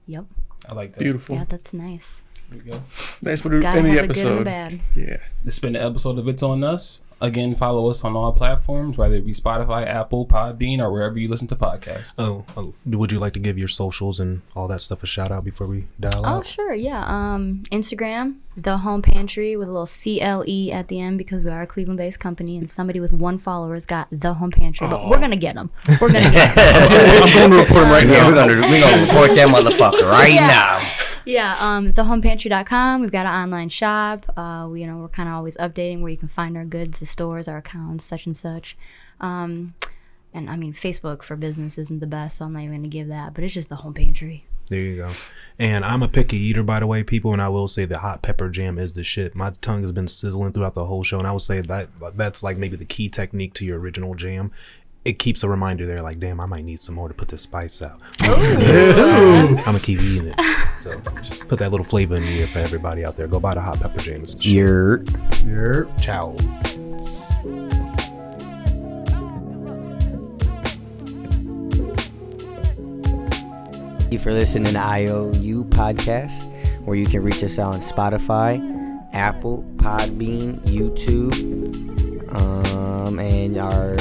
Yep. 0.07 0.27
I 0.69 0.75
like 0.75 0.93
that. 0.93 1.01
Beautiful. 1.01 1.35
Yeah, 1.35 1.45
that's 1.49 1.75
nice. 1.75 2.23
There 2.51 2.63
you 2.65 2.73
go. 2.73 2.83
Nice 3.23 3.41
for 3.41 3.49
the 3.49 3.61
Gotta 3.61 3.79
end 3.81 3.89
of 3.89 3.95
have 3.95 4.09
the 4.09 4.13
a 4.13 4.15
good 4.15 4.27
and 4.27 4.27
a 4.27 4.31
episode. 4.31 4.45
bad. 4.45 4.81
Yeah. 4.95 5.17
This 5.45 5.55
has 5.55 5.59
been 5.61 5.77
an 5.77 5.83
episode 5.85 6.19
of 6.19 6.29
It's 6.29 6.43
On 6.43 6.63
Us. 6.63 7.03
Again, 7.19 7.55
follow 7.55 7.89
us 7.89 8.05
on 8.05 8.15
all 8.15 8.31
platforms, 8.33 8.99
whether 8.99 9.15
it 9.15 9.25
be 9.25 9.33
Spotify, 9.33 9.87
Apple, 9.87 10.27
Podbean, 10.27 10.81
or 10.81 10.93
wherever 10.93 11.19
you 11.19 11.29
listen 11.29 11.47
to 11.49 11.57
podcasts. 11.57 12.13
Oh, 12.19 12.45
oh, 12.59 12.75
would 12.85 13.11
you 13.11 13.19
like 13.19 13.33
to 13.33 13.39
give 13.39 13.57
your 13.57 13.69
socials 13.69 14.21
and 14.21 14.43
all 14.55 14.69
that 14.69 14.83
stuff 14.83 15.03
a 15.03 15.07
shout 15.07 15.33
out 15.33 15.43
before 15.43 15.67
we 15.67 15.87
dial 15.99 16.27
up? 16.27 16.33
Oh, 16.33 16.37
out? 16.41 16.47
sure. 16.47 16.75
Yeah. 16.75 17.03
Um, 17.07 17.63
Instagram, 17.73 18.37
the 18.55 18.77
Home 18.79 19.01
Pantry 19.01 19.57
with 19.57 19.67
a 19.69 19.71
little 19.73 19.87
C 19.87 20.21
L 20.21 20.45
E 20.47 20.71
at 20.71 20.89
the 20.89 21.01
end 21.01 21.17
because 21.17 21.43
we 21.43 21.51
are 21.51 21.63
a 21.63 21.67
Cleveland-based 21.67 22.21
company, 22.21 22.59
and 22.59 22.69
somebody 22.69 23.01
with 23.01 23.15
one 23.15 23.39
follower 23.39 23.73
has 23.73 23.87
got 23.87 24.09
the 24.13 24.35
Home 24.35 24.51
Pantry. 24.51 24.87
But 24.87 25.09
we're 25.09 25.19
gonna 25.19 25.37
get 25.37 25.55
them. 25.55 25.71
We're 26.01 26.09
gonna 26.13 26.31
get 26.31 26.55
them. 26.55 26.69
I'm 27.23 27.35
going 27.35 27.51
to 27.51 27.57
report 27.57 27.85
him 27.85 27.91
right 27.93 28.07
now. 28.07 28.27
we're 28.29 28.35
gonna 28.35 28.61
we're 28.61 28.81
gonna 28.81 29.03
report 29.07 29.31
that 29.37 29.49
motherfucker 29.49 30.03
right 30.11 30.33
Yeah. 30.35 30.47
now. 30.49 30.93
Yeah. 31.27 31.57
Um, 31.59 31.93
thehomepantry.com. 31.93 33.03
We've 33.03 33.13
got 33.13 33.27
an 33.27 33.33
online 33.33 33.69
shop. 33.69 34.33
Uh, 34.37 34.69
we, 34.71 34.81
you 34.81 34.87
know, 34.87 34.99
we're 34.99 35.09
kind 35.09 35.29
of 35.29 35.35
always 35.35 35.57
updating 35.57 36.01
where 36.01 36.11
you 36.11 36.17
can 36.17 36.29
find 36.29 36.57
our 36.57 36.65
goods, 36.65 37.01
the 37.01 37.07
stores, 37.07 37.49
our 37.49 37.59
accounts, 37.59 38.05
such 38.05 38.25
and 38.27 38.37
such. 38.37 38.77
Um, 39.21 39.75
and 40.33 40.49
I 40.49 40.57
mean, 40.57 40.73
Facebook 40.73 41.23
for 41.23 41.37
business 41.37 41.79
isn't 41.79 42.01
the 42.01 42.07
best, 42.07 42.39
so 42.39 42.45
I'm 42.45 42.53
not 42.53 42.63
even 42.63 42.77
gonna 42.77 42.89
give 42.89 43.09
that. 43.09 43.35
But 43.35 43.45
it's 43.45 43.55
just 43.55 43.69
the 43.69 43.77
Home 43.77 43.95
Pantry. 43.95 44.47
There 44.69 44.81
you 44.81 44.97
go. 44.97 45.11
And 45.59 45.85
I'm 45.85 46.03
a 46.03 46.09
picky 46.09 46.37
eater, 46.37 46.65
by 46.65 46.81
the 46.81 46.89
way, 46.89 47.05
people, 47.05 47.33
and 47.33 47.41
I 47.41 47.49
will 47.49 47.69
say 47.69 47.85
the 47.85 47.99
hot 47.99 48.23
pepper 48.23 48.49
jam 48.49 48.79
is 48.79 48.95
the 48.95 49.05
shit. 49.05 49.37
My 49.37 49.51
tongue 49.61 49.83
has 49.83 49.93
been 49.93 50.09
sizzling 50.09 50.53
throughout 50.53 50.75
the 50.75 50.87
whole 50.87 51.05
show, 51.05 51.19
and 51.19 51.27
I 51.27 51.33
would 51.33 51.43
say 51.43 51.61
that 51.61 51.89
that's 52.17 52.43
like 52.43 52.57
maybe 52.57 52.77
the 52.77 52.85
key 52.85 53.09
technique 53.09 53.55
to 53.55 53.65
your 53.65 53.79
original 53.79 54.15
jam. 54.15 54.51
It 55.07 55.21
keeps 55.21 55.45
a 55.45 55.49
reminder 55.49 55.87
there, 55.87 56.03
like, 56.03 56.19
damn, 56.19 56.41
I 56.41 56.47
might 56.47 56.65
need 56.65 56.81
some 56.81 56.97
more 56.97 57.07
to 57.07 57.15
put 57.15 57.29
this 57.29 57.43
spice 57.43 57.81
out. 57.81 58.01
I'm 58.23 59.55
gonna 59.55 59.79
keep 59.79 60.01
eating 60.01 60.35
it. 60.35 60.41
So 60.77 61.01
just 61.23 61.47
put 61.47 61.61
that 61.61 61.71
little 61.71 61.87
flavor 61.87 62.17
in 62.17 62.23
the 62.23 62.41
ear 62.41 62.49
for 62.49 62.59
everybody 62.59 63.05
out 63.05 63.17
there. 63.17 63.29
Go 63.29 63.39
buy 63.39 63.55
the 63.55 63.61
hot 63.61 63.79
pepper 63.79 64.01
jam. 64.01 64.23
It's 64.25 64.35
the 64.35 64.43
shit. 64.43 64.53
You're 64.53 65.05
You're 65.45 65.85
Ciao. 66.01 66.35
Thank 74.01 74.13
you 74.13 74.19
for 74.19 74.33
listening 74.33 74.73
to 74.73 74.81
IOU 74.81 75.67
podcast, 75.67 76.53
where 76.85 76.97
you 76.97 77.07
can 77.07 77.23
reach 77.23 77.45
us 77.45 77.61
on 77.61 77.79
Spotify, 77.79 78.59
Apple, 79.13 79.65
Podbean, 79.77 80.59
YouTube, 80.63 81.33
um, 82.35 83.21
and 83.21 83.57
our 83.59 83.97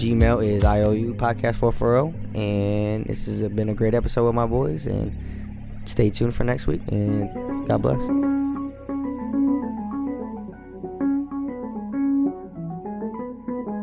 Gmail 0.00 0.42
is 0.42 0.64
IOU 0.64 1.14
podcast 1.14 1.56
440. 1.56 2.38
And 2.40 3.04
this 3.04 3.26
has 3.26 3.42
been 3.42 3.68
a 3.68 3.74
great 3.74 3.92
episode 3.92 4.24
with 4.24 4.34
my 4.34 4.46
boys, 4.46 4.86
and 4.86 5.14
stay 5.84 6.08
tuned 6.08 6.34
for 6.34 6.44
next 6.44 6.66
week. 6.66 6.80
And 6.88 7.68
God 7.68 7.82
bless. 7.82 8.29